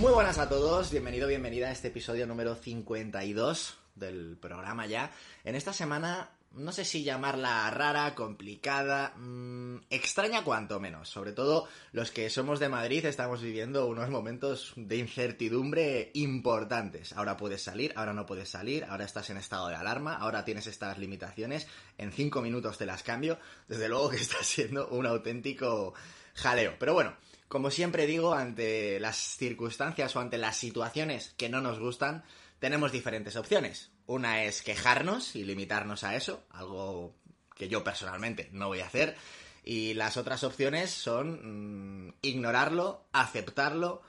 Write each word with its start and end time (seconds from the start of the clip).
Muy 0.00 0.12
buenas 0.12 0.38
a 0.38 0.48
todos, 0.48 0.90
bienvenido, 0.90 1.28
bienvenida 1.28 1.68
a 1.68 1.72
este 1.72 1.88
episodio 1.88 2.26
número 2.26 2.54
52 2.54 3.76
del 3.94 4.38
programa 4.40 4.86
ya. 4.86 5.12
En 5.44 5.54
esta 5.54 5.74
semana, 5.74 6.30
no 6.52 6.72
sé 6.72 6.86
si 6.86 7.04
llamarla 7.04 7.70
rara, 7.70 8.14
complicada, 8.14 9.12
mmm, 9.18 9.76
extraña 9.90 10.42
cuanto 10.42 10.80
menos. 10.80 11.10
Sobre 11.10 11.32
todo 11.32 11.68
los 11.92 12.12
que 12.12 12.30
somos 12.30 12.60
de 12.60 12.70
Madrid 12.70 13.04
estamos 13.04 13.42
viviendo 13.42 13.88
unos 13.88 14.08
momentos 14.08 14.72
de 14.74 14.96
incertidumbre 14.96 16.12
importantes. 16.14 17.12
Ahora 17.12 17.36
puedes 17.36 17.62
salir, 17.62 17.92
ahora 17.94 18.14
no 18.14 18.24
puedes 18.24 18.48
salir, 18.48 18.86
ahora 18.86 19.04
estás 19.04 19.28
en 19.28 19.36
estado 19.36 19.68
de 19.68 19.74
alarma, 19.74 20.16
ahora 20.16 20.46
tienes 20.46 20.66
estas 20.66 20.96
limitaciones, 20.96 21.68
en 21.98 22.10
cinco 22.10 22.40
minutos 22.40 22.78
te 22.78 22.86
las 22.86 23.02
cambio. 23.02 23.38
Desde 23.68 23.90
luego 23.90 24.08
que 24.08 24.16
está 24.22 24.42
siendo 24.42 24.88
un 24.88 25.04
auténtico 25.04 25.92
jaleo. 26.36 26.76
Pero 26.78 26.94
bueno, 26.94 27.14
como 27.50 27.72
siempre 27.72 28.06
digo, 28.06 28.32
ante 28.32 29.00
las 29.00 29.16
circunstancias 29.16 30.14
o 30.14 30.20
ante 30.20 30.38
las 30.38 30.56
situaciones 30.56 31.34
que 31.36 31.48
no 31.48 31.60
nos 31.60 31.80
gustan, 31.80 32.22
tenemos 32.60 32.92
diferentes 32.92 33.34
opciones. 33.34 33.90
Una 34.06 34.44
es 34.44 34.62
quejarnos 34.62 35.34
y 35.34 35.42
limitarnos 35.42 36.04
a 36.04 36.14
eso, 36.14 36.44
algo 36.50 37.16
que 37.56 37.68
yo 37.68 37.82
personalmente 37.82 38.50
no 38.52 38.68
voy 38.68 38.78
a 38.78 38.86
hacer. 38.86 39.16
Y 39.64 39.94
las 39.94 40.16
otras 40.16 40.44
opciones 40.44 40.92
son 40.92 42.06
mmm, 42.06 42.14
ignorarlo, 42.22 43.08
aceptarlo 43.10 44.00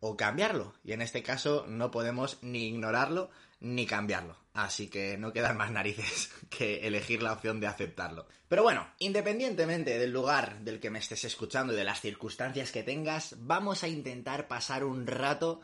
o 0.00 0.16
cambiarlo. 0.16 0.74
Y 0.82 0.90
en 0.90 1.00
este 1.00 1.22
caso 1.22 1.66
no 1.68 1.92
podemos 1.92 2.38
ni 2.42 2.66
ignorarlo 2.66 3.30
ni 3.60 3.86
cambiarlo. 3.86 4.36
Así 4.54 4.88
que 4.88 5.16
no 5.18 5.32
quedan 5.32 5.56
más 5.56 5.70
narices 5.70 6.30
que 6.50 6.86
elegir 6.86 7.22
la 7.22 7.32
opción 7.32 7.60
de 7.60 7.66
aceptarlo. 7.66 8.26
Pero 8.48 8.62
bueno, 8.62 8.88
independientemente 8.98 9.98
del 9.98 10.12
lugar 10.12 10.60
del 10.60 10.80
que 10.80 10.90
me 10.90 10.98
estés 10.98 11.24
escuchando 11.24 11.72
y 11.72 11.76
de 11.76 11.84
las 11.84 12.00
circunstancias 12.00 12.72
que 12.72 12.82
tengas, 12.82 13.36
vamos 13.38 13.84
a 13.84 13.88
intentar 13.88 14.48
pasar 14.48 14.84
un 14.84 15.06
rato, 15.06 15.60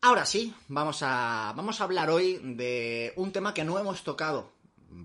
Ahora 0.00 0.26
sí, 0.26 0.54
vamos 0.68 0.98
a, 1.02 1.52
vamos 1.56 1.80
a 1.80 1.84
hablar 1.84 2.10
hoy 2.10 2.38
de 2.42 3.12
un 3.16 3.32
tema 3.32 3.54
que 3.54 3.64
no 3.64 3.78
hemos 3.78 4.04
tocado 4.04 4.52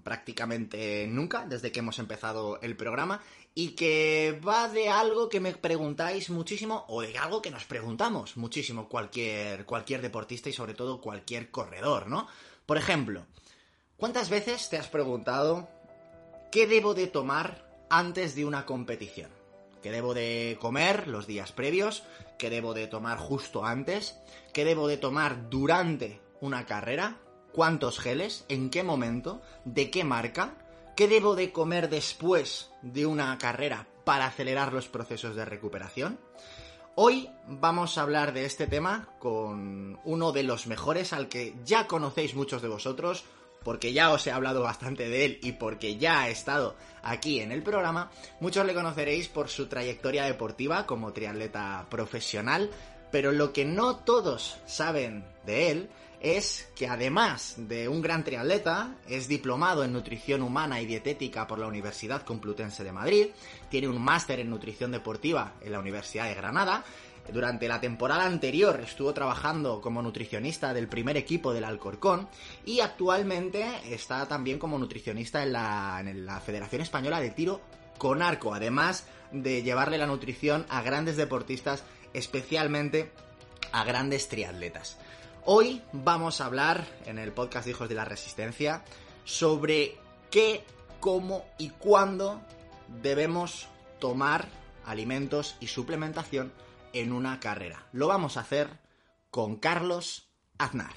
prácticamente 0.04 1.08
nunca 1.08 1.46
desde 1.46 1.72
que 1.72 1.80
hemos 1.80 2.00
empezado 2.00 2.60
el 2.62 2.76
programa 2.76 3.22
y 3.56 3.70
que 3.70 4.40
va 4.46 4.70
de 4.70 4.90
algo 4.90 5.30
que 5.30 5.40
me 5.40 5.54
preguntáis 5.54 6.30
muchísimo 6.30 6.86
o 6.88 7.02
de 7.02 7.18
algo 7.18 7.42
que 7.42 7.52
nos 7.52 7.66
preguntamos 7.66 8.38
muchísimo 8.38 8.88
cualquier, 8.88 9.66
cualquier 9.66 10.02
deportista 10.02 10.50
y 10.50 10.54
sobre 10.54 10.74
todo 10.74 11.02
cualquier 11.02 11.50
corredor, 11.50 12.08
¿no? 12.08 12.28
Por 12.66 12.78
ejemplo, 12.78 13.26
¿cuántas 13.98 14.30
veces 14.30 14.70
te 14.70 14.78
has 14.78 14.88
preguntado 14.88 15.68
¿Qué 16.52 16.66
debo 16.66 16.96
de 16.96 17.06
tomar 17.06 17.64
antes 17.92 18.34
de 18.34 18.44
una 18.44 18.66
competición? 18.66 19.30
¿Qué 19.84 19.92
debo 19.92 20.16
de 20.16 20.58
comer 20.60 21.08
los 21.08 21.28
días 21.28 21.52
previos? 21.52 22.02
¿Qué 22.40 22.50
debo 22.50 22.74
de 22.74 22.88
tomar 22.88 23.20
justo 23.20 23.66
antes? 23.66 24.18
¿Qué 24.52 24.66
debo 24.66 24.88
de 24.88 24.98
tomar 24.98 25.52
durante 25.52 26.20
una 26.42 26.66
carrera? 26.66 27.18
¿Cuántos 27.54 28.00
geles? 28.00 28.46
¿En 28.50 28.72
qué 28.72 28.82
momento? 28.82 29.44
¿De 29.64 29.92
qué 29.92 30.04
marca? 30.04 30.56
¿Qué 30.96 31.08
debo 31.08 31.36
de 31.36 31.52
comer 31.52 31.88
después 31.88 32.72
de 32.82 33.06
una 33.06 33.38
carrera 33.38 33.88
para 34.04 34.26
acelerar 34.26 34.74
los 34.74 34.88
procesos 34.88 35.36
de 35.36 35.46
recuperación? 35.46 36.20
Hoy 36.96 37.30
vamos 37.48 37.98
a 37.98 38.02
hablar 38.02 38.34
de 38.34 38.46
este 38.46 38.66
tema 38.66 39.10
con 39.20 40.00
uno 40.04 40.32
de 40.32 40.42
los 40.42 40.66
mejores 40.66 41.14
al 41.14 41.30
que 41.30 41.54
ya 41.64 41.86
conocéis 41.86 42.34
muchos 42.34 42.64
de 42.64 42.70
vosotros, 42.70 43.24
porque 43.64 43.94
ya 43.94 44.12
os 44.12 44.26
he 44.28 44.32
hablado 44.32 44.62
bastante 44.62 45.10
de 45.10 45.26
él 45.26 45.40
y 45.42 45.54
porque 45.54 45.98
ya 45.98 46.22
ha 46.22 46.30
estado 46.30 46.76
aquí 47.04 47.40
en 47.40 47.52
el 47.52 47.64
programa, 47.64 48.12
muchos 48.40 48.66
le 48.66 48.74
conoceréis 48.74 49.28
por 49.28 49.50
su 49.50 49.68
trayectoria 49.68 50.26
deportiva 50.26 50.86
como 50.86 51.14
triatleta 51.14 51.86
profesional, 51.90 52.70
pero 53.12 53.32
lo 53.32 53.54
que 53.54 53.66
no 53.66 53.98
todos 53.98 54.58
saben 54.66 55.26
de 55.46 55.72
él 55.72 55.90
es 56.22 56.68
que 56.76 56.88
además 56.88 57.56
de 57.58 57.88
un 57.88 58.02
gran 58.02 58.24
triatleta, 58.24 58.96
es 59.08 59.28
diplomado 59.28 59.84
en 59.84 59.94
nutrición 59.94 60.42
humana 60.42 60.82
y 60.82 60.86
dietética 60.86 61.48
por 61.48 61.60
la 61.60 61.68
Universidad 61.68 62.24
Complutense 62.24 62.84
de 62.84 62.92
Madrid, 62.92 63.28
tiene 63.70 63.88
un 63.88 64.02
máster 64.02 64.40
en 64.40 64.50
nutrición 64.50 64.92
deportiva 64.92 65.54
en 65.62 65.72
la 65.72 65.80
Universidad 65.80 66.26
de 66.26 66.36
Granada, 66.36 66.84
durante 67.32 67.68
la 67.68 67.80
temporada 67.80 68.26
anterior 68.26 68.82
estuvo 68.82 69.14
trabajando 69.14 69.82
como 69.82 70.02
nutricionista 70.02 70.74
del 70.74 70.88
primer 70.88 71.18
equipo 71.18 71.54
del 71.54 71.64
Alcorcón 71.64 72.28
y 72.66 72.80
actualmente 72.80 73.66
está 73.94 74.28
también 74.28 74.60
como 74.60 74.78
nutricionista 74.78 75.44
en 75.44 75.54
la, 75.54 76.42
Federación 76.46 76.82
Española 76.82 77.20
de 77.20 77.32
Tiro 77.32 77.62
con 77.98 78.22
arco, 78.22 78.54
además 78.54 79.08
de 79.32 79.62
llevarle 79.62 79.98
la 79.98 80.08
nutrición 80.08 80.66
a 80.70 80.82
grandes 80.82 81.18
deportistas, 81.18 81.84
especialmente 82.14 83.12
a 83.72 83.84
grandes 83.84 84.30
triatletas. 84.30 84.98
Hoy 85.46 85.82
vamos 85.92 86.42
a 86.42 86.46
hablar 86.46 86.86
en 87.06 87.20
el 87.20 87.32
podcast 87.32 87.68
Hijos 87.68 87.90
de 87.90 87.96
la 87.96 88.06
Resistencia 88.06 88.84
sobre 89.26 89.98
qué, 90.32 90.64
cómo 91.00 91.46
y 91.58 91.70
cuándo 91.70 92.42
debemos 93.02 93.68
tomar 94.00 94.48
alimentos 94.86 95.56
y 95.60 95.68
suplementación 95.68 96.52
en 96.94 97.12
una 97.12 97.40
carrera. 97.40 97.88
Lo 97.92 98.08
vamos 98.08 98.38
a 98.38 98.42
hacer 98.42 98.80
con 99.30 99.58
Carlos 99.58 100.30
Aznar. 100.58 100.94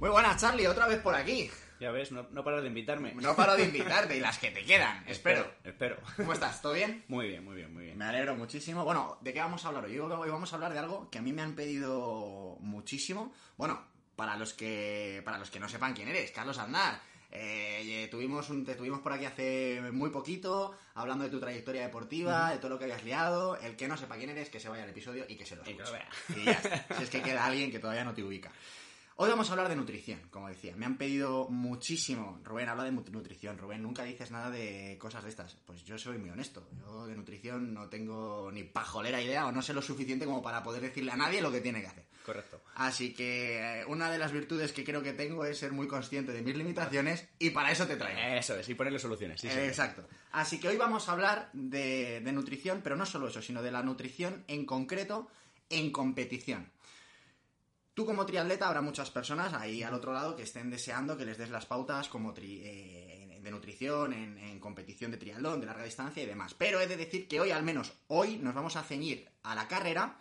Muy 0.00 0.10
buenas, 0.10 0.40
Charlie, 0.40 0.66
otra 0.66 0.86
vez 0.86 1.00
por 1.00 1.14
aquí. 1.14 1.50
Ya 1.80 1.90
ves, 1.90 2.12
no, 2.12 2.26
no 2.30 2.44
paras 2.44 2.62
de 2.62 2.68
invitarme. 2.68 3.14
No 3.14 3.34
paro 3.34 3.56
de 3.56 3.64
invitarte 3.64 4.16
y 4.16 4.20
las 4.20 4.38
que 4.38 4.50
te 4.50 4.64
quedan, 4.64 5.04
espero. 5.08 5.50
Espero. 5.64 5.96
¿Cómo 6.16 6.32
estás? 6.32 6.62
¿Todo 6.62 6.72
bien? 6.72 7.04
Muy 7.08 7.28
bien, 7.28 7.44
muy 7.44 7.56
bien, 7.56 7.72
muy 7.72 7.84
bien. 7.84 7.98
Me 7.98 8.04
alegro 8.04 8.36
muchísimo. 8.36 8.84
Bueno, 8.84 9.18
¿de 9.20 9.32
qué 9.32 9.40
vamos 9.40 9.64
a 9.64 9.68
hablar 9.68 9.84
hoy? 9.84 9.94
Yo 9.94 10.06
creo 10.06 10.18
que 10.18 10.24
hoy 10.24 10.30
vamos 10.30 10.52
a 10.52 10.56
hablar 10.56 10.72
de 10.72 10.78
algo 10.78 11.10
que 11.10 11.18
a 11.18 11.22
mí 11.22 11.32
me 11.32 11.42
han 11.42 11.54
pedido 11.54 12.56
muchísimo. 12.60 13.32
Bueno, 13.56 13.82
para 14.14 14.36
los 14.36 14.54
que 14.54 15.22
para 15.24 15.38
los 15.38 15.50
que 15.50 15.58
no 15.58 15.68
sepan 15.68 15.94
quién 15.94 16.08
eres, 16.08 16.30
Carlos 16.30 16.58
Aznar, 16.58 17.00
Eh, 17.36 18.08
tuvimos 18.10 18.48
un, 18.50 18.64
te 18.64 18.74
tuvimos 18.74 19.00
por 19.00 19.12
aquí 19.12 19.24
hace 19.24 19.80
muy 19.92 20.10
poquito, 20.10 20.72
hablando 20.94 21.24
de 21.24 21.30
tu 21.30 21.40
trayectoria 21.40 21.82
deportiva, 21.82 22.50
de 22.50 22.58
todo 22.58 22.70
lo 22.70 22.78
que 22.78 22.84
habías 22.84 23.04
liado. 23.04 23.56
El 23.56 23.76
que 23.76 23.88
no 23.88 23.96
sepa 23.96 24.16
quién 24.16 24.30
eres, 24.30 24.50
que 24.50 24.60
se 24.60 24.68
vaya 24.68 24.84
al 24.84 24.90
episodio 24.90 25.24
y 25.28 25.36
que 25.36 25.44
se 25.44 25.56
lo 25.56 25.62
escuche. 25.64 25.92
Y 26.36 26.44
ya 26.44 26.52
está. 26.52 26.96
Si 26.96 27.02
es 27.02 27.10
que 27.10 27.22
queda 27.22 27.44
alguien 27.44 27.70
que 27.70 27.80
todavía 27.80 28.04
no 28.04 28.14
te 28.14 28.22
ubica. 28.22 28.52
Hoy 29.16 29.30
vamos 29.30 29.48
a 29.48 29.52
hablar 29.52 29.68
de 29.68 29.76
nutrición, 29.76 30.20
como 30.30 30.48
decía. 30.48 30.74
Me 30.76 30.86
han 30.86 30.96
pedido 30.96 31.48
muchísimo. 31.48 32.40
Rubén, 32.42 32.68
habla 32.68 32.82
de 32.82 32.90
nutrición. 32.90 33.58
Rubén, 33.58 33.80
nunca 33.80 34.02
dices 34.02 34.32
nada 34.32 34.50
de 34.50 34.96
cosas 34.98 35.22
de 35.22 35.30
estas. 35.30 35.56
Pues 35.66 35.84
yo 35.84 35.96
soy 35.98 36.18
muy 36.18 36.30
honesto. 36.30 36.66
Yo 36.80 37.06
de 37.06 37.14
nutrición 37.14 37.72
no 37.72 37.88
tengo 37.88 38.50
ni 38.52 38.64
pajolera 38.64 39.22
idea 39.22 39.46
o 39.46 39.52
no 39.52 39.62
sé 39.62 39.72
lo 39.72 39.82
suficiente 39.82 40.24
como 40.24 40.42
para 40.42 40.64
poder 40.64 40.82
decirle 40.82 41.12
a 41.12 41.16
nadie 41.16 41.40
lo 41.40 41.52
que 41.52 41.60
tiene 41.60 41.80
que 41.80 41.86
hacer. 41.86 42.04
Correcto. 42.24 42.62
Así 42.76 43.12
que 43.12 43.80
eh, 43.80 43.84
una 43.86 44.10
de 44.10 44.16
las 44.18 44.32
virtudes 44.32 44.72
que 44.72 44.82
creo 44.82 45.02
que 45.02 45.12
tengo 45.12 45.44
es 45.44 45.58
ser 45.58 45.72
muy 45.72 45.86
consciente 45.86 46.32
de 46.32 46.40
mis 46.40 46.56
limitaciones 46.56 47.28
y 47.38 47.50
para 47.50 47.70
eso 47.70 47.86
te 47.86 47.96
traigo. 47.96 48.18
Eso 48.18 48.56
es, 48.56 48.66
y 48.68 48.74
ponerle 48.74 48.98
soluciones. 48.98 49.40
Sí, 49.40 49.48
sí. 49.50 49.58
Eh, 49.58 49.66
Exacto. 49.68 50.08
Así 50.32 50.58
que 50.58 50.68
hoy 50.68 50.76
vamos 50.78 51.08
a 51.08 51.12
hablar 51.12 51.50
de, 51.52 52.20
de 52.20 52.32
nutrición, 52.32 52.80
pero 52.82 52.96
no 52.96 53.04
solo 53.04 53.28
eso, 53.28 53.42
sino 53.42 53.62
de 53.62 53.70
la 53.72 53.82
nutrición 53.82 54.42
en 54.48 54.64
concreto 54.64 55.28
en 55.68 55.92
competición. 55.92 56.72
Tú 57.92 58.04
como 58.06 58.26
triatleta 58.26 58.66
habrá 58.66 58.80
muchas 58.80 59.10
personas 59.10 59.52
ahí 59.54 59.82
al 59.82 59.94
otro 59.94 60.12
lado 60.12 60.34
que 60.34 60.42
estén 60.42 60.68
deseando 60.70 61.16
que 61.16 61.24
les 61.24 61.38
des 61.38 61.50
las 61.50 61.66
pautas 61.66 62.08
como 62.08 62.34
tri- 62.34 62.60
eh, 62.64 63.03
de 63.44 63.50
nutrición 63.50 64.12
en, 64.12 64.38
en 64.38 64.58
competición 64.58 65.10
de 65.12 65.18
triatlón, 65.18 65.60
de 65.60 65.66
larga 65.66 65.84
distancia 65.84 66.22
y 66.22 66.26
demás. 66.26 66.54
Pero 66.54 66.80
he 66.80 66.86
de 66.88 66.96
decir 66.96 67.28
que 67.28 67.38
hoy, 67.40 67.50
al 67.52 67.62
menos 67.62 67.92
hoy, 68.08 68.38
nos 68.38 68.54
vamos 68.54 68.74
a 68.76 68.82
ceñir 68.82 69.28
a 69.44 69.54
la 69.54 69.68
carrera 69.68 70.18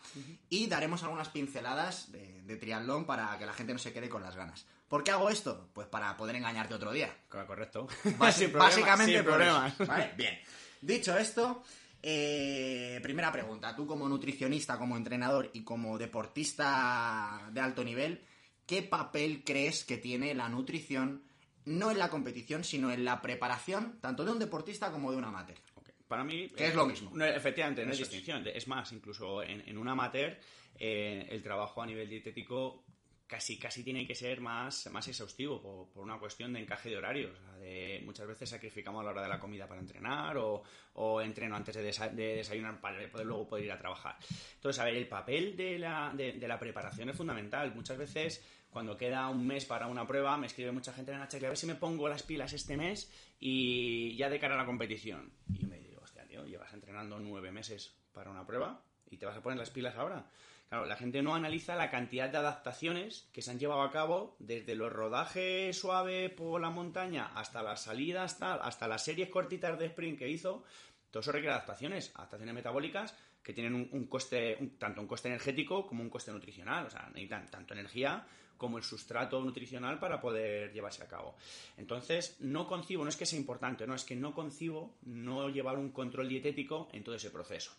y 0.49 0.67
daremos 0.67 1.01
algunas 1.03 1.29
pinceladas 1.29 2.11
de, 2.11 2.41
de 2.43 2.57
triatlón 2.57 3.05
para 3.05 3.37
que 3.39 3.45
la 3.45 3.53
gente 3.53 3.73
no 3.73 3.79
se 3.79 3.93
quede 3.93 4.09
con 4.09 4.21
las 4.21 4.35
ganas. 4.35 4.65
¿Por 4.87 5.03
qué 5.03 5.11
hago 5.11 5.29
esto? 5.29 5.69
Pues 5.73 5.87
para 5.87 6.15
poder 6.17 6.35
engañarte 6.35 6.73
otro 6.75 6.91
día. 6.91 7.15
Co- 7.29 7.47
Correcto. 7.47 7.87
Sin 8.03 8.51
básicamente 8.53 9.13
sin 9.15 9.23
por 9.23 9.33
problemas. 9.33 9.77
¿vale? 9.79 10.11
Bien. 10.17 10.37
Dicho 10.81 11.17
esto, 11.17 11.63
eh, 12.01 12.99
primera 13.01 13.31
pregunta. 13.31 13.75
Tú 13.75 13.87
como 13.87 14.07
nutricionista, 14.09 14.77
como 14.77 14.97
entrenador 14.97 15.49
y 15.53 15.63
como 15.63 15.97
deportista 15.97 17.49
de 17.51 17.61
alto 17.61 17.83
nivel, 17.83 18.21
¿qué 18.65 18.83
papel 18.83 19.43
crees 19.45 19.83
que 19.85 19.97
tiene 19.97 20.33
la 20.35 20.49
nutrición 20.49 21.23
no 21.65 21.92
en 21.92 21.98
la 22.00 22.10
competición, 22.10 22.63
sino 22.63 22.92
en 22.92 23.06
la 23.06 23.21
preparación 23.21 24.00
tanto 24.01 24.24
de 24.25 24.31
un 24.31 24.39
deportista 24.39 24.92
como 24.92 25.12
de 25.12 25.18
un 25.18 25.25
amateur? 25.25 25.57
Ok. 25.75 25.89
Para 26.07 26.24
mí... 26.24 26.50
Que 26.50 26.68
es 26.68 26.75
lo 26.75 26.86
mismo. 26.86 27.12
no, 27.13 27.25
efectivamente, 27.25 27.81
no 27.83 27.88
hay 27.92 27.94
Eso 27.95 28.04
es. 28.04 28.10
distinción. 28.12 28.45
Es 28.48 28.68
más, 28.68 28.92
incluso 28.92 29.42
en, 29.44 29.62
en 29.68 29.77
un 29.77 29.88
amateur, 29.88 30.38
eh, 30.77 31.27
el 31.30 31.42
trabajo 31.42 31.81
a 31.81 31.86
nivel 31.86 32.10
dietético 32.10 32.83
casi, 33.25 33.57
casi 33.57 33.83
tiene 33.83 34.06
que 34.06 34.13
ser 34.13 34.42
más, 34.42 34.88
más 34.92 35.07
exhaustivo 35.07 35.60
por, 35.60 35.89
por 35.89 36.04
una 36.04 36.19
cuestión 36.19 36.54
de 36.54 36.60
encaje 36.60 36.89
de 36.89 36.98
horarios. 36.98 37.31
O 37.31 37.42
sea, 37.42 37.54
de- 37.57 38.01
muchas 38.06 38.27
veces 38.27 38.48
sacrificamos 38.50 39.04
la 39.04 39.09
hora 39.12 39.24
de 39.24 39.30
la 39.30 39.39
comida 39.39 39.66
para 39.68 39.80
entrenar 39.81 40.38
o, 40.38 40.62
o 40.95 41.19
entreno 41.21 41.56
antes 41.56 41.74
de, 41.75 41.89
desa- 41.92 42.12
de 42.12 42.36
desayunar 42.36 42.80
para 42.80 43.09
poder 43.09 43.25
luego 43.25 43.48
poder 43.48 43.66
ir 43.66 43.71
a 43.71 43.77
trabajar. 43.80 44.18
Entonces, 44.56 44.80
a 44.80 44.86
ver, 44.86 44.95
el 44.95 45.07
papel 45.07 45.56
de 45.56 45.80
la, 45.80 46.12
de, 46.16 46.33
de 46.33 46.48
la 46.48 46.59
preparación 46.59 47.09
es 47.09 47.16
fundamental. 47.18 47.74
Muchas 47.74 47.98
veces, 47.98 48.44
cuando 48.73 48.97
queda 48.97 49.29
un 49.29 49.45
mes 49.45 49.65
para 49.65 49.87
una 49.87 50.05
prueba, 50.05 50.35
me 50.37 50.47
escribe 50.47 50.71
mucha 50.71 50.91
gente 50.91 51.11
en 51.11 51.19
la 51.19 51.25
a 51.25 51.39
ver 51.39 51.57
si 51.57 51.67
me 51.67 51.75
pongo 51.75 52.09
las 52.09 52.23
pilas 52.23 52.51
este 52.53 52.75
mes 52.75 53.09
y 53.39 54.15
ya 54.17 54.29
de 54.29 54.39
cara 54.39 54.55
a 54.55 54.57
la 54.57 54.65
competición. 54.65 55.31
Y 55.53 55.59
yo 55.59 55.67
me 55.67 55.79
digo, 55.79 56.01
hostia, 56.01 56.25
tío, 56.25 56.45
llevas 56.45 56.73
entrenando 56.73 57.19
nueve 57.19 57.51
meses 57.51 57.95
para 58.11 58.31
una 58.31 58.45
prueba 58.45 58.81
y 59.09 59.17
te 59.17 59.25
vas 59.25 59.37
a 59.37 59.41
poner 59.41 59.59
las 59.59 59.69
pilas 59.69 59.95
ahora. 59.95 60.25
Claro, 60.69 60.87
la 60.87 60.95
gente 60.95 61.21
no 61.21 61.35
analiza 61.35 61.75
la 61.75 61.91
cantidad 61.91 62.29
de 62.29 62.39
adaptaciones 62.39 63.29
que 63.31 63.43
se 63.43 63.51
han 63.51 63.59
llevado 63.59 63.83
a 63.83 63.91
cabo 63.91 64.35
desde 64.39 64.73
los 64.73 64.91
rodajes 64.91 65.77
suave 65.77 66.29
por 66.29 66.59
la 66.59 66.71
montaña 66.71 67.31
hasta 67.35 67.61
las 67.61 67.83
salidas, 67.83 68.39
tal, 68.39 68.59
hasta 68.63 68.87
las 68.87 69.03
series 69.03 69.29
cortitas 69.29 69.77
de 69.77 69.85
sprint 69.85 70.17
que 70.17 70.29
hizo. 70.29 70.63
Todo 71.11 71.21
eso 71.21 71.31
requiere 71.31 71.53
adaptaciones, 71.53 72.11
adaptaciones 72.15 72.55
metabólicas 72.55 73.15
que 73.43 73.53
tienen 73.53 73.87
un, 73.91 74.07
coste, 74.07 74.73
tanto 74.79 75.01
un 75.01 75.07
coste 75.07 75.27
energético 75.27 75.85
como 75.85 76.01
un 76.01 76.09
coste 76.09 76.31
nutricional. 76.31 76.87
O 76.87 76.89
sea, 76.89 77.07
necesitan 77.09 77.51
tanto 77.51 77.73
energía 77.75 78.25
como 78.57 78.77
el 78.77 78.83
sustrato 78.83 79.41
nutricional 79.41 80.00
para 80.00 80.21
poder 80.21 80.71
llevarse 80.71 81.03
a 81.03 81.07
cabo. 81.07 81.35
Entonces, 81.77 82.38
no 82.39 82.67
concibo, 82.67 83.03
no 83.03 83.09
es 83.09 83.17
que 83.17 83.25
sea 83.25 83.39
importante, 83.39 83.85
no, 83.88 83.95
es 83.95 84.03
que 84.03 84.15
no 84.15 84.33
concibo 84.33 84.95
no 85.03 85.50
llevar 85.50 85.77
un 85.77 85.91
control 85.91 86.29
dietético 86.29 86.89
en 86.94 87.03
todo 87.03 87.15
ese 87.15 87.29
proceso. 87.29 87.71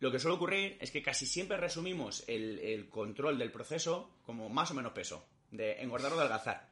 Lo 0.00 0.10
que 0.10 0.18
suele 0.18 0.36
ocurrir 0.36 0.78
es 0.80 0.90
que 0.90 1.02
casi 1.02 1.26
siempre 1.26 1.58
resumimos 1.58 2.24
el, 2.26 2.88
control 2.88 3.38
del 3.38 3.52
proceso 3.52 4.10
como 4.24 4.48
más 4.48 4.70
o 4.70 4.74
menos 4.74 4.92
peso, 4.92 5.26
de 5.50 5.82
engordar 5.82 6.12
o 6.12 6.16
de 6.16 6.22
adelgazar. 6.22 6.70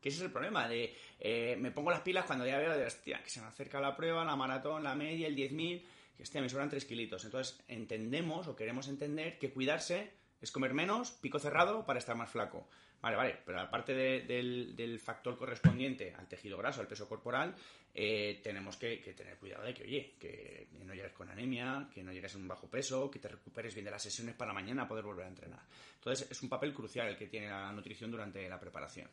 Que 0.00 0.10
ese 0.10 0.18
es 0.18 0.24
el 0.24 0.30
problema, 0.30 0.68
de 0.68 0.94
eh, 1.18 1.56
me 1.58 1.72
pongo 1.72 1.90
las 1.90 2.02
pilas 2.02 2.24
cuando 2.24 2.46
ya 2.46 2.56
veo 2.56 2.86
hostia, 2.86 3.20
que 3.20 3.30
se 3.30 3.40
me 3.40 3.48
acerca 3.48 3.80
la 3.80 3.96
prueba, 3.96 4.24
la 4.24 4.36
maratón, 4.36 4.84
la 4.84 4.94
media, 4.94 5.26
el 5.26 5.34
10.000, 5.34 5.82
que 6.16 6.22
hostia, 6.22 6.40
me 6.40 6.48
sobran 6.48 6.70
3 6.70 6.84
kilitos. 6.84 7.24
Entonces 7.24 7.60
entendemos 7.66 8.46
o 8.46 8.54
queremos 8.54 8.86
entender 8.86 9.40
que 9.40 9.50
cuidarse 9.50 10.12
es 10.40 10.50
comer 10.50 10.74
menos, 10.74 11.10
pico 11.12 11.38
cerrado, 11.38 11.84
para 11.84 11.98
estar 11.98 12.16
más 12.16 12.30
flaco. 12.30 12.68
Vale, 13.00 13.16
vale, 13.16 13.38
pero 13.46 13.60
aparte 13.60 13.94
de- 13.94 14.22
del, 14.22 14.74
del 14.74 14.98
factor 14.98 15.36
correspondiente 15.38 16.14
al 16.14 16.26
tejido 16.26 16.58
graso, 16.58 16.80
al 16.80 16.88
peso 16.88 17.08
corporal, 17.08 17.54
eh, 17.94 18.40
tenemos 18.42 18.76
que, 18.76 19.00
que 19.00 19.14
tener 19.14 19.38
cuidado 19.38 19.64
de 19.64 19.72
que, 19.74 19.84
oye, 19.84 20.14
que 20.18 20.68
no 20.84 20.94
llegues 20.94 21.12
con 21.12 21.28
anemia, 21.30 21.88
que 21.94 22.02
no 22.02 22.12
llegues 22.12 22.34
en 22.34 22.42
un 22.42 22.48
bajo 22.48 22.68
peso, 22.68 23.08
que 23.10 23.18
te 23.20 23.28
recuperes 23.28 23.74
bien 23.74 23.84
de 23.84 23.92
las 23.92 24.02
sesiones 24.02 24.34
para 24.34 24.52
mañana 24.52 24.88
poder 24.88 25.04
volver 25.04 25.26
a 25.26 25.28
entrenar. 25.28 25.60
Entonces, 25.94 26.28
es 26.30 26.42
un 26.42 26.48
papel 26.48 26.74
crucial 26.74 27.08
el 27.08 27.16
que 27.16 27.28
tiene 27.28 27.48
la 27.48 27.70
nutrición 27.72 28.10
durante 28.10 28.48
la 28.48 28.58
preparación. 28.60 29.08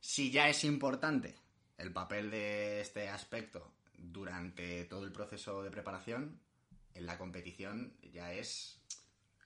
Si 0.00 0.30
ya 0.30 0.48
es 0.48 0.64
importante 0.64 1.34
el 1.78 1.92
papel 1.92 2.30
de 2.30 2.80
este 2.80 3.08
aspecto 3.08 3.72
durante 3.98 4.84
todo 4.84 5.04
el 5.04 5.12
proceso 5.12 5.62
de 5.62 5.70
preparación, 5.70 6.40
en 6.94 7.06
la 7.06 7.18
competición 7.18 7.92
ya 8.12 8.32
es, 8.32 8.79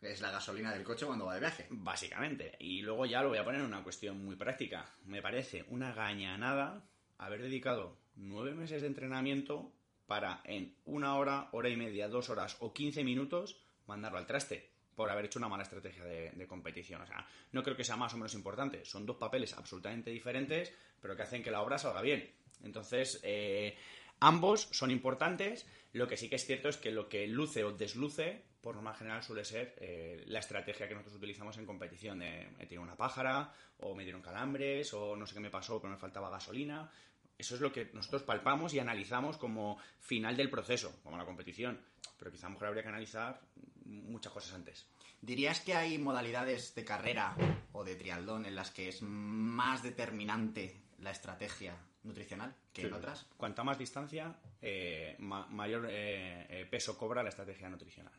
es 0.04 0.20
la 0.20 0.30
gasolina 0.30 0.72
del 0.72 0.84
coche 0.84 1.06
cuando 1.06 1.26
va 1.26 1.34
de 1.34 1.40
viaje. 1.40 1.66
Básicamente. 1.70 2.56
Y 2.58 2.82
luego 2.82 3.06
ya 3.06 3.22
lo 3.22 3.28
voy 3.28 3.38
a 3.38 3.44
poner 3.44 3.60
en 3.60 3.66
una 3.66 3.82
cuestión 3.82 4.24
muy 4.24 4.36
práctica. 4.36 4.94
Me 5.04 5.22
parece 5.22 5.64
una 5.68 5.92
gañanada 5.92 6.84
haber 7.18 7.42
dedicado 7.42 7.96
nueve 8.16 8.54
meses 8.54 8.82
de 8.82 8.88
entrenamiento 8.88 9.72
para 10.06 10.40
en 10.44 10.76
una 10.84 11.16
hora, 11.16 11.48
hora 11.52 11.68
y 11.68 11.76
media, 11.76 12.08
dos 12.08 12.28
horas 12.28 12.56
o 12.60 12.72
quince 12.72 13.04
minutos 13.04 13.60
mandarlo 13.86 14.18
al 14.18 14.26
traste 14.26 14.70
por 14.94 15.10
haber 15.10 15.24
hecho 15.24 15.38
una 15.38 15.48
mala 15.48 15.64
estrategia 15.64 16.04
de, 16.04 16.46
competición. 16.46 17.02
O 17.02 17.06
sea, 17.06 17.26
no 17.52 17.62
creo 17.62 17.76
que 17.76 17.84
sea 17.84 17.96
más 17.96 18.14
o 18.14 18.16
menos 18.16 18.34
importante. 18.34 18.84
Son 18.84 19.06
dos 19.06 19.16
papeles 19.16 19.52
absolutamente 19.54 20.10
diferentes, 20.10 20.72
pero 21.00 21.16
que 21.16 21.22
hacen 21.22 21.42
que 21.42 21.50
la 21.50 21.62
obra 21.62 21.78
salga 21.78 22.00
bien. 22.00 22.30
Entonces, 22.62 23.20
eh, 23.24 23.76
ambos 24.20 24.68
son 24.70 24.90
importantes. 24.90 25.66
Lo 25.92 26.06
que 26.06 26.16
sí 26.16 26.28
que 26.28 26.36
es 26.36 26.46
cierto 26.46 26.68
es 26.68 26.76
que 26.76 26.92
lo 26.92 27.08
que 27.08 27.26
luce 27.26 27.64
o 27.64 27.72
desluce, 27.72 28.44
por 28.64 28.74
norma 28.74 28.94
general, 28.94 29.22
suele 29.22 29.44
ser 29.44 29.76
eh, 29.78 30.24
la 30.26 30.40
estrategia 30.40 30.88
que 30.88 30.94
nosotros 30.94 31.16
utilizamos 31.18 31.56
en 31.58 31.66
competición. 31.66 32.18
De, 32.18 32.48
me 32.58 32.66
tiré 32.66 32.80
una 32.80 32.96
pájara, 32.96 33.52
o 33.78 33.94
me 33.94 34.02
dieron 34.02 34.22
calambres, 34.22 34.92
o 34.94 35.14
no 35.14 35.26
sé 35.26 35.34
qué 35.34 35.40
me 35.40 35.50
pasó, 35.50 35.80
pero 35.80 35.92
me 35.92 35.98
faltaba 35.98 36.30
gasolina. 36.30 36.90
Eso 37.36 37.54
es 37.56 37.60
lo 37.60 37.70
que 37.72 37.90
nosotros 37.92 38.22
palpamos 38.22 38.72
y 38.74 38.78
analizamos 38.78 39.36
como 39.36 39.78
final 40.00 40.36
del 40.36 40.48
proceso, 40.50 40.98
como 41.02 41.16
la 41.18 41.24
competición. 41.26 41.78
Pero 42.18 42.30
quizá 42.32 42.46
a 42.46 42.48
lo 42.50 42.54
mejor 42.54 42.68
habría 42.68 42.82
que 42.82 42.88
analizar 42.88 43.40
muchas 43.84 44.32
cosas 44.32 44.54
antes. 44.54 44.86
¿Dirías 45.20 45.60
que 45.60 45.74
hay 45.74 45.98
modalidades 45.98 46.74
de 46.74 46.84
carrera 46.84 47.34
o 47.72 47.84
de 47.84 47.96
triatlón 47.96 48.46
en 48.46 48.54
las 48.54 48.70
que 48.70 48.88
es 48.88 49.02
más 49.02 49.82
determinante 49.82 50.80
la 51.00 51.10
estrategia 51.10 51.76
nutricional 52.04 52.54
que 52.72 52.82
en 52.82 52.88
Sí. 52.88 52.94
otras? 52.94 53.26
Cuanta 53.36 53.64
más 53.64 53.78
distancia, 53.78 54.36
eh, 54.62 55.16
ma- 55.18 55.46
mayor 55.46 55.86
eh, 55.90 56.46
eh, 56.48 56.66
peso 56.70 56.96
cobra 56.96 57.22
la 57.22 57.30
estrategia 57.30 57.68
nutricional. 57.68 58.12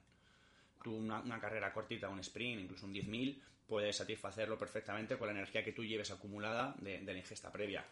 Tú 0.86 0.96
una, 0.98 1.20
una 1.20 1.40
carrera 1.40 1.74
cortita, 1.74 2.10
un 2.10 2.20
sprint, 2.20 2.62
incluso 2.62 2.86
un 2.86 2.94
10.000, 2.94 3.42
puedes 3.66 3.96
satisfacerlo 3.96 4.56
perfectamente 4.56 5.18
con 5.18 5.26
la 5.28 5.34
energía 5.34 5.64
que 5.64 5.72
tú 5.72 5.84
lleves 5.84 6.12
acumulada 6.12 6.76
de, 6.78 7.00
de 7.00 7.12
la 7.12 7.18
ingesta 7.18 7.52
previa. 7.52 7.84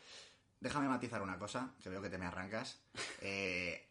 Déjame 0.59 0.87
matizar 0.87 1.19
una 1.23 1.39
cosa, 1.39 1.73
que 1.81 1.89
veo 1.89 2.03
que 2.03 2.09
te 2.11 2.19
me 2.19 2.27
arrancas. 2.27 2.79
Eh, 3.21 3.87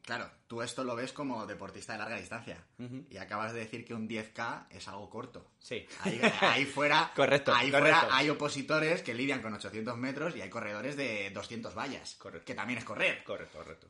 claro, 0.00 0.30
tú 0.46 0.62
esto 0.62 0.84
lo 0.84 0.96
ves 0.96 1.12
como 1.12 1.44
deportista 1.44 1.92
de 1.92 1.98
larga 1.98 2.16
distancia. 2.16 2.64
Y 3.10 3.18
acabas 3.18 3.52
de 3.52 3.58
decir 3.58 3.84
que 3.84 3.92
un 3.92 4.08
10K 4.08 4.68
es 4.70 4.88
algo 4.88 5.10
corto. 5.10 5.50
Sí. 5.58 5.86
Ahí, 6.00 6.18
ahí 6.40 6.64
fuera, 6.64 7.12
Correcto, 7.16 7.52
ahí 7.54 7.70
correcto. 7.70 8.00
fuera 8.00 8.16
hay 8.16 8.30
opositores 8.30 9.02
que 9.02 9.12
lidian 9.12 9.42
con 9.42 9.52
800 9.52 9.98
metros 9.98 10.34
y 10.34 10.40
hay 10.40 10.48
corredores 10.48 10.96
de 10.96 11.30
200 11.30 11.74
vallas. 11.74 12.14
Correcto. 12.14 12.46
Que 12.46 12.54
también 12.54 12.78
es 12.78 12.84
correr. 12.86 13.22
Correcto, 13.24 13.58
correcto. 13.58 13.88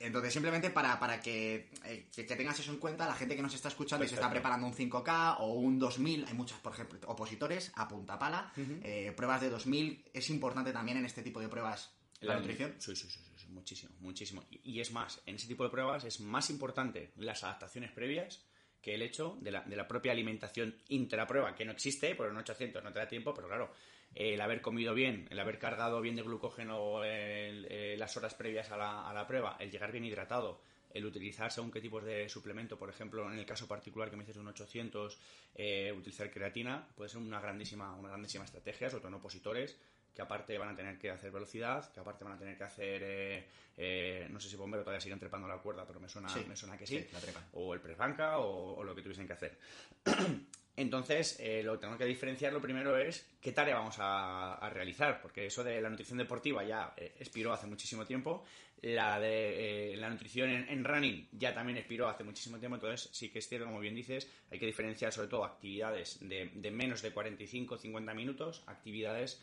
Entonces, 0.00 0.32
simplemente 0.32 0.70
para, 0.70 0.98
para 0.98 1.20
que, 1.20 1.68
eh, 1.84 2.08
que, 2.14 2.24
que 2.24 2.34
tengas 2.34 2.58
eso 2.58 2.72
en 2.72 2.78
cuenta, 2.78 3.06
la 3.06 3.14
gente 3.14 3.36
que 3.36 3.42
nos 3.42 3.54
está 3.54 3.68
escuchando 3.68 4.02
y 4.02 4.08
se 4.08 4.14
está 4.14 4.30
preparando 4.30 4.66
un 4.66 4.72
5K 4.72 5.36
o 5.40 5.52
un 5.52 5.78
2000, 5.78 6.24
hay 6.26 6.32
muchas, 6.32 6.58
por 6.60 6.72
ejemplo, 6.72 6.98
opositores 7.06 7.70
a 7.74 7.86
punta 7.86 8.18
pala, 8.18 8.50
eh, 8.56 9.12
pruebas 9.14 9.42
de 9.42 9.50
2000, 9.50 10.06
es 10.14 10.30
importante 10.30 10.72
también 10.72 10.96
en 10.96 11.04
este 11.04 11.22
tipo 11.22 11.38
de 11.38 11.48
pruebas 11.48 11.92
la, 12.20 12.36
nutrición. 12.36 12.74
Sí, 12.78 12.96
sí, 12.96 13.10
sí, 13.10 13.20
sí, 13.22 13.32
sí, 13.36 13.48
muchísimo, 13.48 13.94
muchísimo. 14.00 14.42
Y, 14.50 14.72
y 14.72 14.80
es 14.80 14.90
más, 14.90 15.20
en 15.26 15.34
ese 15.34 15.46
tipo 15.46 15.64
de 15.64 15.70
pruebas 15.70 16.04
es 16.04 16.18
más 16.20 16.48
importante 16.48 17.12
las 17.16 17.44
adaptaciones 17.44 17.92
previas 17.92 18.42
que 18.80 18.94
el 18.94 19.02
hecho 19.02 19.36
de 19.42 19.50
la, 19.50 19.60
de 19.62 19.76
la 19.76 19.86
propia 19.86 20.12
alimentación 20.12 20.76
intraprueba, 20.88 21.54
que 21.54 21.66
no 21.66 21.72
existe, 21.72 22.14
por 22.14 22.28
un 22.28 22.38
800 22.38 22.82
no 22.82 22.90
te 22.90 22.98
da 22.98 23.06
tiempo, 23.06 23.34
pero 23.34 23.48
claro, 23.48 23.74
el 24.14 24.40
haber 24.40 24.60
comido 24.60 24.94
bien, 24.94 25.26
el 25.30 25.38
haber 25.38 25.58
cargado 25.58 26.00
bien 26.00 26.16
de 26.16 26.22
glucógeno 26.22 27.02
eh, 27.04 27.94
las 27.98 28.16
horas 28.16 28.34
previas 28.34 28.70
a 28.70 28.76
la, 28.76 29.08
a 29.08 29.14
la 29.14 29.26
prueba, 29.26 29.56
el 29.60 29.70
llegar 29.70 29.92
bien 29.92 30.04
hidratado, 30.04 30.60
el 30.92 31.06
utilizar 31.06 31.50
según 31.52 31.70
qué 31.70 31.80
tipos 31.80 32.04
de 32.04 32.28
suplemento, 32.28 32.78
por 32.78 32.90
ejemplo, 32.90 33.30
en 33.30 33.38
el 33.38 33.46
caso 33.46 33.68
particular 33.68 34.10
que 34.10 34.16
me 34.16 34.24
dices 34.24 34.36
un 34.36 34.48
800, 34.48 35.18
eh, 35.54 35.92
utilizar 35.96 36.30
creatina, 36.30 36.86
puede 36.94 37.08
ser 37.08 37.18
una 37.18 37.40
grandísima, 37.40 37.94
una 37.94 38.08
grandísima 38.08 38.44
estrategia, 38.44 38.90
sobre 38.90 39.02
todo 39.02 39.08
en 39.08 39.14
opositores, 39.14 39.78
que 40.14 40.22
aparte 40.22 40.58
van 40.58 40.70
a 40.70 40.76
tener 40.76 40.98
que 40.98 41.10
hacer 41.10 41.30
velocidad, 41.30 41.92
que 41.92 42.00
aparte 42.00 42.24
van 42.24 42.32
a 42.32 42.38
tener 42.38 42.56
que 42.58 42.64
hacer, 42.64 43.02
eh, 43.04 43.46
eh, 43.76 44.26
no 44.30 44.40
sé 44.40 44.48
si 44.48 44.56
bombero 44.56 44.82
todavía 44.82 45.00
siguen 45.00 45.20
trepando 45.20 45.46
la 45.46 45.58
cuerda, 45.58 45.86
pero 45.86 46.00
me 46.00 46.08
suena, 46.08 46.28
me 46.48 46.56
suena 46.56 46.76
que 46.76 46.86
sí, 46.86 47.06
o 47.52 47.72
el 47.72 47.80
prefanca 47.80 48.38
o, 48.38 48.74
o 48.76 48.84
lo 48.84 48.94
que 48.94 49.02
tuviesen 49.02 49.26
que 49.28 49.32
hacer. 49.34 49.58
Entonces, 50.80 51.36
eh, 51.40 51.62
lo 51.62 51.72
que 51.72 51.80
tenemos 51.80 51.98
que 51.98 52.06
diferenciar 52.06 52.54
lo 52.54 52.60
primero 52.62 52.96
es 52.96 53.28
qué 53.42 53.52
tarea 53.52 53.74
vamos 53.74 53.96
a, 53.98 54.70
realizar, 54.72 55.20
porque 55.20 55.44
eso 55.44 55.62
de 55.62 55.78
la 55.78 55.90
nutrición 55.90 56.16
deportiva 56.16 56.64
ya 56.64 56.94
eh, 56.96 57.16
expiró 57.20 57.52
hace 57.52 57.66
muchísimo 57.66 58.06
tiempo, 58.06 58.44
la 58.80 59.20
de 59.20 59.92
eh, 59.92 59.96
la 59.98 60.08
nutrición 60.08 60.48
en, 60.48 60.84
running 60.84 61.28
ya 61.32 61.52
también 61.52 61.76
expiró 61.76 62.08
hace 62.08 62.24
muchísimo 62.24 62.58
tiempo, 62.58 62.76
entonces 62.76 63.10
sí 63.12 63.28
que 63.28 63.40
es 63.40 63.48
cierto, 63.48 63.66
como 63.66 63.78
bien 63.78 63.94
dices, 63.94 64.26
hay 64.50 64.58
que 64.58 64.64
diferenciar 64.64 65.12
sobre 65.12 65.28
todo 65.28 65.44
actividades 65.44 66.18
de, 66.22 66.70
menos 66.70 67.02
de 67.02 67.12
45-50 67.12 68.14
minutos, 68.14 68.62
actividades 68.66 69.42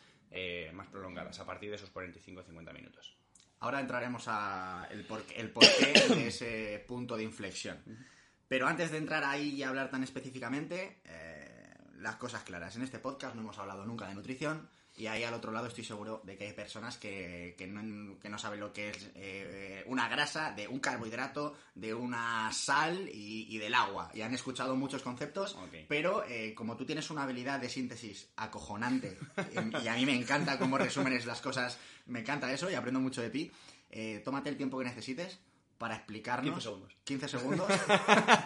más 0.73 0.87
prolongadas, 0.87 1.39
a 1.39 1.45
partir 1.45 1.69
de 1.69 1.75
esos 1.75 1.93
45-50 1.93 2.73
minutos. 2.73 3.15
Ahora 3.59 3.79
entraremos 3.79 4.23
a 4.25 4.87
el, 4.89 5.05
el 5.35 5.51
porqué 5.51 5.93
de 6.15 6.27
ese 6.29 6.83
punto 6.87 7.15
de 7.15 7.23
inflexión. 7.23 7.77
Pero 8.47 8.67
antes 8.67 8.91
de 8.91 8.97
entrar 8.97 9.23
ahí 9.23 9.49
y 9.49 9.63
hablar 9.63 9.89
tan 9.89 10.03
específicamente, 10.03 11.01
eh, 11.05 11.73
las 11.97 12.15
cosas 12.15 12.43
claras. 12.43 12.75
En 12.75 12.83
este 12.83 12.99
podcast 12.99 13.35
no 13.35 13.41
hemos 13.41 13.57
hablado 13.57 13.85
nunca 13.85 14.07
de 14.07 14.15
nutrición 14.15 14.69
y 14.95 15.07
ahí 15.07 15.23
al 15.23 15.33
otro 15.33 15.51
lado 15.51 15.67
estoy 15.67 15.83
seguro 15.83 16.21
de 16.23 16.37
que 16.37 16.45
hay 16.45 16.53
personas 16.53 16.97
que, 16.97 17.55
no, 17.69 18.39
saben 18.39 18.59
lo 18.59 18.73
que 18.73 18.89
es 18.89 19.11
eh, 19.15 19.83
una 19.87 20.07
grasa, 20.07 20.53
de 20.53 20.67
un 20.67 20.79
carbohidrato, 20.79 21.55
de 21.75 21.93
una 21.93 22.51
sal 22.51 23.09
y, 23.13 23.57
del 23.59 23.75
agua. 23.75 24.09
Y 24.13 24.21
han 24.21 24.33
escuchado 24.33 24.75
muchos 24.75 25.03
conceptos, 25.03 25.55
pero 25.87 26.23
eh, 26.27 26.55
como 26.55 26.77
tú 26.77 26.85
tienes 26.85 27.11
una 27.11 27.23
habilidad 27.23 27.59
de 27.59 27.69
síntesis 27.69 28.29
acojonante 28.37 29.19
y 29.83 29.87
a 29.87 29.93
mí 29.95 30.05
me 30.05 30.15
encanta 30.15 30.57
cómo 30.57 30.77
resúmenes 30.77 31.25
las 31.25 31.41
cosas, 31.41 31.77
me 32.07 32.21
encanta 32.21 32.51
eso 32.51 32.71
y 32.71 32.73
aprendo 32.73 32.99
mucho 32.99 33.21
de 33.21 33.29
ti, 33.29 33.51
tómate 34.23 34.49
el 34.49 34.57
tiempo 34.57 34.79
que 34.79 34.85
necesites 34.85 35.39
para 35.77 35.95
explicarnos. 35.95 36.55
15 36.55 36.61
segundos. 36.61 36.93
15 37.03 37.27
segundos. 37.27 37.67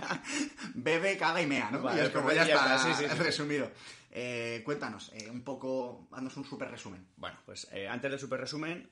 Bebe, 0.75 1.17
caga 1.17 1.41
y 1.41 1.47
mea, 1.47 1.71
¿no? 1.71 1.95
y 1.95 1.99
es 1.99 2.09
como 2.09 2.31
ya, 2.31 2.43
está, 2.43 3.15
resumido. 3.15 3.71
Eh, 4.11 4.61
cuéntanos, 4.65 5.11
eh, 5.13 5.29
un 5.29 5.41
poco, 5.41 6.07
haznos 6.11 6.35
un 6.37 6.45
super 6.45 6.69
resumen. 6.69 7.05
Bueno, 7.15 7.37
pues 7.45 7.67
eh, 7.71 7.87
antes 7.87 8.11
del 8.11 8.19
super 8.19 8.39
resumen, 8.39 8.89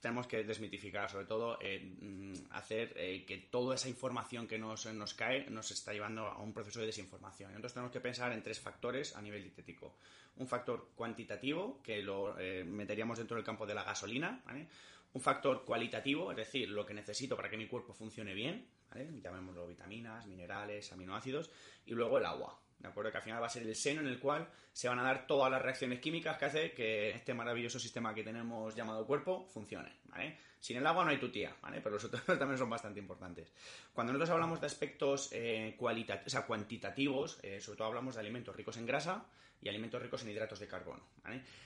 tenemos 0.00 0.26
que 0.26 0.42
desmitificar, 0.42 1.08
sobre 1.08 1.26
todo, 1.26 1.58
mm, 1.60 2.32
hacer 2.50 2.92
que 3.24 3.48
toda 3.50 3.76
esa 3.76 3.88
información 3.88 4.48
que 4.48 4.58
nos, 4.58 4.86
nos 4.86 5.14
cae 5.14 5.48
nos 5.48 5.70
está 5.70 5.92
llevando 5.92 6.26
a 6.26 6.38
un 6.38 6.52
proceso 6.52 6.80
de 6.80 6.86
desinformación. 6.86 7.50
Entonces 7.50 7.74
tenemos 7.74 7.92
que 7.92 8.00
pensar 8.00 8.32
en 8.32 8.42
tres 8.42 8.58
factores 8.58 9.14
a 9.14 9.22
nivel 9.22 9.42
dietético. 9.42 9.94
Un 10.38 10.48
factor 10.48 10.88
cuantitativo, 10.96 11.80
que 11.82 12.02
lo 12.02 12.34
meteríamos 12.66 13.18
dentro 13.18 13.36
del 13.36 13.44
campo 13.44 13.64
de 13.64 13.74
la 13.74 13.84
gasolina, 13.84 14.42
¿vale? 14.44 14.66
Un 15.14 15.20
factor 15.20 15.64
cualitativo, 15.64 16.30
es 16.30 16.36
decir, 16.36 16.68
lo 16.68 16.86
que 16.86 16.94
necesito 16.94 17.36
para 17.36 17.50
que 17.50 17.56
mi 17.56 17.66
cuerpo 17.66 17.92
funcione 17.92 18.34
bien, 18.34 18.66
¿vale? 18.90 19.08
llamémoslo 19.20 19.66
vitaminas, 19.66 20.26
minerales, 20.26 20.92
aminoácidos, 20.92 21.50
y 21.84 21.92
luego 21.92 22.18
el 22.18 22.24
agua, 22.24 22.58
¿de 22.78 22.88
acuerdo? 22.88 23.10
Que 23.10 23.18
al 23.18 23.22
final 23.22 23.42
va 23.42 23.46
a 23.46 23.50
ser 23.50 23.62
el 23.64 23.74
seno 23.74 24.00
en 24.00 24.08
el 24.08 24.18
cual 24.18 24.48
se 24.72 24.88
van 24.88 24.98
a 24.98 25.02
dar 25.02 25.26
todas 25.26 25.50
las 25.50 25.60
reacciones 25.60 26.00
químicas 26.00 26.38
que 26.38 26.44
hace 26.46 26.72
que 26.72 27.10
este 27.10 27.34
maravilloso 27.34 27.78
sistema 27.78 28.14
que 28.14 28.24
tenemos 28.24 28.74
llamado 28.74 29.06
cuerpo 29.06 29.46
funcione. 29.52 29.92
Sin 30.60 30.76
el 30.76 30.86
agua 30.86 31.04
no 31.04 31.10
hay 31.10 31.18
tu 31.18 31.30
tía, 31.30 31.54
¿vale? 31.60 31.80
Pero 31.80 31.94
los 31.96 32.04
otros 32.04 32.24
también 32.38 32.56
son 32.56 32.70
bastante 32.70 33.00
importantes. 33.00 33.52
Cuando 33.92 34.12
nosotros 34.12 34.30
hablamos 34.30 34.60
de 34.60 34.66
aspectos 34.66 35.30
eh, 35.32 35.76
o 35.78 36.30
sea, 36.30 36.46
cuantitativos, 36.46 37.38
eh, 37.42 37.60
sobre 37.60 37.78
todo 37.78 37.88
hablamos 37.88 38.14
de 38.14 38.20
alimentos 38.20 38.56
ricos 38.56 38.76
en 38.76 38.86
grasa, 38.86 39.26
y 39.62 39.68
alimentos 39.68 40.02
ricos 40.02 40.22
en 40.22 40.30
hidratos 40.30 40.58
de 40.58 40.66
carbono. 40.66 41.02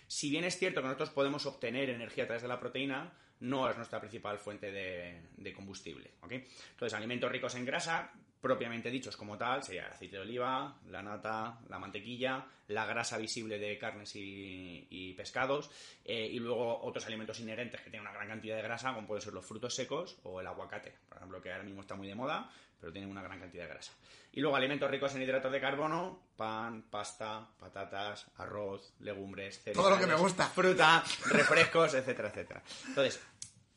Si 0.07 0.29
bien 0.29 0.45
es 0.45 0.59
cierto 0.59 0.83
que 0.83 0.87
nosotros 0.87 1.11
podemos 1.11 1.47
obtener 1.47 1.89
energía 1.89 2.25
a 2.25 2.27
través 2.27 2.43
de 2.43 2.49
la 2.49 2.61
proteína, 2.61 3.13
no 3.41 3.69
es 3.69 3.77
nuestra 3.77 4.01
principal 4.01 4.39
fuente 4.39 4.71
de, 4.71 5.53
combustible. 5.55 6.11
Entonces, 6.23 6.95
alimentos 6.95 7.31
ricos 7.31 7.55
en 7.55 7.65
grasa, 7.65 8.13
propiamente 8.47 8.91
dichos 8.93 9.17
como 9.17 9.37
tal, 9.37 9.65
sería 9.65 9.87
el 9.87 9.93
aceite 9.93 10.17
de 10.17 10.23
oliva, 10.23 10.79
la 10.89 11.03
nata, 11.03 11.59
la 11.69 11.81
mantequilla, 11.81 12.47
la 12.69 12.87
grasa 12.87 13.19
visible 13.19 13.59
de 13.59 13.77
carnes 13.77 14.13
y, 14.15 15.13
pescados, 15.17 15.69
eh, 16.05 16.29
y 16.31 16.39
luego 16.39 16.81
otros 16.85 17.05
alimentos 17.07 17.41
inherentes 17.41 17.81
que 17.81 17.91
tienen 17.91 18.07
una 18.07 18.17
gran 18.17 18.29
cantidad 18.29 18.55
de 18.55 18.63
grasa, 18.63 18.95
como 18.95 19.09
pueden 19.09 19.23
ser 19.23 19.33
los 19.33 19.45
frutos 19.45 19.75
secos 19.75 20.19
o 20.23 20.41
el 20.41 20.47
aguacate, 20.47 20.95
por 21.09 21.17
ejemplo, 21.17 21.43
que 21.43 21.51
ahora 21.51 21.65
mismo 21.65 21.81
está 21.81 21.97
muy 21.97 22.07
de 22.07 22.15
moda, 22.15 22.49
pero 22.81 22.93
tienen 22.93 23.11
una 23.11 23.23
gran 23.23 23.41
cantidad 23.41 23.65
de 23.65 23.71
grasa. 23.71 23.93
Y 24.33 24.41
luego 24.41 24.55
alimentos 24.55 24.89
ricos 24.89 25.13
en 25.17 25.23
hidratos 25.23 25.51
de 25.51 25.61
carbono, 25.61 26.29
pan, 26.37 26.83
pasta, 26.89 27.49
patatas, 27.59 28.27
arroz, 28.37 28.93
legumbres, 29.01 29.59
cereales, 29.59 29.83
todo 29.83 29.91
lo 29.91 29.99
que 29.99 30.07
me 30.07 30.15
gusta, 30.15 30.47
fruta, 30.47 31.03
refrescos, 31.31 31.95
etcétera, 31.95 32.29
etcétera. 32.29 32.63
Entonces, 32.87 33.21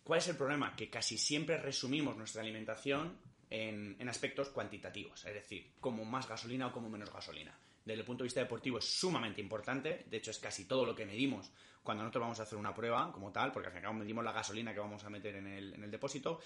¿cuál 0.04 0.20
es 0.20 0.28
el 0.28 0.36
problema? 0.36 0.76
Que 0.76 0.92
casi 0.92 1.18
siempre 1.18 1.58
resumimos 1.58 2.16
nuestra 2.16 2.44
alimentación 2.44 3.29
en, 3.50 4.10
aspectos 4.10 4.50
cuantitativos, 4.50 5.26
es 5.26 5.34
decir, 5.34 5.74
como 5.80 6.06
más 6.06 6.28
gasolina 6.28 6.68
o 6.68 6.72
como 6.72 6.90
menos 6.90 7.12
gasolina 7.12 7.58
desde 7.86 8.02
el 8.02 8.06
punto 8.06 8.24
de 8.24 8.28
vista 8.28 8.42
deportivo 8.42 8.78
es 8.78 8.86
sumamente 8.86 9.42
importante. 9.42 10.06
De 10.08 10.18
hecho, 10.18 10.30
es 10.30 10.38
casi 10.38 10.66
todo 10.66 10.86
lo 10.86 10.94
que 10.94 11.08
medimos 11.08 11.52
cuando 11.82 12.04
nosotros 12.04 12.22
vamos 12.22 12.40
a 12.40 12.44
hacer 12.44 12.60
una 12.60 12.74
prueba 12.76 13.12
como 13.12 13.32
tal, 13.32 13.52
porque 13.52 13.70
al 13.70 13.74
final 13.74 13.96
medimos 13.96 14.24
la 14.24 14.32
gasolina 14.32 14.74
que 14.74 14.80
vamos 14.80 15.04
a 15.04 15.10
meter 15.10 15.38
en 15.38 15.48
el, 15.48 15.74
en 15.74 15.84
el 15.84 15.90
depósito. 15.90 16.40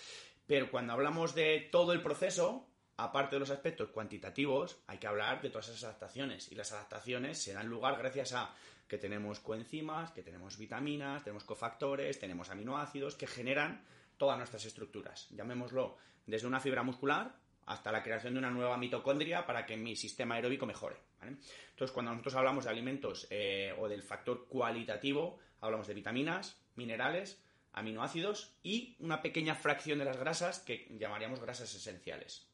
Pero 0.48 0.72
cuando 0.72 0.94
hablamos 0.94 1.36
de 1.36 1.68
todo 1.70 1.92
el 1.92 2.02
proceso, 2.02 2.66
aparte 2.96 3.36
de 3.36 3.42
los 3.42 3.50
aspectos 3.50 3.90
cuantitativos, 3.90 4.78
hay 4.88 5.00
que 5.00 5.08
hablar 5.08 5.42
de 5.42 5.50
todas 5.50 5.68
esas 5.68 5.84
adaptaciones. 5.84 6.50
Y 6.50 6.56
las 6.56 6.72
adaptaciones 6.72 7.40
se 7.40 7.52
dan 7.52 7.68
lugar 7.68 7.98
gracias 7.98 8.32
a 8.34 8.54
que 8.88 8.98
tenemos 8.98 9.40
coenzimas, 9.40 10.12
que 10.12 10.24
tenemos 10.24 10.58
vitaminas, 10.58 11.24
tenemos 11.24 11.44
cofactores, 11.44 12.20
tenemos 12.20 12.50
aminoácidos 12.50 13.16
que 13.16 13.28
generan 13.28 13.84
todas 14.18 14.38
nuestras 14.38 14.66
estructuras. 14.66 15.28
Llamémoslo 15.32 15.98
desde 16.26 16.48
una 16.48 16.60
fibra 16.60 16.84
muscular 16.84 17.36
hasta 17.66 17.92
la 17.92 18.04
creación 18.04 18.34
de 18.34 18.40
una 18.40 18.52
nueva 18.52 18.78
mitocondria 18.78 19.46
para 19.46 19.66
que 19.66 19.78
mi 19.78 19.96
sistema 19.96 20.36
aeróbico 20.36 20.66
mejore. 20.66 20.98
Entonces, 21.22 21.94
cuando 21.94 22.12
nosotros 22.12 22.36
hablamos 22.36 22.66
de 22.66 22.72
alimentos 22.72 23.28
eh, 23.30 23.74
o 23.80 23.88
del 23.88 24.04
factor 24.04 24.48
cualitativo, 24.48 25.40
hablamos 25.62 25.88
de 25.88 25.94
vitaminas, 25.94 26.62
minerales, 26.76 27.42
aminoácidos 27.72 28.56
y 28.62 28.96
una 29.00 29.22
pequeña 29.22 29.56
fracción 29.56 30.00
de 30.00 30.06
las 30.06 30.18
grasas 30.18 30.60
que 30.60 30.88
llamaríamos 30.98 31.40
grasas 31.40 31.74
esenciales. 31.74 32.48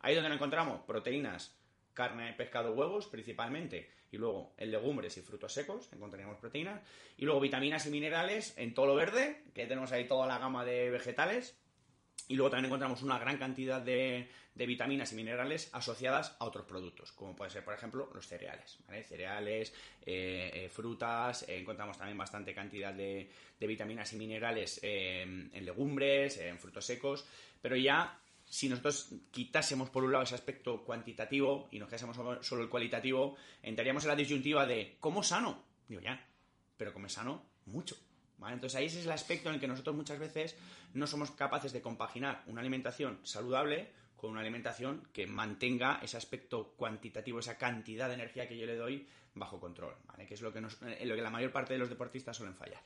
Ahí 0.00 0.14
donde 0.14 0.34
encontramos 0.34 0.82
proteínas, 0.82 1.56
carne, 1.94 2.32
pescado, 2.34 2.72
huevos 2.72 3.06
principalmente, 3.06 3.90
y 4.10 4.18
luego 4.18 4.54
en 4.58 4.70
legumbres 4.70 5.16
y 5.16 5.22
frutos 5.22 5.52
secos 5.52 5.88
encontraríamos 5.92 6.38
proteínas, 6.38 6.82
y 7.16 7.24
luego 7.24 7.40
vitaminas 7.40 7.86
y 7.86 7.90
minerales 7.90 8.52
en 8.58 8.74
todo 8.74 8.86
lo 8.86 8.94
verde, 8.94 9.42
que 9.54 9.66
tenemos 9.66 9.92
ahí 9.92 10.06
toda 10.06 10.26
la 10.26 10.38
gama 10.38 10.64
de 10.64 10.90
vegetales, 10.90 11.56
y 12.28 12.34
luego 12.34 12.50
también 12.50 12.66
encontramos 12.66 13.02
una 13.02 13.18
gran 13.18 13.36
cantidad 13.36 13.80
de, 13.80 14.28
vitaminas 14.54 15.12
y 15.12 15.16
minerales 15.16 15.68
asociadas 15.72 16.36
a 16.38 16.44
otros 16.44 16.64
productos, 16.64 17.12
como 17.12 17.34
puede 17.36 17.50
ser, 17.50 17.64
por 17.64 17.74
ejemplo, 17.74 18.10
los 18.14 18.26
cereales. 18.26 18.78
Cereales, 19.06 19.72
eh, 20.06 20.50
eh, 20.54 20.68
frutas, 20.68 21.42
eh, 21.48 21.58
encontramos 21.58 21.98
también 21.98 22.16
bastante 22.16 22.54
cantidad 22.54 22.94
de, 22.94 23.30
vitaminas 23.60 24.12
y 24.12 24.16
minerales 24.16 24.78
en 24.82 25.64
legumbres, 25.64 26.36
en 26.36 26.58
frutos 26.58 26.84
secos, 26.84 27.24
pero 27.62 27.76
ya 27.76 28.20
si 28.44 28.68
nosotros 28.68 29.08
quitásemos 29.30 29.90
por 29.90 30.04
un 30.04 30.12
lado 30.12 30.24
ese 30.24 30.34
aspecto 30.34 30.84
cuantitativo 30.84 31.68
y 31.72 31.78
nos 31.78 31.88
quedásemos 31.88 32.46
solo 32.46 32.62
el 32.62 32.68
cualitativo, 32.68 33.36
entraríamos 33.62 34.04
en 34.04 34.08
la 34.10 34.16
disyuntiva 34.16 34.66
de 34.66 34.96
¿cómo 35.00 35.22
sano? 35.22 35.64
Digo, 35.88 36.00
ya, 36.00 36.24
pero 36.76 36.92
come 36.92 37.08
sano 37.08 37.42
mucho. 37.66 37.96
Entonces 38.40 38.76
ahí 38.76 38.86
ese 38.86 39.00
es 39.00 39.06
el 39.06 39.12
aspecto 39.12 39.48
en 39.48 39.56
el 39.56 39.60
que 39.60 39.68
nosotros 39.68 39.96
muchas 39.96 40.18
veces 40.18 40.56
no 40.92 41.06
somos 41.06 41.30
capaces 41.30 41.72
de 41.72 41.80
compaginar 41.80 42.42
una 42.46 42.60
alimentación 42.60 43.18
saludable 43.22 43.90
con 44.16 44.30
una 44.30 44.40
alimentación 44.40 45.06
que 45.12 45.26
mantenga 45.26 46.00
ese 46.02 46.16
aspecto 46.16 46.74
cuantitativo, 46.76 47.40
esa 47.40 47.58
cantidad 47.58 48.08
de 48.08 48.14
energía 48.14 48.48
que 48.48 48.56
yo 48.56 48.66
le 48.66 48.76
doy 48.76 49.06
bajo 49.34 49.60
control, 49.60 49.94
Que 50.26 50.34
es 50.34 50.40
lo 50.40 50.52
que, 50.52 50.60
lo 50.60 50.70
que 51.16 51.22
la 51.22 51.30
mayor 51.30 51.52
parte 51.52 51.72
de 51.72 51.78
los 51.78 51.88
deportistas 51.88 52.36
suelen 52.36 52.54
fallar. 52.54 52.82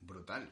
Brutal. 0.00 0.50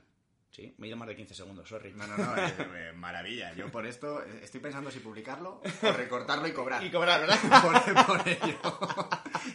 Sí, 0.50 0.74
me 0.78 0.86
he 0.86 0.88
ido 0.88 0.96
más 0.96 1.06
de 1.06 1.14
15 1.14 1.34
segundos, 1.34 1.68
sorry. 1.68 1.92
No, 1.92 2.06
no, 2.06 2.16
no, 2.16 2.36
eh, 2.76 2.92
maravilla. 2.92 3.54
Yo 3.54 3.70
por 3.70 3.86
esto 3.86 4.22
eh, 4.22 4.40
estoy 4.42 4.60
pensando 4.60 4.90
si 4.90 4.98
publicarlo 4.98 5.62
o 5.82 5.92
recortarlo 5.92 6.46
y 6.48 6.52
cobrar. 6.52 6.82
Y 6.90 6.90
cobrar, 6.90 7.20
¿verdad? 7.20 8.06
por, 8.06 8.28
ello. 8.28 8.58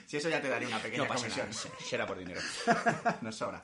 si 0.06 0.18
eso 0.18 0.30
ya 0.30 0.42
te 0.42 0.48
daría 0.48 0.70
una 0.70 0.80
pequeña 0.80 1.04
no 1.04 1.14
comisión. 1.14 1.48
Será 1.54 2.08
por 2.08 2.18
dinero. 2.18 2.40
Nos 3.22 3.36
sobra. 3.36 3.62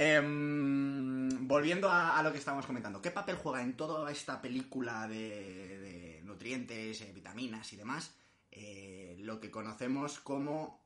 Em, 0.00 1.48
volviendo 1.48 1.90
a, 1.90 2.22
lo 2.22 2.30
que 2.30 2.38
estábamos 2.38 2.66
comentando, 2.66 3.02
¿qué 3.02 3.10
papel 3.10 3.34
juega 3.34 3.62
en 3.62 3.76
toda 3.76 4.08
esta 4.12 4.40
película 4.40 5.08
de, 5.08 6.20
nutrientes, 6.22 7.00
eh, 7.00 7.10
vitaminas 7.12 7.72
y 7.72 7.76
demás, 7.76 8.14
eh, 8.52 9.16
lo 9.18 9.40
que 9.40 9.50
conocemos 9.50 10.20
como 10.20 10.80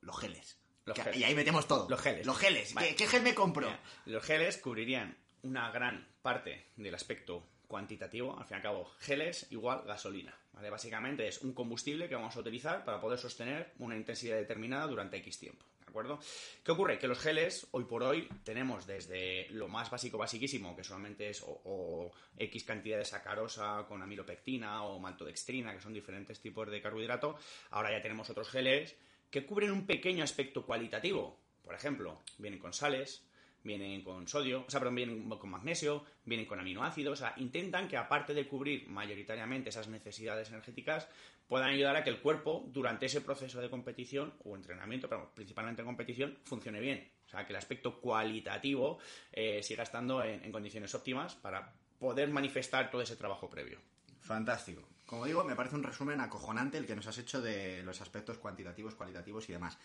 los 0.00 0.18
geles. 0.18 0.58
Los 0.86 0.96
Que- 0.96 1.04
geles. 1.04 1.20
Y 1.20 1.24
ahí 1.24 1.36
metemos 1.36 1.68
todo. 1.68 1.88
Los 1.88 2.00
geles. 2.00 2.26
Los 2.26 2.36
geles. 2.36 2.74
Vale. 2.74 2.88
¿Qué, 2.88 2.96
qué 2.96 3.06
gel 3.06 3.22
me 3.22 3.32
compro? 3.34 3.68
Mira, 3.68 3.80
Los 4.06 4.24
geles 4.24 4.56
cubrirían 4.56 5.16
una 5.42 5.70
gran 5.70 6.08
parte 6.20 6.66
del 6.74 6.96
aspecto 6.96 7.46
cuantitativo. 7.68 8.36
Al 8.36 8.44
fin 8.44 8.54
y 8.54 8.56
al 8.56 8.62
cabo, 8.62 8.90
geles 8.98 9.46
igual 9.50 9.84
gasolina. 9.86 10.34
¿vale? 10.52 10.68
Básicamente 10.68 11.28
es 11.28 11.42
un 11.42 11.52
combustible 11.52 12.08
que 12.08 12.16
vamos 12.16 12.34
a 12.34 12.40
utilizar 12.40 12.84
para 12.84 13.00
poder 13.00 13.20
sostener 13.20 13.72
una 13.78 13.96
intensidad 13.96 14.36
determinada 14.36 14.88
durante 14.88 15.18
X 15.18 15.38
tiempo. 15.38 15.64
¿De 15.88 15.90
acuerdo? 15.90 16.20
¿Qué 16.62 16.70
ocurre? 16.70 16.98
Que 16.98 17.08
los 17.08 17.18
geles, 17.18 17.66
hoy 17.70 17.84
por 17.84 18.02
hoy, 18.02 18.28
tenemos 18.44 18.86
desde 18.86 19.48
lo 19.48 19.68
más 19.68 19.90
básico, 19.90 20.18
basiquísimo, 20.18 20.76
que 20.76 20.84
solamente 20.84 21.30
es 21.30 21.42
o, 21.42 22.12
X 22.36 22.64
cantidad 22.64 22.98
de 22.98 23.06
sacarosa 23.06 23.86
con 23.88 24.02
amilopectina 24.02 24.84
o 24.84 24.98
maltodextrina, 24.98 25.72
que 25.72 25.80
son 25.80 25.94
diferentes 25.94 26.40
tipos 26.40 26.70
de 26.70 26.82
carbohidrato. 26.82 27.38
Ahora 27.70 27.90
ya 27.90 28.02
tenemos 28.02 28.28
otros 28.28 28.50
geles 28.50 28.96
que 29.30 29.46
cubren 29.46 29.70
un 29.70 29.86
pequeño 29.86 30.22
aspecto 30.22 30.66
cualitativo. 30.66 31.38
Por 31.64 31.74
ejemplo, 31.74 32.20
vienen 32.36 32.60
con 32.60 32.74
sales, 32.74 33.24
vienen 33.62 34.02
con 34.02 34.26
sodio, 34.28 34.64
o 34.66 34.70
sea, 34.70 34.80
perdón, 34.80 34.94
vienen 34.96 35.28
con 35.28 35.50
magnesio, 35.50 36.04
vienen 36.24 36.46
con 36.46 36.60
aminoácidos, 36.60 37.18
o 37.18 37.22
sea, 37.22 37.34
intentan 37.36 37.88
que 37.88 37.96
aparte 37.96 38.34
de 38.34 38.46
cubrir 38.46 38.88
mayoritariamente 38.88 39.70
esas 39.70 39.88
necesidades 39.88 40.48
energéticas, 40.48 41.08
puedan 41.48 41.70
ayudar 41.70 41.96
a 41.96 42.04
que 42.04 42.10
el 42.10 42.20
cuerpo 42.20 42.64
durante 42.68 43.06
ese 43.06 43.20
proceso 43.22 43.60
de 43.60 43.70
competición 43.70 44.34
o 44.44 44.54
entrenamiento, 44.54 45.08
pero 45.08 45.32
principalmente 45.34 45.82
en 45.82 45.86
competición, 45.86 46.38
funcione 46.44 46.78
bien. 46.78 47.10
O 47.26 47.30
sea, 47.30 47.46
que 47.46 47.52
el 47.52 47.56
aspecto 47.56 48.00
cualitativo 48.00 48.98
eh, 49.32 49.62
siga 49.62 49.82
estando 49.82 50.22
en, 50.22 50.52
condiciones 50.52 50.94
óptimas 50.94 51.34
para 51.34 51.74
poder 51.98 52.30
manifestar 52.30 52.90
todo 52.90 53.02
ese 53.02 53.16
trabajo 53.16 53.50
previo. 53.50 53.80
Fantástico. 54.20 54.86
Como 55.06 55.24
digo, 55.24 55.42
me 55.42 55.56
parece 55.56 55.74
un 55.74 55.82
resumen 55.82 56.20
acojonante 56.20 56.76
el 56.76 56.86
que 56.86 56.94
nos 56.94 57.06
has 57.06 57.18
hecho 57.18 57.40
de 57.40 57.82
los 57.82 58.00
aspectos 58.02 58.38
cuantitativos, 58.38 58.94
cualitativos 58.94 59.48
y 59.48 59.52
demás. 59.52 59.78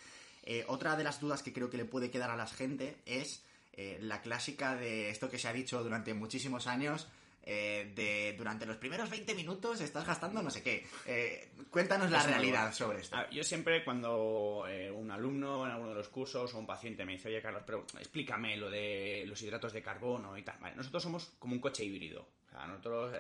Eh, 0.44 0.66
otra 0.68 0.98
de 0.98 1.06
las 1.06 1.22
dudas 1.22 1.42
que 1.42 1.54
creo 1.54 1.70
que 1.70 1.78
le 1.78 1.86
puede 1.86 2.12
quedar 2.12 2.30
a 2.30 2.36
la 2.36 2.48
gente 2.48 2.98
es 3.06 3.46
eh, 3.74 3.98
la 4.02 4.22
clásica 4.22 4.76
de 4.76 5.10
esto 5.10 5.30
que 5.30 5.38
se 5.38 5.48
ha 5.48 5.54
dicho 5.54 5.84
durante 5.84 6.14
muchísimos 6.14 6.68
años, 6.68 7.08
eh, 7.46 7.92
de 7.94 8.36
durante 8.38 8.66
los 8.66 8.78
primeros 8.78 9.10
20 9.10 9.36
minutos 9.36 9.82
estás 9.82 10.08
gastando 10.08 10.42
no 10.42 10.50
sé 10.50 10.64
qué. 10.64 10.88
Eh, 11.06 11.50
cuéntanos 11.70 12.10
la 12.10 12.20
Es 12.20 12.28
realidad 12.28 12.62
bueno. 12.62 12.76
sobre 12.76 13.00
esto. 13.02 13.18
Yo 13.32 13.44
siempre 13.44 13.84
cuando 13.84 14.66
eh, 14.70 14.90
un 14.90 15.12
alumno 15.12 15.66
en 15.66 15.72
alguno 15.74 15.90
de 15.90 15.96
los 15.96 16.08
cursos 16.08 16.54
o 16.54 16.58
un 16.60 16.66
paciente 16.66 17.04
me 17.04 17.12
dice, 17.14 17.28
oye 17.28 17.42
Carlos, 17.42 17.64
pero 17.66 17.86
explícame 18.00 18.56
lo 18.56 18.70
de 18.70 19.26
los 19.28 19.42
hidratos 19.42 19.74
de 19.74 19.82
carbono 19.82 20.38
y 20.38 20.44
tal. 20.44 20.58
Vale, 20.60 20.76
nosotros 20.78 21.04
somos 21.04 21.34
como 21.38 21.54
un 21.54 21.60
coche 21.60 21.84
híbrido. 21.84 22.26
O 22.48 22.50
sea, 22.50 22.66
nosotros 22.66 23.14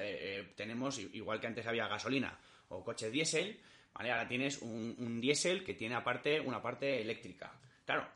tenemos, 0.55 0.99
igual 0.99 1.41
que 1.41 1.47
antes 1.47 1.67
había 1.67 1.87
gasolina 1.89 2.37
o 2.69 2.81
coche 2.81 3.11
diésel, 3.11 3.59
¿vale? 3.93 4.11
ahora 4.11 4.27
tienes 4.27 4.59
un, 4.61 4.95
un 4.99 5.19
diésel 5.19 5.65
que 5.65 5.73
tiene 5.73 5.95
aparte 5.95 6.39
una 6.39 6.61
parte 6.61 7.01
eléctrica. 7.01 7.51
Claro, 7.85 8.07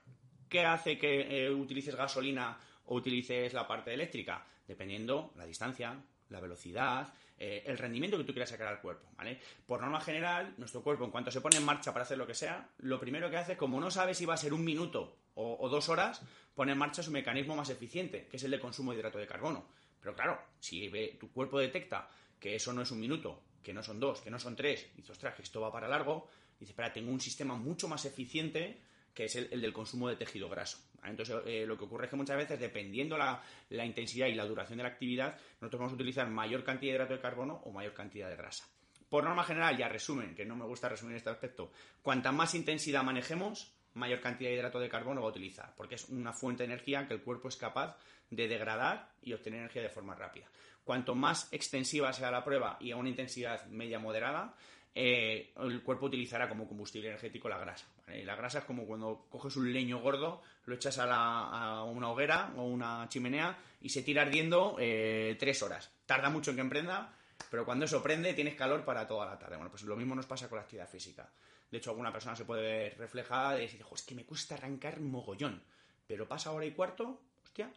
¿qué 0.50 0.66
hace 0.66 0.98
que 0.98 1.46
eh, 1.46 1.52
utilices 1.52 1.96
gasolina 1.96 2.58
o 2.86 2.96
utilices 2.96 3.54
la 3.54 3.68
parte 3.68 3.94
eléctrica? 3.94 4.46
Dependiendo 4.68 5.32
la 5.36 5.46
distancia, 5.46 5.98
la 6.30 6.40
velocidad, 6.40 7.14
eh, 7.40 7.64
el 7.68 7.78
rendimiento 7.78 8.18
que 8.18 8.24
tú 8.24 8.34
quieras 8.34 8.50
sacar 8.50 8.68
al 8.68 8.82
cuerpo, 8.82 9.10
¿vale? 9.16 9.40
Por 9.66 9.80
norma 9.80 10.02
general, 10.02 10.56
nuestro 10.58 10.82
cuerpo, 10.82 11.06
en 11.06 11.12
cuanto 11.12 11.30
se 11.30 11.40
pone 11.40 11.58
en 11.58 11.66
marcha 11.66 11.94
para 11.94 12.04
hacer 12.04 12.18
lo 12.18 12.26
que 12.26 12.34
sea, 12.34 12.70
lo 12.80 13.00
primero 13.00 13.30
que 13.30 13.38
hace, 13.38 13.56
como 13.56 13.80
no 13.80 13.92
sabe 13.92 14.16
si 14.16 14.26
va 14.26 14.34
a 14.34 14.38
ser 14.38 14.54
un 14.54 14.66
minuto 14.66 15.18
o, 15.36 15.70
dos 15.70 15.88
horas, 15.90 16.24
pone 16.56 16.72
en 16.72 16.80
marcha 16.80 17.04
su 17.04 17.12
mecanismo 17.12 17.56
más 17.56 17.70
eficiente, 17.70 18.26
que 18.26 18.38
es 18.38 18.44
el 18.44 18.50
de 18.50 18.60
consumo 18.60 18.92
de 18.92 18.98
hidrato 18.98 19.20
de 19.20 19.28
carbono. 19.28 19.68
Pero 20.02 20.16
claro, 20.16 20.42
si 20.60 20.90
tu 21.20 21.32
cuerpo 21.32 21.60
detecta 21.60 22.10
que 22.40 22.56
eso 22.56 22.74
no 22.74 22.82
es 22.82 22.90
un 22.90 23.00
minuto, 23.00 23.44
que 23.62 23.72
no 23.72 23.84
son 23.84 24.00
dos, 24.00 24.22
que 24.22 24.32
no 24.32 24.40
son 24.40 24.56
tres, 24.56 24.88
y 24.94 24.98
dices, 24.98 25.12
ostras, 25.12 25.36
que 25.36 25.44
esto 25.44 25.62
va 25.62 25.72
para 25.72 25.88
largo, 25.88 26.28
dice, 26.60 26.72
espera, 26.72 26.92
tengo 26.92 27.12
un 27.12 27.22
sistema 27.22 27.56
mucho 27.56 27.88
más 27.88 28.06
eficiente 28.06 28.82
que 29.18 29.26
es 29.26 29.36
el, 29.36 29.48
el 29.50 29.62
del 29.62 29.74
consumo 29.74 30.10
de 30.10 30.16
tejido 30.16 30.48
graso. 30.48 30.78
Entonces, 31.04 31.38
eh, 31.48 31.66
lo 31.66 31.76
que 31.76 31.86
ocurre 31.86 32.06
es 32.06 32.12
que 32.12 32.16
muchas 32.16 32.38
veces, 32.38 32.60
dependiendo 32.60 33.18
la, 33.18 33.42
la 33.72 33.84
intensidad 33.84 34.28
y 34.28 34.36
la 34.36 34.46
duración 34.46 34.78
de 34.78 34.84
la 34.84 34.90
actividad, 34.90 35.40
nosotros 35.60 35.80
vamos 35.80 35.94
a 35.94 35.96
utilizar 35.96 36.30
mayor 36.30 36.64
cantidad 36.64 36.92
de 36.92 36.96
hidrato 36.98 37.14
de 37.16 37.20
carbono 37.20 37.56
o 37.66 37.72
mayor 37.72 37.96
cantidad 37.96 38.30
de 38.30 38.36
grasa. 38.36 38.66
Por 39.10 39.24
norma 39.24 39.44
general, 39.44 39.76
ya 39.76 39.90
resumen, 39.90 40.36
que 40.36 40.46
no 40.46 40.56
me 40.56 40.66
gusta 40.66 40.88
resumir 40.88 41.16
este 41.16 41.32
aspecto, 41.32 41.72
cuanta 42.04 42.32
más 42.32 42.54
intensidad 42.54 43.02
manejemos, 43.02 43.74
mayor 43.96 44.22
cantidad 44.22 44.52
de 44.52 44.58
hidrato 44.58 44.80
de 44.80 44.88
carbono 44.88 45.22
va 45.22 45.30
a 45.30 45.32
utilizar, 45.32 45.74
porque 45.76 45.96
es 45.96 46.08
una 46.10 46.32
fuente 46.32 46.62
de 46.62 46.74
energía 46.74 47.08
que 47.08 47.16
el 47.16 47.24
cuerpo 47.24 47.48
es 47.48 47.58
capaz 47.58 47.98
de 48.30 48.48
degradar 48.48 49.10
y 49.24 49.34
obtener 49.34 49.62
energía 49.62 49.82
de 49.82 49.90
forma 49.90 50.14
rápida. 50.14 50.46
Cuanto 50.84 51.16
más 51.16 51.52
extensiva 51.52 52.14
sea 52.14 52.30
la 52.30 52.44
prueba 52.44 52.78
y 52.80 52.92
a 52.92 52.98
una 52.98 53.10
intensidad 53.10 53.66
media 53.66 53.98
moderada, 53.98 54.54
eh, 54.94 55.54
el 55.58 55.82
cuerpo 55.82 56.06
utilizará 56.06 56.48
como 56.48 56.68
combustible 56.68 57.08
energético 57.08 57.50
la 57.50 57.58
grasa. 57.58 57.88
Y 58.14 58.24
la 58.24 58.36
grasa 58.36 58.60
es 58.60 58.66
como 58.66 58.86
cuando 58.86 59.26
coges 59.30 59.56
un 59.58 59.72
leño 59.74 60.00
gordo, 60.00 60.42
lo 60.66 60.76
echas 60.76 60.98
a, 60.98 61.06
la- 61.06 61.84
una 61.84 62.10
hoguera 62.10 62.54
o 62.56 62.64
una 62.64 63.06
chimenea 63.10 63.58
y 63.82 63.90
se 63.90 64.02
tira 64.04 64.22
ardiendo 64.22 64.78
eh, 64.80 65.36
tres 65.40 65.62
horas. 65.62 65.92
Tarda 66.06 66.30
mucho 66.30 66.52
en 66.52 66.56
que 66.58 66.62
emprenda, 66.62 67.14
pero 67.52 67.66
cuando 67.66 67.86
eso 67.86 68.02
prende 68.02 68.34
tienes 68.34 68.56
calor 68.56 68.86
para 68.86 69.06
toda 69.08 69.26
la 69.26 69.38
tarde. 69.38 69.58
Bueno, 69.58 69.70
pues 69.70 69.84
lo 69.84 69.96
mismo 69.98 70.16
nos 70.16 70.26
pasa 70.26 70.48
con 70.48 70.58
la 70.58 70.64
actividad 70.64 70.88
física. 70.88 71.30
De 71.70 71.80
hecho, 71.80 71.90
alguna 71.90 72.14
persona 72.14 72.36
se 72.36 72.46
puede 72.46 72.62
ver 72.62 72.98
reflejada 72.98 73.58
y 73.58 73.62
decir, 73.64 73.84
"Jo, 73.84 73.94
es 73.96 74.04
que 74.04 74.16
me 74.16 74.24
cuesta 74.26 74.56
arrancar 74.56 75.02
mogollón. 75.02 75.62
Pero 76.08 76.26
pasa 76.28 76.52
hora 76.54 76.66
y 76.66 76.72
cuarto, 76.72 77.20
hostia, 77.44 77.70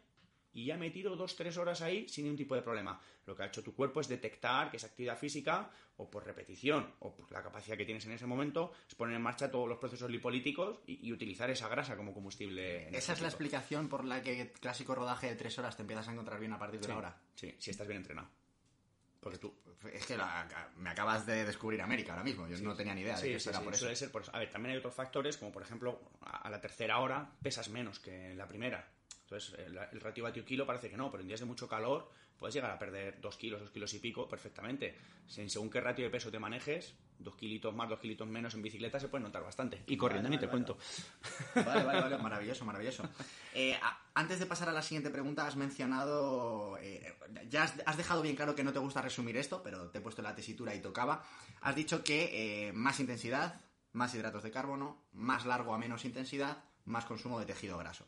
y 0.52 0.66
ya 0.66 0.74
he 0.74 0.78
metido 0.78 1.16
dos, 1.16 1.36
tres 1.36 1.56
horas 1.56 1.80
ahí 1.82 2.08
sin 2.08 2.24
ningún 2.24 2.36
tipo 2.38 2.54
de 2.54 2.62
problema. 2.62 3.00
Lo 3.26 3.36
que 3.36 3.42
ha 3.42 3.46
hecho 3.46 3.62
tu 3.62 3.74
cuerpo 3.74 4.00
es 4.00 4.08
detectar 4.08 4.70
que 4.70 4.76
esa 4.78 4.88
actividad 4.88 5.16
física, 5.18 5.70
o 5.96 6.10
por 6.10 6.24
repetición, 6.24 6.92
o 7.00 7.14
por 7.14 7.30
la 7.30 7.42
capacidad 7.42 7.76
que 7.76 7.84
tienes 7.84 8.04
en 8.06 8.12
ese 8.12 8.26
momento, 8.26 8.72
es 8.88 8.94
poner 8.94 9.14
en 9.16 9.22
marcha 9.22 9.50
todos 9.50 9.68
los 9.68 9.78
procesos 9.78 10.10
lipolíticos 10.10 10.80
y, 10.86 11.06
y 11.06 11.12
utilizar 11.12 11.50
esa 11.50 11.68
grasa 11.68 11.96
como 11.96 12.12
combustible. 12.14 12.88
Esa 12.96 13.12
es 13.12 13.20
la 13.20 13.28
explicación 13.28 13.88
por 13.88 14.04
la 14.04 14.22
que 14.22 14.40
el 14.40 14.50
clásico 14.52 14.94
rodaje 14.94 15.28
de 15.28 15.36
tres 15.36 15.58
horas 15.58 15.76
te 15.76 15.82
empiezas 15.82 16.08
a 16.08 16.12
encontrar 16.12 16.40
bien 16.40 16.52
a 16.52 16.58
partir 16.58 16.80
de 16.80 16.86
Sí, 16.86 16.92
la 16.92 16.98
hora. 16.98 17.16
sí, 17.34 17.54
si 17.58 17.70
estás 17.70 17.86
bien 17.86 17.98
entrenado. 17.98 18.28
Porque 19.20 19.36
tú, 19.38 19.54
Es 19.92 20.06
que 20.06 20.16
la- 20.16 20.70
me 20.76 20.88
acabas 20.90 21.26
de 21.26 21.44
descubrir 21.44 21.80
América 21.82 22.12
ahora 22.12 22.24
mismo. 22.24 22.48
Yo 22.48 22.58
no 22.60 22.74
tenía 22.74 22.94
ni 22.94 23.02
idea 23.02 23.18
de 23.20 23.32
que 23.32 23.38
sí, 23.40 23.48
era 23.50 23.60
por 23.60 23.74
eso. 23.74 23.80
suele 23.80 23.94
ser 23.96 24.10
por 24.10 24.22
eso. 24.22 24.30
A 24.34 24.38
ver, 24.38 24.50
también 24.50 24.72
hay 24.72 24.78
otros 24.78 24.94
factores, 24.94 25.36
como 25.36 25.52
por 25.52 25.62
ejemplo, 25.62 26.00
a 26.22 26.48
la 26.48 26.60
tercera 26.60 26.98
hora 27.00 27.30
pesas 27.42 27.68
menos 27.68 28.00
que 28.00 28.30
en 28.32 28.38
la 28.38 28.48
primera. 28.48 28.90
Entonces, 29.30 29.54
el, 29.60 29.78
el 29.78 30.00
ratio 30.00 30.24
vatio-kilo 30.24 30.66
parece 30.66 30.90
que 30.90 30.96
no, 30.96 31.08
pero 31.08 31.20
en 31.22 31.28
días 31.28 31.38
de 31.38 31.46
mucho 31.46 31.68
calor 31.68 32.10
puedes 32.36 32.52
llegar 32.52 32.72
a 32.72 32.78
perder 32.80 33.20
dos 33.20 33.36
kilos, 33.36 33.60
dos 33.60 33.70
kilos 33.70 33.94
y 33.94 34.00
pico 34.00 34.28
perfectamente. 34.28 34.96
Según 35.28 35.70
qué 35.70 35.80
ratio 35.80 36.04
de 36.04 36.10
peso 36.10 36.32
te 36.32 36.40
manejes, 36.40 36.94
dos 37.16 37.36
kilitos 37.36 37.72
más, 37.72 37.88
dos 37.88 38.00
kilitos 38.00 38.26
menos 38.26 38.54
en 38.54 38.62
bicicleta 38.62 38.98
se 38.98 39.06
puede 39.06 39.22
notar 39.22 39.44
bastante. 39.44 39.84
Y 39.86 39.96
corriendo 39.96 40.28
Vale, 40.28 40.36
ni 40.36 40.40
te 40.40 40.46
vale, 40.46 40.64
cuento. 40.64 40.78
Vale, 41.54 41.84
vale, 41.84 42.00
vale, 42.00 42.18
maravilloso, 42.18 42.64
maravilloso. 42.64 43.08
Eh, 43.54 43.78
antes 44.14 44.40
de 44.40 44.46
pasar 44.46 44.68
a 44.68 44.72
la 44.72 44.82
siguiente 44.82 45.10
pregunta, 45.10 45.46
has 45.46 45.54
mencionado. 45.54 46.76
eh, 46.80 47.14
ya 47.48 47.62
has, 47.62 47.74
has 47.86 47.96
dejado 47.96 48.22
bien 48.22 48.34
claro 48.34 48.56
que 48.56 48.64
no 48.64 48.72
te 48.72 48.80
gusta 48.80 49.00
resumir 49.00 49.36
esto, 49.36 49.62
pero 49.62 49.90
te 49.90 49.98
he 49.98 50.00
puesto 50.00 50.22
la 50.22 50.34
tesitura 50.34 50.74
y 50.74 50.80
tocaba. 50.80 51.24
Has 51.60 51.76
dicho 51.76 52.02
que 52.02 52.68
eh, 52.68 52.72
más 52.72 52.98
intensidad, 52.98 53.60
más 53.92 54.12
hidratos 54.12 54.42
de 54.42 54.50
carbono, 54.50 55.04
más 55.12 55.46
largo 55.46 55.72
a 55.72 55.78
menos 55.78 56.04
intensidad, 56.04 56.64
más 56.84 57.04
consumo 57.04 57.38
de 57.38 57.46
tejido 57.46 57.78
graso. 57.78 58.06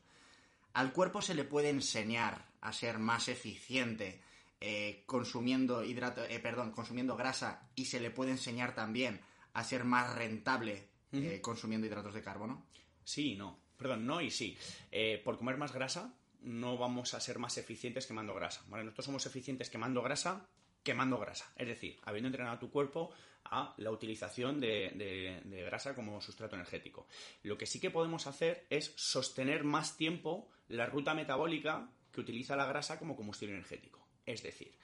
Al 0.74 0.92
cuerpo 0.92 1.22
se 1.22 1.34
le 1.34 1.44
puede 1.44 1.70
enseñar 1.70 2.46
a 2.60 2.72
ser 2.72 2.98
más 2.98 3.28
eficiente 3.28 4.20
eh, 4.60 5.02
consumiendo 5.06 5.84
hidrato, 5.84 6.24
eh, 6.24 6.38
perdón, 6.38 6.70
consumiendo 6.70 7.16
grasa 7.16 7.68
y 7.74 7.86
se 7.86 8.00
le 8.00 8.10
puede 8.10 8.30
enseñar 8.30 8.74
también 8.74 9.20
a 9.54 9.64
ser 9.64 9.84
más 9.84 10.14
rentable 10.14 10.88
eh, 11.12 11.40
consumiendo 11.42 11.86
hidratos 11.86 12.14
de 12.14 12.22
carbono. 12.22 12.66
Sí 13.04 13.32
y 13.32 13.36
no. 13.36 13.58
Perdón, 13.76 14.06
no 14.06 14.20
y 14.20 14.30
sí. 14.30 14.56
Eh, 14.90 15.20
por 15.24 15.36
comer 15.36 15.56
más 15.56 15.72
grasa, 15.72 16.14
no 16.40 16.78
vamos 16.78 17.14
a 17.14 17.20
ser 17.20 17.38
más 17.38 17.58
eficientes 17.58 18.06
quemando 18.06 18.34
grasa. 18.34 18.62
¿vale? 18.68 18.84
Nosotros 18.84 19.06
somos 19.06 19.26
eficientes 19.26 19.68
quemando 19.68 20.02
grasa, 20.02 20.46
quemando 20.82 21.18
grasa. 21.18 21.52
Es 21.56 21.68
decir, 21.68 21.98
habiendo 22.04 22.28
entrenado 22.28 22.56
a 22.56 22.60
tu 22.60 22.70
cuerpo 22.70 23.10
a 23.44 23.74
la 23.78 23.90
utilización 23.90 24.60
de, 24.60 25.40
grasa 25.66 25.94
como 25.94 26.20
sustrato 26.20 26.54
energético. 26.56 27.06
Lo 27.42 27.58
que 27.58 27.66
sí 27.66 27.80
que 27.80 27.90
podemos 27.90 28.26
hacer 28.26 28.66
es 28.70 28.92
sostener 28.96 29.64
más 29.64 29.96
tiempo 29.96 30.48
la 30.68 30.86
ruta 30.86 31.12
metabólica 31.14 31.90
que 32.12 32.20
utiliza 32.20 32.56
la 32.56 32.66
grasa 32.66 32.98
como 32.98 33.16
combustible 33.16 33.54
energético. 33.54 34.06
Es 34.24 34.42
decir, 34.42 34.76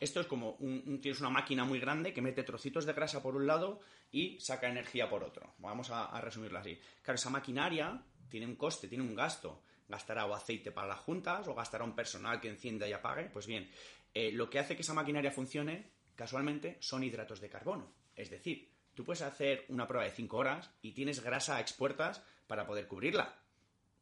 esto 0.00 0.20
es 0.20 0.26
como 0.26 0.52
un- 0.60 1.00
tienes 1.00 1.20
una 1.20 1.30
máquina 1.30 1.64
muy 1.64 1.78
grande 1.78 2.12
que 2.12 2.22
mete 2.22 2.42
trocitos 2.42 2.84
de 2.86 2.92
grasa 2.94 3.22
por 3.22 3.36
un 3.36 3.46
lado 3.46 3.80
y 4.10 4.38
saca 4.40 4.68
energía 4.68 5.08
por 5.10 5.22
otro. 5.22 5.54
Vamos 5.58 5.90
a, 5.90 6.06
a 6.06 6.20
resumirlo 6.20 6.58
así. 6.58 6.78
Claro, 7.02 7.16
esa 7.16 7.30
maquinaria 7.30 8.02
tiene 8.28 8.46
un 8.46 8.56
coste, 8.56 8.88
tiene 8.88 9.04
un 9.04 9.14
gasto. 9.14 9.62
Gastará 9.88 10.26
o 10.26 10.34
aceite 10.34 10.72
para 10.72 10.88
las 10.88 10.98
juntas 10.98 11.46
o 11.46 11.54
gastará 11.54 11.84
un 11.84 11.94
personal 11.94 12.40
que 12.40 12.48
encienda 12.48 12.88
y 12.88 12.92
apague. 12.92 13.30
Pues 13.32 13.46
bien, 13.46 13.70
eh, 14.18 14.32
lo 14.32 14.48
que 14.48 14.58
hace 14.58 14.76
que 14.76 14.80
esa 14.80 14.94
maquinaria 14.94 15.30
funcione, 15.30 15.90
casualmente, 16.14 16.78
son 16.80 17.04
hidratos 17.04 17.38
de 17.38 17.50
carbono. 17.50 17.92
Es 18.14 18.30
decir, 18.30 18.72
tú 18.94 19.04
puedes 19.04 19.20
hacer 19.20 19.66
una 19.68 19.86
prueba 19.86 20.06
de 20.06 20.10
5 20.10 20.34
horas 20.38 20.70
y 20.80 20.92
tienes 20.92 21.22
grasa 21.22 21.56
a 21.56 21.60
expuertas 21.60 22.22
para 22.46 22.66
poder 22.66 22.86
cubrirla. 22.86 23.38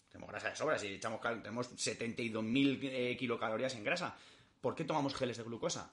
Tenemos 0.08 0.30
grasa 0.30 0.50
de 0.50 0.54
sobra, 0.54 0.78
si 0.78 0.86
echamos 0.86 1.20
tenemos 1.20 1.68
72.000 1.72 2.78
eh, 2.80 3.16
kilocalorías 3.16 3.74
en 3.74 3.82
grasa. 3.82 4.16
¿Por 4.60 4.76
qué 4.76 4.84
tomamos 4.84 5.16
geles 5.16 5.36
de 5.36 5.42
glucosa? 5.42 5.92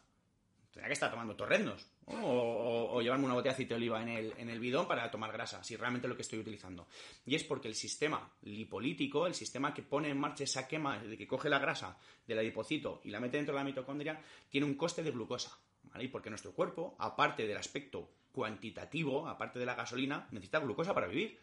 Tendría 0.72 0.88
que 0.88 0.94
estar 0.94 1.12
tomando 1.12 1.36
torrendos. 1.36 1.86
O, 2.06 3.02
llevarme 3.02 3.26
una 3.26 3.36
botella 3.36 3.52
de 3.52 3.56
aceite 3.56 3.74
de 3.74 3.78
oliva 3.78 4.02
en 4.02 4.10
el, 4.10 4.34
en 4.38 4.50
el 4.50 4.60
bidón 4.60 4.88
para 4.88 5.10
tomar 5.12 5.32
grasa, 5.32 5.64
si 5.64 5.76
realmente 5.76 6.08
lo 6.08 6.16
que 6.16 6.22
estoy 6.22 6.40
utilizando. 6.40 6.88
Y 7.26 7.36
es 7.36 7.44
porque 7.44 7.68
el 7.68 7.76
sistema 7.76 8.32
lipolítico, 8.44 9.28
el 9.28 9.34
sistema 9.34 9.74
que 9.74 9.84
pone 9.84 10.10
en 10.10 10.20
marcha 10.20 10.44
esa 10.44 10.68
quema, 10.68 11.00
de 11.00 11.18
que 11.18 11.28
coge 11.28 11.50
la 11.50 11.60
grasa 11.60 11.98
del 12.26 12.40
adipocito 12.40 13.02
y 13.04 13.12
la 13.12 13.20
mete 13.20 13.38
dentro 13.38 13.54
de 13.54 13.60
la 13.60 13.66
mitocondria, 13.66 14.22
tiene 14.50 14.66
un 14.66 14.76
coste 14.76 15.04
de 15.04 15.12
glucosa. 15.12 15.58
¿vale? 15.84 16.06
Y 16.06 16.08
porque 16.08 16.30
nuestro 16.30 16.54
cuerpo, 16.54 16.96
aparte 17.00 17.46
del 17.46 17.58
aspecto 17.58 18.10
cuantitativo, 18.32 19.28
aparte 19.28 19.60
de 19.60 19.66
la 19.66 19.76
gasolina, 19.76 20.28
necesita 20.32 20.60
glucosa 20.60 20.94
para 20.94 21.08
vivir. 21.08 21.38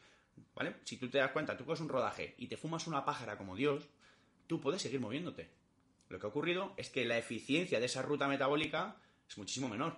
¿Vale? 0.55 0.77
Si 0.85 0.97
tú 0.97 1.09
te 1.09 1.19
das 1.19 1.33
cuenta, 1.33 1.57
tú 1.57 1.65
coges 1.65 1.81
un 1.81 1.89
rodaje 1.89 2.35
y 2.39 2.47
te 2.47 2.57
fumas 2.57 2.87
una 2.87 3.05
pájara 3.05 3.37
como 3.37 3.57
Dios, 3.57 3.89
tú 4.47 4.61
puedes 4.61 4.83
seguir 4.83 5.01
moviéndote. 5.01 5.51
Lo 6.09 6.19
que 6.19 6.27
ha 6.27 6.31
ocurrido 6.31 6.73
es 6.77 6.91
que 6.91 7.05
la 7.05 7.19
eficiencia 7.19 7.81
de 7.81 7.87
esa 7.87 8.03
ruta 8.03 8.29
metabólica 8.29 8.97
es 9.29 9.39
muchísimo 9.39 9.69
menor. 9.69 9.97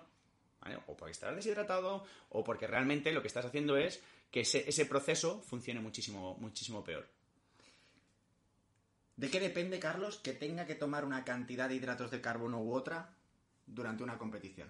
O 0.85 0.95
porque 0.95 1.11
estarás 1.11 1.35
deshidratado, 1.35 2.05
o 2.29 2.43
porque 2.43 2.67
realmente 2.67 3.11
lo 3.11 3.21
que 3.21 3.27
estás 3.27 3.45
haciendo 3.45 3.77
es 3.77 4.01
que 4.29 4.41
ese, 4.41 4.85
proceso 4.85 5.41
funcione 5.41 5.79
muchísimo, 5.79 6.37
muchísimo 6.39 6.83
peor. 6.83 7.07
¿De 9.17 9.29
qué 9.29 9.39
depende, 9.39 9.79
Carlos, 9.79 10.17
que 10.17 10.33
tenga 10.33 10.65
que 10.65 10.75
tomar 10.75 11.03
una 11.03 11.25
cantidad 11.25 11.67
de 11.67 11.75
hidratos 11.75 12.11
de 12.11 12.21
carbono 12.21 12.61
u 12.61 12.73
otra 12.73 13.13
durante 13.65 14.03
una 14.03 14.17
competición? 14.17 14.69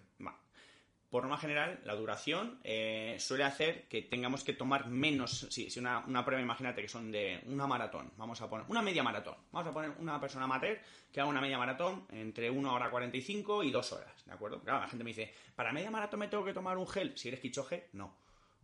Por 1.11 1.23
norma 1.23 1.37
general, 1.37 1.81
la 1.83 1.93
duración 1.93 2.57
eh, 2.63 3.17
suele 3.19 3.43
hacer 3.43 3.89
que 3.89 4.01
tengamos 4.01 4.45
que 4.45 4.53
tomar 4.53 4.87
menos. 4.87 5.45
Si, 5.49 5.69
si 5.69 5.79
una, 5.79 6.23
prueba, 6.23 6.41
imagínate 6.41 6.81
que 6.81 6.87
son 6.87 7.11
de 7.11 7.41
una 7.47 7.67
maratón, 7.67 8.13
vamos 8.15 8.41
a 8.41 8.49
poner 8.49 8.65
una 8.69 8.81
media 8.81 9.03
maratón. 9.03 9.35
Vamos 9.51 9.69
a 9.69 9.73
poner 9.73 9.91
una 9.99 10.21
persona 10.21 10.45
amateur 10.45 10.79
que 11.11 11.19
haga 11.19 11.29
una 11.29 11.41
media 11.41 11.57
maratón 11.57 12.07
entre 12.13 12.49
1 12.49 12.73
hora 12.73 12.89
45 12.89 13.61
y 13.63 13.71
2 13.71 13.91
horas, 13.91 14.25
¿de 14.25 14.31
acuerdo? 14.31 14.61
Claro, 14.61 14.79
la 14.79 14.87
gente 14.87 15.03
me 15.03 15.09
dice, 15.09 15.33
¿para 15.53 15.73
media 15.73 15.91
maratón 15.91 16.21
me 16.21 16.29
tengo 16.29 16.45
que 16.45 16.53
tomar 16.53 16.77
un 16.77 16.87
gel? 16.87 17.11
Si 17.17 17.27
eres 17.27 17.41
quichoje, 17.41 17.89
no. 17.91 18.15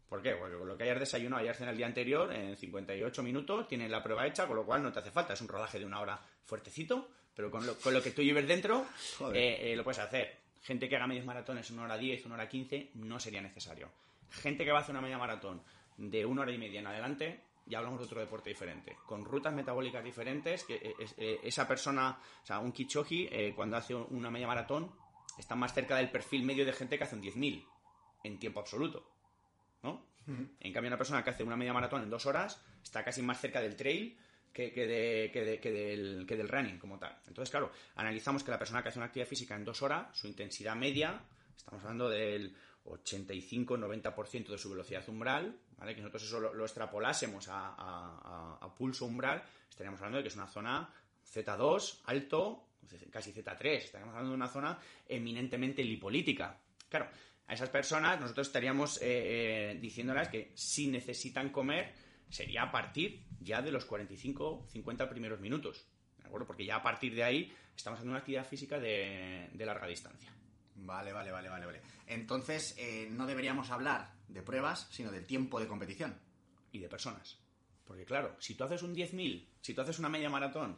¿Por 0.08 0.22
qué? 0.22 0.36
Porque 0.36 0.56
lo 0.56 0.78
que 0.78 0.86
hayas 0.86 1.02
desayunado, 1.02 1.42
hayas 1.42 1.58
cenado 1.58 1.74
el 1.74 1.78
día 1.78 1.88
anterior, 1.88 2.34
en 2.34 2.56
58 2.56 3.24
minutos, 3.24 3.68
tienes 3.68 3.92
la 3.92 4.02
prueba 4.02 4.26
hecha, 4.26 4.48
con 4.48 4.56
lo 4.56 4.66
cual 4.66 4.82
no 4.82 4.94
te 4.94 5.00
hace 5.00 5.12
falta. 5.12 5.34
Es 5.34 5.42
un 5.42 5.50
rodaje 5.50 5.80
de 5.80 5.86
una 5.86 6.00
hora 6.00 6.18
fuertecito, 6.46 7.10
pero 7.36 7.52
con 7.52 7.66
lo, 7.68 7.76
con 7.76 7.94
lo 7.94 8.02
que 8.02 8.12
tú 8.12 8.22
lleves 8.22 8.48
dentro, 8.48 8.86
eh, 9.34 9.60
eh, 9.64 9.76
lo 9.76 9.84
puedes 9.84 10.00
hacer 10.00 10.47
gente 10.68 10.90
que 10.90 10.98
haga 10.98 11.08
medios 11.08 11.26
maratones 11.26 11.70
en 11.70 11.78
una 11.78 11.86
hora 11.86 11.98
10, 11.98 12.26
una 12.26 12.36
hora 12.36 12.50
15, 12.50 12.92
no 12.96 13.22
sería 13.22 13.40
necesario. 13.40 13.90
Gente 14.30 14.66
que 14.66 14.72
va 14.74 14.80
a 14.80 14.82
hacer 14.82 14.94
una 14.94 15.02
media 15.02 15.18
maratón 15.18 15.62
de 15.96 16.26
una 16.26 16.42
hora 16.42 16.52
y 16.52 16.58
media 16.58 16.82
en 16.82 16.88
adelante, 16.88 17.40
ya 17.66 17.78
hablamos 17.78 18.02
de 18.02 18.06
otro 18.06 18.20
deporte 18.20 18.50
diferente, 18.50 18.98
con 19.06 19.24
rutas 19.24 19.54
metabólicas 19.54 20.04
diferentes, 20.04 20.66
que 20.66 20.76
eh, 20.76 20.94
eh, 21.18 21.40
esa 21.42 21.66
persona, 21.66 22.20
o 22.44 22.46
sea, 22.46 22.60
un 22.60 22.74
Kichoji, 22.74 23.30
eh, 23.32 23.54
cuando 23.56 23.78
hace 23.78 23.96
una 23.96 24.30
media 24.30 24.46
maratón, 24.46 24.92
está 25.38 25.56
más 25.56 25.74
cerca 25.74 25.96
del 25.96 26.12
perfil 26.12 26.44
medio 26.44 26.66
de 26.66 26.74
gente 26.74 26.98
que 26.98 27.06
hace 27.06 27.16
un 27.16 27.24
10.000 27.24 27.66
en 28.26 28.38
tiempo 28.38 28.60
absoluto, 28.60 29.10
¿no? 29.84 30.06
En 30.60 30.74
cambio, 30.74 30.90
una 30.90 30.98
persona 30.98 31.24
que 31.24 31.30
hace 31.30 31.44
una 31.44 31.56
media 31.56 31.72
maratón 31.72 32.04
en 32.04 32.10
dos 32.10 32.26
horas 32.26 32.62
está 32.84 33.06
casi 33.06 33.22
más 33.22 33.40
cerca 33.40 33.62
del 33.62 33.78
trail 33.78 34.18
que, 34.58 36.28
del, 36.28 36.50
running 36.50 36.80
como 36.80 36.98
tal. 36.98 37.16
Entonces, 37.28 37.52
claro, 37.52 37.72
analizamos 37.96 38.44
que 38.44 38.52
la 38.52 38.58
persona 38.58 38.82
que 38.82 38.90
hace 38.90 39.00
una 39.00 39.06
actividad 39.06 39.28
física 39.28 39.56
en 39.56 39.64
dos 39.64 39.82
horas, 39.84 40.18
su 40.18 40.28
intensidad 40.28 40.76
media, 40.76 41.22
estamos 41.56 41.84
hablando 41.84 42.10
del 42.10 42.56
85-90% 42.86 44.48
de 44.48 44.58
su 44.58 44.70
velocidad 44.72 45.08
umbral, 45.10 45.60
¿vale? 45.78 45.94
que 45.94 46.02
nosotros 46.02 46.24
eso 46.24 46.40
lo, 46.40 46.64
extrapolásemos 46.64 47.48
a, 47.50 48.74
pulso 48.76 49.06
umbral, 49.06 49.44
estaríamos 49.70 50.00
hablando 50.00 50.18
de 50.18 50.24
que 50.24 50.30
es 50.30 50.36
una 50.36 50.48
zona 50.48 50.90
Z2, 51.32 52.02
alto, 52.06 52.70
casi 53.12 53.34
Z3, 53.34 53.66
estaríamos 53.66 54.14
hablando 54.14 54.32
de 54.32 54.38
una 54.38 54.48
zona 54.48 54.80
eminentemente 55.08 55.84
lipolítica. 55.84 56.60
Claro, 56.90 57.10
a 57.46 57.54
esas 57.54 57.70
personas 57.70 58.20
nosotros 58.20 58.48
estaríamos 58.48 59.02
eh, 59.02 59.72
eh, 59.72 59.78
diciéndoles 59.80 60.30
que 60.30 60.52
si 60.56 60.88
necesitan 60.88 61.50
comer, 61.50 61.94
sería 62.30 62.64
a 62.64 62.72
partir 62.72 63.27
ya 63.40 63.62
de 63.62 63.72
los 63.72 63.86
45, 63.86 64.68
50 64.70 65.10
primeros 65.10 65.40
minutos. 65.40 65.86
¿De 66.18 66.26
acuerdo? 66.26 66.48
Porque 66.48 66.66
ya 66.66 66.78
a 66.78 66.84
partir 66.84 67.14
de 67.16 67.24
ahí 67.24 67.54
estamos 67.76 67.98
haciendo 67.98 68.12
una 68.12 68.20
actividad 68.20 68.46
física 68.46 68.80
de, 68.80 69.50
larga 69.58 69.88
distancia. 69.88 70.34
Vale, 70.76 71.12
vale, 71.12 71.32
vale, 71.32 71.50
vale, 71.50 71.66
vale. 71.66 71.82
Entonces, 72.06 72.76
eh, 72.78 73.08
no 73.12 73.26
deberíamos 73.26 73.72
hablar 73.72 74.14
de 74.28 74.42
pruebas, 74.42 74.88
sino 74.92 75.12
del 75.12 75.26
tiempo 75.26 75.60
de 75.60 75.68
competición. 75.68 76.20
Y 76.72 76.80
de 76.80 76.90
personas. 76.90 77.40
Porque 77.86 78.06
claro, 78.06 78.36
si 78.40 78.56
tú 78.56 78.66
haces 78.66 78.84
un 78.84 78.94
10.000, 78.94 79.48
si 79.62 79.74
tú 79.74 79.82
haces 79.82 80.00
una 80.00 80.10
media 80.10 80.30
maratón 80.30 80.78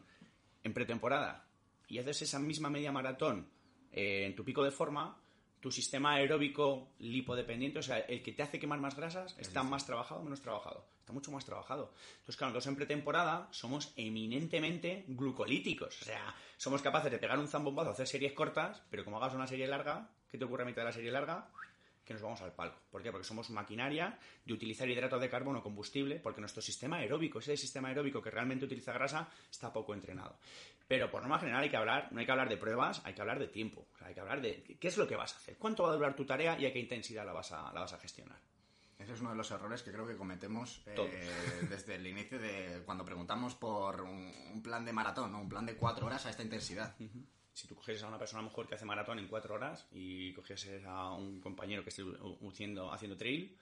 en 0.64 0.74
pretemporada 0.74 1.48
y 1.88 1.98
haces 1.98 2.22
esa 2.22 2.38
misma 2.38 2.70
media 2.70 2.92
maratón 2.92 3.50
eh, 3.92 4.26
en 4.28 4.36
tu 4.36 4.46
pico 4.46 4.64
de 4.64 4.72
forma, 4.72 5.20
tu 5.60 5.72
sistema 5.72 6.14
aeróbico 6.14 6.92
lipodependiente, 7.00 7.80
o 7.80 7.84
sea, 7.84 7.98
el 8.00 8.22
que 8.22 8.34
te 8.34 8.44
hace 8.44 8.60
quemar 8.60 8.80
más 8.80 8.96
grasas, 8.96 9.36
está 9.40 9.64
más 9.64 9.86
trabajado 9.86 10.22
o 10.22 10.24
menos 10.24 10.42
trabajado 10.42 10.88
mucho 11.12 11.32
más 11.32 11.46
trabajado. 11.46 11.94
Entonces, 12.20 12.38
claro, 12.38 12.54
nosotros 12.54 12.68
en 12.68 12.76
pretemporada 12.76 13.48
somos 13.52 13.94
eminentemente 13.96 15.06
glucolíticos. 15.08 16.02
O 16.02 16.06
sea, 16.06 16.36
somos 16.58 16.82
capaces 16.82 17.12
de 17.12 17.18
pegar 17.18 17.40
un 17.40 17.48
zambombazo, 17.48 17.92
hacer 17.92 18.08
series 18.08 18.34
cortas, 18.34 18.82
pero 18.90 19.04
como 19.04 19.18
hagas 19.18 19.34
una 19.34 19.48
serie 19.48 19.68
larga, 19.68 20.10
¿qué 20.30 20.38
te 20.38 20.46
ocurre 20.46 20.64
a 20.64 20.66
mitad 20.66 20.82
de 20.82 20.88
la 20.88 20.94
serie 20.94 21.12
larga? 21.12 21.50
que 22.10 22.14
nos 22.14 22.24
vamos 22.24 22.42
al 22.42 22.54
palo. 22.54 22.74
¿Por 22.90 23.04
qué? 23.04 23.12
Porque 23.12 23.28
somos 23.28 23.52
maquinaria 23.52 24.18
de 24.44 24.52
utilizar 24.52 24.90
hidratos 24.90 25.22
de 25.22 25.30
carbono 25.30 25.62
combustible, 25.62 26.16
porque 26.16 26.42
nuestro 26.42 26.60
sistema 26.60 26.98
aeróbico, 26.98 27.38
ese 27.38 27.56
sistema 27.56 27.90
aeróbico 27.90 28.20
que 28.20 28.32
realmente 28.32 28.66
utiliza 28.66 28.92
grasa, 28.94 29.30
está 29.52 29.72
poco 29.72 29.94
entrenado. 29.94 30.40
Pero 30.88 31.12
por 31.12 31.22
norma 31.22 31.38
general 31.38 31.62
hay 31.62 31.70
que 31.70 31.78
hablar, 31.78 32.08
no 32.12 32.20
hay 32.20 32.26
que 32.26 32.32
hablar 32.32 32.50
de 32.50 32.58
pruebas, 32.58 33.00
hay 33.06 33.14
que 33.14 33.22
hablar 33.22 33.38
de 33.38 33.48
tiempo. 33.48 33.90
hay 34.00 34.16
que 34.16 34.22
hablar 34.22 34.42
de 34.42 34.64
qué 34.80 34.88
es 34.88 34.98
lo 34.98 35.08
que 35.08 35.16
vas 35.16 35.36
a 35.36 35.38
hacer, 35.38 35.58
cuánto 35.60 35.84
va 35.84 35.92
a 35.92 35.94
durar 35.94 36.16
tu 36.16 36.26
tarea 36.26 36.60
y 36.60 36.66
a 36.66 36.74
qué 36.74 36.80
intensidad 36.80 37.24
la 37.24 37.32
vas 37.34 37.52
a, 37.52 37.72
la 37.72 37.82
vas 37.82 37.94
a 37.94 38.00
gestionar. 38.00 38.40
Ese 39.10 39.16
es 39.16 39.22
uno 39.22 39.32
de 39.32 39.38
los 39.38 39.50
errores 39.50 39.82
que 39.82 39.92
creo 39.92 40.06
que 40.06 40.16
cometemos 40.16 40.84
eh, 40.86 41.32
desde 41.68 41.96
el 41.96 42.06
inicio 42.06 42.38
de 42.38 42.84
cuando 42.86 43.04
preguntamos 43.04 43.56
por 43.56 44.02
un, 44.02 44.62
plan 44.62 44.86
de 44.86 44.94
maratón, 44.94 45.32
¿no? 45.32 45.42
un 45.42 45.50
plan 45.50 45.66
de 45.66 45.76
cuatro 45.76 46.06
horas 46.06 46.28
a 46.28 46.30
esta 46.30 46.44
intensidad. 46.44 46.96
Si 47.52 47.68
tú 47.68 47.74
cogieses 47.74 48.04
a 48.04 48.08
una 48.08 48.20
persona 48.20 48.44
mejor 48.44 48.68
que 48.68 48.76
hace 48.76 48.86
maratón 48.86 49.18
en 49.18 49.28
cuatro 49.28 49.56
horas 49.56 49.88
y 49.92 50.32
cogieses 50.34 50.86
a 50.86 51.14
un 51.14 51.42
compañero 51.42 51.84
que 51.84 51.90
esté 51.90 52.04
haciendo, 52.48 52.94
haciendo 52.94 53.18
trail, 53.18 53.58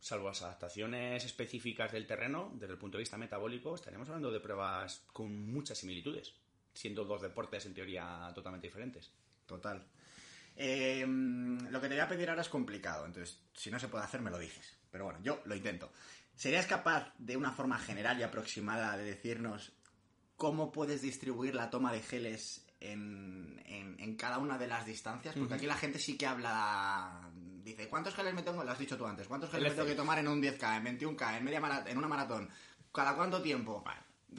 salvo 0.00 0.26
las 0.26 0.42
adaptaciones 0.42 1.24
específicas 1.24 1.92
del 1.92 2.04
terreno, 2.04 2.50
desde 2.54 2.72
el 2.72 2.78
punto 2.80 2.98
de 2.98 3.02
vista 3.02 3.16
metabólico, 3.16 3.76
estaríamos 3.76 4.08
hablando 4.08 4.32
de 4.32 4.40
pruebas 4.40 5.04
con 5.12 5.46
muchas 5.46 5.78
similitudes, 5.78 6.34
siendo 6.74 7.04
dos 7.04 7.22
deportes 7.22 7.66
en 7.66 7.74
teoría 7.74 8.32
totalmente 8.34 8.66
diferentes. 8.66 9.12
Total. 9.46 9.86
Em, 10.56 11.58
lo 11.70 11.80
que 11.80 11.88
te 11.88 11.94
voy 11.94 12.02
a 12.02 12.08
pedir 12.08 12.30
ahora 12.30 12.40
es 12.40 12.48
complicado, 12.48 13.04
entonces 13.04 13.42
si 13.52 13.70
no 13.70 13.78
se 13.78 13.88
puede 13.88 14.04
hacer 14.04 14.22
me 14.22 14.30
lo 14.30 14.38
dices. 14.38 14.78
Pero 14.90 15.04
bueno, 15.04 15.20
yo 15.22 15.42
lo 15.44 15.54
intento. 15.54 15.92
¿Serías 16.34 16.66
capaz 16.66 17.12
de 17.18 17.36
una 17.36 17.52
forma 17.52 17.78
general 17.78 18.18
y 18.18 18.22
aproximada 18.22 18.96
de 18.96 19.04
decirnos 19.04 19.72
cómo 20.36 20.72
puedes 20.72 21.02
distribuir 21.02 21.54
la 21.54 21.70
toma 21.70 21.92
de 21.92 22.00
geles 22.00 22.66
en, 22.80 24.16
cada 24.18 24.38
una 24.38 24.56
de 24.56 24.66
las 24.66 24.86
distancias? 24.86 25.34
Porque 25.36 25.54
aquí 25.54 25.66
la 25.66 25.76
gente 25.76 25.98
sí 25.98 26.16
que 26.16 26.26
habla... 26.26 27.30
Dice, 27.62 27.88
¿cuántos 27.88 28.14
geles 28.14 28.32
me 28.32 28.42
tengo? 28.42 28.64
Lo 28.64 28.70
has 28.70 28.78
dicho 28.78 28.96
tú 28.96 29.06
antes. 29.06 29.26
¿Cuántos 29.28 29.50
geles 29.50 29.70
me 29.70 29.74
tengo 29.74 29.88
que 29.88 29.94
tomar 29.94 30.18
en 30.18 30.28
un 30.28 30.40
10K, 30.40 30.76
en 30.76 30.98
21K, 30.98 31.38
en, 31.38 31.44
media 31.44 31.84
en 31.86 31.98
una 31.98 32.08
maratón? 32.08 32.48
¿Cada 32.92 33.14
cuánto 33.14 33.42
tiempo? 33.42 33.84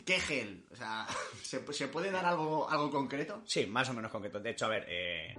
¿Qué 0.06 0.19
gel? 0.19 0.65
O 0.71 0.75
sea, 0.75 1.06
¿se, 1.43 1.60
puede 1.60 2.10
dar 2.10 2.25
algo, 2.25 2.69
algo 2.69 2.89
concreto? 2.89 3.43
Sí, 3.45 3.65
más 3.65 3.89
o 3.89 3.93
menos 3.93 4.12
concreto. 4.12 4.39
De 4.39 4.51
hecho, 4.51 4.65
a 4.65 4.69
ver, 4.69 4.86
eh, 4.88 5.36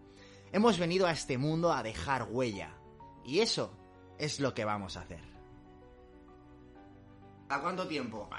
Hemos 0.52 0.78
venido 0.78 1.08
a 1.08 1.12
este 1.12 1.40
mundo 1.40 1.74
a 1.74 1.82
dejar 1.82 2.28
huella 2.30 2.78
y 3.26 3.40
eso 3.40 3.72
es 4.20 4.40
lo 4.40 4.54
que 4.54 4.66
vamos 4.66 4.98
a 4.98 5.02
hacer. 5.02 5.29
¿A 7.50 7.60
cuánto 7.62 7.88
tiempo? 7.88 8.30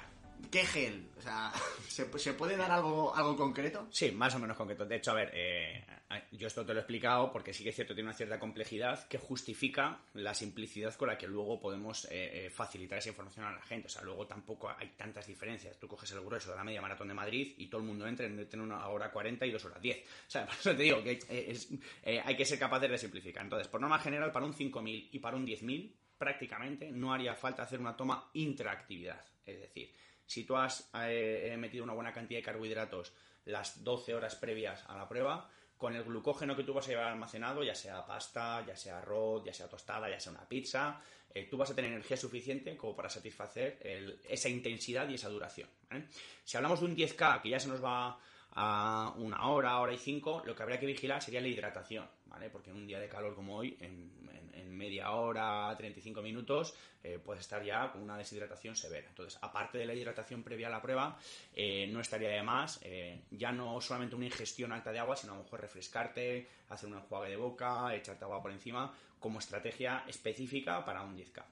¿Qué 0.50 0.64
gel? 0.64 1.10
O 1.18 1.20
sea, 1.20 1.52
¿se, 1.88 2.18
¿se 2.18 2.32
puede 2.34 2.56
dar 2.56 2.70
algo, 2.70 3.14
algo 3.14 3.36
concreto? 3.36 3.88
Sí, 3.90 4.12
más 4.12 4.34
o 4.36 4.38
menos 4.38 4.56
concreto. 4.56 4.86
De 4.86 4.96
hecho, 4.96 5.10
a 5.10 5.14
ver, 5.14 5.30
eh, 5.34 5.84
yo 6.30 6.46
esto 6.46 6.64
te 6.64 6.72
lo 6.72 6.78
he 6.78 6.82
explicado 6.82 7.32
porque 7.32 7.52
sí 7.52 7.64
que 7.64 7.70
es 7.70 7.74
cierto, 7.74 7.92
tiene 7.94 8.08
una 8.08 8.16
cierta 8.16 8.38
complejidad 8.38 9.06
que 9.08 9.18
justifica 9.18 10.00
la 10.14 10.32
simplicidad 10.32 10.94
con 10.94 11.08
la 11.08 11.18
que 11.18 11.26
luego 11.26 11.60
podemos 11.60 12.04
eh, 12.04 12.46
eh, 12.46 12.50
facilitar 12.50 12.98
esa 12.98 13.08
información 13.08 13.46
a 13.46 13.52
la 13.52 13.62
gente. 13.62 13.88
O 13.88 13.90
sea, 13.90 14.02
luego 14.02 14.28
tampoco 14.28 14.70
hay 14.70 14.90
tantas 14.96 15.26
diferencias. 15.26 15.76
Tú 15.78 15.88
coges 15.88 16.12
el 16.12 16.20
grueso 16.20 16.50
de 16.50 16.56
la 16.56 16.64
media 16.64 16.80
maratón 16.80 17.08
de 17.08 17.14
Madrid 17.14 17.54
y 17.58 17.66
todo 17.66 17.80
el 17.80 17.86
mundo 17.88 18.06
entra 18.06 18.26
en 18.26 18.60
una 18.60 18.86
hora 18.88 19.10
40 19.10 19.44
y 19.44 19.50
dos 19.50 19.64
horas 19.64 19.82
10. 19.82 19.98
O 19.98 20.30
sea, 20.30 20.46
por 20.46 20.54
eso 20.54 20.76
te 20.76 20.82
digo 20.84 21.02
que 21.02 21.18
hay 22.24 22.36
que 22.36 22.44
ser 22.44 22.60
capaces 22.60 22.90
de 22.90 22.98
simplificar. 22.98 23.42
Entonces, 23.42 23.66
por 23.66 23.80
norma 23.80 23.98
general, 23.98 24.30
para 24.30 24.46
un 24.46 24.54
5.000 24.54 25.08
y 25.10 25.18
para 25.18 25.36
un 25.36 25.44
10.000, 25.46 25.96
prácticamente 26.20 26.92
no 26.92 27.14
haría 27.14 27.34
falta 27.34 27.62
hacer 27.62 27.80
una 27.80 27.96
toma 27.96 28.28
intraactividad. 28.34 29.24
Es 29.46 29.58
decir, 29.58 29.90
si 30.26 30.44
tú 30.44 30.54
has 30.54 30.90
eh, 30.92 31.56
metido 31.58 31.82
una 31.82 31.94
buena 31.94 32.12
cantidad 32.12 32.40
de 32.40 32.44
carbohidratos 32.44 33.14
las 33.46 33.82
12 33.82 34.14
horas 34.14 34.36
previas 34.36 34.84
a 34.86 34.98
la 34.98 35.08
prueba, 35.08 35.48
con 35.78 35.96
el 35.96 36.04
glucógeno 36.04 36.54
que 36.54 36.62
tú 36.62 36.74
vas 36.74 36.86
a 36.86 36.90
llevar 36.90 37.06
almacenado, 37.06 37.64
ya 37.64 37.74
sea 37.74 38.04
pasta, 38.04 38.62
ya 38.66 38.76
sea 38.76 38.98
arroz, 38.98 39.42
ya 39.46 39.54
sea 39.54 39.66
tostada, 39.66 40.10
ya 40.10 40.20
sea 40.20 40.32
una 40.32 40.46
pizza, 40.46 41.00
eh, 41.32 41.48
tú 41.50 41.56
vas 41.56 41.70
a 41.70 41.74
tener 41.74 41.90
energía 41.90 42.18
suficiente 42.18 42.76
como 42.76 42.94
para 42.94 43.08
satisfacer 43.08 43.78
esa 44.28 44.50
intensidad 44.50 45.08
y 45.08 45.14
esa 45.14 45.30
duración. 45.30 45.70
Si 46.44 46.54
hablamos 46.58 46.80
de 46.80 46.86
un 46.86 46.96
10K 46.96 47.40
que 47.40 47.48
ya 47.48 47.58
se 47.58 47.68
nos 47.68 47.82
va 47.82 48.18
a 48.50 49.14
una 49.16 49.48
hora, 49.48 49.78
hora 49.78 49.94
y 49.94 49.98
cinco, 49.98 50.42
lo 50.44 50.54
que 50.54 50.62
habría 50.62 50.78
que 50.78 50.84
vigilar 50.84 51.22
sería 51.22 51.40
la 51.40 51.48
hidratación, 51.48 52.06
¿vale? 52.26 52.50
Porque 52.50 52.68
en 52.68 52.76
un 52.76 52.86
día 52.86 53.00
de 53.00 53.08
calor 53.08 53.34
como 53.34 53.56
hoy, 53.56 53.78
en 53.80 54.20
media 54.80 55.10
hora, 55.12 55.74
35 55.76 56.22
minutos, 56.22 56.74
eh, 57.02 57.18
puedes 57.18 57.42
estar 57.42 57.62
ya 57.62 57.90
con 57.92 58.02
una 58.02 58.16
deshidratación 58.16 58.76
severa. 58.76 59.08
Entonces, 59.08 59.38
aparte 59.42 59.78
de 59.78 59.86
la 59.86 59.94
hidratación 59.94 60.42
previa 60.42 60.68
a 60.68 60.70
la 60.70 60.82
prueba, 60.82 61.18
eh, 61.54 61.88
no 61.90 62.00
estaría 62.00 62.28
de 62.30 62.42
más 62.42 62.80
eh, 62.82 63.22
ya 63.30 63.52
no 63.52 63.80
solamente 63.80 64.16
una 64.16 64.26
ingestión 64.26 64.72
alta 64.72 64.92
de 64.92 64.98
agua, 64.98 65.16
sino 65.16 65.32
a 65.32 65.36
lo 65.36 65.44
mejor 65.44 65.60
refrescarte, 65.60 66.48
hacer 66.68 66.88
un 66.88 66.96
enjuague 66.96 67.30
de 67.30 67.36
boca, 67.36 67.94
echarte 67.94 68.24
agua 68.24 68.42
por 68.42 68.52
encima, 68.52 68.92
como 69.18 69.38
estrategia 69.38 70.04
específica 70.06 70.84
para 70.84 71.02
un 71.02 71.16
10K. 71.16 71.44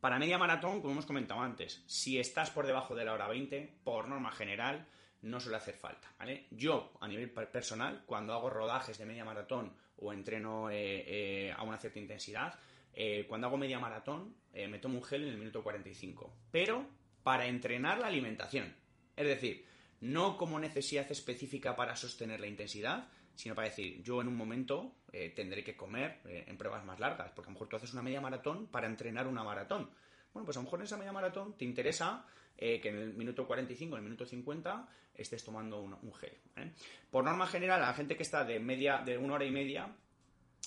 Para 0.00 0.18
media 0.18 0.36
maratón, 0.36 0.80
como 0.80 0.94
hemos 0.94 1.06
comentado 1.06 1.40
antes, 1.40 1.82
si 1.86 2.18
estás 2.18 2.50
por 2.50 2.66
debajo 2.66 2.94
de 2.94 3.04
la 3.04 3.12
hora 3.12 3.28
20, 3.28 3.80
por 3.84 4.08
norma 4.08 4.32
general, 4.32 4.86
no 5.22 5.38
suele 5.38 5.58
hacer 5.58 5.74
falta. 5.74 6.12
Yo, 6.50 6.92
a 7.00 7.08
nivel 7.08 7.30
personal, 7.30 8.02
cuando 8.06 8.34
hago 8.34 8.50
rodajes 8.50 8.98
de 8.98 9.06
media 9.06 9.24
maratón 9.24 9.72
o 10.02 10.12
entreno 10.12 10.70
eh, 10.70 11.04
eh, 11.06 11.54
a 11.56 11.62
una 11.62 11.78
cierta 11.78 11.98
intensidad, 11.98 12.58
eh, 12.94 13.24
cuando 13.28 13.46
hago 13.46 13.56
media 13.56 13.78
maratón 13.78 14.34
me 14.52 14.78
tomo 14.78 14.98
un 14.98 15.04
gel 15.04 15.22
en 15.22 15.30
el 15.30 15.38
minuto 15.38 15.62
45, 15.62 16.30
pero 16.50 16.84
para 17.22 17.46
entrenar 17.46 17.98
la 17.98 18.08
alimentación. 18.08 18.74
Es 19.16 19.26
decir, 19.26 19.64
no 20.02 20.36
como 20.36 20.58
necesidad 20.58 21.10
específica 21.10 21.74
para 21.74 21.96
sostener 21.96 22.38
la 22.38 22.48
intensidad, 22.48 23.08
sino 23.34 23.54
para 23.54 23.68
decir, 23.68 24.02
yo 24.02 24.20
en 24.20 24.28
un 24.28 24.36
momento 24.36 24.96
tendré 25.34 25.64
que 25.64 25.74
comer 25.74 26.20
en 26.24 26.58
pruebas 26.58 26.84
más 26.84 27.00
largas, 27.00 27.30
porque 27.30 27.48
a 27.48 27.50
lo 27.50 27.54
mejor 27.54 27.68
tú 27.68 27.76
haces 27.76 27.94
una 27.94 28.02
media 28.02 28.20
maratón 28.20 28.66
para 28.66 28.86
entrenar 28.86 29.26
una 29.26 29.42
maratón. 29.42 29.88
Bueno, 30.34 30.44
pues 30.44 30.58
a 30.58 30.60
lo 30.60 30.64
mejor 30.64 30.80
en 30.80 30.84
esa 30.84 30.98
media 30.98 31.12
maratón 31.12 31.56
te 31.56 31.64
interesa 31.64 32.26
que 32.58 32.82
en 32.84 32.98
el 32.98 33.14
minuto 33.14 33.46
45, 33.46 33.96
en 33.96 33.98
el 34.00 34.04
minuto 34.04 34.26
50, 34.26 34.86
estés 35.16 35.44
tomando 35.44 35.80
un, 35.80 36.14
gel. 36.14 36.32
Por 37.10 37.24
norma 37.24 37.46
general, 37.46 37.82
a 37.82 37.88
la 37.88 37.94
gente 37.94 38.16
que 38.16 38.22
está 38.22 38.44
de 38.44 38.58
media, 38.60 38.98
de 38.98 39.18
una 39.18 39.34
hora 39.34 39.44
y 39.44 39.50
media 39.50 39.88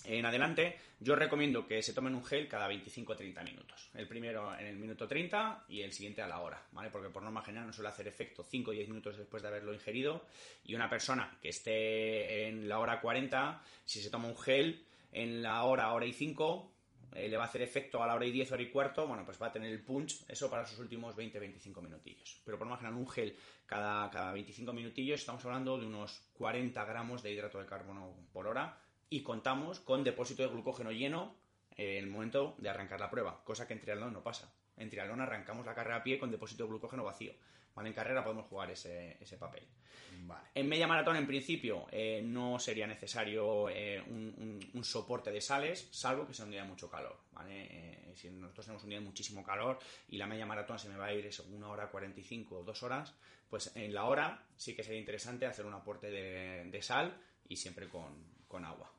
en 0.04 0.26
adelante, 0.26 0.78
yo 1.00 1.16
recomiendo 1.16 1.66
que 1.66 1.82
se 1.82 1.94
tomen 1.94 2.14
un 2.14 2.24
gel 2.24 2.48
cada 2.48 2.68
25 2.68 3.14
o 3.14 3.16
30 3.16 3.44
minutos. 3.44 3.90
El 3.96 4.08
primero 4.08 4.56
en 4.58 4.68
el 4.68 4.78
minuto 4.78 5.08
30 5.08 5.66
y 5.70 5.82
el 5.82 5.94
siguiente 5.94 6.22
a 6.22 6.28
la 6.28 6.42
hora, 6.42 6.62
¿vale? 6.72 6.90
Porque 6.90 7.10
por 7.10 7.24
norma 7.24 7.42
general 7.42 7.68
no 7.68 7.74
suele 7.74 7.90
hacer 7.90 8.08
efecto 8.08 8.44
5 8.44 8.72
o 8.72 8.74
10 8.74 8.90
minutos 8.90 9.18
después 9.18 9.42
de 9.42 9.50
haberlo 9.50 9.74
ingerido. 9.74 10.26
Y 10.64 10.76
una 10.76 10.90
persona 10.90 11.38
que 11.42 11.50
esté 11.50 12.48
en 12.48 12.70
la 12.70 12.80
hora 12.80 13.02
40, 13.02 13.62
si 13.86 14.02
se 14.02 14.10
toma 14.10 14.28
un 14.28 14.38
gel 14.38 14.86
en 15.12 15.42
la 15.42 15.64
hora, 15.64 15.92
hora 15.94 16.06
y 16.06 16.14
5, 16.14 16.75
eh, 17.16 17.30
le 17.30 17.38
va 17.38 17.44
a 17.44 17.48
hacer 17.48 17.62
efecto 17.62 18.04
a 18.04 18.08
la 18.08 18.16
hora 18.16 18.26
y 18.26 18.32
10, 18.32 18.52
hora 18.52 18.62
y 18.62 18.70
cuarto, 18.70 19.08
bueno, 19.08 19.24
pues 19.24 19.42
va 19.42 19.48
a 19.48 19.52
tener 19.52 19.72
el 19.72 19.82
punch, 19.82 20.26
eso 20.28 20.50
para 20.50 20.66
sus 20.66 20.80
últimos 20.80 21.16
20-25 21.16 21.82
minutillos. 21.82 22.42
Pero 22.44 22.60
por 22.60 22.68
más 22.68 22.80
general, 22.80 23.00
un 23.00 23.08
gel 23.08 23.36
cada, 23.66 24.10
cada 24.12 24.34
25 24.34 24.74
minutillos, 24.74 25.22
estamos 25.22 25.44
hablando 25.46 25.78
de 25.78 25.88
unos 25.88 26.22
40 26.34 26.84
gramos 26.84 27.24
de 27.24 27.32
hidrato 27.32 27.60
de 27.60 27.66
carbono 27.66 28.14
por 28.34 28.48
hora 28.48 28.78
y 29.10 29.22
contamos 29.22 29.80
con 29.80 30.04
depósito 30.04 30.44
de 30.44 30.50
glucógeno 30.50 30.92
lleno 30.92 31.36
en 31.78 32.04
el 32.04 32.10
momento 32.10 32.56
de 32.58 32.70
arrancar 32.70 33.00
la 33.00 33.10
prueba, 33.10 33.42
cosa 33.44 33.66
que 33.66 33.74
en 33.74 33.80
triatlón 33.80 34.14
no 34.14 34.22
pasa. 34.22 34.54
En 34.78 34.90
triatlón 34.90 35.22
arrancamos 35.22 35.66
la 35.66 35.74
carrera 35.74 35.98
a 35.98 36.04
pie 36.04 36.20
con 36.20 36.32
depósito 36.32 36.64
de 36.64 36.70
glucógeno 36.70 37.04
vacío. 37.04 37.34
En 37.84 37.94
carrera 37.94 38.24
podemos 38.24 38.48
jugar 38.48 38.72
ese, 38.72 39.18
papel. 39.38 39.64
En 40.54 40.68
media 40.68 40.88
maratón, 40.88 41.18
en 41.18 41.28
principio, 41.28 41.88
eh, 41.92 42.22
no 42.24 42.58
sería 42.58 42.88
necesario 42.88 43.70
eh, 43.70 44.02
un, 44.02 44.84
soporte 44.84 45.32
de 45.32 45.42
sales, 45.42 45.88
salvo 45.92 46.26
que 46.26 46.34
sea 46.34 46.46
un 46.46 46.52
día 46.52 46.62
de 46.62 46.70
mucho 46.70 46.90
calor. 46.90 47.18
Eh, 47.48 48.14
si 48.16 48.30
nosotros 48.30 48.66
tenemos 48.66 48.84
un 48.84 48.90
día 48.90 49.00
de 49.00 49.06
muchísimo 49.06 49.44
calor 49.44 49.78
y 50.08 50.18
la 50.18 50.26
media 50.26 50.46
maratón 50.46 50.80
se 50.80 50.88
me 50.88 50.96
va 50.96 51.08
a 51.08 51.14
ir 51.14 51.26
eso, 51.26 51.46
una 51.52 51.70
hora 51.70 51.90
45 51.90 52.60
o 52.60 52.64
dos 52.64 52.82
horas, 52.82 53.14
pues 53.50 53.76
en 53.76 53.94
la 53.94 54.06
hora 54.06 54.44
sí 54.56 54.76
que 54.76 54.84
sería 54.84 55.00
interesante 55.00 55.46
hacer 55.46 55.66
un 55.66 55.74
aporte 55.74 56.10
de, 56.10 56.82
sal 56.82 57.18
y 57.48 57.58
siempre 57.58 57.90
con, 57.90 58.66
agua. 58.66 58.90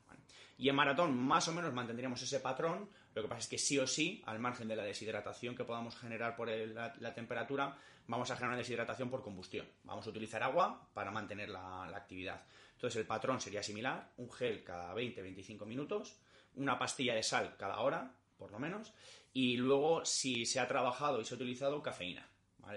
Y 0.59 0.69
en 0.69 0.75
maratón 0.75 1.17
más 1.17 1.47
o 1.47 1.53
menos 1.53 1.73
mantendríamos 1.73 2.21
ese 2.21 2.39
patrón, 2.39 2.89
lo 3.15 3.23
que 3.23 3.27
pasa 3.27 3.39
es 3.39 3.47
que 3.47 3.57
sí 3.57 3.79
o 3.79 3.87
sí, 3.87 4.21
al 4.27 4.37
margen 4.37 4.67
de 4.67 4.75
la 4.75 4.83
deshidratación 4.83 5.55
que 5.55 5.63
podamos 5.63 5.97
generar 5.97 6.35
por 6.35 6.49
la, 6.49 7.13
temperatura, 7.15 7.75
vamos 8.07 8.31
a 8.31 8.35
generar 8.35 8.57
deshidratación 8.57 9.09
por 9.09 9.21
combustión. 9.21 9.67
Vamos 9.83 10.05
a 10.07 10.09
utilizar 10.09 10.43
agua 10.43 10.89
para 10.93 11.11
mantener 11.11 11.49
la, 11.49 11.85
actividad. 11.95 12.43
Entonces 12.73 12.99
el 12.99 13.07
patrón 13.07 13.39
sería 13.39 13.63
similar, 13.63 14.11
un 14.17 14.31
gel 14.31 14.63
cada 14.63 14.93
20-25 14.93 15.65
minutos, 15.65 16.17
una 16.55 16.77
pastilla 16.77 17.13
de 17.13 17.23
sal 17.23 17.55
cada 17.57 17.79
hora, 17.79 18.11
por 18.37 18.51
lo 18.51 18.59
menos, 18.59 18.93
y 19.33 19.57
luego 19.57 20.05
si 20.05 20.45
se 20.45 20.59
ha 20.59 20.67
trabajado 20.67 21.21
y 21.21 21.25
se 21.25 21.33
ha 21.33 21.37
utilizado 21.37 21.81
cafeína. 21.81 22.27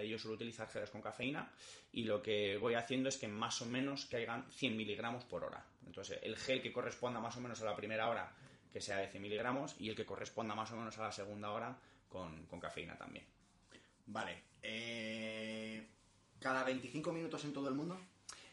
Yo 0.08 0.18
suelo 0.18 0.36
utilizar 0.36 0.68
geles 0.68 0.90
con 0.90 1.02
cafeína 1.02 1.50
y 1.90 2.04
lo 2.04 2.22
que 2.22 2.56
voy 2.58 2.74
haciendo 2.74 3.08
es 3.08 3.16
que 3.16 3.26
más 3.26 3.60
o 3.60 3.66
menos 3.66 4.06
caigan 4.06 4.46
100 4.52 4.76
miligramos 4.76 5.24
por 5.24 5.42
hora. 5.44 5.66
Entonces 5.84 6.20
el 6.22 6.36
gel 6.36 6.62
que 6.62 6.72
corresponda 6.72 7.18
más 7.18 7.36
o 7.36 7.40
menos 7.40 7.60
a 7.60 7.64
la 7.64 7.74
primera 7.74 8.08
hora 8.08 8.32
que 8.72 8.80
sea 8.80 8.98
de 8.98 9.08
100 9.08 9.22
miligramos 9.22 9.74
y 9.80 9.88
el 9.88 9.96
que 9.96 10.06
corresponda 10.06 10.54
más 10.54 10.70
o 10.70 10.76
menos 10.76 10.96
a 10.98 11.02
la 11.02 11.12
segunda 11.12 11.50
hora 11.50 11.76
con, 12.08 12.46
cafeína 12.60 12.96
también. 12.96 13.24
Vale. 14.10 14.42
Eh, 14.62 15.86
¿Cada 16.38 16.64
25 16.64 17.12
minutos 17.12 17.44
en 17.44 17.52
todo 17.52 17.68
el 17.68 17.74
mundo? 17.74 17.98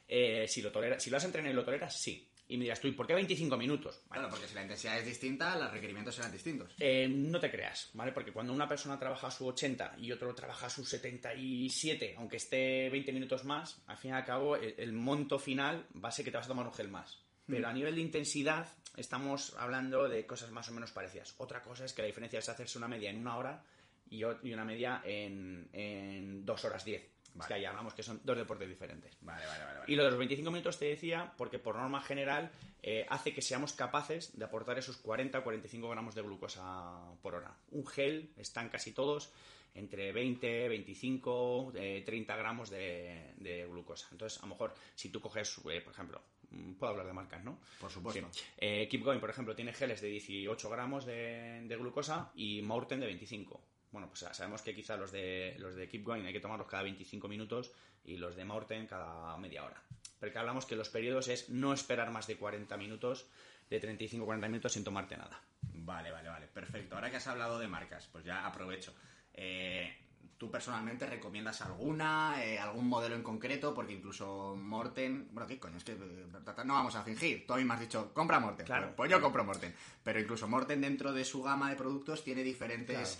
Eh, 0.07 0.45
si, 0.47 0.61
lo 0.61 0.71
tolera, 0.71 0.99
si 0.99 1.09
lo 1.09 1.17
has 1.17 1.25
entrenado 1.25 1.53
y 1.53 1.55
lo 1.55 1.65
toleras, 1.65 1.99
sí. 1.99 2.29
Y 2.49 2.57
me 2.57 2.63
dirás 2.63 2.79
tú, 2.79 2.87
¿y 2.87 2.93
por 2.93 3.05
qué 3.05 3.13
25 3.13 3.57
minutos? 3.57 4.03
Bueno, 4.07 4.29
porque 4.29 4.47
si 4.47 4.55
la 4.55 4.61
intensidad 4.61 4.97
es 4.99 5.05
distinta, 5.05 5.57
los 5.57 5.69
requerimientos 5.69 6.15
serán 6.15 6.31
distintos. 6.31 6.75
Eh, 6.79 7.07
no 7.09 7.39
te 7.41 7.51
creas, 7.51 7.89
¿vale? 7.93 8.13
Porque 8.13 8.31
cuando 8.31 8.53
una 8.53 8.69
persona 8.69 8.97
trabaja 8.97 9.27
a 9.27 9.31
su 9.31 9.45
80 9.47 9.95
y 9.97 10.11
otro 10.13 10.33
trabaja 10.33 10.67
a 10.67 10.69
su 10.69 10.85
77, 10.85 12.15
aunque 12.17 12.37
esté 12.37 12.89
20 12.89 13.11
minutos 13.11 13.43
más, 13.43 13.81
al 13.87 13.97
fin 13.97 14.11
y 14.11 14.13
al 14.13 14.23
cabo, 14.23 14.55
el 14.55 14.93
monto 14.93 15.39
final 15.39 15.87
va 16.01 16.07
a 16.07 16.11
ser 16.11 16.23
que 16.23 16.31
te 16.31 16.37
vas 16.37 16.45
a 16.45 16.49
tomar 16.49 16.67
un 16.67 16.73
gel 16.73 16.87
más. 16.87 17.19
Pero 17.47 17.67
a 17.67 17.73
nivel 17.73 17.95
de 17.95 18.01
intensidad 18.01 18.67
estamos 18.95 19.53
hablando 19.57 20.07
de 20.07 20.25
cosas 20.25 20.51
más 20.51 20.69
o 20.69 20.73
menos 20.73 20.91
parecidas. 20.91 21.33
Otra 21.37 21.61
cosa 21.61 21.83
es 21.83 21.93
que 21.93 22.01
la 22.01 22.07
diferencia 22.07 22.39
es 22.39 22.47
hacerse 22.47 22.77
una 22.77 22.87
media 22.87 23.09
en 23.09 23.19
una 23.19 23.37
hora 23.37 23.63
y 24.09 24.23
una 24.23 24.65
media 24.65 25.01
en, 25.03 26.45
dos 26.45 26.63
horas 26.65 26.83
diez. 26.85 27.09
Es 27.39 27.45
que 27.45 27.53
ahí 27.53 27.65
hablamos 27.65 27.93
que 27.93 28.01
son 28.01 28.19
dos 28.23 28.35
deportes 28.35 28.67
diferentes. 28.67 29.15
Vale, 29.21 29.45
vale, 29.45 29.63
vale, 29.63 29.79
Y 29.85 29.95
lo 29.95 30.03
de 30.03 30.09
los 30.09 30.17
25 30.17 30.49
minutos 30.49 30.79
te 30.79 30.85
decía 30.85 31.33
porque 31.37 31.59
por 31.59 31.75
norma 31.75 32.01
general 32.01 32.49
eh, 32.81 33.05
hace 33.09 33.31
que 33.31 33.43
seamos 33.43 33.73
capaces 33.73 34.35
de 34.35 34.43
aportar 34.43 34.79
esos 34.79 34.97
40 34.97 35.37
o 35.37 35.43
45 35.43 35.87
gramos 35.87 36.15
de 36.15 36.23
glucosa 36.23 37.13
por 37.21 37.35
hora. 37.35 37.55
Un 37.69 37.85
gel 37.85 38.31
están 38.37 38.69
casi 38.69 38.91
todos 38.91 39.31
entre 39.77 40.11
20, 40.11 40.69
25, 40.69 41.73
30 42.03 42.35
gramos 42.35 42.69
de, 42.69 43.67
glucosa. 43.69 44.07
Entonces, 44.11 44.39
a 44.39 44.41
lo 44.45 44.49
mejor, 44.49 44.73
si 44.95 45.09
tú 45.09 45.21
coges, 45.21 45.59
eh, 45.69 45.81
por 45.81 45.93
ejemplo, 45.93 46.21
mm, 46.49 46.73
puedo 46.73 46.91
hablar 46.91 47.05
de 47.05 47.13
marcas, 47.13 47.43
¿no? 47.43 47.59
Por 47.79 47.91
supuesto. 47.91 48.27
Eh, 48.57 48.87
Keep 48.89 49.03
Going, 49.03 49.19
por 49.19 49.29
ejemplo, 49.29 49.55
tiene 49.55 49.73
geles 49.73 50.01
de 50.01 50.07
18 50.07 50.69
gramos 50.69 51.05
de, 51.05 51.75
glucosa 51.79 52.31
y 52.35 52.61
Mountain 52.63 52.99
de 53.01 53.05
25. 53.05 53.61
Bueno, 53.97 54.09
pues 54.09 54.37
sabemos 54.37 54.61
que 54.61 54.75
quizá 54.75 54.95
los 54.95 55.11
de, 55.11 55.55
los 55.57 55.73
de 55.73 55.89
Keep 55.89 56.03
Going 56.03 56.23
hay 56.23 56.31
que 56.31 56.39
tomarlos 56.39 56.67
cada 56.67 56.83
25 56.83 57.27
minutos 57.27 57.71
y 58.05 58.17
los 58.17 58.35
de 58.35 58.45
Mountain 58.45 58.85
cada 58.85 59.35
media 59.37 59.65
hora. 59.65 59.81
Porque 60.19 60.37
hablamos 60.37 60.67
que 60.67 60.75
los 60.75 60.89
periodos 60.89 61.27
es 61.29 61.49
no 61.49 61.73
esperar 61.73 62.11
más 62.11 62.27
de 62.27 62.37
40 62.37 62.77
minutos, 62.77 63.25
de 63.71 63.81
35-40 63.81 64.49
minutos 64.49 64.73
sin 64.73 64.83
tomarte 64.83 65.17
nada. 65.17 65.41
Vale, 65.63 66.11
vale, 66.11 66.29
vale. 66.29 66.45
Perfecto. 66.45 66.93
Ahora 66.93 67.09
que 67.09 67.17
has 67.17 67.25
hablado 67.25 67.57
de 67.57 67.67
marcas, 67.67 68.07
pues 68.11 68.23
ya 68.23 68.45
aprovecho. 68.45 68.93
Eh, 69.33 69.91
¿Tú 70.37 70.51
personalmente 70.51 71.05
recomiendas 71.05 71.61
alguna, 71.61 72.35
eh, 72.43 72.59
algún 72.59 72.87
modelo 72.87 73.15
en 73.15 73.23
concreto? 73.23 73.73
Porque 73.73 73.93
incluso 73.93 74.55
Morten, 74.55 75.29
bueno, 75.31 75.47
¿qué 75.47 75.59
coño? 75.59 75.77
Es 75.77 75.83
que 75.83 75.93
eh, 75.93 76.27
no 76.65 76.73
vamos 76.73 76.95
a 76.95 77.03
fingir. 77.03 77.45
Tú 77.47 77.53
a 77.53 77.57
mí 77.57 77.63
me 77.63 77.73
has 77.73 77.79
dicho, 77.79 78.13
compra 78.13 78.39
Morten. 78.39 78.65
Claro. 78.65 78.93
Pues 78.95 79.09
yo 79.09 79.21
compro 79.21 79.43
Morten. 79.43 79.73
Pero 80.03 80.19
incluso 80.19 80.47
Morten 80.47 80.81
dentro 80.81 81.13
de 81.13 81.25
su 81.25 81.41
gama 81.41 81.69
de 81.69 81.75
productos 81.75 82.23
tiene 82.23 82.43
diferentes 82.43 83.19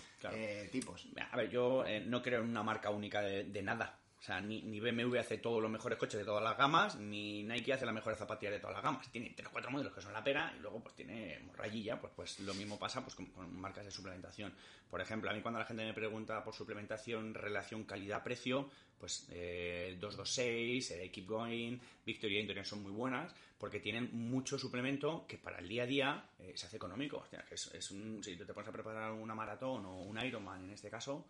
tipos. 0.70 1.08
A 1.30 1.36
ver, 1.36 1.50
yo 1.50 1.84
no 2.06 2.22
creo 2.22 2.42
en 2.42 2.50
una 2.50 2.62
marca 2.62 2.90
única 2.90 3.20
de, 3.20 3.62
nada. 3.62 3.98
O 4.20 4.22
sea, 4.22 4.40
ni, 4.40 4.62
ni 4.62 4.80
BMW 4.80 5.16
hace 5.18 5.38
todos 5.38 5.62
los 5.62 5.70
mejores 5.70 5.96
coches 5.96 6.18
de 6.18 6.24
todas 6.24 6.42
las 6.42 6.56
gamas, 6.58 6.96
ni 6.96 7.44
Nike 7.44 7.72
hace 7.72 7.86
las 7.86 7.94
mejores 7.94 8.18
zapatillas 8.18 8.54
de 8.54 8.60
todas 8.60 8.74
las 8.74 8.82
gamas. 8.82 9.10
Tiene 9.12 9.30
tres 9.30 9.48
o 9.48 9.52
cuatro 9.52 9.70
modelos 9.70 9.92
que 9.92 10.00
son 10.00 10.12
la 10.12 10.24
pera 10.24 10.52
y 10.58 10.60
luego 10.60 10.80
pues 10.80 10.96
tiene 10.96 11.48
rayilla, 11.56 12.00
pues, 12.00 12.12
pues 12.16 12.40
lo 12.40 12.52
mismo 12.54 12.78
pasa 12.78 13.02
pues 13.02 13.14
con, 13.14 13.28
marcas 13.60 13.84
de 13.84 13.92
suplementación. 13.92 14.52
Por 14.90 15.00
ejemplo, 15.00 15.30
a 15.30 15.34
mí 15.34 15.40
cuando 15.40 15.60
la 15.60 15.66
gente 15.66 15.84
me 15.84 15.94
pregunta 15.94 16.42
por 16.42 16.52
suplementación 16.52 17.32
relación 17.32 17.84
calidad-precio, 17.84 18.68
pues 18.98 19.28
eh, 19.30 19.96
226, 20.00 20.90
eh, 20.90 21.10
Keep 21.12 21.26
Going, 21.26 21.78
Victoria 22.04 22.40
Interior 22.40 22.66
son 22.66 22.82
muy 22.82 22.92
buenas 22.92 23.32
porque 23.56 23.78
tienen 23.80 24.10
mucho 24.12 24.58
suplemento 24.58 25.24
que 25.28 25.38
para 25.38 25.58
el 25.58 25.68
día 25.68 25.84
a 25.84 25.86
día 25.86 26.24
eh, 26.40 26.52
se 26.56 26.66
hace 26.66 26.76
económico. 26.76 27.24
Que 27.30 27.54
es, 27.54 27.72
es 27.74 27.90
un, 27.92 28.22
si 28.22 28.36
tú 28.36 28.44
te 28.44 28.52
pones 28.52 28.68
a 28.68 28.72
preparar 28.72 29.12
una 29.12 29.34
maratón 29.34 29.84
o 29.86 30.02
un 30.02 30.18
Ironman 30.18 30.64
en 30.64 30.70
este 30.70 30.90
caso, 30.90 31.24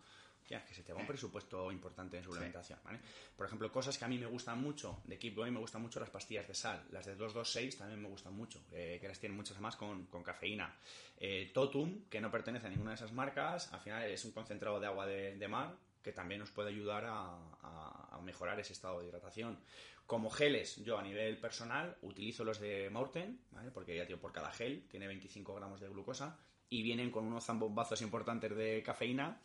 ya, 0.47 0.65
que 0.65 0.73
se 0.73 0.83
te 0.83 0.93
va 0.93 0.99
un 0.99 1.07
presupuesto 1.07 1.71
importante 1.71 2.17
en 2.17 2.23
suplementación, 2.23 2.79
¿vale? 2.83 2.99
Por 3.35 3.45
ejemplo, 3.45 3.71
cosas 3.71 3.97
que 3.97 4.05
a 4.05 4.07
mí 4.07 4.17
me 4.17 4.25
gustan 4.25 4.61
mucho, 4.61 5.01
de 5.05 5.17
Keep 5.19 5.35
Going 5.35 5.51
me 5.51 5.59
gustan 5.59 5.81
mucho 5.81 5.99
las 5.99 6.09
pastillas 6.09 6.47
de 6.47 6.53
sal, 6.53 6.83
las 6.91 7.05
de 7.05 7.15
226 7.15 7.77
también 7.77 8.01
me 8.01 8.09
gustan 8.09 8.33
mucho, 8.33 8.61
eh, 8.71 8.97
que 8.99 9.07
las 9.07 9.19
tienen 9.19 9.37
muchas 9.37 9.59
más 9.59 9.75
con, 9.75 10.05
con 10.07 10.23
cafeína. 10.23 10.75
Eh, 11.17 11.51
Totum, 11.53 12.05
que 12.09 12.19
no 12.19 12.31
pertenece 12.31 12.67
a 12.67 12.69
ninguna 12.69 12.91
de 12.91 12.95
esas 12.95 13.11
marcas, 13.11 13.71
al 13.73 13.79
final 13.79 14.03
es 14.03 14.25
un 14.25 14.31
concentrado 14.31 14.79
de 14.79 14.87
agua 14.87 15.05
de, 15.05 15.35
de 15.35 15.47
mar, 15.47 15.75
que 16.01 16.13
también 16.13 16.39
nos 16.39 16.51
puede 16.51 16.69
ayudar 16.69 17.05
a, 17.05 17.35
a, 17.61 18.15
a, 18.15 18.21
mejorar 18.21 18.59
ese 18.59 18.73
estado 18.73 19.01
de 19.01 19.07
hidratación. 19.07 19.59
Como 20.05 20.31
geles, 20.31 20.77
yo 20.83 20.97
a 20.97 21.03
nivel 21.03 21.37
personal 21.37 21.97
utilizo 22.01 22.43
los 22.43 22.59
de 22.59 22.89
Maurten, 22.89 23.39
¿vale? 23.51 23.69
porque 23.69 23.95
ya 23.95 24.07
tío, 24.07 24.19
por 24.19 24.31
cada 24.31 24.51
gel 24.51 24.87
tiene 24.89 25.05
25 25.05 25.53
gramos 25.53 25.79
de 25.81 25.89
glucosa 25.89 26.39
y 26.69 26.83
vienen 26.83 27.09
con 27.11 27.25
unos 27.25 27.45
zambombazos 27.45 28.01
importantes 28.01 28.55
de 28.55 28.83
cafeína. 28.83 29.39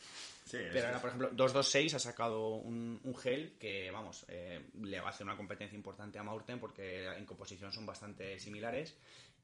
Sí, 0.45 0.59
pero 0.73 0.87
ahora, 0.87 1.01
por 1.01 1.09
ejemplo, 1.09 1.29
226 1.33 1.95
ha 1.95 1.99
sacado 1.99 2.57
un, 2.57 3.01
un 3.03 3.17
gel 3.17 3.57
que, 3.59 3.91
vamos, 3.91 4.27
eh, 4.29 4.71
le 4.83 5.01
va 5.01 5.07
a 5.07 5.11
hacer 5.11 5.27
una 5.27 5.37
competencia 5.37 5.77
importante 5.77 6.19
a 6.19 6.23
Maurten 6.23 6.59
porque 6.59 7.07
en 7.07 7.25
composición 7.25 7.73
son 7.73 7.87
bastante 7.87 8.39
similares 8.39 8.95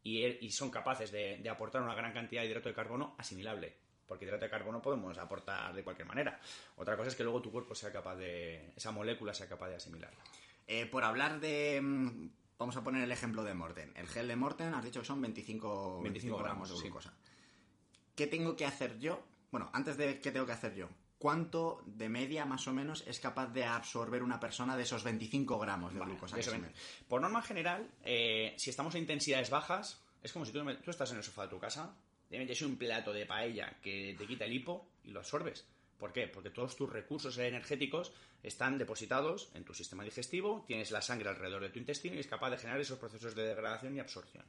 y, 0.02 0.24
y 0.24 0.50
son 0.50 0.70
capaces 0.70 1.10
de, 1.10 1.38
de 1.38 1.48
aportar 1.48 1.82
una 1.82 1.94
gran 1.94 2.12
cantidad 2.12 2.42
de 2.42 2.48
hidrato 2.48 2.68
de 2.68 2.74
carbono 2.74 3.14
asimilable 3.18 3.74
porque 4.10 4.24
hidrato 4.24 4.44
de 4.44 4.50
carbono 4.50 4.82
podemos 4.82 5.16
aportar 5.18 5.72
de 5.72 5.84
cualquier 5.84 6.08
manera. 6.08 6.40
Otra 6.78 6.96
cosa 6.96 7.10
es 7.10 7.14
que 7.14 7.22
luego 7.22 7.40
tu 7.40 7.52
cuerpo 7.52 7.76
sea 7.76 7.92
capaz 7.92 8.16
de, 8.16 8.72
esa 8.74 8.90
molécula 8.90 9.32
sea 9.32 9.48
capaz 9.48 9.68
de 9.68 9.76
asimilarla. 9.76 10.18
Eh, 10.66 10.86
por 10.86 11.04
hablar 11.04 11.38
de, 11.38 11.80
mm, 11.80 12.28
vamos 12.58 12.76
a 12.76 12.82
poner 12.82 13.04
el 13.04 13.12
ejemplo 13.12 13.44
de 13.44 13.54
Morten. 13.54 13.92
El 13.94 14.08
gel 14.08 14.26
de 14.26 14.34
Morten, 14.34 14.74
has 14.74 14.84
dicho 14.84 14.98
que 14.98 15.06
son 15.06 15.22
25, 15.22 16.02
25 16.02 16.38
gramos 16.38 16.68
de 16.68 16.74
glucosa. 16.74 17.10
Sí. 17.10 17.29
¿Qué 18.20 18.26
tengo 18.26 18.54
que 18.54 18.66
hacer 18.66 18.98
yo? 18.98 19.24
Bueno, 19.50 19.70
antes 19.72 19.96
de 19.96 20.20
qué 20.20 20.30
tengo 20.30 20.44
que 20.44 20.52
hacer 20.52 20.74
yo. 20.74 20.90
¿Cuánto 21.16 21.82
de 21.86 22.10
media 22.10 22.44
más 22.44 22.68
o 22.68 22.72
menos 22.74 23.02
es 23.06 23.18
capaz 23.18 23.46
de 23.46 23.64
absorber 23.64 24.22
una 24.22 24.38
persona 24.38 24.76
de 24.76 24.82
esos 24.82 25.02
25 25.04 25.58
gramos 25.58 25.94
de 25.94 26.00
Vale, 26.00 26.12
glucosa? 26.12 26.38
eso? 26.38 26.52
Por 27.08 27.22
norma 27.22 27.40
general, 27.40 27.90
eh, 28.04 28.52
si 28.58 28.68
estamos 28.68 28.94
a 28.94 28.98
intensidades 28.98 29.48
bajas, 29.48 30.02
es 30.22 30.34
como 30.34 30.44
si 30.44 30.52
tú, 30.52 30.62
tú 30.84 30.90
estás 30.90 31.10
en 31.12 31.16
el 31.16 31.22
sofá 31.22 31.44
de 31.44 31.48
tu 31.48 31.58
casa, 31.58 31.96
te 32.28 32.36
metes 32.36 32.60
un 32.60 32.76
plato 32.76 33.10
de 33.14 33.24
paella 33.24 33.78
que 33.80 34.14
te 34.18 34.26
quita 34.26 34.44
el 34.44 34.52
hipo 34.52 34.86
y 35.02 35.12
lo 35.12 35.20
absorbes. 35.20 35.64
¿Por 35.98 36.12
qué? 36.12 36.28
Porque 36.28 36.50
todos 36.50 36.76
tus 36.76 36.92
recursos 36.92 37.38
energéticos 37.38 38.12
están 38.42 38.76
depositados 38.76 39.50
en 39.54 39.64
tu 39.64 39.72
sistema 39.72 40.04
digestivo, 40.04 40.66
tienes 40.66 40.90
la 40.90 41.00
sangre 41.00 41.30
alrededor 41.30 41.62
de 41.62 41.70
tu 41.70 41.78
intestino 41.78 42.16
y 42.16 42.18
es 42.18 42.26
capaz 42.26 42.50
de 42.50 42.58
generar 42.58 42.82
esos 42.82 42.98
procesos 42.98 43.34
de 43.34 43.44
degradación 43.44 43.96
y 43.96 43.98
absorción. 43.98 44.44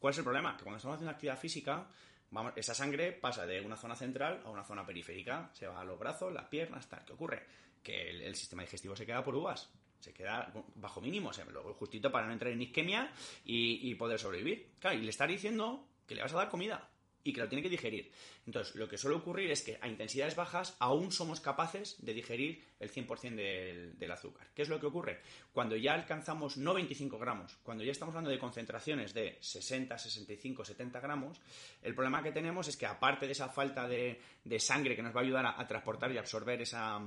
¿Cuál 0.00 0.10
es 0.10 0.18
el 0.18 0.24
problema? 0.24 0.56
Que 0.56 0.64
cuando 0.64 0.78
estamos 0.78 0.96
haciendo 0.96 1.12
actividad 1.12 1.38
física, 1.38 1.86
vamos, 2.32 2.52
esa 2.56 2.74
sangre 2.74 3.12
pasa 3.12 3.46
de 3.46 3.60
una 3.60 3.76
zona 3.76 3.94
central 3.94 4.42
a 4.44 4.50
una 4.50 4.64
zona 4.64 4.84
periférica, 4.84 5.50
se 5.52 5.66
va 5.66 5.80
a 5.80 5.84
los 5.84 5.98
brazos, 5.98 6.32
las 6.32 6.46
piernas, 6.46 6.88
tal. 6.88 7.04
¿Qué 7.04 7.12
ocurre? 7.12 7.46
Que 7.82 8.10
el, 8.10 8.34
sistema 8.34 8.62
digestivo 8.62 8.96
se 8.96 9.06
queda 9.06 9.22
por 9.22 9.34
uvas, 9.34 9.70
se 10.00 10.12
queda 10.12 10.52
bajo 10.74 11.00
mínimo, 11.00 11.30
o 11.30 11.50
lo 11.50 11.74
justito 11.74 12.10
para 12.10 12.26
no 12.26 12.32
entrar 12.32 12.52
en 12.52 12.62
isquemia 12.62 13.12
y, 13.44 13.94
poder 13.94 14.18
sobrevivir. 14.18 14.72
Claro, 14.80 14.98
y 14.98 15.02
le 15.02 15.10
estás 15.10 15.28
diciendo 15.28 15.86
que 16.06 16.14
le 16.14 16.22
vas 16.22 16.32
a 16.32 16.38
dar 16.38 16.48
comida 16.48 16.88
y 17.24 17.32
que 17.32 17.40
lo 17.40 17.48
tiene 17.48 17.62
que 17.62 17.68
digerir. 17.68 18.10
Entonces, 18.46 18.74
lo 18.74 18.88
que 18.88 18.98
suele 18.98 19.16
ocurrir 19.16 19.50
es 19.50 19.62
que 19.62 19.78
a 19.80 19.88
intensidades 19.88 20.34
bajas 20.34 20.76
aún 20.78 21.12
somos 21.12 21.40
capaces 21.40 21.96
de 22.04 22.14
digerir 22.14 22.64
el 22.80 22.92
100% 22.92 23.34
del, 23.34 23.98
del, 23.98 24.10
azúcar. 24.10 24.48
¿Qué 24.54 24.62
es 24.62 24.68
lo 24.68 24.80
que 24.80 24.86
ocurre? 24.86 25.20
Cuando 25.52 25.76
ya 25.76 25.94
alcanzamos 25.94 26.56
no 26.56 26.74
25 26.74 27.18
gramos, 27.18 27.56
cuando 27.62 27.84
ya 27.84 27.92
estamos 27.92 28.12
hablando 28.14 28.30
de 28.30 28.38
concentraciones 28.38 29.14
de 29.14 29.38
60, 29.40 29.96
65, 29.96 30.64
70 30.64 31.00
gramos, 31.00 31.40
el 31.82 31.94
problema 31.94 32.22
que 32.22 32.32
tenemos 32.32 32.68
es 32.68 32.76
que 32.76 32.86
aparte 32.86 33.26
de 33.26 33.32
esa 33.32 33.48
falta 33.48 33.86
de, 33.86 34.20
sangre 34.58 34.96
que 34.96 35.02
nos 35.02 35.14
va 35.14 35.20
a 35.20 35.24
ayudar 35.24 35.46
a, 35.46 35.66
transportar 35.66 36.12
y 36.12 36.18
absorber 36.18 36.60
esa 36.62 37.00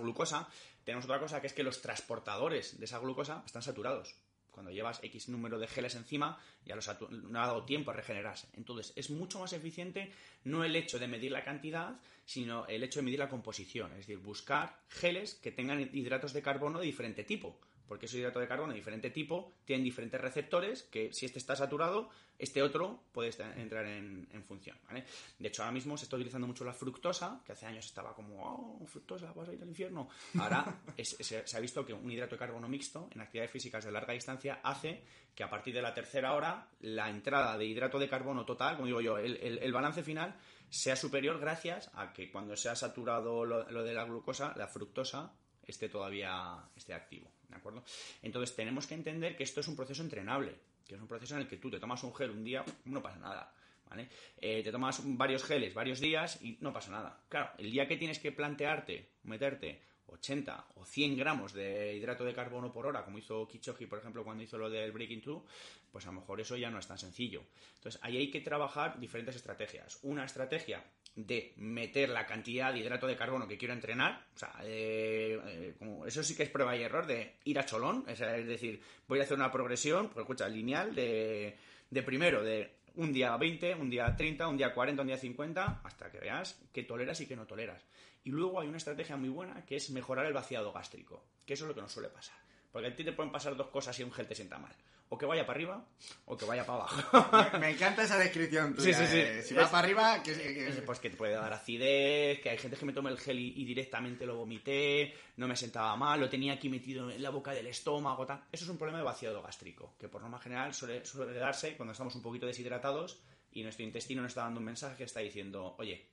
glucosa, 0.00 0.48
tenemos 0.84 1.04
otra 1.04 1.20
cosa 1.20 1.40
que 1.40 1.46
es 1.46 1.52
que 1.52 1.62
los 1.62 1.80
transportadores 1.80 2.78
de 2.78 2.84
esa 2.84 2.98
glucosa 2.98 3.42
están 3.46 3.62
saturados 3.62 4.14
cuando 4.56 4.72
llevas 4.72 5.00
X 5.02 5.28
número 5.28 5.58
de 5.58 5.68
geles 5.68 5.96
encima, 5.96 6.40
ya 6.64 6.74
los 6.76 6.88
ha, 6.88 6.98
no 7.10 7.42
ha 7.42 7.46
dado 7.46 7.66
tiempo 7.66 7.90
a 7.90 7.94
regenerarse. 7.94 8.48
Entonces, 8.54 8.94
es 8.96 9.10
mucho 9.10 9.38
más 9.38 9.52
eficiente 9.52 10.10
no 10.44 10.64
el 10.64 10.74
hecho 10.74 10.98
de 10.98 11.06
medir 11.06 11.30
la 11.30 11.44
cantidad, 11.44 12.00
sino 12.24 12.66
el 12.66 12.82
hecho 12.82 13.00
de 13.00 13.04
medir 13.04 13.18
la 13.18 13.28
composición. 13.28 13.92
Es 13.92 14.06
decir, 14.06 14.16
buscar 14.16 14.80
geles 14.88 15.34
que 15.34 15.52
tengan 15.52 15.90
hidratos 15.92 16.32
de 16.32 16.40
carbono 16.40 16.78
de 16.78 16.86
diferente 16.86 17.22
tipo. 17.22 17.60
Porque 17.88 18.06
esos 18.06 18.18
hidratos 18.18 18.40
de 18.40 18.48
carbono 18.48 18.72
de 18.72 18.78
diferente 18.78 19.10
tipo 19.10 19.52
tienen 19.64 19.84
diferentes 19.84 20.20
receptores 20.20 20.82
que 20.84 21.12
si 21.12 21.26
este 21.26 21.38
está 21.38 21.54
saturado, 21.54 22.10
este 22.38 22.62
otro 22.62 23.04
puede 23.12 23.30
entrar 23.56 23.86
en, 23.86 24.28
en 24.32 24.44
función. 24.44 24.76
¿vale? 24.86 25.04
De 25.38 25.48
hecho, 25.48 25.62
ahora 25.62 25.72
mismo 25.72 25.96
se 25.96 26.04
está 26.04 26.16
utilizando 26.16 26.46
mucho 26.46 26.64
la 26.64 26.72
fructosa, 26.72 27.40
que 27.44 27.52
hace 27.52 27.66
años 27.66 27.86
estaba 27.86 28.14
como, 28.14 28.80
oh, 28.82 28.86
fructosa, 28.86 29.32
vas 29.32 29.48
a 29.48 29.52
ir 29.52 29.62
al 29.62 29.68
infierno. 29.68 30.08
Ahora 30.38 30.82
es, 30.96 31.16
se, 31.20 31.46
se, 31.46 31.56
ha 31.56 31.60
visto 31.60 31.84
que 31.86 31.92
un 31.92 32.10
hidrato 32.10 32.34
de 32.34 32.38
carbono 32.40 32.68
mixto 32.68 33.08
en 33.14 33.20
actividades 33.20 33.50
físicas 33.50 33.84
de 33.84 33.92
larga 33.92 34.12
distancia 34.12 34.60
hace 34.62 35.02
que 35.34 35.44
a 35.44 35.50
partir 35.50 35.74
de 35.74 35.82
la 35.82 35.94
tercera 35.94 36.34
hora 36.34 36.68
la 36.80 37.08
entrada 37.10 37.56
de 37.58 37.66
hidrato 37.66 37.98
de 37.98 38.08
carbono 38.08 38.44
total, 38.44 38.76
como 38.76 38.86
digo 38.86 39.00
yo, 39.00 39.18
el, 39.18 39.36
el, 39.36 39.58
el 39.58 39.72
balance 39.72 40.02
final 40.02 40.34
sea 40.68 40.96
superior 40.96 41.38
gracias 41.38 41.90
a 41.94 42.12
que 42.12 42.30
cuando 42.30 42.56
se 42.56 42.68
ha 42.68 42.76
saturado 42.76 43.44
lo, 43.44 43.70
lo 43.70 43.84
de 43.84 43.94
la 43.94 44.04
glucosa, 44.04 44.54
la 44.56 44.66
fructosa 44.66 45.32
esté 45.62 45.88
todavía 45.88 46.68
esté 46.74 46.94
activo. 46.94 47.30
¿De 47.48 47.56
acuerdo? 47.56 47.84
Entonces 48.22 48.54
tenemos 48.54 48.86
que 48.86 48.94
entender 48.94 49.36
que 49.36 49.44
esto 49.44 49.60
es 49.60 49.68
un 49.68 49.76
proceso 49.76 50.02
entrenable, 50.02 50.54
que 50.86 50.94
es 50.94 51.00
un 51.00 51.08
proceso 51.08 51.34
en 51.34 51.42
el 51.42 51.48
que 51.48 51.56
tú 51.56 51.70
te 51.70 51.80
tomas 51.80 52.02
un 52.04 52.14
gel 52.14 52.30
un 52.30 52.44
día, 52.44 52.64
no 52.86 53.02
pasa 53.02 53.18
nada. 53.18 53.52
¿Vale? 53.88 54.08
Eh, 54.38 54.62
te 54.64 54.72
tomas 54.72 55.00
varios 55.04 55.44
geles 55.44 55.72
varios 55.72 56.00
días 56.00 56.42
y 56.42 56.58
no 56.60 56.72
pasa 56.72 56.90
nada. 56.90 57.20
Claro, 57.28 57.50
el 57.58 57.70
día 57.70 57.86
que 57.86 57.96
tienes 57.96 58.18
que 58.18 58.32
plantearte, 58.32 59.10
meterte 59.22 59.80
80 60.08 60.66
o 60.74 60.84
100 60.84 61.16
gramos 61.16 61.52
de 61.52 61.94
hidrato 61.96 62.24
de 62.24 62.34
carbono 62.34 62.72
por 62.72 62.86
hora, 62.86 63.04
como 63.04 63.18
hizo 63.18 63.46
Kichoji, 63.46 63.86
por 63.86 63.98
ejemplo, 63.98 64.24
cuando 64.24 64.42
hizo 64.42 64.58
lo 64.58 64.70
del 64.70 64.92
Breaking 64.92 65.20
Through, 65.20 65.44
pues 65.90 66.04
a 66.06 66.08
lo 66.08 66.20
mejor 66.20 66.40
eso 66.40 66.56
ya 66.56 66.70
no 66.70 66.78
es 66.78 66.86
tan 66.86 66.98
sencillo. 66.98 67.42
Entonces, 67.76 68.00
ahí 68.02 68.16
hay 68.16 68.30
que 68.30 68.40
trabajar 68.40 68.98
diferentes 68.98 69.36
estrategias. 69.36 69.98
Una 70.02 70.24
estrategia 70.24 70.82
de 71.16 71.54
meter 71.56 72.10
la 72.10 72.26
cantidad 72.26 72.72
de 72.72 72.80
hidrato 72.80 73.06
de 73.06 73.16
carbono 73.16 73.48
que 73.48 73.56
quiero 73.56 73.72
entrenar, 73.72 74.26
o 74.34 74.38
sea, 74.38 74.52
eh, 74.62 75.40
eh, 75.46 75.74
como 75.78 76.06
eso 76.06 76.22
sí 76.22 76.36
que 76.36 76.42
es 76.42 76.50
prueba 76.50 76.76
y 76.76 76.82
error 76.82 77.06
de 77.06 77.36
ir 77.44 77.58
a 77.58 77.64
cholón, 77.64 78.04
es, 78.06 78.18
decir, 78.20 78.80
voy 79.08 79.18
a 79.18 79.22
hacer 79.22 79.36
una 79.36 79.50
progresión, 79.50 80.08
pues 80.08 80.18
escucha, 80.18 80.46
lineal 80.46 80.94
de, 80.94 81.56
de 81.88 82.02
primero, 82.02 82.44
de 82.44 82.70
un 82.96 83.12
día 83.14 83.34
20, 83.34 83.74
un 83.76 83.88
día 83.88 84.14
30, 84.14 84.46
un 84.46 84.58
día 84.58 84.74
40, 84.74 85.02
un 85.02 85.08
día 85.08 85.16
50, 85.16 85.80
hasta 85.82 86.10
que 86.10 86.20
veas 86.20 86.62
qué 86.72 86.82
toleras 86.82 87.18
y 87.22 87.26
qué 87.26 87.34
no 87.34 87.46
toleras. 87.46 87.82
Y 88.24 88.30
luego 88.30 88.60
hay 88.60 88.68
una 88.68 88.76
estrategia 88.76 89.16
muy 89.16 89.30
buena 89.30 89.64
que 89.64 89.76
es 89.76 89.88
mejorar 89.90 90.26
el 90.26 90.34
vaciado 90.34 90.72
gástrico, 90.72 91.24
que 91.46 91.54
eso 91.54 91.64
es 91.64 91.68
lo 91.68 91.74
que 91.74 91.80
nos 91.80 91.92
suele 91.92 92.08
pasar. 92.10 92.36
Porque 92.70 92.88
a 92.88 92.94
ti 92.94 93.04
te 93.04 93.12
pueden 93.12 93.32
pasar 93.32 93.56
dos 93.56 93.68
cosas 93.68 93.96
si 93.96 94.02
un 94.02 94.12
gel 94.12 94.26
te 94.26 94.34
sienta 94.34 94.58
mal. 94.58 94.74
O 95.08 95.16
que 95.16 95.24
vaya 95.24 95.46
para 95.46 95.56
arriba 95.56 95.84
o 96.24 96.36
que 96.36 96.44
vaya 96.44 96.66
para 96.66 96.80
abajo. 96.80 97.50
me, 97.52 97.58
me, 97.60 97.70
encanta 97.70 98.02
esa 98.02 98.18
descripción 98.18 98.74
tuya. 98.74 98.96
Sí, 98.96 99.06
sí, 99.06 99.12
sí. 99.12 99.18
Eh. 99.18 99.42
Si 99.42 99.54
va 99.54 99.70
para 99.70 99.86
arriba, 99.86 100.22
que, 100.22 100.34
que... 100.34 100.82
Pues 100.84 100.98
que 100.98 101.10
te 101.10 101.16
puede 101.16 101.34
dar 101.34 101.52
acidez, 101.52 102.40
que 102.40 102.50
hay 102.50 102.58
gente 102.58 102.76
que 102.76 102.84
me 102.84 102.92
toma 102.92 103.10
el 103.10 103.18
gel 103.18 103.38
y, 103.38 103.54
y, 103.56 103.64
directamente 103.64 104.26
lo 104.26 104.36
vomité, 104.36 105.14
no 105.36 105.46
me 105.46 105.56
sentaba 105.56 105.94
mal, 105.96 106.18
lo 106.18 106.28
tenía 106.28 106.54
aquí 106.54 106.68
metido 106.68 107.08
en 107.10 107.22
la 107.22 107.30
boca 107.30 107.52
del 107.52 107.68
estómago, 107.68 108.26
tal. 108.26 108.42
Eso 108.50 108.64
es 108.64 108.70
un 108.70 108.78
problema 108.78 108.98
de 108.98 109.04
vaciado 109.04 109.40
gástrico, 109.42 109.94
que 109.98 110.08
por 110.08 110.20
norma 110.20 110.40
general 110.40 110.74
suele, 110.74 111.04
suele 111.04 111.38
darse 111.38 111.76
cuando 111.76 111.92
estamos 111.92 112.14
un 112.16 112.22
poquito 112.22 112.46
deshidratados 112.46 113.20
y 113.52 113.62
nuestro 113.62 113.84
intestino 113.84 114.22
nos 114.22 114.30
está 114.30 114.42
dando 114.42 114.58
un 114.58 114.66
mensaje 114.66 114.96
que 114.96 115.04
está 115.04 115.20
diciendo, 115.20 115.76
oye, 115.78 116.08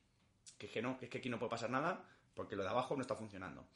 que, 0.58 0.70
que 0.70 0.82
no, 0.82 0.98
que 0.98 1.06
es 1.06 1.12
que 1.12 1.18
aquí 1.18 1.30
no 1.30 1.40
puede 1.40 1.50
pasar 1.50 1.70
nada 1.70 2.06
porque 2.34 2.56
lo 2.56 2.64
de 2.64 2.70
abajo 2.70 2.96
no 2.96 3.02
está 3.02 3.16
funcionando. 3.16 3.68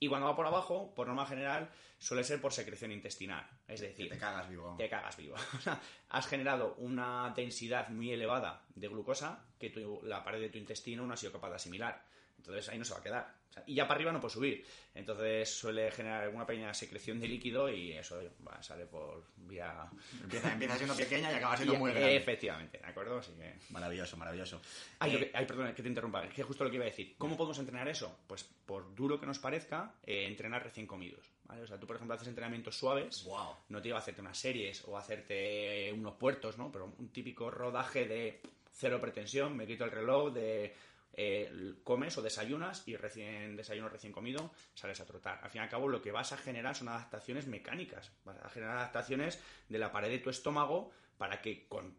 Y 0.00 0.08
cuando 0.08 0.26
va 0.26 0.36
por 0.36 0.46
abajo, 0.46 0.92
por 0.94 1.06
norma 1.06 1.26
general, 1.26 1.70
suele 1.98 2.24
ser 2.24 2.40
por 2.40 2.52
secreción 2.52 2.92
intestinal. 2.92 3.48
Es 3.66 3.80
decir, 3.80 4.08
te 4.08 4.18
cagas 4.18 4.48
vivo. 4.48 4.74
Te 4.76 4.88
cagas 4.88 5.16
vivo. 5.16 5.36
Has 6.10 6.26
generado 6.26 6.74
una 6.78 7.32
densidad 7.34 7.88
muy 7.88 8.12
elevada 8.12 8.64
de 8.74 8.88
glucosa 8.88 9.44
que 9.58 9.70
tu, 9.70 10.00
la 10.02 10.22
pared 10.22 10.40
de 10.40 10.50
tu 10.50 10.58
intestino 10.58 11.06
no 11.06 11.14
ha 11.14 11.16
sido 11.16 11.32
capaz 11.32 11.50
de 11.50 11.56
asimilar. 11.56 12.04
Entonces 12.36 12.68
ahí 12.68 12.78
no 12.78 12.84
se 12.84 12.92
va 12.92 13.00
a 13.00 13.02
quedar. 13.02 13.43
Y 13.66 13.74
ya 13.74 13.86
para 13.86 13.96
arriba 13.96 14.12
no 14.12 14.20
puede 14.20 14.34
subir. 14.34 14.64
Entonces 14.94 15.50
suele 15.50 15.90
generar 15.90 16.24
alguna 16.24 16.46
pequeña 16.46 16.72
secreción 16.72 17.18
de 17.20 17.28
líquido 17.28 17.68
y 17.68 17.92
eso 17.92 18.20
va, 18.46 18.62
sale 18.62 18.86
por 18.86 19.24
vía... 19.36 19.88
Empieza, 20.22 20.52
empieza 20.52 20.76
siendo 20.76 20.96
pequeña 20.96 21.32
y 21.32 21.34
acaba 21.34 21.56
siendo 21.56 21.74
muy 21.76 21.90
grande. 21.90 22.16
Efectivamente, 22.16 22.78
¿de 22.78 22.86
acuerdo? 22.86 23.18
Así 23.18 23.32
que... 23.32 23.54
Maravilloso, 23.70 24.16
maravilloso. 24.16 24.60
Ay, 24.98 25.16
eh, 25.16 25.30
ay, 25.34 25.46
perdón, 25.46 25.74
que 25.74 25.82
te 25.82 25.88
interrumpa, 25.88 26.28
que 26.28 26.42
justo 26.42 26.64
lo 26.64 26.70
que 26.70 26.76
iba 26.76 26.84
a 26.84 26.88
decir. 26.88 27.14
¿Cómo 27.18 27.36
podemos 27.36 27.58
entrenar 27.58 27.88
eso? 27.88 28.20
Pues 28.26 28.44
por 28.44 28.94
duro 28.94 29.18
que 29.18 29.26
nos 29.26 29.38
parezca, 29.38 29.94
eh, 30.04 30.26
entrenar 30.26 30.62
recién 30.62 30.86
comidos. 30.86 31.30
¿vale? 31.44 31.62
O 31.62 31.66
sea, 31.66 31.78
tú, 31.78 31.86
por 31.86 31.96
ejemplo, 31.96 32.14
haces 32.14 32.28
entrenamientos 32.28 32.76
suaves, 32.76 33.24
Wow. 33.24 33.56
no 33.68 33.82
te 33.82 33.88
iba 33.88 33.98
a 33.98 34.00
hacerte 34.00 34.20
unas 34.20 34.38
series 34.38 34.84
o 34.86 34.96
hacerte 34.96 35.92
unos 35.92 36.14
puertos, 36.14 36.58
¿no? 36.58 36.70
Pero 36.70 36.92
un 36.98 37.08
típico 37.10 37.50
rodaje 37.50 38.06
de 38.06 38.40
cero 38.72 39.00
pretensión, 39.00 39.56
me 39.56 39.66
quito 39.66 39.84
el 39.84 39.90
reloj 39.90 40.32
de 40.32 40.74
eh, 41.16 41.74
comes 41.84 42.16
o 42.18 42.22
desayunas 42.22 42.86
y 42.86 42.96
recién 42.96 43.56
desayuno 43.56 43.88
recién 43.88 44.12
comido 44.12 44.52
sales 44.74 45.00
a 45.00 45.06
trotar. 45.06 45.40
Al 45.42 45.50
fin 45.50 45.60
y 45.60 45.64
al 45.64 45.70
cabo 45.70 45.88
lo 45.88 46.02
que 46.02 46.12
vas 46.12 46.32
a 46.32 46.36
generar 46.36 46.74
son 46.74 46.88
adaptaciones 46.88 47.46
mecánicas, 47.46 48.12
vas 48.24 48.38
a 48.42 48.48
generar 48.50 48.76
adaptaciones 48.78 49.40
de 49.68 49.78
la 49.78 49.92
pared 49.92 50.08
de 50.10 50.18
tu 50.18 50.30
estómago 50.30 50.90
para 51.18 51.40
que 51.40 51.66
con 51.68 51.96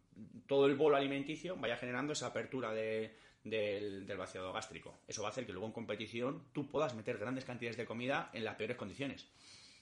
todo 0.48 0.66
el 0.68 0.76
bolo 0.76 0.98
alimenticio 0.98 1.56
vaya 1.56 1.78
generando 1.78 2.14
esa 2.14 2.28
apertura 2.28 2.74
de- 2.74 3.16
del, 3.44 4.06
del 4.08 4.18
vaciado 4.18 4.52
gástrico. 4.52 4.98
Eso 5.08 5.22
va 5.22 5.30
a 5.30 5.32
hacer 5.32 5.46
que 5.46 5.52
luego 5.54 5.68
en 5.68 5.72
competición 5.74 6.48
tú 6.52 6.68
puedas 6.68 6.96
meter 6.96 7.18
grandes 7.18 7.46
cantidades 7.46 7.78
de 7.78 7.86
comida 7.86 8.30
en 8.34 8.44
las 8.44 8.56
peores 8.56 8.76
condiciones. 8.76 9.28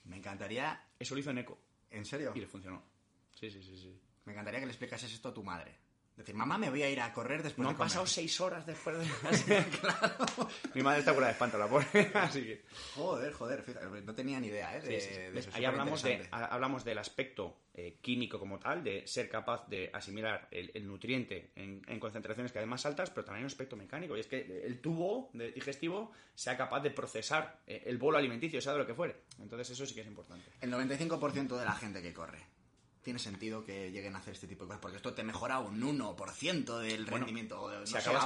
Me 0.04 0.16
encantaría... 0.18 0.84
Eso 0.98 1.14
lo 1.14 1.20
hizo 1.20 1.32
Neko 1.32 1.58
¿En 1.90 2.04
serio? 2.04 2.32
y 2.34 2.40
le 2.40 2.46
funcionó. 2.46 2.82
Sí, 3.34 3.50
sí, 3.50 3.62
sí, 3.62 3.76
sí. 3.78 3.98
Me 4.26 4.32
encantaría 4.32 4.60
que 4.60 4.66
le 4.66 4.72
explicases 4.72 5.12
esto 5.12 5.30
a 5.30 5.34
tu 5.34 5.42
madre. 5.42 5.74
Decir, 6.16 6.34
mamá, 6.36 6.56
me 6.58 6.70
voy 6.70 6.80
a 6.82 6.88
ir 6.88 7.00
a 7.00 7.12
correr 7.12 7.42
después 7.42 7.58
No 7.64 7.64
de 7.64 7.70
han 7.70 7.76
comer. 7.76 7.88
pasado 7.88 8.06
seis 8.06 8.40
horas 8.40 8.64
después 8.64 8.96
de... 8.98 9.64
claro. 9.80 10.48
Mi 10.72 10.80
madre 10.82 11.00
está 11.00 11.12
cura 11.12 11.26
de 11.26 11.32
espanto, 11.32 11.58
la 11.58 11.66
pobre. 11.66 11.86
Así 12.14 12.42
que... 12.44 12.64
Joder, 12.94 13.32
joder, 13.32 13.62
fíjate, 13.62 13.86
no 14.02 14.14
tenía 14.14 14.38
ni 14.38 14.46
idea, 14.46 14.76
¿eh? 14.76 14.80
De, 14.80 15.00
Sí, 15.00 15.08
sí, 15.08 15.14
sí. 15.14 15.20
de 15.20 15.30
¿Ves? 15.30 15.46
eso, 15.48 15.56
Ahí 15.56 15.64
hablamos, 15.64 16.02
de, 16.04 16.28
hablamos 16.30 16.84
del 16.84 16.98
aspecto 16.98 17.56
eh, 17.74 17.98
químico 18.00 18.38
como 18.38 18.60
tal, 18.60 18.84
de 18.84 19.04
ser 19.08 19.28
capaz 19.28 19.66
de 19.68 19.90
asimilar 19.92 20.46
el, 20.52 20.70
el 20.74 20.86
nutriente 20.86 21.50
en, 21.56 21.82
en 21.88 21.98
concentraciones 21.98 22.52
cada 22.52 22.64
vez 22.64 22.70
más 22.70 22.86
altas, 22.86 23.10
pero 23.10 23.24
también 23.24 23.44
un 23.44 23.50
aspecto 23.50 23.74
mecánico, 23.74 24.16
y 24.16 24.20
es 24.20 24.28
que 24.28 24.62
el 24.64 24.80
tubo 24.80 25.30
digestivo 25.32 26.12
sea 26.32 26.56
capaz 26.56 26.80
de 26.80 26.92
procesar 26.92 27.58
eh, 27.66 27.82
el 27.86 27.98
bolo 27.98 28.18
alimenticio, 28.18 28.60
sea 28.60 28.72
de 28.74 28.78
lo 28.78 28.86
que 28.86 28.94
fuere. 28.94 29.16
Entonces 29.40 29.70
eso 29.70 29.84
sí 29.84 29.94
que 29.96 30.02
es 30.02 30.06
importante. 30.06 30.48
El 30.60 30.72
95% 30.72 31.58
de 31.58 31.64
la 31.64 31.72
gente 31.72 32.00
que 32.00 32.12
corre. 32.14 32.38
Tiene 33.04 33.18
sentido 33.18 33.64
que 33.64 33.90
lleguen 33.92 34.16
a 34.16 34.18
hacer 34.20 34.32
este 34.32 34.46
tipo 34.48 34.64
de 34.64 34.68
cosas, 34.68 34.80
porque 34.80 34.96
esto 34.96 35.12
te 35.12 35.22
mejora 35.22 35.58
un 35.60 35.78
1% 35.80 36.78
del 36.78 37.04
Bueno, 37.04 37.18
rendimiento. 37.18 37.68
de- 37.68 37.80
no 37.80 37.86
si, 37.86 37.92
sé, 37.92 37.98
acabas, 37.98 38.24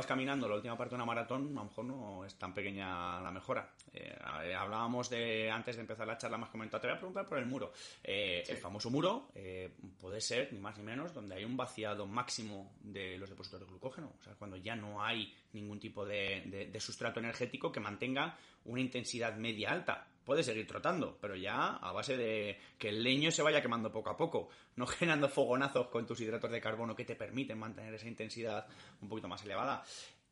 si 0.00 0.06
caminando 0.06 0.48
la 0.48 0.54
última 0.54 0.76
parte 0.78 0.90
de 0.90 0.94
una 0.94 1.04
maratón, 1.04 1.48
a 1.58 1.60
lo 1.60 1.64
mejor 1.64 1.84
no 1.84 2.24
es 2.24 2.34
tan 2.36 2.54
pequeña 2.54 3.20
la 3.20 3.30
mejora. 3.32 3.68
Eh, 3.92 4.16
eh, 4.44 4.54
hablábamos 4.54 5.10
de, 5.10 5.50
antes 5.50 5.74
de 5.76 5.82
empezar 5.82 6.06
la 6.06 6.16
charla, 6.16 6.38
más 6.38 6.50
comentado, 6.50 6.80
te 6.80 6.86
voy 6.86 6.94
a 6.96 6.98
preguntar 6.98 7.28
por 7.28 7.38
el 7.38 7.46
muro. 7.46 7.72
Eh, 8.04 8.44
El 8.48 8.56
famoso 8.58 8.90
muro 8.90 9.28
eh, 9.34 9.74
puede 9.98 10.20
ser, 10.20 10.52
ni 10.52 10.60
más 10.60 10.78
ni 10.78 10.84
menos, 10.84 11.12
donde 11.12 11.34
hay 11.34 11.44
un 11.44 11.56
vaciado 11.56 12.06
máximo 12.06 12.72
de 12.80 13.18
los 13.18 13.28
depósitos 13.28 13.58
de 13.60 13.66
glucógeno. 13.66 14.12
O 14.20 14.22
sea, 14.22 14.34
cuando 14.34 14.56
ya 14.56 14.76
no 14.76 15.02
hay 15.04 15.34
ningún 15.52 15.80
tipo 15.80 16.06
de, 16.06 16.42
de- 16.46 16.66
de 16.66 16.80
sustrato 16.80 17.18
energético 17.18 17.72
que 17.72 17.80
mantenga 17.80 18.38
una 18.66 18.80
intensidad 18.80 19.34
media 19.36 19.72
alta. 19.72 20.06
Puedes 20.24 20.46
seguir 20.46 20.66
trotando, 20.66 21.18
pero 21.20 21.34
ya 21.34 21.76
a 21.76 21.92
base 21.92 22.16
de 22.16 22.58
que 22.78 22.90
el 22.90 23.02
leño 23.02 23.30
se 23.30 23.42
vaya 23.42 23.60
quemando 23.60 23.90
poco 23.90 24.10
a 24.10 24.16
poco, 24.16 24.48
no 24.76 24.86
generando 24.88 25.28
fogonazos 25.28 25.88
con 25.88 26.06
tus 26.06 26.20
hidratos 26.20 26.50
de 26.50 26.60
carbono 26.60 26.94
que 26.94 27.04
te 27.04 27.16
permiten 27.16 27.58
mantener 27.58 27.94
esa 27.94 28.08
intensidad 28.08 28.66
un 29.00 29.08
poquito 29.08 29.28
más 29.28 29.44
elevada. 29.44 29.84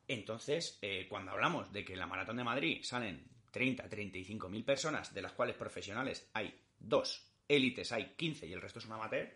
Entonces, 0.07 0.79
eh, 0.83 1.07
cuando 1.09 1.33
hablamos 1.33 1.73
de 1.73 1.85
que 1.85 1.93
en 1.93 1.99
la 2.01 2.07
Maratón 2.07 2.37
de 2.37 2.45
Madrid 2.45 2.81
salen 2.83 3.25
30, 3.51 3.89
35 3.89 4.49
mil 4.49 4.65
personas, 4.65 5.15
de 5.15 5.23
las 5.23 5.33
cuales 5.33 5.57
profesionales 5.57 6.29
hay 6.33 6.55
dos, 6.79 7.27
élites 7.49 7.93
hay 7.93 8.15
15 8.17 8.47
y 8.47 8.53
el 8.53 8.61
resto 8.61 8.79
es 8.79 8.87
un 8.87 8.93
amateur, 8.93 9.29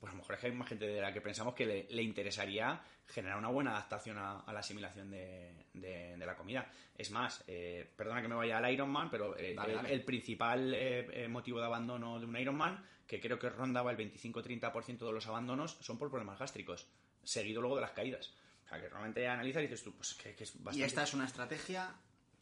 pues 0.00 0.10
a 0.10 0.14
lo 0.14 0.18
mejor 0.22 0.34
es 0.34 0.40
que 0.40 0.46
hay 0.46 0.52
más 0.52 0.68
gente 0.68 0.86
de 0.86 1.00
la 1.00 1.12
que 1.12 1.20
pensamos 1.20 1.54
que 1.54 1.66
le, 1.66 1.86
le 1.90 2.02
interesaría 2.02 2.80
generar 3.06 3.36
una 3.38 3.48
buena 3.48 3.72
adaptación 3.72 4.16
a, 4.18 4.40
a 4.40 4.52
la 4.52 4.60
asimilación 4.60 5.10
de, 5.10 5.66
de- 5.74 6.16
de 6.16 6.26
la 6.26 6.34
comida. 6.36 6.70
Es 6.96 7.10
más, 7.10 7.44
eh, 7.46 7.86
perdona 7.96 8.22
que 8.22 8.28
me 8.28 8.34
vaya 8.34 8.56
al 8.58 8.72
Ironman, 8.72 9.10
pero 9.10 9.36
eh, 9.38 9.54
Dale, 9.54 9.72
el, 9.72 9.76
dale. 9.76 9.92
el 9.92 10.04
principal 10.04 10.72
eh, 10.74 11.06
eh, 11.24 11.28
motivo 11.28 11.60
de 11.60 11.66
abandono 11.66 12.18
de 12.18 12.24
un 12.26 12.36
Ironman, 12.36 12.82
que 13.06 13.20
creo 13.20 13.38
que 13.38 13.50
rondaba 13.50 13.90
el 13.90 13.98
25-30% 13.98 14.98
de 15.04 15.12
los 15.12 15.26
abandonos, 15.26 15.76
son 15.80 15.98
por 15.98 16.08
problemas 16.08 16.38
gástricos, 16.38 16.86
seguido 17.22 17.60
luego 17.60 17.76
de 17.76 17.82
las 17.82 17.90
caídas. 17.92 18.32
O 18.64 18.68
sea, 18.68 18.80
que 18.80 18.88
realmente 18.88 19.26
analizas 19.28 19.60
y 19.60 19.66
dices 19.66 19.82
tú, 19.82 19.92
pues 19.94 20.14
que, 20.14 20.34
que 20.34 20.44
es 20.44 20.52
bastante... 20.54 20.78
Y 20.78 20.82
esta 20.84 21.02
es 21.02 21.12
una 21.12 21.26
estrategia 21.26 21.94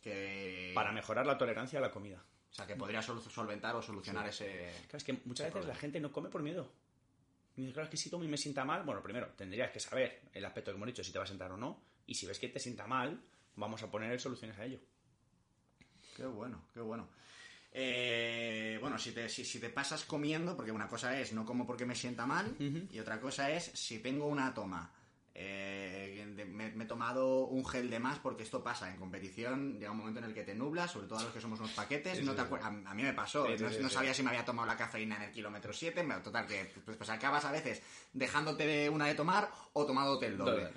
que... 0.03 0.73
Para 0.75 0.93
mejorar 0.93 1.27
la 1.27 1.39
tolerancia 1.39 1.79
a 1.79 1.83
la 1.83 1.91
comida. 1.91 2.23
O 2.51 2.55
sea, 2.55 2.67
que 2.67 2.77
podría 2.77 3.03
sol- 3.03 3.23
solventar 3.23 3.75
o 3.77 3.83
solucionar 3.83 4.29
ese... 4.29 4.71
Claro, 4.85 4.99
es 4.99 5.05
que 5.05 5.13
muchas 5.25 5.47
veces 5.53 5.67
la 5.67 5.75
gente 5.75 6.01
no 6.01 6.13
come 6.13 6.29
por 6.29 6.43
miedo. 6.43 6.71
Y 7.59 7.63
dice, 7.63 7.73
claro, 7.73 7.87
es 7.87 7.91
que 7.91 7.97
si 7.97 8.09
tomo 8.09 8.23
y 8.23 8.29
me 8.29 8.37
sienta 8.37 8.65
mal, 8.65 8.85
bueno, 8.85 9.03
primero, 9.03 9.27
tendrías 9.37 9.73
que 9.73 9.81
saber 9.81 10.21
el 10.33 10.45
aspecto 10.45 10.71
que 10.71 10.77
hemos 10.77 10.87
dicho, 10.87 11.03
si 11.03 11.11
te 11.11 11.19
va 11.19 11.25
a 11.25 11.27
sentar 11.27 11.51
o 11.51 11.57
no. 11.57 11.83
Y 12.07 12.15
si 12.15 12.25
ves 12.25 12.39
que 12.39 12.49
te 12.49 12.61
sienta 12.61 12.87
mal, 12.87 13.21
vamos 13.57 13.83
a 13.83 13.91
poner 13.91 14.21
soluciones 14.21 14.57
a 14.59 14.65
ello. 14.65 14.79
Qué 16.17 16.25
bueno, 16.25 16.69
qué 16.73 16.79
bueno. 16.79 17.09
Eh, 17.73 18.79
bueno, 18.81 18.97
si 18.97 19.11
te, 19.11 19.29
si, 19.29 19.45
si 19.45 19.59
te 19.59 19.71
pasas 19.71 20.05
comiendo, 20.05 20.57
porque 20.57 20.71
una 20.71 20.89
cosa 20.89 21.19
es 21.19 21.33
no 21.33 21.45
como 21.45 21.67
porque 21.67 21.85
me 21.85 21.97
sienta 21.97 22.27
mal, 22.27 22.55
y 22.93 22.99
otra 23.01 23.21
cosa 23.21 23.51
es 23.51 23.65
si 23.65 23.99
tengo 23.99 24.29
una 24.29 24.55
toma. 24.55 24.93
Eh, 25.41 26.25
me, 26.49 26.71
me 26.73 26.85
he 26.85 26.87
tomado 26.87 27.47
un 27.47 27.65
gel 27.65 27.91
de 27.91 28.01
más 28.01 28.19
porque 28.19 28.43
esto 28.43 28.63
pasa 28.65 28.91
en 28.91 28.97
competición. 28.99 29.79
Llega 29.79 29.93
un 29.93 29.99
momento 29.99 30.19
en 30.19 30.25
el 30.27 30.35
que 30.35 30.43
te 30.43 30.55
nublas, 30.55 30.91
sobre 30.91 31.07
todo 31.07 31.19
a 31.21 31.23
los 31.23 31.33
que 31.33 31.41
somos 31.41 31.61
unos 31.61 31.73
paquetes. 31.73 32.19
Sí, 32.19 32.25
no 32.25 32.35
te 32.35 32.43
sí. 32.43 32.49
a, 32.61 32.67
a 32.67 32.95
mí 32.95 33.03
me 33.03 33.13
pasó, 33.13 33.47
no, 33.49 33.89
sabía 33.89 34.13
si 34.15 34.23
me 34.23 34.31
había 34.31 34.45
tomado 34.45 34.67
la 34.67 34.77
cafeína 34.77 35.17
en 35.17 35.23
el 35.23 35.31
kilómetro 35.33 35.73
7. 35.73 36.03
me- 36.03 36.17
Total, 36.21 36.47
que 36.47 36.73
pues, 36.85 36.97
pues 36.97 37.09
acabas 37.11 37.45
a 37.45 37.53
veces 37.53 37.83
dejándote 38.13 38.67
de 38.67 38.89
una 38.91 39.07
de 39.07 39.15
tomar 39.15 39.51
o 39.75 39.87
tomándote 39.87 40.27
el 40.27 40.37
doble. 40.37 40.65
Doble. 40.65 40.77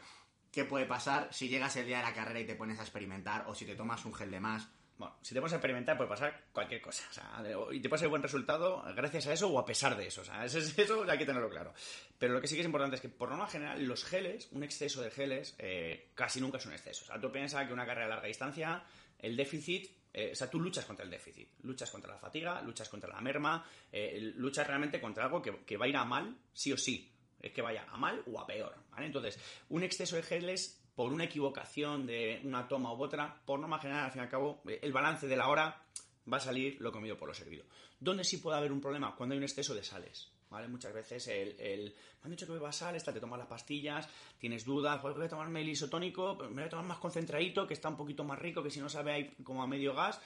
¿Qué 0.51 0.65
puede 0.65 0.85
pasar 0.85 1.29
si 1.31 1.47
llegas 1.47 1.75
el 1.77 1.87
día 1.87 1.97
de 1.97 2.03
la 2.03 2.13
carrera 2.13 2.39
y 2.39 2.45
te 2.45 2.55
pones 2.55 2.77
a 2.79 2.83
experimentar 2.83 3.45
o 3.47 3.55
si 3.55 3.65
te 3.65 3.75
tomas 3.75 4.03
un 4.05 4.13
gel 4.13 4.29
de 4.31 4.39
más? 4.41 4.67
Bueno, 5.01 5.17
si 5.23 5.33
te 5.33 5.41
pones 5.41 5.53
a 5.53 5.55
experimentar 5.55 5.97
puede 5.97 6.11
pasar 6.11 6.43
cualquier 6.53 6.79
cosa. 6.79 7.03
O 7.09 7.13
sea, 7.13 7.43
y 7.71 7.79
te 7.79 7.89
puede 7.89 8.01
ser 8.01 8.09
buen 8.09 8.21
resultado 8.21 8.83
gracias 8.95 9.25
a 9.25 9.33
eso 9.33 9.47
o 9.47 9.57
a 9.57 9.65
pesar 9.65 9.97
de 9.97 10.05
eso. 10.05 10.21
O 10.21 10.23
sea, 10.23 10.45
eso, 10.45 10.59
eso 10.59 11.09
hay 11.09 11.17
que 11.17 11.25
tenerlo 11.25 11.49
claro. 11.49 11.73
Pero 12.19 12.33
lo 12.33 12.39
que 12.39 12.45
sí 12.45 12.53
que 12.53 12.61
es 12.61 12.67
importante 12.67 12.97
es 12.97 13.01
que, 13.01 13.09
por 13.09 13.29
norma 13.29 13.47
general, 13.47 13.83
los 13.83 14.05
geles, 14.05 14.47
un 14.51 14.61
exceso 14.63 15.01
de 15.01 15.09
geles, 15.09 15.55
eh, 15.57 16.11
casi 16.13 16.39
nunca 16.39 16.59
es 16.59 16.67
un 16.67 16.73
exceso. 16.73 17.03
O 17.05 17.07
sea, 17.07 17.19
tú 17.19 17.31
piensas 17.31 17.65
que 17.65 17.73
una 17.73 17.83
carrera 17.83 18.05
de 18.05 18.09
larga 18.11 18.27
distancia, 18.27 18.83
el 19.17 19.35
déficit, 19.35 19.89
eh, 20.13 20.29
o 20.33 20.35
sea, 20.35 20.51
tú 20.51 20.59
luchas 20.59 20.85
contra 20.85 21.03
el 21.03 21.09
déficit. 21.09 21.49
Luchas 21.63 21.89
contra 21.89 22.13
la 22.13 22.19
fatiga, 22.19 22.61
luchas 22.61 22.87
contra 22.87 23.09
la 23.09 23.21
merma, 23.21 23.65
eh, 23.91 24.33
luchas 24.35 24.67
realmente 24.67 25.01
contra 25.01 25.23
algo 25.23 25.41
que, 25.41 25.65
que 25.65 25.77
va 25.77 25.85
a 25.85 25.89
ir 25.89 25.97
a 25.97 26.05
mal, 26.05 26.37
sí 26.53 26.71
o 26.71 26.77
sí. 26.77 27.11
Es 27.39 27.51
que 27.53 27.63
vaya 27.63 27.87
a 27.89 27.97
mal 27.97 28.21
o 28.27 28.39
a 28.39 28.45
peor. 28.45 28.75
Entonces, 28.99 29.39
un 29.69 29.81
exceso 29.81 30.15
de 30.15 30.21
geles 30.21 30.80
por 30.95 31.13
una 31.13 31.23
equivocación 31.23 32.05
de 32.05 32.41
una 32.43 32.67
toma 32.67 32.93
u 32.93 33.01
otra, 33.01 33.41
por 33.45 33.59
norma 33.59 33.79
general, 33.79 34.05
al 34.05 34.11
fin 34.11 34.21
y 34.21 34.23
al 34.23 34.29
cabo, 34.29 34.61
el 34.65 34.91
balance 34.93 35.27
de 35.27 35.35
la 35.37 35.47
hora 35.47 35.83
va 36.31 36.37
a 36.37 36.41
salir 36.41 36.77
lo 36.79 36.91
comido 36.91 37.17
por 37.17 37.27
lo 37.27 37.33
servido. 37.33 37.65
¿Dónde 37.99 38.23
sí 38.23 38.37
puede 38.37 38.57
haber 38.57 38.71
un 38.71 38.81
problema? 38.81 39.15
Cuando 39.15 39.33
hay 39.33 39.37
un 39.37 39.43
exceso 39.43 39.73
de 39.73 39.83
sales. 39.83 40.31
¿Vale? 40.49 40.67
Muchas 40.67 40.93
veces 40.93 41.25
el, 41.29 41.95
me 42.21 42.25
han 42.25 42.31
dicho 42.31 42.45
que 42.45 42.51
bebas 42.51 42.75
sal, 42.75 42.93
esta, 42.97 43.13
te 43.13 43.21
tomas 43.21 43.39
las 43.39 43.47
pastillas, 43.47 44.09
tienes 44.37 44.65
dudas, 44.65 44.99
"Joder, 44.99 45.15
voy 45.15 45.25
a 45.27 45.29
tomarme 45.29 45.61
el 45.61 45.69
isotónico, 45.69 46.37
pero 46.37 46.49
me 46.49 46.55
voy 46.57 46.63
a 46.65 46.69
tomar 46.69 46.85
más 46.85 46.97
concentradito, 46.97 47.65
que 47.65 47.73
está 47.73 47.87
un 47.87 47.95
poquito 47.95 48.25
más 48.25 48.37
rico, 48.37 48.61
que 48.61 48.69
si 48.69 48.81
no 48.81 48.89
sabe 48.89 49.13
ahí 49.13 49.35
como 49.45 49.63
a 49.63 49.67
medio 49.67 49.93
gas. 49.95 50.19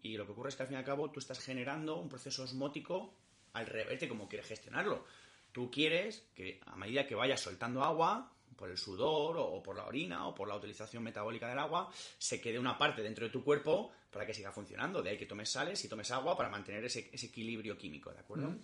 Y 0.00 0.16
lo 0.16 0.24
que 0.24 0.32
ocurre 0.32 0.50
es 0.50 0.56
que 0.56 0.62
al 0.62 0.68
fin 0.68 0.76
y 0.76 0.78
al 0.78 0.84
cabo 0.84 1.10
tú 1.10 1.18
estás 1.18 1.40
generando 1.40 1.96
un 1.96 2.08
proceso 2.08 2.44
osmótico 2.44 3.12
al 3.54 3.66
revés 3.66 3.98
de 3.98 4.08
cómo 4.08 4.28
quieres 4.28 4.46
gestionarlo. 4.46 5.04
Tú 5.50 5.68
quieres 5.68 6.28
que 6.36 6.60
a 6.64 6.76
medida 6.76 7.04
que 7.04 7.16
vayas 7.16 7.40
soltando 7.40 7.82
agua, 7.82 8.30
por 8.62 8.70
el 8.70 8.78
sudor 8.78 9.38
o, 9.38 9.60
por 9.60 9.74
la 9.74 9.86
orina 9.86 10.28
o 10.28 10.32
por 10.32 10.46
la 10.46 10.54
utilización 10.54 11.02
metabólica 11.02 11.48
del 11.48 11.58
agua, 11.58 11.90
se 12.16 12.40
quede 12.40 12.60
una 12.60 12.78
parte 12.78 13.02
dentro 13.02 13.26
de 13.26 13.32
tu 13.32 13.42
cuerpo 13.42 13.90
para 14.08 14.24
que 14.24 14.32
siga 14.32 14.52
funcionando. 14.52 15.02
De 15.02 15.10
ahí 15.10 15.18
que 15.18 15.26
tomes 15.26 15.50
sales 15.50 15.84
y 15.84 15.88
tomes 15.88 16.08
agua 16.12 16.36
para 16.36 16.48
mantener 16.48 16.84
ese, 16.84 17.10
ese 17.12 17.26
equilibrio 17.26 17.76
químico, 17.76 18.12
¿de 18.12 18.20
acuerdo? 18.20 18.54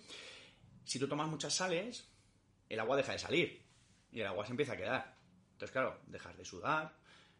Si 0.85 0.99
tú 0.99 1.09
tomas 1.09 1.27
muchas 1.27 1.53
sales, 1.53 2.07
el 2.69 2.79
agua 2.79 2.95
deja 2.95 3.11
de 3.11 3.19
salir 3.19 3.61
y 4.13 4.21
el 4.21 4.27
agua 4.27 4.45
se 4.45 4.51
empieza 4.51 4.71
a 4.71 4.77
quedar. 4.77 5.17
Entonces, 5.51 5.73
claro, 5.73 5.99
dejas 6.07 6.37
de 6.37 6.45
sudar, 6.45 6.95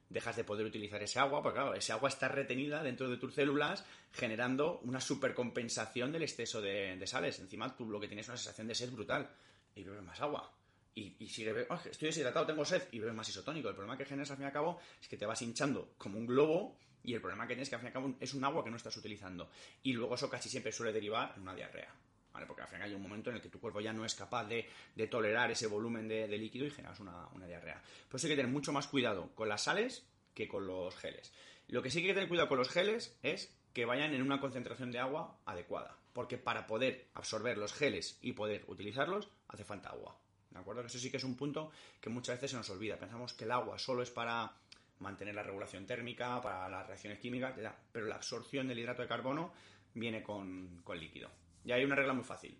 dejas 0.09 0.35
de 0.35 0.43
poder 0.43 0.65
utilizar 0.65 1.01
ese 1.01 1.17
agua, 1.17 1.41
porque 1.41 1.59
claro, 1.59 1.75
ese 1.75 1.93
agua 1.93 2.09
está 2.09 2.27
retenida 2.27 2.83
dentro 2.83 3.09
de 3.09 3.15
tus 3.15 3.35
células, 3.35 3.85
generando 4.11 4.81
una 4.83 4.99
supercompensación 4.99 6.11
del 6.11 6.23
exceso 6.23 6.61
de, 6.61 6.97
de 6.97 7.07
sales. 7.07 7.39
Encima, 7.39 7.73
tú 7.73 7.89
lo 7.89 8.01
que 8.01 8.09
tienes 8.09 8.25
es 8.25 8.29
una 8.31 8.37
sensación 8.37 8.67
de 8.67 8.75
sed 8.75 8.91
brutal 8.91 9.29
y 9.75 9.85
bebes 9.85 10.03
más 10.03 10.19
agua. 10.19 10.58
Y, 10.95 11.15
y 11.19 11.27
sigue, 11.29 11.53
be- 11.53 11.67
"Ah, 11.69 11.81
estoy 11.89 12.07
deshidratado, 12.07 12.45
tengo 12.45 12.65
sed 12.65 12.83
y 12.91 12.99
bebes 12.99 13.15
más 13.15 13.29
isotónico. 13.29 13.69
El 13.69 13.75
problema 13.75 13.97
que 13.97 14.05
generas 14.05 14.31
al 14.31 14.37
fin 14.37 14.43
y 14.43 14.47
al 14.47 14.53
cabo 14.53 14.79
es 15.01 15.07
que 15.07 15.17
te 15.17 15.25
vas 15.25 15.41
hinchando 15.41 15.93
como 15.97 16.17
un 16.17 16.25
globo 16.25 16.77
y 17.03 17.13
el 17.13 17.21
problema 17.21 17.47
que 17.47 17.53
tienes 17.53 17.69
que 17.69 17.75
al 17.75 17.81
fin 17.81 17.87
y 17.87 17.89
al 17.89 17.93
cabo 17.93 18.15
es 18.19 18.33
un 18.33 18.43
agua 18.43 18.63
que 18.63 18.69
no 18.69 18.77
estás 18.77 18.95
utilizando. 18.97 19.49
Y 19.83 19.93
luego 19.93 20.15
eso 20.15 20.29
casi 20.29 20.49
siempre 20.49 20.71
suele 20.71 20.91
derivar 20.91 21.33
en 21.35 21.43
una 21.43 21.55
diarrea. 21.55 21.93
¿vale? 22.33 22.45
Porque 22.45 22.61
al 22.63 22.67
final 22.67 22.83
hay 22.89 22.93
un 22.93 23.01
momento 23.01 23.29
en 23.29 23.37
el 23.37 23.41
que 23.41 23.49
tu 23.49 23.59
cuerpo 23.59 23.79
ya 23.81 23.93
no 23.93 24.03
es 24.05 24.13
capaz 24.15 24.45
de, 24.45 24.67
de 24.95 25.07
tolerar 25.07 25.49
ese 25.51 25.67
volumen 25.67 26.07
de, 26.07 26.27
de 26.27 26.37
líquido 26.37 26.65
y 26.65 26.71
generas 26.71 26.99
una, 26.99 27.27
una 27.29 27.47
diarrea. 27.47 27.81
Por 28.09 28.17
eso 28.19 28.27
hay 28.27 28.31
que 28.33 28.37
tener 28.37 28.51
mucho 28.51 28.71
más 28.73 28.87
cuidado 28.87 29.29
con 29.35 29.47
las 29.49 29.63
sales 29.63 30.05
que 30.33 30.47
con 30.47 30.67
los 30.67 30.95
geles. 30.95 31.31
Lo 31.67 31.81
que 31.81 31.89
sí 31.91 31.99
que 31.99 32.07
hay 32.07 32.09
que 32.09 32.13
tener 32.15 32.29
cuidado 32.29 32.49
con 32.49 32.57
los 32.57 32.69
geles 32.69 33.17
es 33.23 33.55
que 33.73 33.85
vayan 33.85 34.13
en 34.13 34.21
una 34.21 34.41
concentración 34.41 34.91
de 34.91 34.99
agua 34.99 35.39
adecuada. 35.45 35.97
Porque 36.13 36.37
para 36.37 36.67
poder 36.67 37.07
absorber 37.13 37.57
los 37.57 37.73
geles 37.73 38.17
y 38.21 38.33
poder 38.33 38.63
utilizarlos, 38.67 39.29
hace 39.47 39.63
falta 39.63 39.89
agua. 39.89 40.19
¿De 40.59 40.61
acuerdo? 40.61 40.81
Eso 40.81 40.99
sí 40.99 41.09
que 41.09 41.15
es 41.15 41.23
un 41.23 41.37
punto 41.37 41.71
que 42.01 42.09
muchas 42.09 42.35
veces 42.35 42.51
se 42.51 42.57
nos 42.57 42.69
olvida. 42.69 42.97
Pensamos 42.97 43.33
que 43.33 43.45
el 43.45 43.51
agua 43.51 43.79
solo 43.79 44.03
es 44.03 44.11
para 44.11 44.51
mantener 44.99 45.33
la 45.33 45.41
regulación 45.41 45.85
térmica, 45.85 46.41
para 46.41 46.67
las 46.67 46.85
reacciones 46.85 47.17
químicas, 47.19 47.55
pero 47.93 48.07
la 48.07 48.15
absorción 48.15 48.67
del 48.67 48.77
hidrato 48.77 49.01
de 49.01 49.07
carbono 49.07 49.53
viene 49.93 50.21
con, 50.21 50.81
con 50.83 50.99
líquido. 50.99 51.29
Y 51.63 51.71
hay 51.71 51.85
una 51.85 51.95
regla 51.95 52.11
muy 52.11 52.25
fácil. 52.25 52.59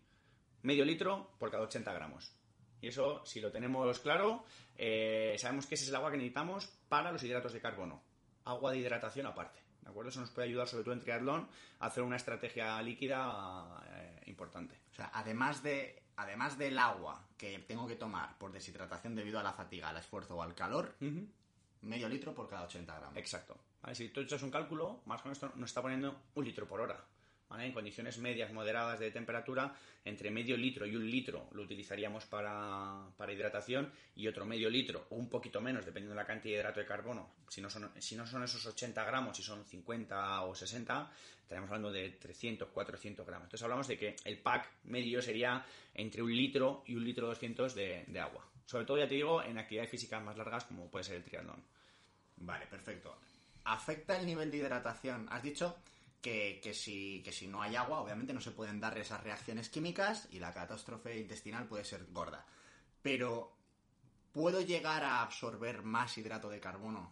Medio 0.62 0.86
litro 0.86 1.32
por 1.38 1.52
cada 1.52 1.64
80 1.64 1.92
gramos. 1.92 2.34
Y 2.80 2.88
eso, 2.88 3.26
si 3.26 3.42
lo 3.42 3.52
tenemos 3.52 4.00
claro, 4.00 4.46
eh, 4.78 5.36
sabemos 5.38 5.68
que 5.68 5.76
ese 5.76 5.84
es 5.84 5.90
el 5.90 5.98
agua 5.98 6.12
que 6.12 6.18
necesitamos 6.18 6.68
para 6.88 7.12
los 7.12 7.22
hidratos 7.22 7.52
de 7.52 7.60
carbono. 7.60 8.02
Agua 8.46 8.72
de 8.72 8.78
hidratación 8.78 9.26
aparte. 9.26 9.60
¿De 9.82 9.90
acuerdo? 9.90 10.10
Eso 10.10 10.22
nos 10.22 10.32
puede 10.32 10.48
ayudar, 10.48 10.70
sobre 10.70 10.86
todo 10.86 10.94
en 10.94 11.02
triatlón, 11.02 11.50
a 11.80 11.88
hacer 11.88 12.04
una 12.04 12.16
estrategia 12.16 12.82
líquida 12.82 13.84
eh, 13.90 14.22
importante. 14.28 14.80
O 14.94 14.96
sea, 14.96 15.12
además, 15.14 15.62
de, 15.62 16.04
además 16.20 16.58
del 16.58 16.78
agua 16.78 17.24
que 17.38 17.60
tengo 17.60 17.88
que 17.88 17.96
tomar 17.96 18.38
por 18.38 18.52
deshidratación 18.52 19.16
debido 19.16 19.40
a 19.40 19.44
la 19.44 19.54
fatiga, 19.54 19.90
al 19.90 19.98
esfuerzo 19.98 20.36
o 20.36 20.42
al 20.42 20.54
calor, 20.54 20.96
medio 21.82 22.10
litro 22.10 22.36
por 22.36 22.50
cada 22.50 22.64
80 22.64 22.94
gramos. 22.94 23.18
Exacto. 23.18 23.58
Si 23.94 24.10
tú 24.10 24.20
echas 24.20 24.44
un 24.44 24.52
cálculo, 24.52 25.02
más 25.06 25.22
o 25.22 25.30
menos 25.30 25.56
nos 25.56 25.70
está 25.70 25.82
poniendo 25.82 26.22
un 26.36 26.44
litro 26.44 26.68
por 26.68 26.82
hora. 26.82 27.02
En 27.58 27.72
condiciones 27.74 28.20
medias, 28.20 28.54
moderadas 28.54 29.00
de 29.00 29.10
temperatura, 29.10 29.74
entre 30.06 30.30
medio 30.30 30.56
litro 30.56 30.86
y 30.86 30.96
un 30.96 31.10
litro 31.10 31.50
lo 31.52 31.64
utilizaríamos 31.64 32.26
para, 32.26 33.12
hidratación 33.28 33.92
y 34.16 34.28
otro 34.28 34.46
medio 34.46 34.70
litro 34.70 35.08
o 35.10 35.16
un 35.16 35.30
poquito 35.30 35.60
menos, 35.60 35.84
dependiendo 35.84 36.14
de 36.14 36.22
la 36.22 36.28
cantidad 36.28 36.54
de 36.54 36.60
hidrato 36.60 36.80
de 36.80 36.86
carbono. 36.86 37.32
Si 37.50 37.60
no 37.60 37.70
son, 37.70 37.90
si 37.98 38.16
no 38.16 38.28
son 38.28 38.44
esos 38.44 38.66
80 38.66 39.04
gramos, 39.04 39.36
si 39.36 39.42
son 39.42 39.66
50 39.66 40.44
o 40.44 40.54
60, 40.54 41.12
estaríamos 41.42 41.70
hablando 41.70 41.92
de 41.92 42.12
300, 42.12 42.70
400 42.70 43.26
gramos. 43.26 43.48
Entonces 43.48 43.64
hablamos 43.64 43.88
de 43.88 43.98
que 43.98 44.16
el 44.26 44.38
pack 44.38 44.70
medio 44.84 45.22
sería 45.22 45.66
entre 45.96 46.22
un 46.22 46.36
litro 46.36 46.84
y 46.86 46.96
un 46.96 47.04
litro 47.04 47.28
200 47.28 47.74
de, 47.74 48.06
de 48.08 48.20
agua. 48.20 48.48
Sobre 48.66 48.86
todo, 48.86 49.00
ya 49.00 49.08
te 49.08 49.16
digo, 49.16 49.42
en 49.42 49.58
actividades 49.58 49.90
físicas 49.90 50.24
más 50.24 50.38
largas 50.38 50.66
como 50.66 50.90
puede 50.90 51.04
ser 51.04 51.16
el 51.16 51.24
triatlón. 51.24 51.64
Vale, 52.38 52.68
perfecto. 52.68 53.18
¿Afecta 53.66 54.20
el 54.20 54.26
nivel 54.28 54.52
de 54.52 54.58
hidratación? 54.58 55.28
Has 55.30 55.44
dicho 55.44 55.76
que, 56.22 56.74
si, 56.74 57.22
que 57.24 57.32
si 57.32 57.48
no 57.48 57.62
hay 57.62 57.76
agua, 57.76 58.02
obviamente 58.02 58.34
no 58.34 58.42
se 58.42 58.52
pueden 58.52 58.80
dar 58.80 58.98
esas 58.98 59.24
reacciones 59.24 59.70
químicas 59.70 60.28
y 60.32 60.40
la 60.40 60.54
catástrofe 60.54 61.18
intestinal 61.18 61.68
puede 61.68 61.86
ser 61.86 62.06
gorda. 62.12 62.46
Pero, 63.02 63.56
¿puedo 64.34 64.62
llegar 64.62 65.04
a 65.04 65.22
absorber 65.22 65.82
más 65.82 66.18
hidrato 66.18 66.50
de 66.50 66.60
carbono 66.60 67.10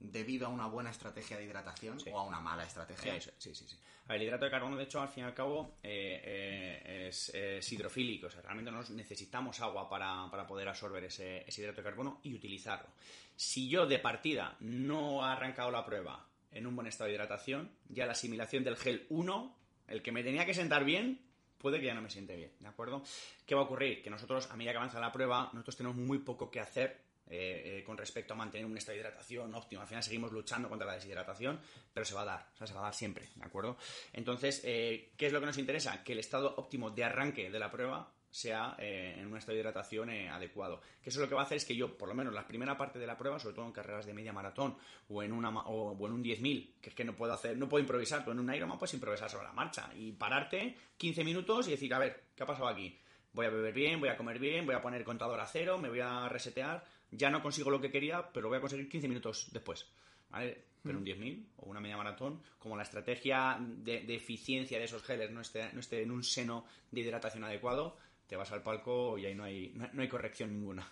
debido 0.00 0.46
a 0.46 0.50
una 0.50 0.66
buena 0.66 0.90
estrategia 0.90 1.36
de 1.36 1.44
hidratación 1.44 1.98
o 2.10 2.18
a 2.18 2.24
una 2.24 2.40
mala 2.40 2.64
estrategia? 2.64 3.20
Sí, 3.20 3.54
sí, 3.54 3.54
sí. 3.54 3.78
el 4.08 4.22
hidrato 4.22 4.46
de 4.46 4.50
carbono, 4.50 4.76
de 4.76 4.84
hecho, 4.84 5.00
al 5.00 5.08
fin 5.08 5.22
y 5.22 5.26
al 5.26 5.34
cabo, 5.34 5.78
eh, 5.82 6.82
eh, 6.84 7.08
es, 7.08 7.72
hidrofílico. 7.72 8.26
O 8.26 8.30
sea, 8.30 8.42
realmente 8.42 8.72
necesitamos 8.92 9.60
agua 9.60 9.88
para, 9.88 10.46
poder 10.48 10.68
absorber 10.68 11.04
ese, 11.04 11.44
ese 11.46 11.62
hidrato 11.62 11.82
de 11.82 11.84
carbono 11.84 12.20
y 12.24 12.34
utilizarlo. 12.34 12.88
Si 13.36 13.68
yo 13.68 13.86
de 13.86 14.00
partida 14.00 14.56
no 14.58 15.24
he 15.24 15.30
arrancado 15.30 15.70
la 15.70 15.86
prueba 15.86 16.27
en 16.52 16.66
un 16.66 16.74
buen 16.74 16.86
estado 16.86 17.08
de 17.08 17.14
hidratación, 17.14 17.70
ya 17.88 18.06
la 18.06 18.12
asimilación 18.12 18.64
del 18.64 18.76
gel 18.76 19.06
1, 19.10 19.56
el 19.88 20.02
que 20.02 20.12
me 20.12 20.22
tenía 20.22 20.46
que 20.46 20.54
sentar 20.54 20.84
bien, 20.84 21.20
puede 21.58 21.80
que 21.80 21.86
ya 21.86 21.94
no 21.94 22.02
me 22.02 22.10
siente 22.10 22.36
bien, 22.36 22.52
¿de 22.60 22.68
acuerdo? 22.68 23.02
¿Qué 23.46 23.54
va 23.54 23.62
a 23.62 23.64
ocurrir? 23.64 24.02
Que 24.02 24.10
nosotros, 24.10 24.48
a 24.50 24.56
medida 24.56 24.72
que 24.72 24.78
avanza 24.78 25.00
la 25.00 25.12
prueba, 25.12 25.50
nosotros 25.52 25.76
tenemos 25.76 25.96
muy 25.96 26.18
poco 26.18 26.50
que 26.50 26.60
hacer 26.60 27.08
eh, 27.30 27.80
eh, 27.80 27.84
con 27.84 27.98
respecto 27.98 28.32
a 28.32 28.36
mantener 28.36 28.64
un 28.64 28.78
estado 28.78 28.94
de 28.94 29.00
hidratación 29.00 29.54
óptimo. 29.54 29.82
Al 29.82 29.88
final 29.88 30.02
seguimos 30.02 30.32
luchando 30.32 30.66
contra 30.68 30.86
la 30.86 30.94
deshidratación, 30.94 31.60
pero 31.92 32.06
se 32.06 32.14
va 32.14 32.22
a 32.22 32.24
dar, 32.24 32.48
o 32.54 32.56
sea, 32.56 32.66
se 32.66 32.72
va 32.72 32.80
a 32.80 32.84
dar 32.84 32.94
siempre, 32.94 33.28
¿de 33.34 33.44
acuerdo? 33.44 33.76
Entonces, 34.14 34.62
eh, 34.64 35.12
¿qué 35.14 35.26
es 35.26 35.32
lo 35.32 35.40
que 35.40 35.46
nos 35.46 35.58
interesa? 35.58 36.02
Que 36.02 36.12
el 36.12 36.20
estado 36.20 36.54
óptimo 36.56 36.90
de 36.90 37.04
arranque 37.04 37.50
de 37.50 37.58
la 37.58 37.70
prueba 37.70 38.10
sea 38.38 38.76
eh, 38.78 39.16
en 39.18 39.26
un 39.26 39.36
estado 39.36 39.54
de 39.54 39.60
hidratación 39.60 40.10
eh, 40.10 40.28
adecuado. 40.28 40.80
Que 41.02 41.10
eso 41.10 41.20
lo 41.20 41.28
que 41.28 41.34
va 41.34 41.42
a 41.42 41.44
hacer 41.44 41.56
es 41.56 41.64
que 41.64 41.74
yo, 41.74 41.98
por 41.98 42.08
lo 42.08 42.14
menos 42.14 42.32
la 42.32 42.46
primera 42.46 42.76
parte 42.76 42.98
de 42.98 43.06
la 43.06 43.18
prueba, 43.18 43.38
sobre 43.38 43.54
todo 43.54 43.66
en 43.66 43.72
carreras 43.72 44.06
de 44.06 44.14
media 44.14 44.32
maratón 44.32 44.76
o 45.08 45.22
en, 45.22 45.32
una, 45.32 45.50
o, 45.50 46.06
en 46.06 46.12
un 46.12 46.22
10.000, 46.22 46.74
que 46.80 46.90
es 46.90 46.94
que 46.94 47.04
no 47.04 47.14
puedo 47.14 47.32
hacer, 47.32 47.56
no 47.56 47.68
puedo 47.68 47.82
improvisar, 47.82 48.24
tú 48.24 48.30
en 48.30 48.38
un 48.38 48.54
Ironman 48.54 48.78
puedes 48.78 48.94
improvisar 48.94 49.28
sobre 49.28 49.46
la 49.46 49.52
marcha 49.52 49.90
y 49.96 50.12
pararte 50.12 50.76
15 50.96 51.24
minutos 51.24 51.68
y 51.68 51.72
decir, 51.72 51.92
a 51.92 51.98
ver, 51.98 52.28
¿qué 52.36 52.44
ha 52.44 52.46
pasado 52.46 52.68
aquí? 52.68 52.96
Voy 53.32 53.46
a 53.46 53.50
beber 53.50 53.74
bien, 53.74 54.00
voy 54.00 54.08
a 54.08 54.16
comer 54.16 54.38
bien, 54.38 54.64
voy 54.64 54.74
a 54.74 54.80
poner 54.80 55.04
contador 55.04 55.40
a 55.40 55.46
cero, 55.46 55.78
me 55.78 55.88
voy 55.88 56.00
a 56.00 56.28
resetear, 56.28 56.84
ya 57.10 57.30
no 57.30 57.42
consigo 57.42 57.70
lo 57.70 57.80
que 57.80 57.90
quería, 57.90 58.30
pero 58.32 58.48
voy 58.48 58.58
a 58.58 58.60
conseguir 58.60 58.88
15 58.88 59.08
minutos 59.08 59.48
después. 59.52 59.86
¿Vale? 60.30 60.64
Pero 60.82 60.98
un 60.98 61.04
10.000 61.04 61.46
o 61.56 61.70
una 61.70 61.80
media 61.80 61.96
maratón, 61.96 62.40
como 62.58 62.76
la 62.76 62.82
estrategia 62.82 63.58
de, 63.60 64.14
eficiencia 64.14 64.78
de 64.78 64.84
esos 64.84 65.02
geles 65.02 65.30
no 65.30 65.40
esté, 65.40 65.72
no 65.72 65.80
esté 65.80 66.02
en 66.02 66.10
un 66.10 66.22
seno 66.22 66.64
de 66.90 67.00
hidratación 67.00 67.44
adecuado, 67.44 67.96
te 68.28 68.36
vas 68.36 68.52
al 68.52 68.62
palco 68.62 69.18
y 69.18 69.26
ahí 69.26 69.34
no 69.34 69.44
hay, 69.44 69.72
no, 69.74 70.02
hay 70.02 70.08
corrección 70.08 70.52
ninguna. 70.52 70.86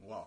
Wow. 0.00 0.26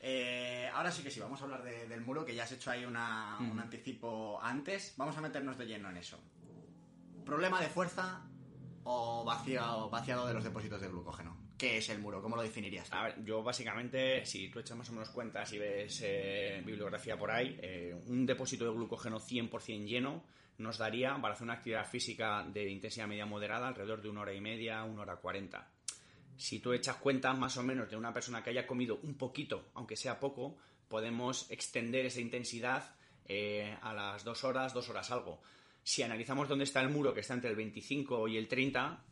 Eh, 0.00 0.68
ahora 0.74 0.90
sí 0.90 1.02
que 1.02 1.10
sí, 1.10 1.20
vamos 1.20 1.40
a 1.40 1.44
hablar 1.44 1.62
del 1.62 2.00
muro, 2.00 2.24
que 2.24 2.34
ya 2.34 2.44
has 2.44 2.52
hecho 2.52 2.70
ahí 2.70 2.84
un 2.84 2.96
anticipo 2.96 4.40
antes. 4.42 4.94
Vamos 4.96 5.16
a 5.16 5.20
meternos 5.20 5.56
de 5.56 5.66
lleno 5.66 5.88
en 5.88 5.96
eso. 5.96 6.18
¿Problema 7.24 7.60
de 7.60 7.68
fuerza 7.68 8.26
o 8.84 9.24
vaciado, 9.24 9.88
vaciado 9.88 10.26
de 10.26 10.34
los 10.34 10.42
depósitos 10.42 10.80
de 10.80 10.88
glucógeno? 10.88 11.36
¿Qué 11.56 11.76
es 11.76 11.90
el 11.90 12.00
muro? 12.00 12.22
¿Cómo 12.22 12.36
lo 12.36 12.42
definirías? 12.42 12.90
A 12.92 13.04
ver, 13.04 13.24
yo 13.24 13.42
básicamente, 13.42 14.24
si 14.24 14.48
tú 14.48 14.58
echas 14.60 14.76
más 14.76 14.88
o 14.88 14.92
menos 14.92 15.10
cuentas 15.10 15.52
y 15.52 15.58
ves 15.58 16.00
eh, 16.02 16.62
bibliografía 16.64 17.18
por 17.18 17.30
ahí, 17.30 17.58
eh, 17.62 17.94
un 18.06 18.24
depósito 18.24 18.64
de 18.64 18.72
glucógeno 18.72 19.20
100% 19.20 19.84
lleno 19.84 20.24
nos 20.60 20.78
daría, 20.78 21.16
para 21.20 21.34
hacer 21.34 21.44
una 21.44 21.54
actividad 21.54 21.86
física 21.86 22.46
de 22.46 22.70
intensidad 22.70 23.06
media 23.08 23.26
moderada, 23.26 23.68
alrededor 23.68 24.02
de 24.02 24.08
una 24.08 24.20
hora 24.20 24.34
y 24.34 24.40
media, 24.40 24.84
una 24.84 25.02
hora 25.02 25.16
cuarenta. 25.16 25.68
Si 26.36 26.60
tú 26.60 26.72
echas 26.72 26.96
cuenta 26.96 27.32
más 27.34 27.56
o 27.56 27.62
menos 27.62 27.90
de 27.90 27.96
una 27.96 28.12
persona 28.12 28.42
que 28.42 28.50
haya 28.50 28.66
comido 28.66 29.00
un 29.02 29.14
poquito, 29.14 29.70
aunque 29.74 29.96
sea 29.96 30.20
poco, 30.20 30.56
podemos 30.88 31.50
extender 31.50 32.06
esa 32.06 32.20
intensidad 32.20 32.94
eh, 33.26 33.76
a 33.82 33.92
las 33.92 34.24
dos 34.24 34.44
horas, 34.44 34.72
dos 34.74 34.88
horas 34.88 35.10
algo. 35.10 35.40
Si 35.82 36.02
analizamos 36.02 36.48
dónde 36.48 36.64
está 36.64 36.80
el 36.80 36.90
muro, 36.90 37.14
que 37.14 37.20
está 37.20 37.34
entre 37.34 37.50
el 37.50 37.56
25 37.56 38.28
y 38.28 38.36
el 38.36 38.48
30, 38.48 39.04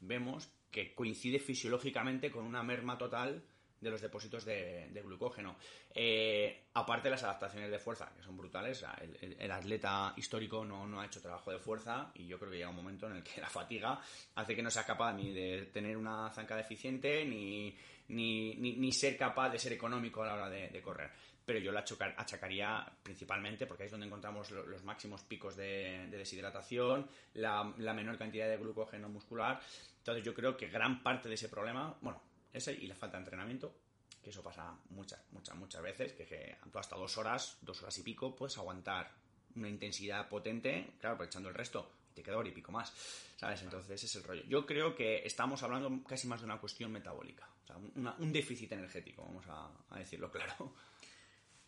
vemos 0.00 0.48
que 0.70 0.94
coincide 0.94 1.38
fisiológicamente 1.38 2.30
con 2.30 2.44
una 2.44 2.62
merma 2.62 2.98
total 2.98 3.44
de 3.80 3.90
los 3.90 4.00
depósitos 4.00 4.44
de, 4.44 4.90
glucógeno. 5.04 5.56
Eh, 5.94 6.64
aparte 6.74 7.08
de 7.08 7.12
las 7.12 7.22
adaptaciones 7.22 7.70
de 7.70 7.78
fuerza, 7.78 8.12
que 8.16 8.22
son 8.22 8.36
brutales, 8.36 8.84
el, 9.20 9.50
atleta 9.50 10.12
histórico 10.16 10.64
no, 10.64 11.00
ha 11.00 11.06
hecho 11.06 11.20
trabajo 11.20 11.50
de 11.50 11.58
fuerza 11.58 12.10
y 12.14 12.26
yo 12.26 12.38
creo 12.38 12.50
que 12.50 12.56
llega 12.58 12.70
un 12.70 12.76
momento 12.76 13.06
en 13.06 13.16
el 13.16 13.22
que 13.22 13.40
la 13.40 13.48
fatiga 13.48 14.00
hace 14.34 14.54
que 14.54 14.62
no 14.62 14.70
sea 14.70 14.84
capaz 14.84 15.12
ni 15.12 15.32
de 15.32 15.66
tener 15.72 15.96
una 15.96 16.30
zancada 16.30 16.60
eficiente 16.60 17.24
ni, 17.24 17.76
ni, 18.08 18.92
ser 18.92 19.16
capaz 19.16 19.50
de 19.50 19.58
ser 19.58 19.72
económico 19.72 20.22
a 20.22 20.26
la 20.26 20.34
hora 20.34 20.50
de, 20.50 20.82
correr. 20.82 21.10
Pero 21.44 21.60
yo 21.60 21.72
la 21.72 21.82
achacaría 22.16 22.86
principalmente 23.02 23.66
porque 23.66 23.84
ahí 23.84 23.86
es 23.86 23.92
donde 23.92 24.06
encontramos 24.06 24.50
los 24.50 24.84
máximos 24.84 25.22
picos 25.22 25.56
de, 25.56 26.08
deshidratación, 26.10 27.08
la, 27.34 27.72
la 27.78 27.94
menor 27.94 28.18
cantidad 28.18 28.48
de 28.48 28.58
glucógeno 28.58 29.08
muscular. 29.08 29.60
Entonces 29.98 30.24
yo 30.24 30.34
creo 30.34 30.56
que 30.56 30.68
gran 30.68 31.02
parte 31.02 31.28
de 31.28 31.36
ese 31.36 31.48
problema, 31.48 31.96
bueno, 32.02 32.20
ese 32.58 32.72
y 32.72 32.86
la 32.86 32.94
falta 32.94 33.16
de 33.16 33.22
entrenamiento, 33.24 33.74
que 34.22 34.30
eso 34.30 34.42
pasa 34.42 34.76
muchas, 34.90 35.20
muchas, 35.32 35.56
muchas 35.56 35.82
veces, 35.82 36.12
que, 36.12 36.26
que 36.26 36.56
tú 36.70 36.78
hasta 36.78 36.96
dos 36.96 37.16
horas, 37.18 37.58
dos 37.62 37.82
horas 37.82 37.96
y 37.98 38.02
pico, 38.02 38.34
puedes 38.34 38.58
aguantar 38.58 39.10
una 39.56 39.68
intensidad 39.68 40.28
potente, 40.28 40.94
claro, 41.00 41.14
aprovechando 41.14 41.48
el 41.48 41.54
resto, 41.54 41.90
te 42.14 42.22
queda 42.22 42.36
hora 42.36 42.48
y 42.48 42.52
pico 42.52 42.72
más, 42.72 42.92
¿sabes? 43.36 43.62
Entonces 43.62 43.90
ese 43.90 44.06
es 44.06 44.16
el 44.16 44.24
rollo. 44.24 44.42
Yo 44.48 44.66
creo 44.66 44.94
que 44.94 45.24
estamos 45.24 45.62
hablando 45.62 46.02
casi 46.04 46.26
más 46.26 46.40
de 46.40 46.46
una 46.46 46.58
cuestión 46.58 46.92
metabólica, 46.92 47.48
o 47.64 47.66
sea, 47.66 47.76
un 47.76 48.32
déficit 48.32 48.72
energético, 48.72 49.22
vamos 49.22 49.44
a, 49.48 49.98
decirlo 49.98 50.30
claro. 50.30 50.74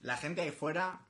La 0.01 0.17
gente 0.17 0.41
ahí 0.41 0.51
fuera, 0.51 1.07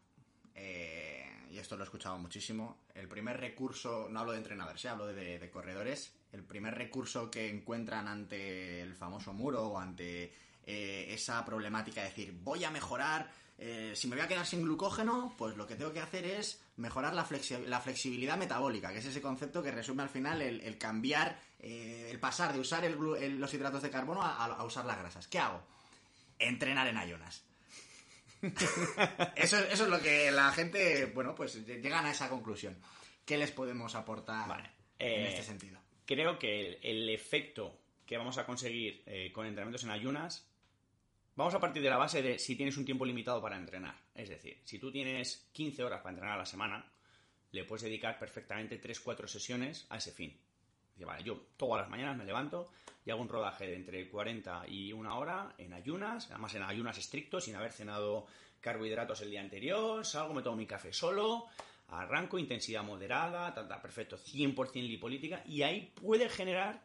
eh, 0.54 1.46
y 1.50 1.58
esto 1.58 1.76
lo 1.76 1.84
he 1.84 1.86
escuchado 1.86 2.18
muchísimo, 2.18 2.82
el 2.94 3.08
primer 3.08 3.38
recurso, 3.38 4.08
no 4.10 4.20
hablo 4.20 4.32
de 4.32 4.38
entrenadores, 4.38 4.84
hablo 4.86 5.06
de 5.06 5.50
corredores, 5.50 6.19
el 6.32 6.44
primer 6.44 6.74
recurso 6.74 7.30
que 7.30 7.48
encuentran 7.48 8.06
ante 8.08 8.80
el 8.80 8.94
famoso 8.94 9.32
muro 9.32 9.68
o 9.68 9.78
ante 9.78 10.32
eh, 10.64 11.06
esa 11.12 11.44
problemática 11.44 12.02
de 12.02 12.08
decir, 12.08 12.32
voy 12.32 12.62
a 12.64 12.70
mejorar, 12.70 13.30
eh, 13.58 13.92
si 13.94 14.06
me 14.08 14.14
voy 14.14 14.24
a 14.24 14.28
quedar 14.28 14.46
sin 14.46 14.62
glucógeno, 14.62 15.34
pues 15.36 15.56
lo 15.56 15.66
que 15.66 15.74
tengo 15.74 15.92
que 15.92 16.00
hacer 16.00 16.24
es 16.24 16.62
mejorar 16.76 17.12
la, 17.14 17.24
flexibilidad 17.24 18.38
metabólica, 18.38 18.92
que 18.92 18.98
es 18.98 19.06
ese 19.06 19.20
concepto 19.20 19.62
que 19.62 19.72
resume 19.72 20.02
al 20.02 20.08
final 20.08 20.40
el, 20.40 20.78
cambiar, 20.78 21.40
eh, 21.58 22.08
el 22.10 22.20
pasar 22.20 22.52
de 22.52 22.60
usar 22.60 22.88
los 22.88 23.54
hidratos 23.54 23.82
de 23.82 23.90
carbono 23.90 24.22
a, 24.22 24.64
usar 24.64 24.84
las 24.84 24.98
grasas. 24.98 25.26
¿Qué 25.26 25.38
hago? 25.38 25.60
Entrenar 26.38 26.86
en 26.86 26.96
ayunas. 26.96 27.42
eso, 29.34 29.58
eso, 29.58 29.84
es 29.84 29.90
lo 29.90 30.00
que 30.00 30.30
la 30.30 30.52
gente, 30.52 31.06
bueno, 31.06 31.34
pues 31.34 31.66
llegan 31.66 32.06
a 32.06 32.12
esa 32.12 32.28
conclusión. 32.30 32.78
¿Qué 33.26 33.36
les 33.36 33.50
podemos 33.50 33.94
aportar 33.94 34.72
en 34.98 35.26
este 35.26 35.42
sentido? 35.42 35.79
Creo 36.10 36.38
que 36.38 36.80
el, 36.82 37.08
efecto 37.08 37.78
que 38.04 38.18
vamos 38.18 38.36
a 38.38 38.44
conseguir 38.44 39.02
eh, 39.06 39.30
con 39.32 39.46
entrenamientos 39.46 39.84
en 39.84 39.90
ayunas 39.90 40.50
Vamos 41.36 41.54
a 41.54 41.60
partir 41.60 41.80
de 41.80 41.88
la 41.88 41.96
base 41.96 42.20
de 42.20 42.38
si 42.38 42.54
tienes 42.54 42.76
un 42.76 42.84
tiempo 42.84 43.06
limitado 43.06 43.40
para 43.40 43.56
entrenar. 43.56 43.94
Es 44.14 44.28
decir, 44.28 44.60
si 44.64 44.78
tú 44.78 44.92
tienes 44.92 45.48
15 45.52 45.84
horas 45.84 46.00
para 46.00 46.10
entrenar 46.10 46.34
a 46.34 46.38
la 46.40 46.44
semana, 46.44 46.84
le 47.52 47.64
puedes 47.64 47.84
dedicar 47.84 48.18
perfectamente 48.18 48.78
3-4 48.78 49.26
sesiones 49.26 49.86
a 49.88 49.96
ese 49.96 50.12
fin. 50.12 50.38
Yo 51.24 51.46
todas 51.56 51.80
las 51.80 51.88
mañanas 51.88 52.18
me 52.18 52.26
levanto 52.26 52.70
y 53.06 53.10
hago 53.10 53.22
un 53.22 53.28
rodaje 53.30 53.66
de 53.66 53.76
entre 53.76 54.06
40 54.10 54.64
y 54.68 54.92
una 54.92 55.14
hora 55.14 55.54
en 55.56 55.72
ayunas, 55.72 56.30
además 56.30 56.54
en 56.56 56.62
ayunas 56.62 56.98
estrictos, 56.98 57.44
sin 57.44 57.56
haber 57.56 57.72
cenado 57.72 58.26
carbohidratos 58.60 59.22
el 59.22 59.30
día 59.30 59.40
anterior, 59.40 60.04
salgo, 60.04 60.34
me 60.34 60.42
tomo 60.42 60.56
mi 60.56 60.66
café 60.66 60.92
solo, 60.92 61.46
arranco, 61.90 62.38
intensidad 62.38 62.82
moderada, 62.82 63.52
ta, 63.54 63.82
perfecto, 63.82 64.16
100% 64.16 64.74
lipolítica, 64.74 65.42
y 65.46 65.62
ahí 65.62 65.92
puede 65.94 66.28
generar 66.28 66.82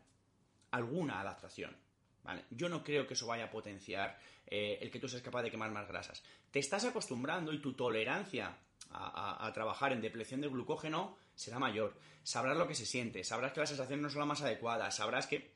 alguna 0.71 1.21
adaptación. 1.21 1.75
¿vale? 2.23 2.45
Yo 2.49 2.69
no 2.69 2.83
creo 2.83 3.05
que 3.07 3.13
eso 3.13 3.27
vaya 3.27 3.45
a 3.45 3.51
potenciar 3.51 4.17
eh, 4.47 4.79
el 4.81 4.91
que 4.91 4.99
tú 4.99 5.07
seas 5.07 5.21
capaz 5.21 5.43
de 5.43 5.51
quemar 5.51 5.71
más 5.71 5.87
grasas. 5.87 6.23
Te 6.51 6.59
estás 6.59 6.85
acostumbrando 6.85 7.53
y 7.53 7.59
tu 7.59 7.73
tolerancia 7.73 8.57
a, 8.91 9.51
trabajar 9.53 9.91
en 9.91 10.01
depleción 10.01 10.41
de 10.41 10.47
glucógeno 10.47 11.17
será 11.35 11.59
mayor. 11.59 11.95
Sabrás 12.23 12.57
lo 12.57 12.67
que 12.67 12.75
se 12.75 12.85
siente, 12.85 13.23
sabrás 13.23 13.51
que 13.51 13.59
la 13.59 13.65
sensación 13.65 14.01
no 14.01 14.07
es 14.07 14.15
la 14.15 14.25
más 14.25 14.41
adecuada, 14.41 14.91
sabrás 14.91 15.27
que... 15.27 15.53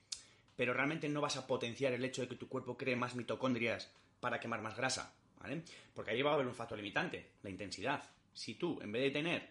Pero 0.55 0.73
realmente 0.73 1.07
no 1.07 1.21
vas 1.21 1.37
a 1.37 1.47
potenciar 1.47 1.93
el 1.93 2.03
hecho 2.03 2.21
de 2.21 2.27
que 2.27 2.35
tu 2.35 2.49
cuerpo 2.49 2.77
cree 2.77 2.97
más 2.97 3.15
mitocondrias 3.15 3.89
para 4.19 4.41
quemar 4.41 4.61
más 4.61 4.75
grasa, 4.75 5.13
¿vale? 5.39 5.63
Porque 5.93 6.11
ahí 6.11 6.21
va 6.21 6.31
a 6.31 6.33
haber 6.33 6.47
un 6.47 6.53
factor 6.53 6.77
limitante, 6.77 7.31
la 7.43 7.49
intensidad. 7.49 8.03
Si 8.39 8.55
tú, 8.55 8.79
en 8.81 8.91
vez 8.91 9.01
de 9.03 9.11
tener 9.11 9.49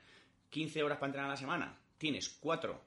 15 0.50 0.82
horas 0.82 0.98
para 0.98 1.08
entrenar 1.08 1.30
a 1.30 1.34
la 1.34 1.36
semana, 1.36 1.78
tienes 1.98 2.28
4 2.28 2.84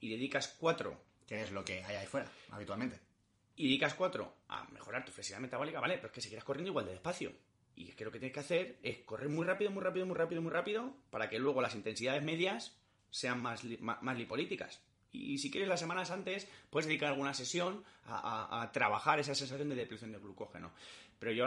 y 0.00 0.10
dedicas 0.10 0.56
4... 0.58 1.04
Que 1.26 1.50
lo 1.52 1.64
que 1.64 1.82
hay 1.82 1.96
ahí 1.96 2.06
fuera, 2.06 2.30
habitualmente 2.50 3.00
y 3.56 3.64
dedicas 3.64 3.94
cuatro 3.94 4.34
a 4.48 4.64
mejorar 4.70 5.04
tu 5.04 5.12
flexibilidad 5.12 5.42
metabólica, 5.42 5.80
¿vale? 5.80 5.96
Pero 5.96 6.08
es 6.08 6.12
que 6.12 6.20
seguirás 6.20 6.44
corriendo 6.44 6.70
igual 6.70 6.86
de 6.86 6.92
despacio. 6.92 7.32
Y 7.76 7.88
es 7.88 7.96
que 7.96 8.04
lo 8.04 8.12
que 8.12 8.18
tienes 8.18 8.34
que 8.34 8.40
hacer 8.40 8.78
es 8.82 8.98
correr 8.98 9.28
muy 9.28 9.44
rápido, 9.44 9.70
muy 9.70 9.82
rápido, 9.82 10.06
muy 10.06 10.16
rápido, 10.16 10.42
muy 10.42 10.52
rápido, 10.52 10.96
para 11.10 11.28
que 11.28 11.38
luego 11.38 11.60
las 11.60 11.74
intensidades 11.74 12.22
medias 12.22 12.76
sean 13.10 13.40
más, 13.40 13.62
más, 13.80 14.18
lipolíticas. 14.18 14.80
Y 15.12 15.38
si 15.38 15.50
quieres 15.50 15.68
las 15.68 15.78
semanas 15.78 16.10
antes, 16.10 16.48
puedes 16.70 16.86
dedicar 16.86 17.10
alguna 17.10 17.34
sesión 17.34 17.84
a, 18.06 18.70
trabajar 18.72 19.20
esa 19.20 19.34
sensación 19.34 19.68
de 19.68 19.76
depleción 19.76 20.10
de 20.10 20.18
glucógeno. 20.18 20.72
Pero 21.20 21.32
yo, 21.32 21.46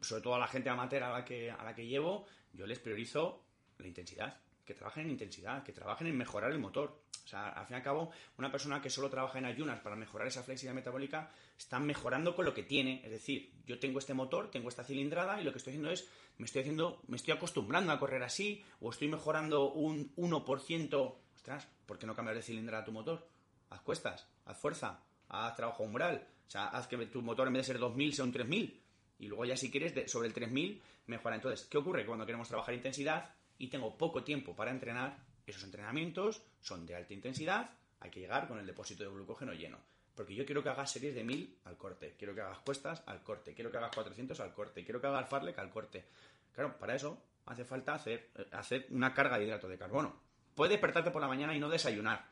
sobre 0.00 0.22
todo 0.22 0.36
a 0.36 0.38
la 0.38 0.46
gente 0.46 0.68
amateur 0.68 1.02
a 1.02 1.10
la 1.10 1.24
que, 1.24 1.50
a 1.50 1.64
la 1.64 1.74
que 1.74 1.86
llevo, 1.86 2.26
yo 2.52 2.66
les 2.66 2.78
priorizo 2.78 3.44
la 3.78 3.88
intensidad 3.88 4.40
que 4.68 4.74
trabajen 4.74 5.04
en 5.04 5.12
intensidad, 5.12 5.62
que 5.62 5.72
trabajen 5.72 6.08
en 6.08 6.16
mejorar 6.18 6.52
el 6.52 6.58
motor. 6.58 7.00
O 7.24 7.26
sea, 7.26 7.48
al 7.48 7.64
fin 7.64 7.76
y 7.76 7.78
al 7.78 7.82
cabo, 7.82 8.10
una 8.36 8.52
persona 8.52 8.82
que 8.82 8.90
solo 8.90 9.08
trabaja 9.08 9.38
en 9.38 9.46
ayunas 9.46 9.80
para 9.80 9.96
mejorar 9.96 10.28
esa 10.28 10.42
flexibilidad 10.42 10.74
metabólica 10.74 11.30
está 11.56 11.78
mejorando 11.78 12.36
con 12.36 12.44
lo 12.44 12.52
que 12.52 12.64
tiene. 12.64 13.00
Es 13.02 13.10
decir, 13.10 13.50
yo 13.64 13.78
tengo 13.78 13.98
este 13.98 14.12
motor, 14.12 14.50
tengo 14.50 14.68
esta 14.68 14.84
cilindrada 14.84 15.40
y 15.40 15.44
lo 15.44 15.52
que 15.52 15.58
estoy 15.58 15.70
haciendo 15.70 15.90
es, 15.90 16.06
me 16.36 16.44
estoy 16.44 16.60
haciendo, 16.60 17.00
me 17.08 17.16
estoy 17.16 17.32
acostumbrando 17.32 17.92
a 17.92 17.98
correr 17.98 18.22
así 18.22 18.62
o 18.80 18.90
estoy 18.90 19.08
mejorando 19.08 19.72
un 19.72 20.14
1%. 20.16 21.14
Ostras, 21.34 21.68
¿por 21.86 21.98
qué 21.98 22.06
no 22.06 22.14
cambiar 22.14 22.36
de 22.36 22.42
cilindrada 22.42 22.82
a 22.82 22.84
tu 22.84 22.92
motor? 22.92 23.26
Haz 23.70 23.80
cuestas, 23.80 24.28
haz 24.44 24.58
fuerza, 24.58 25.02
haz 25.30 25.56
trabajo 25.56 25.82
umbral. 25.82 26.28
O 26.46 26.50
sea, 26.50 26.66
haz 26.68 26.86
que 26.88 26.98
tu 27.06 27.22
motor 27.22 27.46
en 27.46 27.54
vez 27.54 27.66
de 27.66 27.72
ser 27.72 27.78
2000 27.78 28.12
sea 28.12 28.24
un 28.26 28.32
3000. 28.32 28.82
Y 29.20 29.28
luego 29.28 29.46
ya 29.46 29.56
si 29.56 29.70
quieres, 29.70 30.10
sobre 30.10 30.28
el 30.28 30.34
3000, 30.34 30.82
mejora. 31.06 31.36
Entonces, 31.36 31.66
¿qué 31.70 31.78
ocurre? 31.78 32.04
Cuando 32.04 32.26
queremos 32.26 32.48
trabajar 32.48 32.74
intensidad, 32.74 33.34
y 33.58 33.68
tengo 33.68 33.98
poco 33.98 34.24
tiempo 34.24 34.54
para 34.54 34.70
entrenar, 34.70 35.18
esos 35.46 35.64
entrenamientos 35.64 36.42
son 36.60 36.86
de 36.86 36.94
alta 36.94 37.14
intensidad, 37.14 37.70
hay 38.00 38.10
que 38.10 38.20
llegar 38.20 38.48
con 38.48 38.58
el 38.58 38.66
depósito 38.66 39.04
de 39.04 39.10
glucógeno 39.10 39.52
lleno. 39.52 39.78
Porque 40.14 40.34
yo 40.34 40.44
quiero 40.44 40.62
que 40.62 40.68
hagas 40.68 40.90
series 40.90 41.14
de 41.14 41.24
1000 41.24 41.58
al 41.64 41.76
corte, 41.76 42.14
quiero 42.18 42.34
que 42.34 42.40
hagas 42.40 42.58
cuestas 42.58 43.02
al 43.06 43.22
corte, 43.22 43.54
quiero 43.54 43.70
que 43.70 43.78
hagas 43.78 43.94
400 43.94 44.38
al 44.40 44.52
corte, 44.52 44.84
quiero 44.84 45.00
que 45.00 45.06
hagas 45.06 45.28
farlek 45.28 45.58
al 45.58 45.70
corte. 45.70 46.06
Claro, 46.52 46.76
para 46.78 46.94
eso 46.94 47.22
hace 47.46 47.64
falta 47.64 47.94
hacer, 47.94 48.30
eh, 48.36 48.46
hacer 48.52 48.86
una 48.90 49.14
carga 49.14 49.38
de 49.38 49.44
hidrato 49.44 49.68
de 49.68 49.78
carbono. 49.78 50.20
Puedes 50.54 50.72
despertarte 50.72 51.10
por 51.10 51.22
la 51.22 51.28
mañana 51.28 51.54
y 51.54 51.60
no 51.60 51.68
desayunar, 51.68 52.26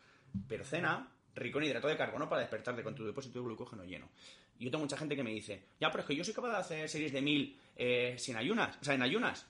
pero 0.49 0.65
cena 0.65 1.13
rico 1.35 1.59
en 1.59 1.67
hidrato 1.67 1.87
de 1.87 1.97
carbono 1.97 2.29
para 2.29 2.41
despertarte 2.41 2.83
con 2.83 2.95
tu 2.95 3.07
depósito 3.07 3.39
de 3.39 3.45
glucógeno 3.45 3.85
lleno. 3.85 4.11
Yo 4.59 4.71
tengo 4.71 4.83
mucha 4.83 4.97
gente 4.97 5.15
que 5.15 5.23
me 5.23 5.31
dice, 5.31 5.69
ya, 5.79 5.91
pero 5.91 6.01
es 6.01 6.07
que 6.07 6.17
yo 6.17 6.25
soy 6.25 6.35
capaz 6.35 6.51
de 6.51 6.57
hacer 6.57 6.89
series 6.89 7.13
de 7.13 7.23
1000 7.23 7.61
eh, 7.77 8.17
sin 8.19 8.37
ayunas, 8.37 8.79
o 8.81 8.85
sea, 8.85 8.95
en 8.95 9.03
ayunas 9.03 9.47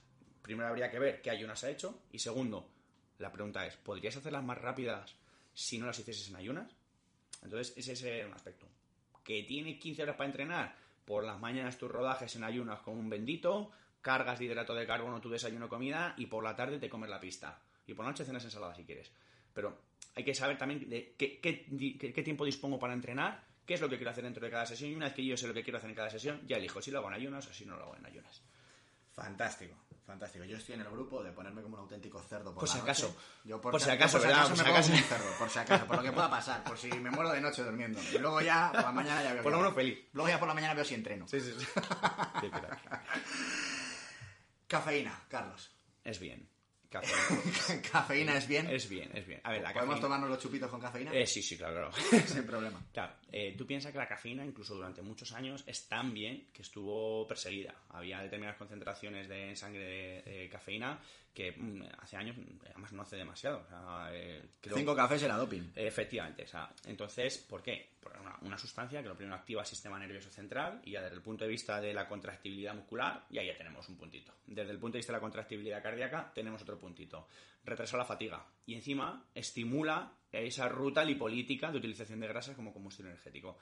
primero 0.47 0.67
habría 0.67 0.89
que 0.89 0.97
ver 0.97 1.21
qué 1.21 1.29
ayunas 1.29 1.63
ha 1.63 1.69
hecho. 1.69 2.01
Y 2.11 2.17
segundo, 2.17 2.67
la 3.19 3.31
pregunta 3.31 3.65
es, 3.67 3.77
¿podrías 3.77 4.17
hacerlas 4.17 4.43
más 4.43 4.57
rápidas 4.57 5.15
si 5.53 5.77
no 5.77 5.85
las 5.85 5.99
hicieses 5.99 6.29
en 6.29 6.37
ayunas? 6.37 6.75
Entonces, 7.43 7.77
ese 7.77 8.19
es 8.21 8.25
un 8.25 8.33
aspecto. 8.33 8.67
Que 9.23 9.43
tiene 9.43 9.77
15 9.77 10.03
horas 10.03 10.15
para 10.15 10.29
entrenar, 10.29 10.75
por 11.05 11.23
las 11.23 11.39
mañanas 11.39 11.77
tus 11.77 11.91
rodajes 11.91 12.35
en 12.35 12.43
ayunas 12.43 12.79
con 12.79 12.97
un 12.97 13.09
bendito, 13.09 13.71
cargas 14.01 14.39
de 14.39 14.45
hidrato 14.45 14.73
de 14.73 14.87
carbono 14.87 15.21
tu 15.21 15.29
desayuno 15.29 15.69
comida 15.69 16.15
y 16.17 16.25
por 16.25 16.43
la 16.43 16.55
tarde 16.55 16.79
te 16.79 16.89
comes 16.89 17.09
la 17.09 17.19
pista. 17.19 17.61
Y 17.85 17.93
por 17.93 18.05
la 18.05 18.11
noche 18.11 18.25
cenas 18.25 18.43
ensalada 18.43 18.75
si 18.75 18.83
quieres. 18.83 19.11
Pero 19.53 19.77
hay 20.15 20.23
que 20.23 20.33
saber 20.33 20.57
también 20.57 20.89
de 20.89 21.15
qué, 21.17 21.39
qué, 21.39 22.23
tiempo 22.23 22.43
dispongo 22.43 22.79
para 22.79 22.93
entrenar, 22.93 23.43
qué 23.65 23.75
es 23.75 23.81
lo 23.81 23.89
que 23.89 23.97
quiero 23.97 24.11
hacer 24.11 24.23
dentro 24.23 24.43
de 24.43 24.51
cada 24.51 24.65
sesión 24.65 24.91
y 24.91 24.95
una 24.95 25.05
vez 25.05 25.13
que 25.13 25.25
yo 25.25 25.37
sé 25.37 25.47
lo 25.47 25.53
que 25.53 25.63
quiero 25.63 25.77
hacer 25.77 25.89
en 25.89 25.95
cada 25.95 26.09
sesión, 26.09 26.41
ya 26.47 26.57
elijo 26.57 26.81
si 26.81 26.91
lo 26.91 26.99
hago 26.99 27.07
en 27.07 27.13
ayunas 27.13 27.47
o 27.47 27.53
si 27.53 27.65
no 27.65 27.75
lo 27.77 27.83
hago 27.83 27.95
en 27.95 28.05
ayunas. 28.05 28.41
Fantástico. 29.13 29.75
Fantástico. 30.07 30.45
Yo 30.45 30.55
estoy 30.55 30.75
en 30.75 30.81
el 30.81 30.89
grupo 30.89 31.21
de 31.21 31.33
ponerme 31.33 31.61
como 31.61 31.75
un 31.75 31.81
auténtico 31.81 32.21
cerdo 32.21 32.53
por, 32.53 32.61
por 32.61 32.69
si 32.69 32.77
acaso. 32.77 33.13
Yo 33.43 33.59
por, 33.59 33.77
si 33.77 33.89
acaso, 33.89 34.21
¿verdad? 34.21 34.47
Por 34.47 34.55
si 34.55 34.63
acaso, 34.63 34.91
me 34.93 35.01
cerdo, 35.01 35.25
por 35.37 35.49
si 35.49 35.59
acaso, 35.59 35.85
por 35.85 35.97
lo 35.97 36.03
que 36.03 36.13
pueda 36.13 36.29
pasar, 36.29 36.63
por 36.63 36.77
si 36.77 36.87
me 36.87 37.11
muero 37.11 37.29
de 37.33 37.41
noche 37.41 37.61
durmiendo. 37.61 37.99
Y 38.13 38.17
luego 38.17 38.39
ya, 38.39 38.71
por 38.71 38.83
la 38.83 38.93
mañana 38.93 39.21
ya 39.21 39.33
veo. 39.33 39.43
Por 39.43 39.51
lo 39.51 39.57
menos 39.57 39.75
feliz. 39.75 39.99
Luego 40.13 40.29
ya 40.29 40.39
por 40.39 40.47
la 40.47 40.53
mañana 40.53 40.75
veo 40.75 40.85
si 40.85 40.93
entreno. 40.93 41.27
Sí, 41.27 41.41
sí, 41.41 41.53
sí. 41.59 41.65
Cafeína, 44.67 45.25
Carlos. 45.27 45.75
Es 46.05 46.21
bien. 46.21 46.47
Cafeína. 46.89 47.81
¿Cafeína 47.91 48.37
es 48.37 48.47
bien? 48.47 48.69
Es 48.69 48.87
bien, 48.87 49.11
es 49.13 49.27
bien. 49.27 49.41
A 49.43 49.51
ver, 49.51 49.61
la 49.61 49.73
¿Podemos 49.73 49.99
tomarnos 49.99 50.29
los 50.29 50.39
chupitos 50.39 50.69
con 50.71 50.79
cafeína? 50.79 51.11
Eh, 51.11 51.27
sí, 51.27 51.41
sí, 51.41 51.57
claro, 51.57 51.91
claro. 51.91 51.91
Sin 52.27 52.45
problema. 52.45 52.81
Claro, 52.93 53.13
eh, 53.31 53.55
tú 53.57 53.65
piensas 53.65 53.91
que 53.91 53.97
la 53.97 54.07
cafeína, 54.07 54.45
incluso 54.45 54.75
durante 54.75 55.01
muchos 55.01 55.33
años, 55.33 55.63
es 55.67 55.87
tan 55.87 56.13
bien 56.13 56.47
que 56.53 56.61
estuvo 56.61 57.27
perseguida. 57.27 57.75
Había 57.89 58.21
determinadas 58.21 58.57
concentraciones 58.57 59.27
de 59.27 59.55
sangre 59.55 60.21
de, 60.23 60.49
cafeína 60.49 60.99
que 61.33 61.51
mm, 61.51 61.83
hace 61.99 62.17
años, 62.17 62.35
además 62.71 62.93
no 62.93 63.01
hace 63.01 63.17
demasiado. 63.17 63.65
Eh, 64.11 64.41
Cinco 64.73 64.95
cafés 64.95 65.23
era 65.23 65.35
doping. 65.35 65.71
efectivamente. 65.75 66.43
O 66.43 66.47
sea, 66.47 66.69
entonces, 66.85 67.37
¿por 67.37 67.61
qué? 67.61 67.89
Por 67.99 68.17
una, 68.17 68.37
una, 68.41 68.57
sustancia 68.57 69.01
que 69.01 69.09
lo 69.09 69.15
primero 69.15 69.35
activa 69.35 69.61
el 69.61 69.67
sistema 69.67 69.99
nervioso 69.99 70.29
central 70.29 70.81
y 70.85 70.91
ya 70.91 71.01
desde 71.01 71.15
el 71.15 71.21
punto 71.21 71.43
de 71.43 71.51
vista 71.51 71.81
de 71.81 71.93
la 71.93 72.07
contractibilidad 72.07 72.73
muscular, 72.73 73.25
ya 73.29 73.43
ya 73.43 73.57
tenemos 73.57 73.87
un 73.89 73.97
puntito. 73.97 74.33
Desde 74.45 74.71
el 74.71 74.79
punto 74.79 74.93
de 74.93 74.99
vista 74.99 75.11
de 75.11 75.17
la 75.17 75.21
contractibilidad 75.21 75.83
cardíaca, 75.83 76.31
tenemos 76.33 76.61
otro 76.61 76.79
puntito. 76.79 77.27
Retrasa 77.65 77.97
la 77.97 78.05
fatiga 78.05 78.45
y 78.65 78.75
encima 78.75 79.25
estimula 79.35 80.13
esa 80.31 80.69
ruta 80.69 81.03
lipolítica 81.03 81.71
de 81.71 81.77
utilización 81.77 82.19
de 82.19 82.27
grasas 82.27 82.55
como 82.55 82.73
combustible 82.73 83.11
energético. 83.11 83.57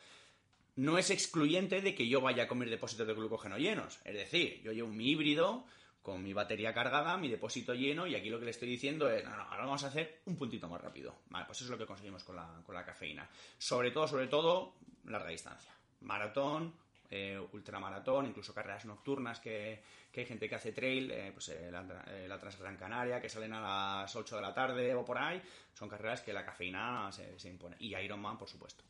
No 0.76 0.98
es 0.98 1.10
excluyente 1.10 1.82
de 1.82 1.96
que 1.96 2.08
yo 2.08 2.22
vaya 2.22 2.44
a 2.44 2.48
comer 2.48 2.70
depósitos 2.70 3.08
de 3.08 3.14
glucógeno 3.14 3.58
llenos. 3.58 4.00
Es 4.04 4.14
decir, 4.14 4.62
yo 4.62 4.74
llevo 4.74 4.90
mi 4.90 5.10
híbrido 5.10 5.66
con 6.02 6.22
mi 6.22 6.34
batería 6.34 6.74
cargada, 6.74 7.18
mi 7.18 7.30
depósito 7.30 7.74
lleno, 7.74 8.06
y 8.06 8.14
aquí 8.14 8.30
lo 8.30 8.38
que 8.38 8.46
le 8.46 8.52
estoy 8.52 8.70
diciendo 8.70 9.10
es, 9.10 9.24
no, 9.24 9.36
no, 9.36 9.42
ahora 9.42 9.66
vamos 9.66 9.84
a 9.84 9.88
hacer 9.88 10.22
un 10.26 10.38
puntito 10.38 10.70
más 10.70 10.80
rápido. 10.80 11.16
Vale, 11.30 11.46
pues 11.48 11.58
eso 11.58 11.66
es 11.66 11.72
lo 11.72 11.78
que 11.80 11.88
conseguimos 11.88 12.24
con 12.24 12.36
la, 12.36 12.62
con 12.64 12.76
la 12.76 12.86
cafeína. 12.86 13.28
Sobre 13.58 13.90
todo, 13.90 14.08
sobre 14.08 14.28
todo, 14.28 14.76
larga 15.06 15.30
distancia. 15.30 15.72
Maratón, 16.02 16.76
eh, 17.18 17.40
ultramaratón, 17.40 18.26
incluso 18.26 18.54
carreras 18.54 18.86
nocturnas 18.86 19.40
que, 19.40 19.82
hay 20.16 20.26
gente 20.26 20.50
que 20.50 20.56
hace 20.56 20.72
trail, 20.72 21.12
eh, 21.12 21.32
pues 21.34 21.50
eh, 21.50 21.70
la, 21.72 21.84
la 21.84 22.40
Transgran 22.40 22.78
Canaria, 22.78 23.22
que 23.22 23.30
salen 23.30 23.54
a 23.54 24.02
las 24.02 24.16
8 24.16 24.36
de 24.36 24.42
la 24.42 24.54
tarde 24.54 24.94
o 24.94 25.06
por 25.06 25.18
ahí, 25.18 25.42
son 25.74 25.88
carreras 25.88 26.22
que 26.22 26.34
la 26.34 26.46
cafeína 26.46 27.12
se, 27.12 27.40
se 27.40 27.50
impone. 27.50 27.78
Y 27.80 27.96
Ironman, 27.96 28.38
por 28.38 28.50
supuesto. 28.50 28.84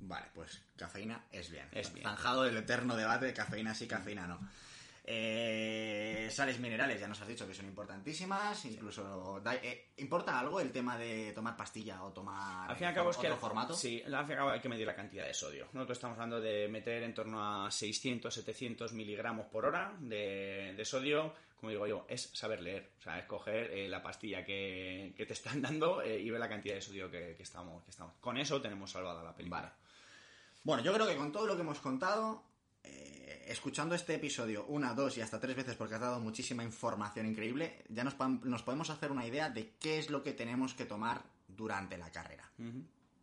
Vale, 0.00 0.26
pues 0.34 0.60
cafeína 0.76 1.26
es 1.30 1.50
bien. 1.50 1.68
Es 1.70 1.92
bien. 1.92 2.04
Zanjado 2.04 2.44
el 2.44 2.56
eterno 2.56 2.96
debate 2.96 3.26
de 3.26 3.34
cafeína 3.34 3.74
sí, 3.74 3.86
cafeína 3.86 4.26
no. 4.26 4.40
Eh, 5.04 6.28
sales 6.30 6.60
minerales, 6.60 7.00
ya 7.00 7.08
nos 7.08 7.20
has 7.20 7.26
dicho 7.26 7.46
que 7.46 7.54
son 7.54 7.66
importantísimas. 7.66 8.64
Incluso, 8.66 9.42
eh, 9.62 9.92
¿importa 9.96 10.38
algo 10.38 10.60
el 10.60 10.70
tema 10.70 10.96
de 10.96 11.32
tomar 11.32 11.56
pastilla 11.56 12.02
o 12.04 12.12
tomar 12.12 12.70
al 12.70 12.76
fin 12.76 12.84
y 12.84 12.88
al 12.88 12.94
cabo 12.94 13.10
otro 13.10 13.22
es 13.22 13.28
que, 13.28 13.36
formato? 13.36 13.74
Sí, 13.74 14.02
al 14.02 14.24
fin 14.24 14.30
y 14.30 14.32
al 14.32 14.38
cabo 14.38 14.50
hay 14.50 14.60
que 14.60 14.68
medir 14.68 14.86
la 14.86 14.94
cantidad 14.94 15.26
de 15.26 15.34
sodio. 15.34 15.66
Nosotros 15.72 15.98
estamos 15.98 16.14
hablando 16.16 16.40
de 16.40 16.68
meter 16.68 17.02
en 17.02 17.14
torno 17.14 17.64
a 17.64 17.70
600, 17.70 18.32
700 18.32 18.92
miligramos 18.92 19.46
por 19.46 19.66
hora 19.66 19.92
de, 19.98 20.80
sodio. 20.84 21.34
Como 21.58 21.70
digo 21.70 21.86
yo, 21.86 22.06
es 22.08 22.30
saber 22.32 22.60
leer, 22.60 22.90
o 22.98 23.02
sea, 23.02 23.18
escoger 23.20 23.70
eh, 23.70 23.88
la 23.88 24.02
pastilla 24.02 24.44
que, 24.44 25.14
te 25.16 25.32
están 25.32 25.62
dando 25.62 26.04
y 26.04 26.28
ver 26.30 26.40
la 26.40 26.48
cantidad 26.48 26.74
de 26.74 26.80
sodio 26.80 27.10
que, 27.10 27.36
estamos, 27.38 27.82
que 27.84 27.90
estamos. 27.90 28.14
Con 28.20 28.36
eso 28.36 28.60
tenemos 28.60 28.90
salvada 28.90 29.22
la 29.22 29.34
película. 29.34 29.72
Bueno, 30.64 30.82
yo 30.82 30.92
creo 30.92 31.08
que 31.08 31.16
con 31.16 31.32
todo 31.32 31.46
lo 31.46 31.56
que 31.56 31.62
hemos 31.62 31.80
contado, 31.80 32.42
eh, 32.84 33.44
escuchando 33.48 33.94
este 33.94 34.14
episodio 34.14 34.64
una, 34.66 34.94
dos 34.94 35.16
y 35.18 35.20
hasta 35.20 35.40
tres 35.40 35.56
veces 35.56 35.76
porque 35.76 35.94
has 35.94 36.00
dado 36.00 36.20
muchísima 36.20 36.64
información 36.64 37.26
increíble, 37.26 37.84
ya 37.88 38.04
nos, 38.04 38.14
podemos 38.14 38.90
hacer 38.90 39.10
una 39.10 39.26
idea 39.26 39.50
de 39.50 39.74
qué 39.80 39.98
es 39.98 40.10
lo 40.10 40.22
que 40.22 40.32
tenemos 40.32 40.74
que 40.74 40.84
tomar 40.84 41.22
durante 41.48 41.98
la 41.98 42.10
carrera. 42.10 42.50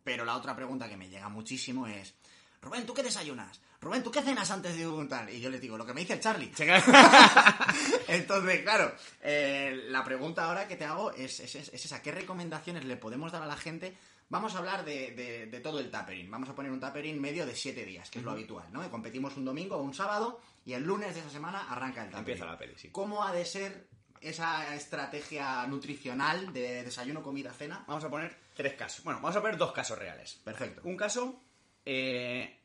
Pero 0.04 0.24
la 0.24 0.36
otra 0.36 0.56
pregunta 0.56 0.88
que 0.88 0.96
me 0.96 1.08
llega 1.08 1.28
muchísimo 1.28 1.86
es, 1.86 2.14
Rubén, 2.62 2.84
¿tú 2.84 2.92
qué 2.92 3.02
desayunas? 3.02 3.60
Rubén, 3.80 4.02
¿tú 4.02 4.10
qué 4.10 4.20
cenas 4.20 4.50
antes 4.50 4.76
de 4.76 4.86
un 4.86 5.08
tal? 5.08 5.30
Y 5.30 5.40
yo 5.40 5.48
les 5.48 5.60
digo, 5.60 5.78
lo 5.78 5.86
que 5.86 5.94
me 5.94 6.02
dice 6.02 6.12
el 6.12 6.20
Charlie. 6.20 6.52
Entonces, 8.08 8.60
claro, 8.60 8.94
eh, 9.22 9.84
la 9.88 10.04
pregunta 10.04 10.44
ahora 10.44 10.68
que 10.68 10.76
te 10.76 10.84
hago 10.84 11.12
es, 11.12 11.40
es, 11.40 11.54
es 11.54 11.72
esa, 11.72 12.02
¿qué 12.02 12.12
recomendaciones 12.12 12.84
le 12.84 12.98
podemos 12.98 13.32
dar 13.32 13.42
a 13.42 13.46
la 13.46 13.56
gente 13.56 13.96
Vamos 14.30 14.54
a 14.54 14.58
hablar 14.58 14.84
de, 14.84 15.60
todo 15.60 15.80
el 15.80 15.90
tapering. 15.90 16.30
Vamos 16.30 16.48
a 16.48 16.54
poner 16.54 16.70
un 16.70 16.78
tapering 16.78 17.20
medio 17.20 17.44
de 17.44 17.54
7 17.54 17.84
días, 17.84 18.08
que 18.10 18.20
es 18.20 18.24
lo 18.24 18.30
habitual, 18.30 18.72
¿no? 18.72 18.88
Competimos 18.88 19.36
un 19.36 19.44
domingo 19.44 19.76
o 19.76 19.82
un 19.82 19.92
sábado 19.92 20.40
y 20.64 20.72
el 20.72 20.84
lunes 20.84 21.14
de 21.14 21.20
esa 21.20 21.30
semana 21.30 21.68
arranca 21.68 22.04
el 22.04 22.10
tapering. 22.10 22.18
Empieza 22.18 22.46
la 22.46 22.56
peli, 22.56 22.74
sí. 22.76 22.90
¿Cómo 22.90 23.24
ha 23.24 23.32
de 23.32 23.44
ser 23.44 23.88
esa 24.20 24.72
estrategia 24.76 25.66
nutricional 25.66 26.52
de 26.52 26.84
desayuno, 26.84 27.24
comida, 27.24 27.52
cena? 27.52 27.84
Vamos 27.88 28.04
a 28.04 28.08
poner 28.08 28.36
tres 28.54 28.74
casos. 28.74 29.04
Bueno, 29.04 29.20
vamos 29.20 29.36
a 29.36 29.40
poner 29.40 29.56
dos 29.56 29.72
casos 29.72 29.98
reales. 29.98 30.40
Perfecto. 30.44 30.82
Un 30.84 30.96
caso 30.96 31.42
eh, 31.84 32.56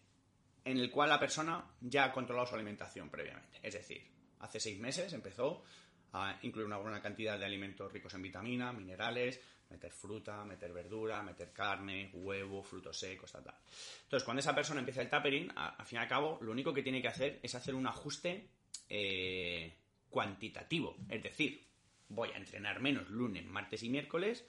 en 0.63 0.77
el 0.77 0.91
cual 0.91 1.09
la 1.09 1.19
persona 1.19 1.65
ya 1.81 2.03
ha 2.03 2.11
controlado 2.11 2.45
su 2.45 2.53
alimentación 2.53 3.09
previamente. 3.09 3.57
Es 3.63 3.73
decir, 3.73 4.05
hace 4.39 4.59
seis 4.59 4.79
meses 4.79 5.11
empezó 5.13 5.63
a 6.13 6.37
incluir 6.43 6.67
una 6.67 6.77
buena 6.77 7.01
cantidad 7.01 7.39
de 7.39 7.45
alimentos 7.45 7.91
ricos 7.91 8.13
en 8.13 8.21
vitamina, 8.21 8.71
minerales, 8.71 9.41
meter 9.69 9.91
fruta, 9.91 10.43
meter 10.45 10.71
verdura, 10.71 11.21
meter 11.23 11.51
carne, 11.51 12.09
huevo, 12.13 12.63
frutos 12.63 12.97
secos, 12.97 13.31
tal, 13.31 13.43
tal. 13.43 13.55
Entonces, 14.03 14.23
cuando 14.23 14.39
esa 14.39 14.55
persona 14.55 14.79
empieza 14.79 15.01
el 15.01 15.09
tapering, 15.09 15.51
al 15.55 15.85
fin 15.85 15.97
y 15.97 16.01
al 16.01 16.07
cabo, 16.07 16.39
lo 16.41 16.51
único 16.51 16.73
que 16.73 16.83
tiene 16.83 17.01
que 17.01 17.07
hacer 17.07 17.39
es 17.41 17.55
hacer 17.55 17.75
un 17.75 17.87
ajuste 17.87 18.49
eh, 18.89 19.73
cuantitativo. 20.09 20.97
Es 21.09 21.23
decir, 21.23 21.65
voy 22.09 22.29
a 22.31 22.37
entrenar 22.37 22.79
menos 22.79 23.09
lunes, 23.09 23.45
martes 23.45 23.83
y 23.83 23.89
miércoles, 23.89 24.45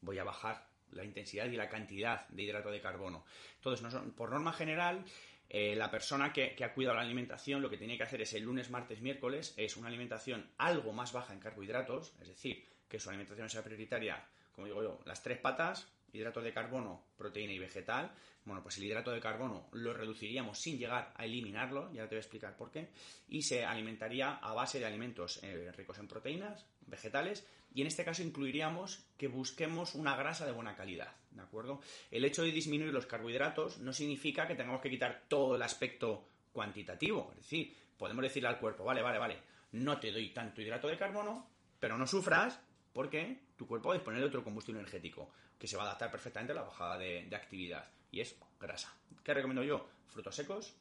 voy 0.00 0.18
a 0.18 0.24
bajar 0.24 0.68
la 0.90 1.04
intensidad 1.04 1.46
y 1.46 1.56
la 1.56 1.68
cantidad 1.68 2.26
de 2.28 2.42
hidrato 2.42 2.70
de 2.70 2.80
carbono. 2.80 3.24
Entonces, 3.56 3.86
por 4.16 4.30
norma 4.30 4.52
general, 4.52 5.04
eh, 5.48 5.76
la 5.76 5.90
persona 5.90 6.32
que, 6.32 6.54
que, 6.54 6.64
ha 6.64 6.72
cuidado 6.72 6.96
la 6.96 7.02
alimentación 7.02 7.62
lo 7.62 7.70
que 7.70 7.76
tiene 7.76 7.96
que 7.96 8.04
hacer 8.04 8.22
es 8.22 8.32
el 8.34 8.44
lunes, 8.44 8.70
martes, 8.70 9.00
miércoles, 9.00 9.54
es 9.56 9.76
una 9.76 9.88
alimentación 9.88 10.50
algo 10.58 10.92
más 10.92 11.12
baja 11.12 11.32
en 11.32 11.40
carbohidratos, 11.40 12.14
es 12.20 12.28
decir, 12.28 12.64
que 12.88 12.98
su 12.98 13.08
alimentación 13.08 13.48
sea 13.48 13.62
prioritaria 13.62 14.24
como 14.56 14.66
digo 14.66 14.82
yo, 14.82 14.98
las 15.04 15.22
tres 15.22 15.38
patas, 15.38 15.86
hidrato 16.12 16.40
de 16.40 16.52
carbono, 16.52 17.02
proteína 17.16 17.52
y 17.52 17.58
vegetal. 17.58 18.10
Bueno, 18.46 18.62
pues 18.62 18.78
el 18.78 18.84
hidrato 18.84 19.10
de 19.10 19.20
carbono 19.20 19.68
lo 19.72 19.92
reduciríamos 19.92 20.58
sin 20.58 20.78
llegar 20.78 21.12
a 21.14 21.24
eliminarlo, 21.24 21.92
ya 21.92 22.04
te 22.04 22.14
voy 22.14 22.16
a 22.16 22.20
explicar 22.20 22.56
por 22.56 22.70
qué, 22.70 22.88
y 23.28 23.42
se 23.42 23.64
alimentaría 23.64 24.36
a 24.36 24.54
base 24.54 24.78
de 24.78 24.86
alimentos 24.86 25.42
eh, 25.42 25.72
ricos 25.76 25.98
en 25.98 26.08
proteínas, 26.08 26.64
vegetales, 26.86 27.46
y 27.74 27.82
en 27.82 27.88
este 27.88 28.04
caso 28.04 28.22
incluiríamos 28.22 29.04
que 29.18 29.28
busquemos 29.28 29.94
una 29.94 30.16
grasa 30.16 30.46
de 30.46 30.52
buena 30.52 30.76
calidad, 30.76 31.12
¿de 31.32 31.42
acuerdo? 31.42 31.80
El 32.10 32.24
hecho 32.24 32.42
de 32.42 32.52
disminuir 32.52 32.92
los 32.92 33.06
carbohidratos 33.06 33.78
no 33.78 33.92
significa 33.92 34.46
que 34.46 34.54
tengamos 34.54 34.80
que 34.80 34.90
quitar 34.90 35.24
todo 35.28 35.56
el 35.56 35.62
aspecto 35.62 36.26
cuantitativo, 36.52 37.32
es 37.32 37.42
decir, 37.42 37.76
podemos 37.98 38.22
decirle 38.22 38.48
al 38.48 38.60
cuerpo, 38.60 38.84
vale, 38.84 39.02
vale, 39.02 39.18
vale, 39.18 39.38
no 39.72 39.98
te 39.98 40.12
doy 40.12 40.30
tanto 40.30 40.62
hidrato 40.62 40.86
de 40.86 40.96
carbono, 40.96 41.50
pero 41.80 41.98
no 41.98 42.06
sufras 42.06 42.60
porque 42.96 43.40
tu 43.58 43.66
cuerpo 43.66 43.90
va 43.90 43.94
a 43.94 43.98
disponer 43.98 44.20
de 44.22 44.26
otro 44.26 44.42
combustible 44.42 44.80
energético 44.80 45.28
que 45.58 45.68
se 45.68 45.76
va 45.76 45.82
a 45.82 45.86
adaptar 45.88 46.10
perfectamente 46.10 46.52
a 46.52 46.56
la 46.56 46.62
bajada 46.62 46.96
de, 46.96 47.28
actividad 47.36 47.86
y 48.10 48.20
es 48.20 48.34
grasa. 48.58 48.90
¿Qué 49.22 49.34
recomiendo 49.34 49.62
yo? 49.62 49.86
Frutos 50.08 50.34
secos 50.34 50.72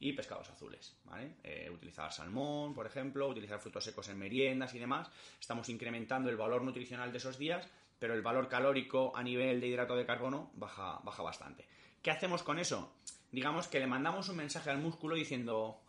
y 0.00 0.12
pescados 0.12 0.50
azules. 0.50 0.96
Eh, 1.44 1.70
utilizar 1.72 2.12
salmón, 2.12 2.74
por 2.74 2.86
ejemplo, 2.86 3.28
utilizar 3.28 3.60
frutos 3.60 3.84
secos 3.84 4.08
en 4.08 4.18
meriendas 4.18 4.74
y 4.74 4.80
demás. 4.80 5.12
Estamos 5.40 5.68
incrementando 5.68 6.28
el 6.28 6.36
valor 6.36 6.62
nutricional 6.62 7.12
de 7.12 7.18
esos 7.18 7.38
días, 7.38 7.68
pero 8.00 8.14
el 8.14 8.22
valor 8.22 8.48
calórico 8.48 9.12
a 9.14 9.22
nivel 9.22 9.60
de 9.60 9.68
hidrato 9.68 9.94
de 9.94 10.06
carbono 10.06 10.50
baja, 10.54 10.98
baja 11.04 11.22
bastante. 11.22 11.68
¿Qué 12.02 12.10
hacemos 12.10 12.42
con 12.42 12.58
eso? 12.58 12.92
Digamos 13.30 13.68
que 13.68 13.78
le 13.78 13.86
mandamos 13.86 14.28
un 14.28 14.38
mensaje 14.38 14.70
al 14.70 14.78
músculo 14.78 15.14
diciendo, 15.14 15.82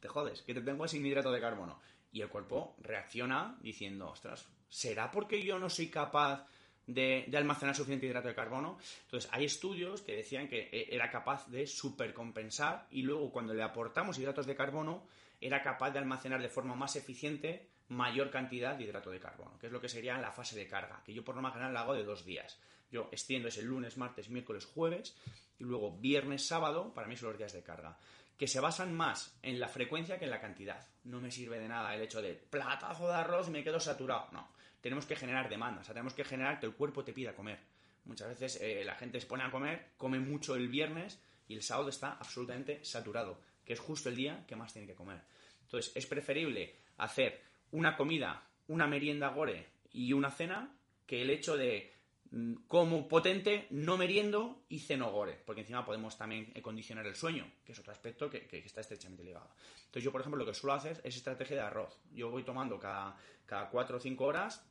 te 0.00 0.08
jodes, 0.08 0.42
que 0.42 0.52
te 0.52 0.60
tengo 0.60 0.86
sin 0.86 1.06
hidrato 1.06 1.32
de 1.32 1.40
carbono. 1.40 1.80
Y 2.12 2.20
el 2.20 2.28
cuerpo 2.28 2.76
reacciona 2.80 3.56
diciendo, 3.60 4.10
ostras, 4.10 4.46
¿será 4.74 5.08
porque 5.12 5.40
yo 5.40 5.56
no 5.60 5.70
soy 5.70 5.86
capaz 5.86 6.48
de, 6.88 7.30
almacenar 7.36 7.76
suficiente 7.76 8.06
hidrato 8.06 8.26
de 8.26 8.34
carbono? 8.34 8.76
Entonces, 9.04 9.30
hay 9.32 9.44
estudios 9.44 10.02
que 10.02 10.16
decían 10.16 10.48
que 10.48 10.68
eh, 10.72 10.88
era 10.90 11.12
capaz 11.12 11.46
de 11.46 11.64
supercompensar 11.68 12.88
y 12.90 13.02
luego 13.02 13.30
cuando 13.30 13.54
le 13.54 13.62
aportamos 13.62 14.18
hidratos 14.18 14.46
de 14.46 14.56
carbono, 14.56 15.06
era 15.40 15.62
capaz 15.62 15.92
de 15.92 16.00
almacenar 16.00 16.42
de 16.42 16.48
forma 16.48 16.74
más 16.74 16.96
eficiente 16.96 17.68
mayor 17.88 18.30
cantidad 18.30 18.74
de 18.74 18.82
hidrato 18.82 19.12
de 19.12 19.20
carbono, 19.20 19.56
que 19.60 19.66
es 19.66 19.72
lo 19.72 19.80
que 19.80 19.88
sería 19.88 20.18
la 20.18 20.32
fase 20.32 20.56
de 20.56 20.66
carga, 20.66 21.02
que 21.04 21.14
yo 21.14 21.24
por 21.24 21.36
norma 21.36 21.52
general 21.52 21.72
la 21.72 21.82
hago 21.82 21.94
de 21.94 22.02
dos 22.02 22.24
días. 22.24 22.58
Yo 22.90 23.08
extiendo 23.12 23.48
ese 23.48 23.62
lunes, 23.62 23.96
martes, 23.96 24.28
miércoles, 24.28 24.64
jueves, 24.64 25.16
y 25.60 25.64
luego 25.64 25.96
viernes, 25.98 26.44
sábado, 26.44 26.92
para 26.94 27.06
mí 27.06 27.16
son 27.16 27.28
los 27.28 27.38
días 27.38 27.52
de 27.52 27.62
carga 27.62 27.96
que 28.36 28.48
se 28.48 28.60
basan 28.60 28.94
más 28.94 29.36
en 29.42 29.60
la 29.60 29.68
frecuencia 29.68 30.18
que 30.18 30.24
en 30.24 30.30
la 30.30 30.40
cantidad. 30.40 30.84
No 31.04 31.20
me 31.20 31.30
sirve 31.30 31.58
de 31.58 31.68
nada 31.68 31.94
el 31.94 32.02
hecho 32.02 32.20
de 32.20 32.34
platazo 32.34 33.06
de 33.06 33.14
arroz 33.14 33.48
y 33.48 33.52
me 33.52 33.62
quedo 33.62 33.78
saturado. 33.78 34.28
No, 34.32 34.48
tenemos 34.84 35.06
que 35.06 35.16
generar 35.16 35.48
demanda, 35.48 35.80
o 35.80 35.84
sea, 35.84 35.94
tenemos 35.94 36.12
que 36.12 36.24
generar 36.24 36.60
que 36.60 36.66
el 36.66 36.74
cuerpo 36.74 37.02
te 37.02 37.14
pida 37.14 37.34
comer. 37.34 37.58
Muchas 38.04 38.28
veces 38.28 38.60
eh, 38.60 38.84
la 38.84 38.94
gente 38.96 39.18
se 39.18 39.26
pone 39.26 39.42
a 39.42 39.50
comer, 39.50 39.92
come 39.96 40.20
mucho 40.20 40.56
el 40.56 40.68
viernes 40.68 41.18
y 41.48 41.54
el 41.54 41.62
sábado 41.62 41.88
está 41.88 42.12
absolutamente 42.12 42.84
saturado, 42.84 43.40
que 43.64 43.72
es 43.72 43.80
justo 43.80 44.10
el 44.10 44.16
día 44.16 44.44
que 44.46 44.56
más 44.56 44.74
tiene 44.74 44.86
que 44.86 44.94
comer. 44.94 45.22
Entonces, 45.62 45.90
es 45.96 46.04
preferible 46.04 46.76
hacer 46.98 47.40
una 47.70 47.96
comida, 47.96 48.46
una 48.68 48.86
merienda 48.86 49.30
gore 49.30 49.68
y 49.90 50.12
una 50.12 50.30
cena 50.30 50.76
que 51.06 51.22
el 51.22 51.30
hecho 51.30 51.56
de 51.56 51.94
Mm, 52.34 52.66
como 52.66 53.06
potente, 53.06 53.68
no 53.70 53.96
meriendo 53.96 54.64
y 54.68 54.80
cenogore, 54.80 55.40
porque 55.46 55.60
encima 55.60 55.86
podemos 55.86 56.18
también 56.18 56.46
condicionar 56.62 57.06
el 57.06 57.14
sueño, 57.14 57.46
que 57.64 57.70
es 57.70 57.78
otro 57.78 57.92
aspecto 57.92 58.28
que, 58.28 58.48
está 58.66 58.80
estrechamente 58.80 59.22
ligado. 59.22 59.48
Entonces 59.86 60.02
yo, 60.02 60.10
por 60.10 60.20
ejemplo, 60.20 60.40
lo 60.40 60.44
que 60.44 60.52
suelo 60.52 60.74
hacer 60.74 61.00
es 61.04 61.14
estrategia 61.14 61.54
de 61.54 61.62
arroz. 61.62 61.96
Yo 62.12 62.30
voy 62.30 62.42
tomando 62.42 62.76
cada, 62.76 63.16
cada 63.46 63.70
4 63.70 63.98
o 63.98 64.00
5 64.00 64.24
horas, 64.24 64.66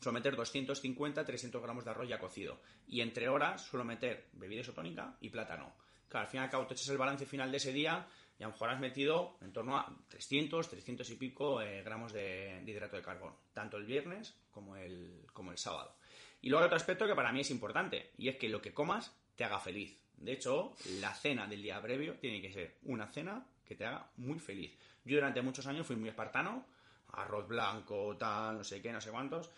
suelo 0.00 0.14
meter 0.14 0.36
250, 0.36 1.24
300 1.24 1.62
gramos 1.62 1.84
de 1.84 1.90
arroz 1.90 2.08
ya 2.08 2.18
cocido. 2.18 2.60
Y 2.86 3.00
entre 3.00 3.28
horas 3.28 3.62
suelo 3.62 3.84
meter 3.84 4.28
bebida 4.32 4.60
isotónica 4.60 5.16
y 5.20 5.30
plátano. 5.30 5.74
Claro, 6.08 6.26
al 6.26 6.30
fin 6.30 6.40
y 6.40 6.44
al 6.44 6.50
cabo 6.50 6.66
te 6.66 6.74
echas 6.74 6.88
el 6.88 6.98
balance 6.98 7.24
final 7.26 7.50
de 7.50 7.56
ese 7.56 7.72
día 7.72 8.06
y 8.38 8.42
a 8.42 8.46
lo 8.46 8.52
mejor 8.52 8.70
has 8.70 8.80
metido 8.80 9.38
en 9.40 9.52
torno 9.52 9.76
a 9.76 9.96
300, 10.08 10.68
300 10.68 11.08
y 11.10 11.16
pico 11.16 11.62
eh, 11.62 11.82
gramos 11.82 12.12
de, 12.12 12.60
de, 12.64 12.70
hidrato 12.70 12.96
de 12.96 13.02
carbono, 13.02 13.38
tanto 13.52 13.76
el 13.76 13.84
viernes 13.84 14.34
como 14.50 14.76
el, 14.76 15.26
como 15.32 15.52
el 15.52 15.58
sábado. 15.58 15.96
Y 16.40 16.48
luego 16.48 16.64
hay 16.64 16.66
otro 16.66 16.76
aspecto 16.76 17.06
que 17.06 17.14
para 17.14 17.32
mí 17.32 17.40
es 17.40 17.50
importante, 17.50 18.10
y 18.18 18.28
es 18.28 18.36
que 18.36 18.48
lo 18.48 18.60
que 18.60 18.74
comas 18.74 19.16
te 19.36 19.44
haga 19.44 19.60
feliz. 19.60 19.96
De 20.16 20.32
hecho, 20.32 20.74
la 21.00 21.14
cena 21.14 21.46
del 21.46 21.62
día 21.62 21.80
previo 21.80 22.14
tiene 22.14 22.40
que 22.42 22.52
ser 22.52 22.78
una 22.82 23.06
cena 23.06 23.46
que 23.64 23.74
te 23.74 23.86
haga 23.86 24.10
muy 24.16 24.38
feliz. 24.38 24.76
Yo 25.04 25.16
durante 25.16 25.42
muchos 25.42 25.66
años 25.66 25.86
fui 25.86 25.96
muy 25.96 26.08
espartano, 26.08 26.66
arroz 27.12 27.46
blanco, 27.48 28.16
tal, 28.16 28.58
no 28.58 28.64
sé 28.64 28.80
qué, 28.80 28.92
no 28.92 29.00
sé 29.00 29.10
cuántos, 29.10 29.50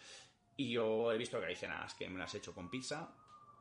y 0.57 0.70
yo 0.70 1.12
he 1.12 1.18
visto 1.18 1.40
que 1.40 1.46
hay 1.46 1.57
cenas 1.57 1.94
que 1.94 2.09
me 2.09 2.18
las 2.18 2.34
he 2.34 2.38
hecho 2.38 2.55
con 2.55 2.70
pizza 2.70 3.09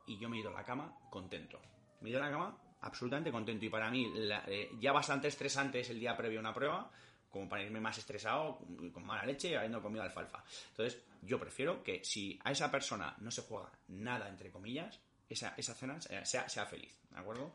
y 0.06 0.18
yo 0.18 0.28
me 0.28 0.36
he 0.36 0.40
ido 0.40 0.50
a 0.50 0.54
la 0.54 0.64
cama 0.64 0.96
contento. 1.10 1.60
Me 2.00 2.08
he 2.08 2.12
ido 2.12 2.22
a 2.22 2.26
la 2.26 2.30
cama 2.30 2.58
absolutamente 2.82 3.32
contento 3.32 3.64
y 3.64 3.68
para 3.68 3.90
mí 3.90 4.12
eh, 4.46 4.70
ya 4.78 4.92
bastante 4.92 5.28
estresante 5.28 5.80
es 5.80 5.90
el 5.90 5.98
día 5.98 6.16
previo 6.16 6.38
a 6.38 6.40
una 6.40 6.54
prueba, 6.54 6.90
como 7.30 7.48
para 7.48 7.62
irme 7.62 7.80
más 7.80 7.98
estresado, 7.98 8.58
con 8.92 9.04
mala 9.04 9.24
leche, 9.24 9.56
habiendo 9.56 9.82
comido 9.82 10.04
alfalfa. 10.04 10.44
Entonces, 10.70 11.02
yo 11.22 11.40
prefiero 11.40 11.82
que 11.82 12.04
si 12.04 12.38
a 12.44 12.52
esa 12.52 12.70
persona 12.70 13.16
no 13.18 13.30
se 13.30 13.42
juega 13.42 13.72
nada, 13.88 14.28
entre 14.28 14.52
comillas, 14.52 15.00
esa, 15.28 15.54
esa 15.56 15.74
cena 15.74 16.00
sea, 16.00 16.48
sea 16.48 16.66
feliz, 16.66 16.96
¿de 17.10 17.18
acuerdo? 17.18 17.54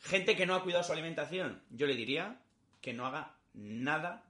Gente 0.00 0.36
que 0.36 0.46
no 0.46 0.54
ha 0.54 0.62
cuidado 0.62 0.84
su 0.84 0.92
alimentación, 0.92 1.64
yo 1.70 1.88
le 1.88 1.96
diría 1.96 2.40
que 2.80 2.92
no 2.92 3.06
haga 3.06 3.34
nada 3.54 4.27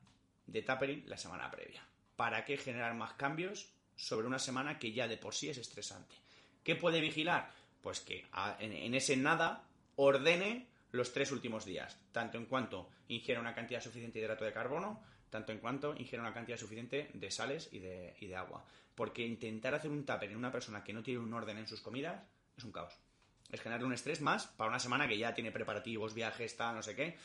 de 0.48 0.62
tapering 0.62 1.04
la 1.06 1.16
semana 1.16 1.50
previa. 1.50 1.86
¿Para 2.16 2.44
qué 2.44 2.56
generar 2.56 2.94
más 2.94 3.12
cambios 3.12 3.70
sobre 3.94 4.26
una 4.26 4.40
semana 4.40 4.78
que 4.78 4.92
ya 4.92 5.06
de 5.06 5.16
por 5.16 5.34
sí 5.34 5.48
es 5.48 5.58
estresante? 5.58 6.16
¿Qué 6.64 6.74
puede 6.74 7.00
vigilar? 7.00 7.52
Pues 7.80 8.00
que 8.00 8.26
en 8.58 8.94
ese 8.94 9.16
nada 9.16 9.64
ordene 9.94 10.66
los 10.90 11.12
tres 11.12 11.32
últimos 11.32 11.64
días, 11.64 11.98
tanto 12.12 12.38
en 12.38 12.46
cuanto 12.46 12.88
ingiera 13.08 13.40
una 13.40 13.54
cantidad 13.54 13.80
suficiente 13.80 14.18
de 14.18 14.24
hidrato 14.24 14.44
de 14.44 14.52
carbono, 14.52 15.02
tanto 15.30 15.52
en 15.52 15.58
cuanto 15.58 15.94
ingiera 15.96 16.22
una 16.22 16.32
cantidad 16.32 16.56
suficiente 16.56 17.10
de 17.12 17.30
sales 17.30 17.68
y 17.72 17.78
de, 17.78 18.36
agua. 18.36 18.64
Porque 18.94 19.26
intentar 19.26 19.74
hacer 19.74 19.90
un 19.90 20.04
tupper 20.04 20.30
en 20.30 20.36
una 20.36 20.50
persona 20.50 20.82
que 20.82 20.92
no 20.92 21.02
tiene 21.02 21.20
un 21.20 21.32
orden 21.32 21.58
en 21.58 21.66
sus 21.66 21.80
comidas 21.80 22.22
es 22.56 22.64
un 22.64 22.72
caos. 22.72 22.94
Es 23.50 23.60
generarle 23.60 23.86
un 23.86 23.92
estrés 23.92 24.20
más 24.20 24.46
para 24.46 24.70
una 24.70 24.80
semana 24.80 25.08
que 25.08 25.16
ya 25.16 25.34
tiene 25.34 25.52
preparativos, 25.52 26.14
viajes, 26.14 26.56
tal, 26.56 26.74
no 26.74 26.82
sé 26.82 26.94
qué. 26.94 27.16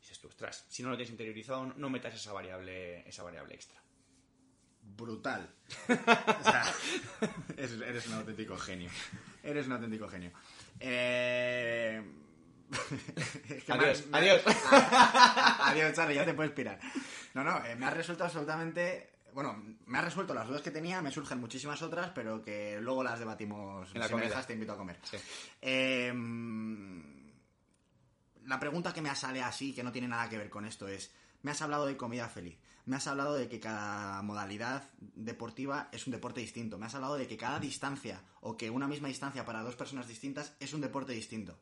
Dices 0.00 0.18
tú, 0.18 0.28
ostras, 0.28 0.64
si 0.68 0.82
no 0.82 0.90
lo 0.90 0.96
tienes 0.96 1.10
interiorizado, 1.10 1.66
no 1.66 1.90
metas 1.90 2.14
esa 2.14 2.32
variable, 2.32 3.08
esa 3.08 3.22
variable 3.22 3.54
extra. 3.54 3.80
Brutal. 4.82 5.48
eres 7.56 8.06
un 8.06 8.14
auténtico 8.14 8.56
genio. 8.56 8.90
Eres 9.42 9.66
un 9.66 9.72
auténtico 9.72 10.08
genio. 10.08 10.32
Eh 10.80 12.02
adiós, 13.68 14.04
adiós. 14.12 14.42
adiós, 15.70 15.92
Charlie, 15.94 16.16
ya 16.16 16.24
te 16.24 16.34
puedes 16.34 16.52
pirar. 16.52 16.78
No, 17.34 17.42
no, 17.42 17.64
eh, 17.64 17.76
me 17.76 17.86
ha 17.86 17.90
resuelto 17.90 18.24
absolutamente. 18.24 19.10
Bueno, 19.32 19.62
me 19.86 19.98
ha 19.98 20.02
resuelto 20.02 20.34
las 20.34 20.48
dudas 20.48 20.62
que 20.62 20.70
tenía, 20.70 21.00
me 21.00 21.10
surgen 21.10 21.38
muchísimas 21.38 21.80
otras, 21.82 22.10
pero 22.10 22.42
que 22.42 22.78
luego 22.80 23.02
las 23.02 23.18
debatimos. 23.18 23.88
En 23.94 24.00
la 24.00 24.08
si 24.08 24.46
te 24.46 24.52
invito 24.54 24.72
a 24.72 24.76
comer. 24.76 24.98
Em, 25.60 27.07
la 28.48 28.58
pregunta 28.58 28.92
que 28.92 29.02
me 29.02 29.14
sale 29.14 29.42
así, 29.42 29.74
que 29.74 29.82
no 29.82 29.92
tiene 29.92 30.08
nada 30.08 30.28
que 30.28 30.38
ver 30.38 30.48
con 30.48 30.64
esto, 30.64 30.88
es, 30.88 31.12
me 31.42 31.50
has 31.50 31.60
hablado 31.60 31.86
de 31.86 31.96
comida 31.96 32.28
feliz, 32.28 32.58
me 32.86 32.96
has 32.96 33.06
hablado 33.06 33.34
de 33.34 33.48
que 33.48 33.60
cada 33.60 34.22
modalidad 34.22 34.88
deportiva 34.98 35.90
es 35.92 36.06
un 36.06 36.12
deporte 36.12 36.40
distinto, 36.40 36.78
me 36.78 36.86
has 36.86 36.94
hablado 36.94 37.16
de 37.16 37.26
que 37.26 37.36
cada 37.36 37.60
distancia 37.60 38.22
o 38.40 38.56
que 38.56 38.70
una 38.70 38.88
misma 38.88 39.08
distancia 39.08 39.44
para 39.44 39.62
dos 39.62 39.76
personas 39.76 40.08
distintas 40.08 40.54
es 40.58 40.72
un 40.72 40.80
deporte 40.80 41.12
distinto. 41.12 41.58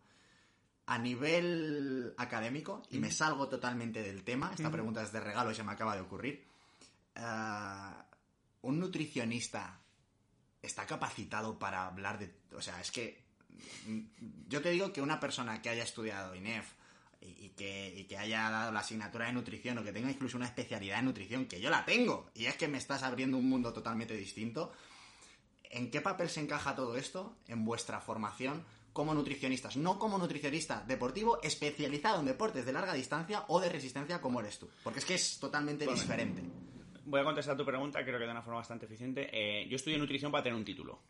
A 0.87 0.99
nivel 0.99 2.15
académico, 2.17 2.83
y 2.91 2.99
me 2.99 3.11
salgo 3.11 3.49
totalmente 3.49 4.05
del 4.05 4.23
tema, 4.23 4.53
esta 4.55 4.71
pregunta 4.71 5.03
es 5.03 5.11
de 5.11 5.19
regalo 5.19 5.51
y 5.51 5.57
se 5.57 5.65
me 5.65 5.73
acaba 5.73 5.97
de 5.97 6.03
ocurrir, 6.03 6.47
eh, 7.17 7.23
un 8.63 8.79
nutricionista 8.79 9.81
está 10.63 10.87
capacitado 10.87 11.59
para 11.59 11.87
hablar 11.87 12.19
de... 12.19 12.33
O 12.57 12.63
sea, 12.63 12.81
es 12.81 12.93
que 12.93 13.26
mm, 13.26 13.26
yo 14.49 14.63
te 14.63 14.71
digo 14.71 14.93
que 14.93 15.03
una 15.03 15.21
persona 15.21 15.61
que 15.63 15.69
haya 15.69 15.83
estudiado 15.83 16.35
INEF 16.35 16.67
y, 17.21 17.49
que, 17.51 18.07
que, 18.09 18.17
haya 18.17 18.51
dado 18.51 18.73
la 18.73 18.81
asignatura 18.81 19.27
de 19.27 19.33
nutrición 19.33 19.79
o 19.79 19.83
que 19.83 19.93
tenga 19.93 20.11
incluso 20.11 20.37
una 20.37 20.47
especialidad 20.47 21.01
en 21.01 21.07
nutrición, 21.07 21.47
que 21.47 21.61
yo 21.61 21.71
la 21.71 21.85
tengo, 21.85 22.31
y 22.35 22.47
es 22.47 22.57
que 22.57 22.69
me 22.69 22.79
estás 22.79 23.03
abriendo 23.03 23.37
un 23.37 23.49
mundo 23.49 23.73
totalmente 23.73 24.15
distinto, 24.17 24.73
¿en 25.71 25.91
qué 25.91 26.01
papel 26.01 26.29
se 26.29 26.41
encaja 26.41 26.77
todo 26.77 26.97
esto 26.97 27.37
en 27.49 27.65
vuestra 27.65 28.01
formación 28.01 28.65
como 28.93 29.13
nutricionistas? 29.13 29.77
No 29.77 29.99
como 29.99 30.19
nutricionista 30.19 30.85
deportivo 30.87 31.41
especializado 31.43 32.21
en 32.21 32.27
deportes 32.27 32.65
de 32.65 32.73
larga 32.73 32.95
distancia 32.95 33.45
o 33.49 33.61
de 33.61 33.71
resistencia 33.71 34.21
como 34.21 34.41
eres 34.41 34.59
tú, 34.59 34.69
porque 34.85 35.01
es 35.01 35.05
que 35.05 35.15
es 35.15 35.39
totalmente 35.39 35.87
diferente 35.87 36.43
voy 37.07 37.21
a 37.21 37.25
contestar 37.25 37.57
tu 37.57 37.65
pregunta, 37.65 38.05
creo 38.05 38.19
que 38.19 38.25
de 38.25 38.31
una 38.31 38.43
forma 38.43 38.59
bastante 38.59 38.87
eficiente. 38.87 39.29
Eh, 39.33 39.67
yo 39.69 39.77
estudié 39.77 39.97
nutrición 39.97 40.31
para 40.31 40.45
tener 40.45 40.59
un 40.59 40.65
título. 40.65 41.01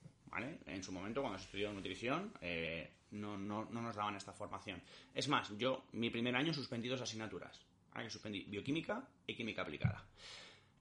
En 0.44 0.82
su 0.82 0.92
momento, 0.92 1.20
cuando 1.20 1.38
estudió 1.38 1.72
nutrición, 1.72 2.32
eh, 2.40 2.90
no, 3.12 3.36
nos 3.36 3.96
daban 3.96 4.16
esta 4.16 4.32
formación. 4.32 4.82
Es 5.14 5.28
más, 5.28 5.56
yo, 5.56 5.86
mi 5.92 6.10
primer 6.10 6.34
año, 6.36 6.52
suspendí 6.52 6.88
dos 6.88 7.00
asignaturas. 7.00 7.64
Suspendí 8.08 8.44
bioquímica 8.44 9.08
y 9.26 9.34
química 9.34 9.62
aplicada. 9.62 10.04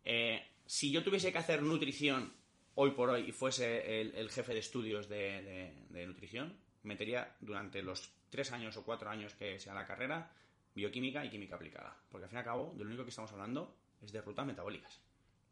Eh, 0.04 0.46
si 0.66 0.92
yo 0.92 1.02
tuviese 1.02 1.32
que 1.32 1.38
hacer 1.38 1.62
nutrición 1.62 2.34
hoy 2.76 2.92
por 2.92 3.10
hoy 3.10 3.30
y 3.30 3.32
fuese 3.32 4.02
el, 4.02 4.30
jefe 4.30 4.54
de 4.54 4.60
estudios 4.60 5.08
de, 5.08 5.72
de, 5.90 6.06
nutrición, 6.06 6.58
metería 6.84 7.36
durante 7.40 7.82
los 7.82 8.12
tres 8.30 8.52
años 8.52 8.76
o 8.76 8.84
cuatro 8.84 9.10
años 9.10 9.34
que 9.36 9.60
sea 9.60 9.74
la 9.74 9.86
carrera 9.86 10.30
bioquímica 10.76 11.24
y 11.24 11.30
química 11.30 11.56
aplicada. 11.56 11.96
Porque 12.10 12.26
al 12.26 12.30
fin 12.30 12.38
y 12.38 12.40
al 12.40 12.46
cabo, 12.46 12.74
de 12.76 12.84
lo 12.84 12.90
único 12.90 13.04
que 13.04 13.12
estamos 13.12 13.32
hablando 13.32 13.78
es 14.02 14.12
de 14.12 14.22
rutas 14.22 14.46
metabólicas. 14.46 15.00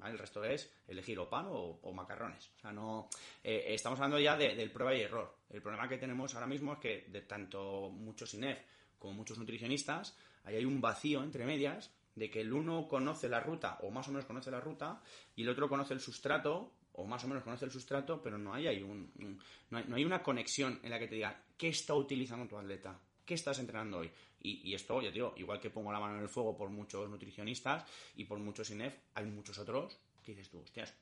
El 0.10 0.18
resto 0.18 0.44
es 0.44 0.72
elegir 0.88 1.18
o 1.20 1.30
pan 1.30 1.46
o, 1.50 1.92
macarrones. 1.94 2.52
O 2.58 2.60
sea, 2.60 2.72
no. 2.72 3.10
Eh, 3.44 3.66
estamos 3.70 4.00
hablando 4.00 4.20
ya 4.20 4.36
del 4.38 4.72
prueba 4.72 4.96
y 4.96 5.02
error. 5.02 5.36
El 5.50 5.62
problema 5.62 5.88
que 5.88 5.98
tenemos 5.98 6.34
ahora 6.36 6.48
mismo 6.48 6.74
es 6.74 6.80
que 6.80 7.06
de 7.10 7.22
tanto 7.22 7.90
muchos 7.90 8.34
INEF 8.34 8.60
como 9.00 9.14
muchos 9.14 9.38
nutricionistas, 9.38 10.16
ahí 10.46 10.56
hay 10.56 10.66
un 10.66 10.80
vacío 10.80 11.24
entre 11.24 11.46
medias 11.46 11.92
de 12.16 12.30
que 12.30 12.42
el 12.42 12.54
uno 12.54 12.88
conoce 12.88 13.28
la 13.28 13.40
ruta 13.40 13.80
o 13.82 13.92
más 13.92 14.08
o 14.08 14.12
menos 14.12 14.26
conoce 14.26 14.52
la 14.52 14.62
ruta 14.62 15.02
y 15.36 15.44
el 15.44 15.50
otro 15.50 15.68
conoce 15.68 15.94
el 15.94 16.00
sustrato 16.00 16.72
o 16.94 17.06
más 17.06 17.24
o 17.24 17.28
menos 17.28 17.44
conoce 17.44 17.66
el 17.66 17.72
sustrato, 17.72 18.22
pero 18.22 18.38
no 18.38 18.54
hay, 18.54 18.82
un, 18.82 19.40
no 19.70 19.96
hay 19.96 20.06
una 20.06 20.22
conexión 20.22 20.80
en 20.84 20.92
la 20.92 21.00
que 21.00 21.08
te 21.08 21.16
diga 21.16 21.42
qué 21.58 21.70
está 21.70 21.96
utilizando 21.96 22.48
tu 22.48 22.58
atleta, 22.58 23.00
qué 23.26 23.34
estás 23.34 23.60
entrenando 23.60 23.98
hoy. 23.98 24.12
Y, 24.46 24.74
esto, 24.74 25.02
ya 25.02 25.10
digo, 25.10 25.34
igual 25.38 25.62
que 25.62 25.70
pongo 25.70 25.94
la 25.94 26.02
mano 26.02 26.18
en 26.18 26.24
el 26.24 26.28
fuego 26.28 26.58
por 26.58 26.70
muchos 26.70 27.10
nutricionistas 27.10 27.86
y 28.18 28.26
por 28.26 28.40
muchos 28.40 28.70
INEF, 28.72 28.94
hay 29.16 29.26
muchos 29.26 29.58
otros 29.58 29.98
que 30.22 30.34
dices 30.34 30.50
tú, 30.50 30.60
hostias, 30.60 30.94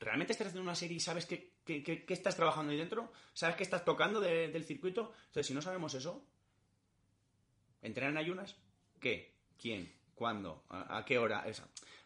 ¿realmente 0.00 0.32
estás 0.32 0.46
haciendo 0.46 0.62
una 0.62 0.74
serie 0.74 0.96
y 0.96 1.00
sabes 1.00 1.26
qué, 1.26 1.52
estás 2.08 2.36
trabajando 2.36 2.72
ahí 2.72 2.78
dentro? 2.78 3.12
¿Sabes 3.34 3.56
qué 3.56 3.64
estás 3.64 3.84
tocando 3.84 4.18
del 4.18 4.64
circuito? 4.64 5.12
Entonces, 5.26 5.46
si 5.46 5.52
no 5.52 5.60
sabemos 5.60 5.92
eso, 5.92 6.24
¿entrenan 7.82 8.16
ayunas? 8.16 8.56
¿Qué? 8.98 9.34
¿Quién? 9.60 9.92
¿Cuándo? 10.14 10.64
¿A, 10.70 11.04
qué 11.04 11.18
hora? 11.18 11.44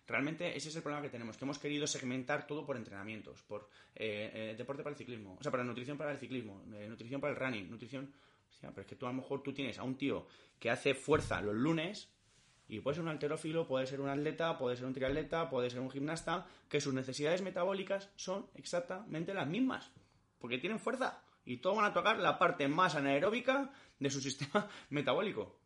Realmente 0.09 0.57
ese 0.57 0.71
es 0.71 0.77
el 0.77 0.83
problema 0.83 1.03
que 1.03 1.09
tenemos, 1.09 1.37
que 1.37 1.45
hemos 1.45 1.61
querido 1.61 1.87
segmentar 1.87 2.49
todo 2.49 2.67
por 2.67 2.77
entrenamientos, 2.77 3.43
por 3.43 3.71
eh, 3.95 4.31
eh, 4.35 4.55
deporte 4.59 4.83
para 4.83 4.95
el 4.95 4.99
ciclismo, 4.99 5.37
o 5.39 5.43
sea, 5.43 5.53
para 5.53 5.63
nutrición 5.63 5.97
para 5.97 6.11
el 6.11 6.19
ciclismo, 6.19 6.65
eh, 6.75 6.89
nutrición 6.89 7.21
para 7.21 7.33
el 7.33 7.39
running, 7.39 7.71
nutrición 7.71 8.13
pero 8.61 8.83
es 8.83 8.87
que 8.87 8.97
tú 8.97 9.07
a 9.07 9.11
lo 9.11 9.17
mejor 9.17 9.43
tú 9.43 9.53
tienes 9.53 9.79
a 9.79 9.83
un 9.83 9.97
tío 9.97 10.27
que 10.59 10.71
hace 10.71 10.95
fuerza 10.95 11.41
los 11.41 11.55
lunes 11.55 12.11
y 12.69 12.81
puede 12.81 12.97
ser 12.97 13.05
un 13.05 13.11
alterófilo, 13.11 13.67
puede 13.67 13.87
ser 13.87 14.01
un 14.01 14.09
atleta, 14.09 14.57
puede 14.57 14.77
ser 14.77 14.87
un 14.87 14.93
triatleta, 14.93 15.51
puede 15.51 15.71
ser 15.71 15.81
un 15.81 15.91
gimnasta, 15.91 16.47
que 16.69 16.81
sus 16.81 16.95
necesidades 16.95 17.43
metabólicas 17.43 18.11
son 18.15 18.47
exactamente 18.55 19.35
las 19.35 19.49
mismas, 19.49 19.91
porque 20.39 20.59
tienen 20.59 20.79
fuerza 20.79 21.23
y 21.45 21.57
todos 21.57 21.77
van 21.77 21.87
a 21.87 21.93
tocar 21.93 22.19
la 22.19 22.39
parte 22.39 22.69
más 22.69 22.95
anaeróbica 22.95 23.73
de 23.99 24.11
su 24.11 24.21
sistema 24.29 24.69
metabólico. 24.91 25.59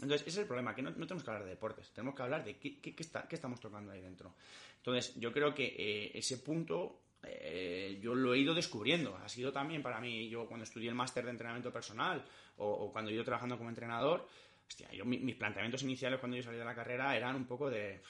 Entonces, 0.00 0.22
ese 0.22 0.30
es 0.30 0.38
el 0.38 0.46
problema, 0.46 0.74
que 0.74 0.82
no, 0.82 0.92
tenemos 0.92 1.24
que 1.24 1.30
hablar 1.30 1.44
de 1.44 1.50
deportes, 1.50 1.90
tenemos 1.92 2.14
que 2.14 2.22
hablar 2.22 2.44
de 2.44 2.58
qué, 2.58 2.94
está, 2.98 3.26
qué 3.26 3.34
estamos 3.34 3.60
tocando 3.60 3.92
ahí 3.92 4.00
dentro. 4.00 4.34
Entonces, 4.76 5.14
yo 5.16 5.32
creo 5.32 5.54
que 5.54 5.74
eh, 5.78 6.12
ese 6.14 6.38
punto 6.38 7.00
eh, 7.22 7.98
yo 8.00 8.14
lo 8.14 8.34
he 8.34 8.38
ido 8.38 8.54
descubriendo. 8.54 9.16
Ha 9.16 9.28
sido 9.28 9.52
también 9.52 9.82
para 9.82 10.00
mí, 10.00 10.28
yo 10.28 10.46
cuando 10.46 10.64
estudié 10.64 10.88
el 10.88 10.94
máster 10.94 11.24
de 11.24 11.30
entrenamiento 11.30 11.72
personal 11.72 12.24
o, 12.56 12.90
cuando 12.92 13.10
he 13.10 13.14
ido 13.14 13.24
trabajando 13.24 13.56
como 13.56 13.68
entrenador, 13.68 14.28
hostia, 14.66 14.90
yo, 14.92 15.04
mis 15.04 15.36
planteamientos 15.36 15.82
iniciales 15.82 16.18
cuando 16.18 16.36
yo 16.36 16.42
salí 16.42 16.58
de 16.58 16.64
la 16.64 16.74
carrera 16.74 17.16
eran 17.16 17.36
un 17.36 17.46
poco 17.46 17.70
de 17.70 18.00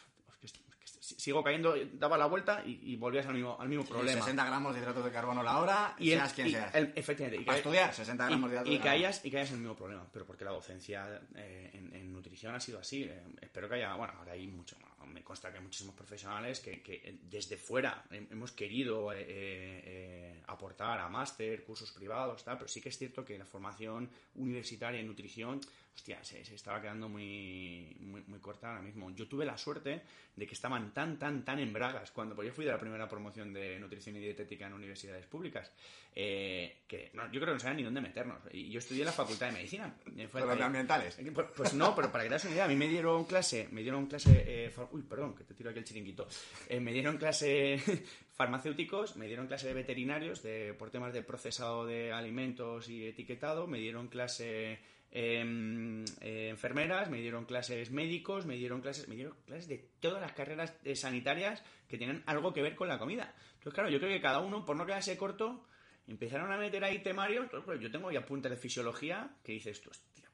sigo 1.17 1.43
cayendo, 1.45 1.75
daba 1.93 2.19
la 2.19 2.27
vuelta 2.27 2.63
y, 2.65 2.97
volvías 2.97 3.27
al 3.27 3.35
mismo, 3.35 3.57
al 3.61 3.69
mismo 3.69 3.85
problema. 3.85 4.21
60 4.21 4.45
gramos 4.45 4.75
de 4.75 4.81
hidratos 4.81 5.05
de 5.05 5.13
carbono 5.13 5.43
la 5.43 5.59
hora 5.59 5.95
y, 5.99 6.11
seas 6.11 6.33
quien 6.33 6.51
seas. 6.51 6.73
efectivamente. 6.75 7.45
Y 7.49 7.55
estudiar, 7.55 7.95
60 7.95 8.27
gramos 8.27 8.51
de 8.51 8.57
hidratos 8.57 8.75
y, 8.75 8.79
caías, 8.79 9.25
y 9.25 9.31
caías 9.31 9.51
en 9.51 9.57
el 9.57 9.61
mismo 9.61 9.77
problema. 9.77 10.07
Pero 10.13 10.27
porque 10.27 10.45
la 10.45 10.51
docencia 10.51 11.21
eh, 11.37 11.71
en, 11.75 12.13
nutrición 12.13 12.55
ha 12.55 12.61
sido 12.61 12.81
así. 12.81 13.05
Eh, 13.05 13.23
espero 13.41 13.69
que 13.69 13.77
haya, 13.77 13.95
bueno, 13.95 14.15
ahora 14.19 14.33
hay 14.33 14.47
mucho, 14.49 14.77
me 15.07 15.23
consta 15.23 15.51
que 15.51 15.59
hay 15.59 15.63
muchísimos 15.63 15.95
profesionales 15.95 16.61
que, 16.61 16.83
que 16.83 17.19
desde 17.23 17.57
fuera 17.57 18.05
hemos 18.11 18.53
querido 18.53 19.11
eh, 19.15 20.43
aportar 20.47 20.99
a 20.99 21.09
máster, 21.09 21.63
cursos 21.63 21.93
privados, 21.93 22.43
tal, 22.43 22.57
pero 22.57 22.69
sí 22.69 22.81
que 22.81 22.89
es 22.89 22.99
cierto 22.99 23.25
que 23.25 23.39
la 23.39 23.47
formación 23.47 24.11
universitaria 24.35 24.99
en 24.99 25.07
nutrición 25.07 25.61
hostia, 25.97 26.23
se, 26.23 26.41
estaba 26.55 26.81
quedando 26.81 27.09
muy, 27.09 27.97
muy, 28.01 28.23
muy, 28.27 28.39
corta 28.39 28.69
ahora 28.69 28.83
mismo. 28.83 29.11
Yo 29.13 29.27
tuve 29.27 29.47
la 29.47 29.57
suerte 29.57 30.03
de 30.37 30.47
que 30.47 30.53
estaban 30.53 30.93
tan, 30.93 31.19
tan, 31.19 31.43
tan 31.43 31.59
en 31.59 31.73
bragas 31.73 32.11
cuando 32.11 32.35
pues 32.35 32.49
yo 32.49 32.55
fui 32.55 32.67
de 32.67 32.71
la 32.71 32.79
primera 32.79 33.09
promoción 33.09 33.53
de 33.55 33.81
nutrición 33.81 34.15
y 34.17 34.21
dietética 34.21 34.67
en 34.67 34.75
universidades 34.75 35.27
públicas, 35.27 35.73
eh, 36.15 36.83
que 36.87 37.11
yo 37.33 37.41
creo 37.41 37.47
que 37.47 37.53
no 37.53 37.59
sabían 37.59 37.79
ni 37.79 37.83
dónde 37.83 38.03
meternos. 38.03 38.39
Y 38.53 38.69
yo 38.71 38.79
estudié 38.79 39.03
en 39.03 39.07
la 39.07 39.13
facultad 39.13 39.47
de 39.47 39.53
medicina. 39.53 39.97
Fue, 40.31 40.43
ambientales? 40.63 41.19
Pues, 41.35 41.47
pues, 41.57 41.75
no, 41.75 41.95
pero 41.97 42.13
para 42.13 42.25
que 42.25 42.29
te 42.29 42.35
das 42.35 42.45
una 42.45 42.53
idea, 42.53 42.65
a 42.67 42.69
mí 42.69 42.77
me 42.77 42.89
dieron 42.89 43.25
clase, 43.25 43.69
me 43.73 43.81
dieron 43.81 44.07
clase, 44.07 44.45
eh, 44.47 44.73
uy, 44.93 45.03
perdón, 45.03 45.35
que 45.35 45.45
te 45.45 45.55
tiro 45.55 45.71
aquí 45.71 45.79
el 45.79 45.85
chiringuito, 45.87 46.29
eh, 46.69 46.79
me 46.79 46.93
dieron 46.93 47.17
clase 47.17 47.81
farmacéuticos, 48.37 49.17
me 49.17 49.27
dieron 49.27 49.47
clase 49.47 49.69
de 49.69 49.73
veterinarios 49.73 50.43
de, 50.43 50.75
por 50.75 50.91
temas 50.91 51.15
de 51.15 51.23
procesado 51.23 51.87
de 51.87 52.13
alimentos 52.13 52.91
y 52.91 53.07
etiquetado, 53.07 53.67
me 53.67 53.79
dieron 53.79 54.09
clase 54.09 54.79
Em, 55.19 56.05
eh, 56.21 56.51
enfermeras, 56.51 57.09
me 57.09 57.23
dieron 57.23 57.47
clases 57.47 57.91
médicos, 57.91 58.45
me 58.45 58.57
dieron 58.57 58.83
clases, 58.83 59.09
me 59.09 59.15
dieron 59.15 59.35
clases 59.47 59.67
de 59.67 59.89
todas 59.99 60.21
las 60.21 60.33
carreras 60.33 60.75
sanitarias 60.95 61.63
que 61.89 61.97
tienen 61.97 62.23
algo 62.27 62.53
que 62.53 62.61
ver 62.61 62.77
con 62.77 62.87
la 62.87 62.99
comida. 62.99 63.35
Entonces, 63.55 63.73
claro, 63.73 63.89
yo 63.89 63.99
creo 63.99 64.11
que 64.11 64.21
cada 64.21 64.41
uno, 64.41 64.67
por 64.67 64.77
no 64.77 64.85
quedarse 64.85 65.17
corto, 65.17 65.65
empezaron 66.07 66.53
a 66.53 66.59
meter 66.59 66.85
ahí 66.85 66.99
temarios. 66.99 67.47
Yo 67.81 67.91
tengo 67.91 68.13
ya 68.13 68.21
apuntes 68.21 68.51
de 68.51 68.59
fisiología 68.59 69.31
que 69.43 69.53
dices 69.53 69.81
tú, 69.81 69.89
hostia 69.89 70.29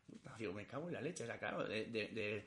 me 0.52 0.66
cago 0.66 0.88
en 0.88 0.94
la 0.94 1.00
leche, 1.00 1.22
o 1.22 1.26
sea, 1.26 1.38
claro, 1.38 1.62
de, 1.64 2.44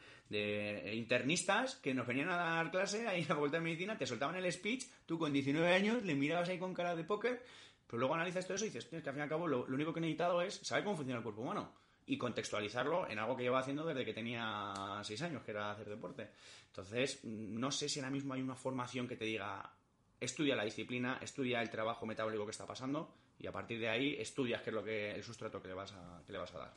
internistas 0.94 1.76
que 1.76 1.94
nos 1.94 2.06
venían 2.06 2.30
a 2.30 2.36
dar 2.36 2.70
clase 2.70 3.08
ahí 3.08 3.22
en 3.22 3.30
la 3.30 3.36
Facultad 3.36 3.60
de 3.60 3.64
Medicina, 3.64 3.98
te 3.98 4.06
soltaban 4.06 4.36
el 4.36 4.52
speech, 4.52 4.84
tú 5.06 5.18
con 5.18 5.32
19 5.32 5.74
años 5.74 6.04
le 6.04 6.16
mirabas 6.16 6.50
ahí 6.50 6.60
con 6.60 6.74
cara 6.74 6.98
de 6.98 7.06
póker, 7.06 7.42
pero 7.88 8.00
luego 8.00 8.16
analizas 8.16 8.46
todo 8.46 8.56
eso 8.56 8.66
y 8.66 8.70
dices, 8.70 8.88
que 8.88 8.98
al 8.98 9.04
fin 9.04 9.20
y 9.20 9.22
al 9.22 9.30
cabo 9.30 9.48
lo, 9.48 9.66
lo 9.66 9.76
único 9.76 9.94
que 9.94 10.00
he 10.00 10.02
necesitado 10.02 10.42
es 10.42 10.56
saber 10.56 10.84
cómo 10.84 10.98
funciona 10.98 11.20
el 11.20 11.24
cuerpo 11.24 11.42
humano 11.42 11.85
y 12.08 12.18
contextualizarlo 12.18 13.10
en 13.10 13.20
algo 13.20 13.36
que 13.36 13.44
llevo 13.44 13.58
haciendo 13.58 13.86
desde 13.86 14.06
que 14.06 14.14
tenía 14.14 14.74
seis 15.04 15.22
años, 15.22 15.44
que 15.44 15.52
era 15.52 15.72
hacer 15.72 15.90
deporte. 15.90 16.30
Entonces, 16.68 17.24
no 17.24 17.72
sé 17.72 17.90
si 17.90 18.00
ahora 18.00 18.12
mismo 18.12 18.34
hay 18.34 18.42
una 18.42 18.56
formación 18.56 19.08
que 19.08 19.16
te 19.16 19.26
diga, 19.26 19.72
estudia 20.20 20.56
la 20.56 20.64
disciplina, 20.64 21.20
estudia 21.22 21.62
el 21.62 21.70
trabajo 21.70 22.06
metabólico 22.06 22.46
que 22.46 22.52
está 22.52 22.66
pasando 22.66 23.14
y 23.40 23.48
a 23.48 23.52
partir 23.52 23.80
de 23.80 23.90
ahí 23.90 24.16
estudias 24.20 24.62
qué 24.62 24.70
es 24.70 24.74
lo 24.74 24.84
que 24.84 25.12
el 25.12 25.24
sustrato 25.24 25.62
que 25.62 25.68
le 25.68 25.74
vas 25.74 25.94
a, 25.94 26.22
que 26.26 26.32
le 26.32 26.40
vas 26.40 26.54
a 26.54 26.60
dar. 26.60 26.74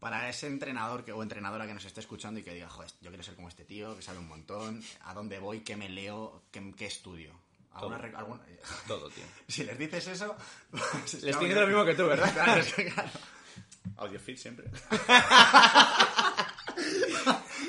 Para 0.00 0.28
ese 0.28 0.48
entrenador 0.48 1.04
que, 1.04 1.12
o 1.12 1.22
entrenadora 1.22 1.66
que 1.66 1.72
nos 1.72 1.84
esté 1.84 2.00
escuchando 2.00 2.40
y 2.40 2.42
que 2.42 2.52
diga, 2.52 2.68
joder, 2.68 2.90
yo 3.00 3.08
quiero 3.10 3.22
ser 3.22 3.34
como 3.34 3.48
este 3.48 3.64
tío, 3.64 3.96
que 3.96 4.02
sabe 4.02 4.18
un 4.18 4.28
montón, 4.28 4.82
¿a 5.02 5.14
dónde 5.14 5.38
voy? 5.38 5.60
¿Qué 5.60 5.76
me 5.76 5.88
leo? 5.88 6.42
¿Qué, 6.50 6.86
estudio? 6.86 7.32
Todo. 7.78 7.98
Todo, 8.86 9.08
tío. 9.08 9.24
si 9.48 9.64
les 9.64 9.78
dices 9.78 10.06
eso... 10.08 10.36
les 10.72 11.14
estoy 11.14 11.30
diciendo 11.30 11.62
lo 11.62 11.66
mismo 11.66 11.84
que 11.84 11.94
tú, 11.94 12.06
¿verdad? 12.06 12.32
claro. 12.94 13.10
Audiofit 13.96 14.36
siempre. 14.36 14.66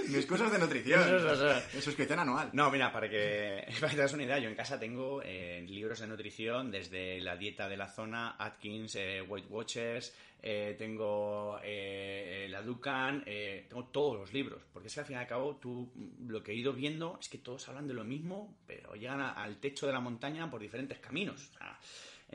Mis 0.09 0.25
cursos 0.25 0.51
de 0.51 0.59
nutrición. 0.59 1.01
Eso, 1.01 1.17
eso, 1.17 1.33
eso. 1.33 1.67
En 1.75 1.81
suscripción 1.81 2.19
anual. 2.19 2.49
No, 2.53 2.69
mira, 2.71 2.91
para 2.91 3.09
que, 3.09 3.65
para 3.79 3.89
que 3.89 3.95
te 3.95 4.01
das 4.01 4.13
una 4.13 4.23
idea, 4.23 4.39
yo 4.39 4.49
en 4.49 4.55
casa 4.55 4.79
tengo 4.79 5.21
eh, 5.23 5.63
libros 5.67 5.99
de 5.99 6.07
nutrición 6.07 6.71
desde 6.71 7.19
la 7.21 7.35
dieta 7.35 7.67
de 7.67 7.77
la 7.77 7.87
zona, 7.87 8.35
Atkins, 8.37 8.95
eh, 8.95 9.21
Weight 9.21 9.47
Watchers, 9.49 10.13
eh, 10.41 10.75
tengo 10.77 11.59
eh, 11.63 12.47
la 12.49 12.61
Dukan, 12.61 13.23
eh, 13.25 13.65
tengo 13.67 13.85
todos 13.85 14.19
los 14.19 14.33
libros, 14.33 14.61
porque 14.71 14.87
es 14.89 14.93
que 14.93 14.99
al 14.99 15.05
fin 15.05 15.15
y 15.15 15.19
al 15.19 15.27
cabo 15.27 15.55
tú 15.57 15.91
lo 16.27 16.43
que 16.43 16.51
he 16.51 16.55
ido 16.55 16.71
viendo 16.73 17.17
es 17.19 17.27
que 17.29 17.39
todos 17.39 17.67
hablan 17.67 17.87
de 17.87 17.93
lo 17.95 18.03
mismo, 18.03 18.55
pero 18.67 18.93
llegan 18.95 19.21
a- 19.21 19.31
al 19.33 19.57
techo 19.57 19.87
de 19.87 19.93
la 19.93 19.99
montaña 19.99 20.49
por 20.51 20.61
diferentes 20.61 20.99
caminos. 20.99 21.49
O 21.55 21.57
sea, 21.57 21.79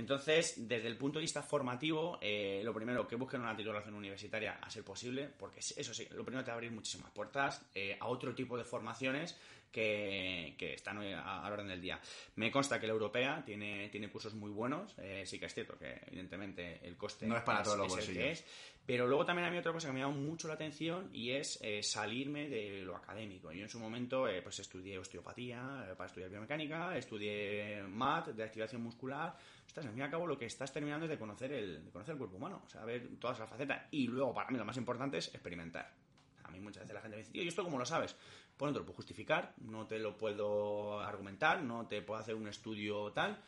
entonces, 0.01 0.55
desde 0.69 0.89
el 0.89 0.97
punto 0.97 1.19
de 1.19 1.23
vista 1.23 1.43
formativo, 1.43 2.19
eh, 2.21 2.63
lo 2.65 2.73
primero, 2.73 3.07
que 3.07 3.17
busquen 3.17 3.43
una 3.43 3.55
titulación 3.55 3.95
universitaria 3.95 4.55
a 4.55 4.71
ser 4.71 4.83
posible, 4.83 5.29
porque 5.39 5.61
eso 5.61 5.95
sí, 5.95 6.09
lo 6.13 6.25
primero 6.25 6.43
te 6.43 6.51
va 6.51 6.55
a 6.55 6.57
abrir 6.57 6.73
muchísimas 6.73 7.11
puertas 7.11 7.65
eh, 7.75 7.97
a 8.01 8.09
otro 8.09 8.35
tipo 8.35 8.57
de 8.57 8.65
formaciones 8.65 9.39
que, 9.71 10.55
que 10.59 10.75
están 10.75 10.99
hoy 10.99 11.13
a, 11.13 11.41
a 11.41 11.49
la 11.49 11.55
orden 11.55 11.69
del 11.69 11.81
día. 11.81 12.01
Me 12.37 12.51
consta 12.51 12.81
que 12.81 12.87
la 12.87 12.93
europea 12.93 13.43
tiene, 13.45 13.89
tiene 13.89 14.11
cursos 14.11 14.35
muy 14.35 14.51
buenos, 14.51 14.95
eh, 14.99 15.25
sí 15.27 15.39
que 15.39 15.47
es 15.47 15.55
cierto 15.55 15.79
que 15.79 16.01
evidentemente 16.07 16.81
el 16.87 16.97
coste 16.97 17.27
No 17.27 17.37
es 17.37 17.43
para 17.43 17.63
todos 17.63 17.79
los 17.79 17.89
bolsillos. 17.89 18.45
pero 18.87 19.07
luego 19.07 19.25
también 19.25 19.47
a 19.47 19.51
mí 19.51 19.59
otra 19.59 19.73
cosa 19.73 19.89
que 19.89 19.95
me 19.95 20.01
ha 20.01 20.07
llamado 20.07 20.21
mucho 20.21 20.49
la 20.49 20.55
atención 20.55 21.11
y 21.13 21.31
es 21.31 21.59
eh, 21.63 21.83
salirme 21.83 22.49
de 22.49 22.83
lo 22.83 22.97
académico. 22.97 23.53
Yo 23.53 23.63
en 23.63 23.69
su 23.69 23.79
momento 23.79 24.27
eh, 24.29 24.43
pues 24.43 24.59
estudié 24.59 24.99
osteopatía 24.99 25.87
eh, 25.89 25.95
para 25.95 26.07
estudiar 26.07 26.31
biomecánica, 26.31 26.97
estudié 26.97 27.83
MAT 27.83 28.29
de 28.29 28.45
activación 28.45 28.83
muscular. 28.83 29.37
Ostras, 29.67 29.87
al 29.87 29.93
fin 29.93 30.01
y 30.01 30.05
al 30.05 30.11
cabo 30.11 30.27
lo 30.27 30.37
que 30.37 30.47
estás 30.47 30.73
terminando 30.73 31.07
es 31.07 31.11
de 31.11 31.19
conocer 31.19 31.53
el, 31.53 31.85
de 31.85 31.91
conocer 31.93 32.15
el 32.15 32.19
cuerpo 32.19 32.37
humano, 32.37 32.63
o 32.67 32.69
sea, 32.69 32.85
ver 32.85 33.09
todas 33.21 33.39
las 33.39 33.49
facetas. 33.49 33.87
Y 33.93 34.09
luego, 34.09 34.35
para 34.35 34.51
mí, 34.51 34.59
lo 34.59 34.65
más 34.65 34.77
importante 34.77 35.19
es 35.19 35.29
experimentar. 35.29 35.95
A 36.43 36.51
mí 36.51 36.59
muchas 36.59 36.83
veces 36.83 36.95
la 36.95 37.01
gente 37.01 37.17
me 37.17 37.23
dice, 37.23 37.33
tío, 37.33 37.45
¿y 37.45 37.49
esto 37.49 37.63
cómo 37.63 37.79
lo 37.79 37.87
sabes? 37.87 38.17
Pues 38.61 38.69
no 38.69 38.75
te 38.75 38.81
lo 38.81 38.85
puedo 38.85 38.97
justificar, 38.97 39.55
no 39.63 39.87
te 39.87 39.99
lo 39.99 40.19
puedo 40.19 41.01
argumentar, 41.01 41.63
no 41.63 41.87
te 41.87 42.03
puedo 42.03 42.21
hacer 42.21 42.35
un 42.35 42.47
estudio 42.47 43.11
tal, 43.11 43.43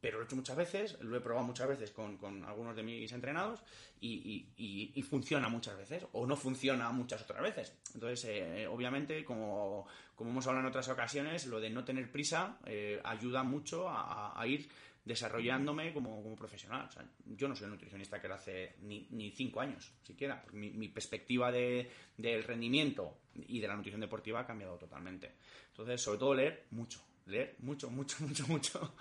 pero 0.00 0.16
lo 0.16 0.22
he 0.22 0.24
hecho 0.24 0.36
muchas 0.36 0.56
veces, 0.56 0.98
lo 1.02 1.14
he 1.18 1.20
probado 1.20 1.46
muchas 1.46 1.68
veces 1.68 1.90
con, 1.90 2.16
con 2.16 2.42
algunos 2.46 2.74
de 2.74 2.82
mis 2.82 3.12
entrenados 3.12 3.62
y, 4.00 4.46
y- 4.56 5.02
funciona 5.02 5.50
muchas 5.50 5.76
veces, 5.76 6.06
o 6.12 6.26
no 6.26 6.34
funciona 6.34 6.90
muchas 6.92 7.20
otras 7.20 7.42
veces. 7.42 7.76
Entonces, 7.92 8.24
eh, 8.24 8.66
obviamente, 8.66 9.22
como, 9.22 9.86
como 10.16 10.30
hemos 10.30 10.46
hablado 10.46 10.64
en 10.66 10.70
otras 10.70 10.88
ocasiones, 10.88 11.44
lo 11.44 11.60
de 11.60 11.68
no 11.68 11.84
tener 11.84 12.10
prisa 12.10 12.56
eh, 12.64 13.02
ayuda 13.04 13.42
mucho 13.42 13.86
a 13.86 14.46
ir 14.46 14.66
desarrollándome 15.08 15.92
como, 15.92 16.22
como 16.22 16.36
profesional. 16.36 16.86
O 16.88 16.92
sea, 16.92 17.04
yo 17.26 17.48
no 17.48 17.56
soy 17.56 17.64
el 17.64 17.70
nutricionista 17.72 18.20
que 18.20 18.28
lo 18.28 18.34
hace 18.34 18.76
ni, 18.82 19.08
ni 19.10 19.30
cinco 19.32 19.60
años, 19.60 19.92
siquiera. 20.02 20.44
Mi, 20.52 20.70
mi 20.70 20.88
perspectiva 20.88 21.50
de- 21.50 21.90
del 22.16 22.44
rendimiento 22.44 23.18
y 23.34 23.58
de 23.58 23.66
la 23.68 23.74
nutrición 23.74 24.00
deportiva 24.00 24.40
ha 24.40 24.46
cambiado 24.46 24.76
totalmente. 24.76 25.32
Entonces, 25.68 26.00
sobre 26.00 26.18
todo 26.18 26.34
leer 26.34 26.66
mucho, 26.70 27.02
leer 27.26 27.56
mucho, 27.60 27.90
mucho, 27.90 28.16
mucho, 28.26 28.46
mucho. 28.46 28.94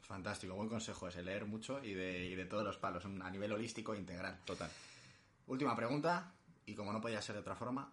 Fantástico, 0.00 0.54
buen 0.54 0.68
consejo 0.68 1.08
ese, 1.08 1.22
leer 1.22 1.44
mucho 1.44 1.82
y 1.84 1.94
de, 1.94 2.26
y 2.26 2.34
de 2.34 2.44
todos 2.46 2.64
los 2.64 2.76
palos, 2.78 3.04
a 3.04 3.30
nivel 3.30 3.52
holístico 3.52 3.94
e 3.94 3.98
integral. 3.98 4.40
Total. 4.44 4.70
Última 5.46 5.76
pregunta, 5.76 6.34
y 6.66 6.74
como 6.74 6.92
no 6.92 7.00
podía 7.00 7.20
ser 7.22 7.34
de 7.34 7.40
otra 7.40 7.54
forma, 7.56 7.92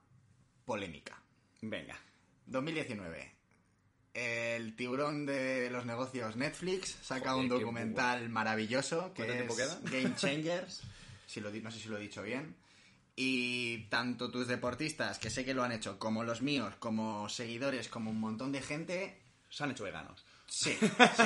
polémica. 0.66 1.22
Venga. 1.62 1.98
2019. 2.46 3.39
El 4.20 4.76
tiburón 4.76 5.26
de 5.26 5.70
los 5.70 5.86
negocios 5.86 6.36
Netflix 6.36 6.98
saca 7.02 7.32
Joder, 7.32 7.44
un 7.44 7.48
documental 7.48 8.28
maravilloso 8.28 9.14
que 9.14 9.24
¿Cuánto 9.24 9.34
tiempo 9.34 9.54
es 9.54 9.60
queda? 9.60 9.80
Game 9.84 10.16
Changers. 10.18 10.82
si 11.26 11.40
lo, 11.40 11.50
no 11.50 11.72
sé 11.72 11.80
si 11.80 11.88
lo 11.88 11.98
he 11.98 12.02
dicho 12.02 12.22
bien. 12.22 12.58
Y 13.16 13.86
tanto 13.90 14.30
tus 14.30 14.48
deportistas, 14.48 15.20
que 15.20 15.30
sé 15.30 15.46
que 15.46 15.54
lo 15.54 15.64
han 15.64 15.72
hecho, 15.72 15.98
como 16.00 16.26
los 16.26 16.42
míos, 16.42 16.74
como 16.80 17.30
seguidores, 17.30 17.88
como 17.88 18.12
un 18.12 18.20
montón 18.20 18.52
de 18.52 18.62
gente, 18.62 19.22
Se 19.50 19.64
han 19.64 19.72
hecho 19.72 19.86
veganos. 19.86 20.26
Sí, 20.48 20.76
sí. 20.80 21.24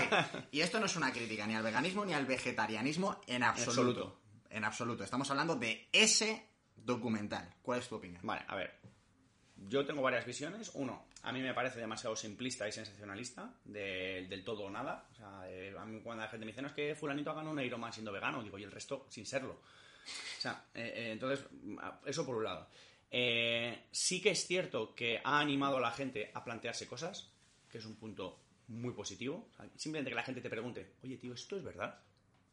Y 0.52 0.62
esto 0.62 0.80
no 0.80 0.86
es 0.86 0.96
una 0.96 1.12
crítica 1.12 1.48
ni 1.48 1.56
al 1.56 1.64
veganismo 1.64 2.06
ni 2.06 2.14
al 2.14 2.26
vegetarianismo 2.28 3.22
en 3.26 3.44
absoluto. 3.44 3.72
absoluto. 3.72 4.20
En 4.50 4.64
absoluto. 4.66 5.04
Estamos 5.04 5.32
hablando 5.32 5.56
de 5.56 5.88
ese 5.92 6.46
documental. 6.76 7.56
¿Cuál 7.64 7.80
es 7.80 7.88
tu 7.90 7.96
opinión? 7.96 8.22
Vale, 8.24 8.44
a 8.48 8.56
ver. 8.56 8.93
Yo 9.70 9.86
tengo 9.86 10.02
varias 10.02 10.26
visiones. 10.26 10.72
Uno, 10.74 11.06
a 11.24 11.32
mí 11.32 11.42
me 11.42 11.54
parece 11.54 11.80
demasiado 11.80 12.16
simplista 12.16 12.68
y 12.68 12.72
sensacionalista, 12.72 13.54
de- 13.66 14.26
del 14.30 14.44
todo 14.44 14.64
o 14.64 14.70
nada. 14.70 15.08
O 15.12 15.16
sea, 15.16 15.82
a 15.82 15.86
mí 15.86 16.02
cuando 16.02 16.24
la 16.24 16.30
gente 16.30 16.46
me 16.46 16.52
dice, 16.52 16.62
no, 16.62 16.68
es 16.70 16.74
que 16.74 16.96
fulanito 16.96 17.32
ha 17.32 17.36
ganado 17.36 17.52
un 17.54 17.60
Ironman 17.62 17.94
siendo 17.94 18.12
vegano, 18.12 18.44
digo, 18.44 18.58
y 18.58 18.64
el 18.64 18.72
resto 18.72 19.06
sin 19.10 19.26
serlo. 19.26 19.54
O 20.38 20.42
sea, 20.42 20.66
eh, 20.74 20.94
eh, 20.96 21.12
entonces, 21.14 21.46
eso 22.06 22.26
por 22.26 22.36
un 22.36 22.44
lado. 22.44 22.68
Eh, 23.10 23.86
sí 23.92 24.22
que 24.22 24.32
es 24.32 24.46
cierto 24.48 24.94
que 24.96 25.22
ha 25.24 25.40
animado 25.40 25.78
a 25.78 25.82
la 25.82 25.92
gente 25.92 26.32
a 26.34 26.44
plantearse 26.44 26.88
cosas, 26.88 27.30
que 27.70 27.78
es 27.78 27.86
un 27.86 27.96
punto 27.96 28.40
muy 28.68 28.94
positivo. 28.94 29.50
Simplemente 29.76 30.10
que 30.10 30.16
la 30.16 30.24
gente 30.24 30.42
te 30.42 30.50
pregunte, 30.50 30.94
oye, 31.04 31.18
tío, 31.18 31.34
¿esto 31.34 31.56
es 31.58 31.64
verdad? 31.64 32.00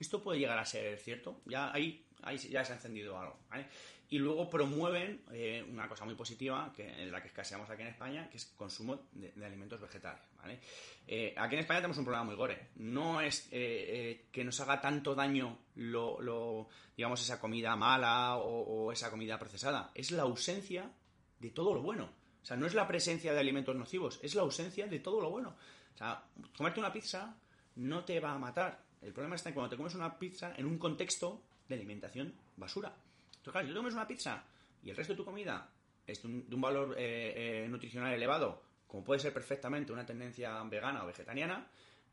¿Esto 0.01 0.21
puede 0.23 0.41
llegar 0.41 0.59
a 0.59 0.65
ser 0.65 0.99
cierto? 0.99 1.43
Ya 1.47 1.73
ahí, 1.73 2.05
ahí 2.23 2.37
ya 2.39 2.65
se 2.65 2.73
ha 2.73 2.77
encendido 2.77 3.17
algo, 3.19 3.39
¿vale? 3.49 3.69
Y 4.09 4.19
luego 4.19 4.51
promueven 4.51 5.23
eh, 5.31 5.65
una 5.71 5.87
cosa 5.89 6.05
muy 6.05 6.17
positiva, 6.17 6.73
que 6.75 6.89
en 7.03 7.13
la 7.13 7.23
que 7.23 7.29
escaseamos 7.29 7.71
aquí 7.71 7.83
en 7.83 7.89
España, 7.89 8.29
que 8.29 8.39
es 8.39 8.47
consumo 8.57 9.07
de, 9.13 9.31
de 9.31 9.47
alimentos 9.47 9.81
vegetales, 9.81 10.21
¿vale? 10.37 10.59
Eh, 11.07 11.33
aquí 11.37 11.55
en 11.55 11.61
España 11.61 11.79
tenemos 11.79 11.99
un 11.99 12.05
problema 12.05 12.25
muy 12.25 12.35
gore. 12.35 12.71
No 12.77 13.21
es 13.21 13.47
eh, 13.53 13.53
eh, 13.53 14.27
que 14.33 14.43
nos 14.43 14.59
haga 14.59 14.81
tanto 14.81 15.15
daño 15.15 15.59
lo, 15.77 16.21
lo- 16.21 16.69
digamos, 16.97 17.21
esa 17.23 17.39
comida 17.39 17.77
mala 17.77 18.37
o, 18.39 18.87
o 18.87 18.93
esa 18.93 19.11
comida 19.11 19.39
procesada. 19.39 19.93
Es 19.95 20.11
la 20.11 20.23
ausencia 20.23 20.91
de 21.39 21.51
todo 21.51 21.73
lo 21.75 21.83
bueno. 21.83 22.11
O 22.43 22.45
sea, 22.45 22.57
no 22.57 22.67
es 22.67 22.75
la 22.75 22.89
presencia 22.89 23.33
de 23.33 23.39
alimentos 23.39 23.77
nocivos, 23.77 24.19
es 24.23 24.35
la 24.35 24.43
ausencia 24.43 24.87
de 24.89 24.99
todo 24.99 25.21
lo 25.21 25.31
bueno. 25.31 25.55
O 25.95 25.97
sea, 25.97 26.25
comerte 26.57 26.81
una 26.81 26.93
pizza 26.93 27.37
no 27.77 28.05
te 28.05 28.19
va 28.19 28.33
a 28.33 28.39
matar. 28.39 28.83
El 29.03 29.13
problema 29.13 29.37
está 29.37 29.49
en 29.49 29.55
cuando 29.55 29.71
te 29.71 29.77
comes 29.77 29.95
una 29.95 30.19
pizza 30.19 30.55
en 30.57 30.67
un 30.67 30.79
contexto 30.79 31.43
de 31.69 31.75
alimentación 31.75 32.35
basura. 32.57 32.89
Entonces, 32.89 33.53
claro, 33.53 33.67
si 33.67 33.73
tú 33.73 33.79
comes 33.79 33.95
una 33.95 34.07
pizza 34.07 34.45
y 34.83 34.91
el 34.91 34.97
resto 34.97 35.15
de 35.15 35.17
tu 35.17 35.25
comida 35.25 35.71
es 36.07 36.23
de 36.23 36.29
un, 36.29 36.61
valor 36.61 36.95
eh, 36.99 37.65
eh, 37.65 37.69
nutricional 37.69 38.13
elevado, 38.13 38.63
como 38.87 39.05
puede 39.05 39.21
ser 39.21 39.33
perfectamente 39.33 39.93
una 39.93 40.05
tendencia 40.05 40.63
vegana 40.65 41.05
o 41.05 41.07
vegetariana, 41.07 41.67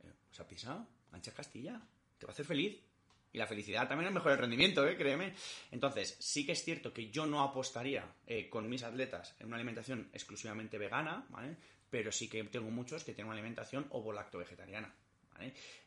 eh, 0.04 0.14
esa 0.32 0.48
pizza, 0.48 0.86
ancha 1.12 1.34
Castilla, 1.34 1.82
te 2.18 2.26
va 2.26 2.32
a 2.32 2.34
hacer 2.34 2.46
feliz. 2.46 2.82
Y 3.34 3.38
la 3.38 3.46
felicidad 3.46 3.88
también 3.90 4.08
es 4.08 4.14
mejor 4.14 4.32
el 4.32 4.38
rendimiento, 4.38 4.88
¿eh? 4.88 4.96
créeme. 4.96 5.34
Entonces, 5.72 6.16
sí 6.18 6.46
que 6.46 6.54
es 6.54 6.64
cierto 6.64 6.94
que 6.94 7.10
yo 7.10 7.26
no 7.26 7.44
apostaría 7.44 8.06
con 8.50 8.70
mis 8.70 8.84
atletas 8.84 9.36
en 9.40 9.48
una 9.48 9.58
alimentación 9.58 10.10
exclusivamente 10.14 10.78
vegana, 10.78 11.26
¿vale? 11.30 11.58
Pero 11.90 12.12
sí 12.12 12.30
que 12.30 12.42
tengo 12.46 12.72
muchos 12.72 13.04
que 13.04 13.14
tienen 13.14 13.28
una 13.28 13.36
alimentación 13.36 13.86
ovo-lacto-vegetariana. 13.90 14.94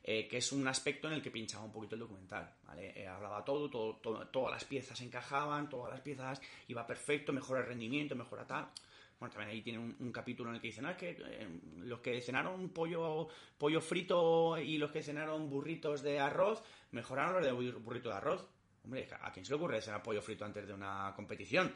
Eh, 0.03 0.27
que 0.29 0.39
es 0.39 0.53
un 0.53 0.67
aspecto 0.67 1.09
en 1.09 1.15
el 1.15 1.23
que 1.23 1.31
pinchaba 1.31 1.65
un 1.65 1.73
poquito 1.73 1.95
el 1.95 2.01
documental, 2.01 2.55
¿vale? 2.65 2.93
Eh, 3.01 3.07
hablaba 3.07 3.45
todo, 3.45 3.69
todo, 3.69 3.97
todas 4.29 4.53
las 4.53 4.65
piezas 4.65 5.01
encajaban, 5.03 5.69
todas 5.69 5.93
las 5.93 6.01
piezas 6.01 6.41
iba 6.69 6.87
perfecto, 6.87 7.33
mejora 7.33 7.61
el 7.61 7.67
rendimiento, 7.67 8.15
mejora 8.15 8.47
tal. 8.47 8.71
Bueno, 9.19 9.35
también 9.35 9.51
ahí 9.51 9.61
tiene 9.61 9.79
un, 9.79 10.11
capítulo 10.13 10.49
en 10.49 10.57
el 10.57 10.63
que 10.63 10.69
dicen, 10.69 10.87
ah, 10.87 10.97
que 10.97 11.11
eh, 11.11 11.61
los 11.81 12.01
que 12.01 12.23
cenaron 12.23 12.71
pollo, 12.71 13.29
pollo 13.59 13.81
frito 13.83 14.57
y 14.57 14.79
los 14.79 14.91
que 14.91 15.03
cenaron 15.03 15.51
burritos 15.51 16.03
de 16.03 16.19
arroz, 16.19 16.63
mejoraron 16.93 17.35
los 17.35 17.45
de 17.45 17.53
bur- 17.53 17.83
burrito 17.83 18.09
de 18.09 18.15
arroz. 18.15 18.47
Hombre, 18.83 19.07
¿a 19.21 19.31
quién 19.31 19.45
se 19.45 19.53
le 19.53 19.57
ocurre 19.57 19.83
cenar 19.83 20.03
pollo 20.03 20.23
frito 20.23 20.47
antes 20.47 20.67
de 20.67 20.73
una 20.73 21.13
competición? 21.15 21.71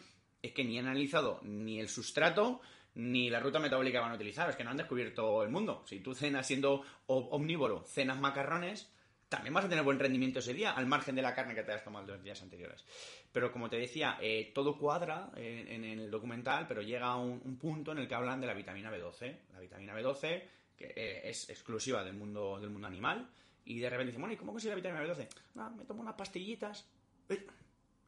Es 0.44 0.52
que 0.52 0.62
ni 0.62 0.78
han 0.78 0.86
analizado 0.86 1.40
ni 1.42 1.80
el 1.80 1.88
sustrato 1.88 2.60
ni 2.96 3.30
la 3.30 3.40
ruta 3.40 3.58
metabólica 3.58 3.98
que 3.98 4.02
van 4.02 4.12
a 4.12 4.16
utilizar, 4.16 4.50
es 4.50 4.56
que 4.56 4.62
no 4.62 4.70
han 4.70 4.76
descubierto 4.76 5.42
el 5.42 5.48
mundo. 5.48 5.82
Si 5.86 6.00
tú 6.00 6.14
cenas 6.14 6.46
siendo 6.46 6.84
omnívoro, 7.06 7.82
cenas 7.86 8.20
macarrones, 8.20 8.92
también 9.30 9.54
vas 9.54 9.64
a 9.64 9.68
tener 9.70 9.82
buen 9.82 9.98
rendimiento 9.98 10.40
ese 10.40 10.52
día, 10.52 10.72
al 10.72 10.86
margen 10.86 11.14
de 11.14 11.22
la 11.22 11.34
carne 11.34 11.54
que 11.54 11.62
te 11.62 11.72
has 11.72 11.82
tomado 11.82 12.06
los 12.06 12.22
días 12.22 12.42
anteriores. 12.42 12.84
Pero 13.32 13.50
como 13.50 13.70
te 13.70 13.78
decía, 13.78 14.18
eh, 14.20 14.52
todo 14.54 14.78
cuadra 14.78 15.30
eh, 15.34 15.64
en, 15.70 15.84
el 15.84 16.10
documental, 16.10 16.66
pero 16.68 16.82
llega 16.82 17.16
un, 17.16 17.40
un 17.42 17.56
punto 17.56 17.92
en 17.92 17.98
el 17.98 18.06
que 18.06 18.14
hablan 18.14 18.40
de 18.40 18.46
la 18.46 18.54
vitamina 18.54 18.92
B12. 18.92 19.36
La 19.54 19.60
vitamina 19.60 19.98
B12, 19.98 20.42
que 20.76 20.92
eh, 20.94 21.22
es 21.24 21.48
exclusiva 21.48 22.04
del 22.04 22.14
mundo, 22.14 22.60
del 22.60 22.68
mundo 22.68 22.86
animal, 22.86 23.28
y 23.64 23.80
de 23.80 23.88
repente 23.88 24.08
dicen, 24.08 24.20
bueno, 24.20 24.34
¿y 24.34 24.36
cómo 24.36 24.52
consigue 24.52 24.70
la 24.70 24.76
vitamina 24.76 25.04
B12? 25.04 25.26
Ah, 25.56 25.72
me 25.74 25.84
tomo 25.84 26.02
unas 26.02 26.14
pastillitas. 26.14 26.86
Eh, 27.30 27.46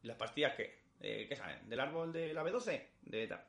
¿Y 0.03 0.07
las 0.07 0.17
pastillas 0.17 0.55
qué? 0.55 0.86
¿Qué 1.01 1.37
saben? 1.37 1.69
¿Del 1.69 1.81
árbol 1.81 2.13
de 2.13 2.33
la 2.33 2.43
B12? 2.43 2.83
De 3.03 3.27
tal. 3.27 3.45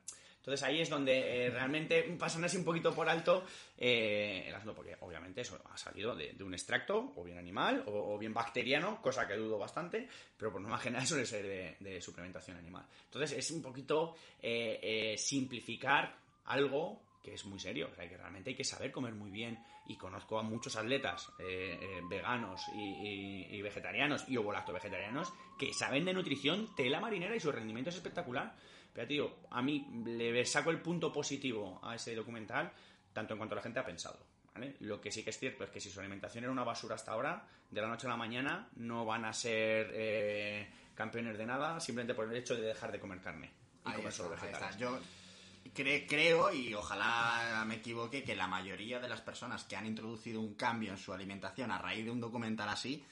Entonces 0.47 0.65
ahí 0.65 0.79
es 0.79 0.89
donde 0.89 1.47
eh, 1.47 1.49
realmente 1.49 2.03
pasan 2.17 2.45
así 2.45 2.55
un 2.55 2.63
poquito 2.63 2.95
por 2.95 3.09
alto 3.09 3.43
eh, 3.77 4.45
el 4.47 4.55
asunto, 4.55 4.73
porque 4.75 4.95
obviamente 5.01 5.41
eso 5.41 5.59
ha 5.69 5.77
salido 5.77 6.15
de, 6.15 6.41
un 6.41 6.53
extracto, 6.53 7.11
o 7.17 7.23
bien 7.25 7.37
animal, 7.37 7.83
o, 7.85 8.17
bien 8.17 8.33
bacteriano, 8.33 9.01
cosa 9.01 9.27
que 9.27 9.35
dudo 9.35 9.57
bastante, 9.57 10.07
pero 10.37 10.53
por 10.53 10.61
norma 10.61 10.77
general 10.77 11.05
suele 11.05 11.25
ser 11.25 11.45
de, 11.45 11.75
de 11.81 12.01
suplementación 12.01 12.55
animal. 12.55 12.85
Entonces 13.03 13.37
es 13.37 13.51
un 13.51 13.61
poquito 13.61 14.15
eh, 14.41 15.15
simplificar 15.17 16.15
algo 16.45 17.01
que 17.27 17.33
es 17.33 17.45
muy 17.45 17.59
serio. 17.59 17.89
O 17.91 17.95
sea, 17.95 18.07
que 18.07 18.15
realmente 18.15 18.51
hay 18.51 18.55
que 18.55 18.63
saber 18.63 18.89
comer 18.89 19.13
muy 19.13 19.29
bien. 19.29 19.59
Y 19.85 19.97
conozco 19.97 20.39
a 20.39 20.43
muchos 20.43 20.77
atletas 20.77 21.29
eh, 21.39 21.77
eh, 21.81 22.01
veganos 22.09 22.61
y, 22.73 23.61
vegetarianos 23.61 24.23
y 24.29 24.37
ovolacto 24.37 24.71
vegetarianos 24.71 25.33
que 25.59 25.73
saben 25.73 26.05
de 26.05 26.13
nutrición 26.13 26.73
tela 26.75 27.01
marinera 27.01 27.35
y 27.35 27.39
su 27.41 27.51
rendimiento 27.51 27.89
es 27.89 27.97
espectacular. 27.97 28.55
Pero, 28.93 29.07
tío, 29.07 29.35
a 29.51 29.61
mí 29.61 29.85
le 30.05 30.45
saco 30.45 30.71
el 30.71 30.81
punto 30.81 31.11
positivo 31.11 31.81
a 31.83 31.95
ese 31.95 32.15
documental, 32.15 32.71
tanto 33.11 33.33
en 33.33 33.39
cuanto 33.39 33.55
la 33.55 33.61
gente 33.61 33.79
ha 33.79 33.85
pensado. 33.85 34.19
Lo 34.79 35.01
que 35.01 35.11
sí 35.11 35.23
que 35.23 35.29
es 35.29 35.37
cierto 35.37 35.65
es 35.65 35.69
que 35.69 35.79
si 35.79 35.89
su 35.89 35.99
alimentación 35.99 36.45
era 36.45 36.51
una 36.51 36.63
basura 36.63 36.95
hasta 36.95 37.11
ahora, 37.11 37.45
de 37.69 37.81
la 37.81 37.89
noche 37.89 38.07
a 38.07 38.09
la 38.09 38.17
mañana 38.17 38.69
no 38.77 39.05
van 39.05 39.25
a 39.25 39.33
ser 39.33 39.91
eh, 39.93 40.67
campeones 40.95 41.37
de 41.37 41.45
nada 41.45 41.79
simplemente 41.79 42.15
por 42.15 42.27
el 42.27 42.35
hecho 42.35 42.55
de 42.55 42.61
dejar 42.61 42.91
de 42.91 42.99
comer 42.99 43.19
carne 43.19 43.51
y 43.85 43.91
comer 43.91 44.11
solo 44.11 44.29
vegetales. 44.29 44.77
Yo 44.77 44.97
creo 45.73 46.53
y 46.53 46.73
ojalá 46.73 47.63
me 47.65 47.75
equivoque 47.75 48.23
que 48.23 48.35
la 48.35 48.47
mayoría 48.47 48.99
de 48.99 49.09
las 49.09 49.21
personas 49.21 49.63
que 49.63 49.75
han 49.75 49.85
introducido 49.85 50.39
un 50.41 50.55
cambio 50.55 50.91
en 50.91 50.97
su 50.97 51.13
alimentación 51.13 51.71
a 51.71 51.77
raíz 51.77 52.05
de 52.05 52.11
un 52.11 52.19
documental 52.19 52.69
así, 52.69 53.03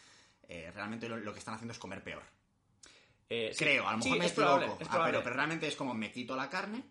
eh, 0.48 0.72
realmente 0.74 1.10
lo, 1.10 1.34
que 1.34 1.40
están 1.40 1.56
haciendo 1.56 1.74
es 1.74 1.80
comer 1.80 2.04
peor. 2.04 2.24
Eh, 3.30 3.54
creo, 3.58 3.88
a 3.88 3.94
lo 3.94 3.98
mejor 3.98 4.20
me 4.20 4.28
equivoco, 4.28 4.78
ah, 4.90 5.02
pero, 5.06 5.24
pero 5.24 5.36
realmente 5.36 5.68
es 5.68 5.76
como 5.76 5.94
me 5.94 6.12
quito 6.12 6.36
la 6.36 6.50
carne 6.50 6.84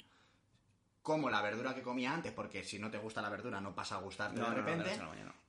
como 1.04 1.28
la 1.28 1.42
verdura 1.42 1.74
que 1.74 1.82
comía 1.82 2.14
antes, 2.14 2.32
porque 2.32 2.64
si 2.64 2.78
no 2.78 2.90
te 2.90 2.96
gusta 2.96 3.20
la 3.20 3.28
verdura 3.28 3.60
no 3.60 3.74
pasa 3.74 3.96
a 3.96 3.98
gustarte 3.98 4.40
de 4.40 4.46
repente. 4.46 4.98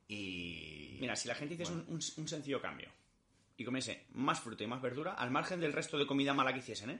y. 0.05 0.97
Mira, 0.99 1.15
si 1.15 1.29
la 1.29 1.35
gente 1.35 1.53
hiciese 1.53 1.71
un, 1.71 2.01
sencillo 2.01 2.61
cambio 2.61 2.89
y 3.55 3.63
comiese 3.63 4.05
más 4.11 4.41
fruta 4.41 4.65
y 4.65 4.67
más 4.67 4.81
verdura, 4.81 5.13
al 5.13 5.31
margen 5.31 5.61
del 5.61 5.71
resto 5.71 5.97
de 5.97 6.05
comida 6.05 6.33
mala 6.33 6.51
que 6.51 6.59
hiciesen, 6.59 6.89
¿eh? 6.89 6.99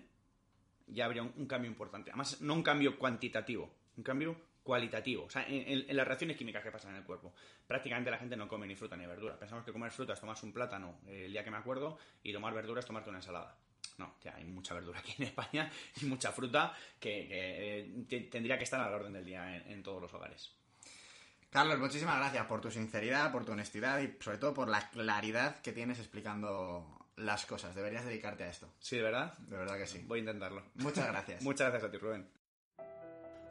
Ya 0.88 1.05
habría 1.05 1.23
un, 1.23 1.47
cambio 1.47 1.69
importante. 1.69 2.11
Además, 2.11 2.41
no 2.41 2.53
un 2.53 2.63
cambio 2.63 2.97
cuantitativo, 2.97 3.71
un 3.97 4.03
cambio 4.03 4.36
cualitativo. 4.63 5.25
O 5.25 5.29
sea, 5.29 5.45
en, 5.47 5.95
las 5.95 6.07
reacciones 6.07 6.38
químicas 6.38 6.63
que 6.63 6.71
pasan 6.71 6.91
en 6.91 6.97
el 6.97 7.03
cuerpo. 7.03 7.33
Prácticamente 7.67 8.11
la 8.11 8.17
gente 8.17 8.36
no 8.36 8.47
come 8.47 8.67
ni 8.67 8.75
fruta 8.75 8.95
ni 8.95 9.05
verdura. 9.05 9.38
Pensamos 9.38 9.63
que 9.63 9.71
comer 9.71 9.91
fruta 9.91 10.13
es 10.13 10.19
tomarse 10.19 10.45
un 10.45 10.53
plátano 10.53 10.99
el 11.07 11.31
día 11.31 11.43
que 11.43 11.51
me 11.51 11.57
acuerdo 11.57 11.97
y 12.23 12.33
tomar 12.33 12.53
verdura 12.53 12.79
es 12.79 12.86
tomarte 12.86 13.09
una 13.09 13.19
ensalada. 13.19 13.57
No, 13.97 14.15
hay 14.33 14.43
mucha 14.43 14.73
verdura 14.73 14.99
aquí 14.99 15.15
en 15.19 15.27
España 15.27 15.71
y 16.01 16.05
mucha 16.05 16.31
fruta 16.31 16.75
que, 16.99 17.27
eh, 17.29 18.27
tendría 18.29 18.57
que 18.57 18.65
estar 18.65 18.81
a 18.81 18.93
orden 18.93 19.13
del 19.13 19.25
día 19.25 19.55
en, 19.55 19.83
todos 19.83 20.01
los 20.01 20.13
hogares. 20.13 20.51
Carlos, 21.49 21.79
muchísimas 21.79 22.17
gracias 22.17 22.45
por 22.47 22.59
tu 22.59 22.69
sinceridad, 22.69 23.31
por 23.31 23.45
tu 23.45 23.53
honestidad 23.53 24.01
y 24.01 24.13
sobre 24.21 24.38
todo 24.38 24.53
por 24.53 24.67
la 24.67 24.89
claridad 24.89 25.61
que 25.61 25.71
tienes 25.71 25.99
explicando 25.99 27.04
las 27.18 27.45
cosas. 27.45 27.76
Deberías 27.76 28.05
dedicarte 28.05 28.43
a 28.43 28.49
esto. 28.49 28.70
Sí, 28.80 28.97
¿de 28.97 29.03
verdad? 29.03 29.38
De 29.38 29.57
verdad 29.57 29.78
que 29.78 29.88
sí. 29.88 30.03
Voy 30.05 30.20
a 30.20 30.22
intentarlo. 30.22 30.63
Muchas 30.76 31.07
gracias. 31.07 31.41
Muchas 31.43 31.70
gracias 31.70 31.89
a 31.89 31.91
ti, 31.91 31.97
Rubén. 31.97 32.28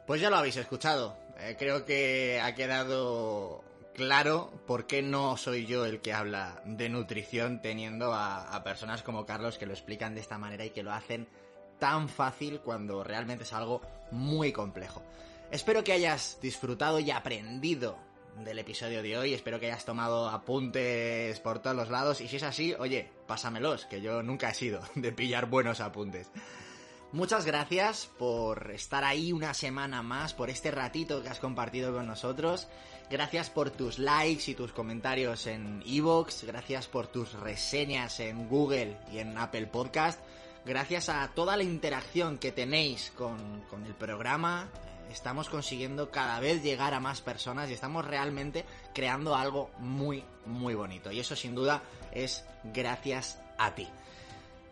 Pues 0.05 0.21
ya 0.21 0.29
lo 0.29 0.37
habéis 0.37 0.57
escuchado. 0.57 1.17
Eh, 1.39 1.55
creo 1.57 1.83
que 1.83 2.39
ha 2.41 2.53
quedado 2.53 3.63
claro 3.95 4.51
por 4.67 4.85
qué 4.85 5.01
no 5.01 5.37
soy 5.37 5.65
yo 5.65 5.85
el 5.85 6.01
que 6.01 6.13
habla 6.13 6.61
de 6.65 6.89
nutrición 6.89 7.61
teniendo 7.61 8.13
a, 8.13 8.61
personas 8.63 9.01
como 9.01 9.25
Carlos 9.25 9.57
que 9.57 9.65
lo 9.65 9.73
explican 9.73 10.13
de 10.13 10.21
esta 10.21 10.37
manera 10.37 10.65
y 10.65 10.69
que 10.71 10.83
lo 10.83 10.91
hacen 10.91 11.27
tan 11.79 12.09
fácil 12.09 12.59
cuando 12.59 13.03
realmente 13.03 13.45
es 13.45 13.53
algo 13.53 13.81
muy 14.11 14.51
complejo. 14.51 15.01
Espero 15.49 15.83
que 15.83 15.93
hayas 15.93 16.37
disfrutado 16.41 16.99
y 16.99 17.11
aprendido 17.11 17.97
del 18.43 18.59
episodio 18.59 19.01
de 19.01 19.17
hoy, 19.17 19.33
espero 19.33 19.59
que 19.59 19.67
hayas 19.67 19.85
tomado 19.85 20.29
apuntes 20.29 21.39
por 21.39 21.59
todos 21.59 21.75
los 21.75 21.89
lados 21.89 22.21
y 22.21 22.27
si 22.27 22.35
es 22.35 22.43
así, 22.43 22.73
oye, 22.77 23.09
pásamelos, 23.27 23.85
que 23.85 24.01
yo 24.01 24.21
nunca 24.23 24.49
he 24.49 24.53
sido 24.53 24.81
de 24.95 25.11
pillar 25.11 25.47
buenos 25.47 25.79
apuntes. 25.79 26.29
Muchas 27.11 27.45
gracias 27.45 28.09
por 28.17 28.71
estar 28.71 29.05
ahí 29.05 29.31
una 29.31 29.53
semana 29.53 30.01
más, 30.01 30.33
por 30.33 30.49
este 30.49 30.69
ratito 30.69 31.23
que 31.23 31.29
has 31.29 31.39
compartido 31.39 31.93
con 31.93 32.07
nosotros. 32.07 32.67
Gracias 33.09 33.49
por 33.49 33.69
tus 33.69 33.99
likes 33.99 34.51
y 34.51 34.55
tus 34.55 34.73
comentarios 34.73 35.47
en 35.47 35.81
Evox. 35.85 36.43
Gracias 36.43 36.87
por 36.87 37.07
tus 37.07 37.31
reseñas 37.33 38.19
en 38.19 38.49
Google 38.49 38.97
y 39.13 39.19
en 39.19 39.37
Apple 39.37 39.67
Podcast. 39.67 40.19
Gracias 40.65 41.07
a 41.07 41.31
toda 41.33 41.55
la 41.55 41.63
interacción 41.63 42.37
que 42.37 42.51
tenéis 42.51 43.13
con, 43.15 43.61
con 43.69 43.85
el 43.85 43.93
programa. 43.93 44.69
Estamos 45.11 45.49
consiguiendo 45.49 46.11
cada 46.11 46.39
vez 46.39 46.63
llegar 46.63 46.93
a 46.93 46.99
más 46.99 47.21
personas 47.21 47.69
y 47.69 47.73
estamos 47.73 48.05
realmente 48.05 48.65
creando 48.93 49.35
algo 49.35 49.71
muy, 49.79 50.23
muy 50.45 50.75
bonito. 50.75 51.11
Y 51.11 51.19
eso 51.19 51.35
sin 51.35 51.55
duda 51.55 51.81
es 52.11 52.45
gracias 52.63 53.39
a 53.57 53.75
ti. 53.75 53.87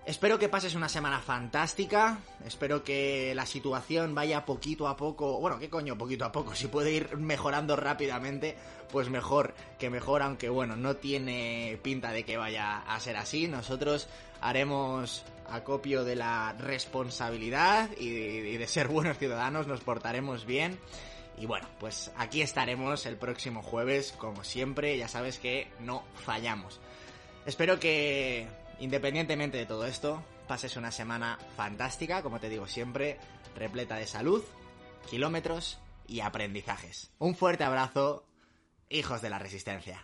Espero 0.05 0.37
que 0.37 0.49
pases 0.49 0.75
una 0.75 0.89
semana 0.89 1.21
fantástica, 1.21 2.19
espero 2.45 2.83
que 2.83 3.33
la 3.35 3.45
situación 3.45 4.13
vaya 4.13 4.43
poquito 4.43 4.89
a 4.89 4.97
poco, 4.97 5.39
bueno, 5.39 5.59
¿qué 5.59 5.69
coño 5.69 5.97
poquito 5.97 6.25
a 6.25 6.31
poco? 6.33 6.53
Si 6.55 6.67
puede 6.67 6.91
ir 6.91 7.15
mejorando 7.15 7.77
rápidamente, 7.77 8.57
pues 8.91 9.09
mejor 9.09 9.53
que 9.79 9.89
mejor, 9.89 10.21
aunque 10.21 10.49
bueno, 10.49 10.75
no 10.75 10.97
tiene 10.97 11.79
pinta 11.81 12.11
de 12.11 12.25
que 12.25 12.35
vaya 12.35 12.79
a 12.79 12.99
ser 12.99 13.15
así. 13.15 13.47
Nosotros 13.47 14.09
haremos 14.43 15.23
acopio 15.49 16.03
de 16.03 16.15
la 16.15 16.53
responsabilidad 16.53 17.89
y 17.97 18.57
de, 18.57 18.67
ser 18.67 18.87
buenos 18.87 19.17
ciudadanos, 19.17 19.67
nos 19.67 19.81
portaremos 19.81 20.45
bien. 20.45 20.79
Y 21.37 21.47
bueno, 21.47 21.67
pues 21.79 22.11
aquí 22.15 22.41
estaremos 22.41 23.05
el 23.07 23.17
próximo 23.17 23.63
jueves, 23.63 24.13
como 24.17 24.43
siempre, 24.43 24.97
ya 24.97 25.07
sabes 25.07 25.39
que 25.39 25.67
no 25.79 26.03
fallamos. 26.13 26.79
Espero 27.45 27.79
que 27.79 28.47
Independientemente 28.79 29.57
de 29.57 29.65
todo 29.65 29.85
esto, 29.85 30.23
pases 30.47 30.75
una 30.75 30.91
semana 30.91 31.39
fantástica, 31.55 32.21
como 32.21 32.39
te 32.39 32.49
digo 32.49 32.67
siempre, 32.67 33.17
repleta 33.55 33.95
de 33.95 34.07
salud, 34.07 34.43
kilómetros 35.09 35.79
y 36.07 36.19
aprendizajes. 36.19 37.11
Un 37.19 37.35
fuerte 37.35 37.63
abrazo, 37.63 38.25
hijos 38.89 39.21
de 39.21 39.29
la 39.29 39.39
resistencia. 39.39 40.03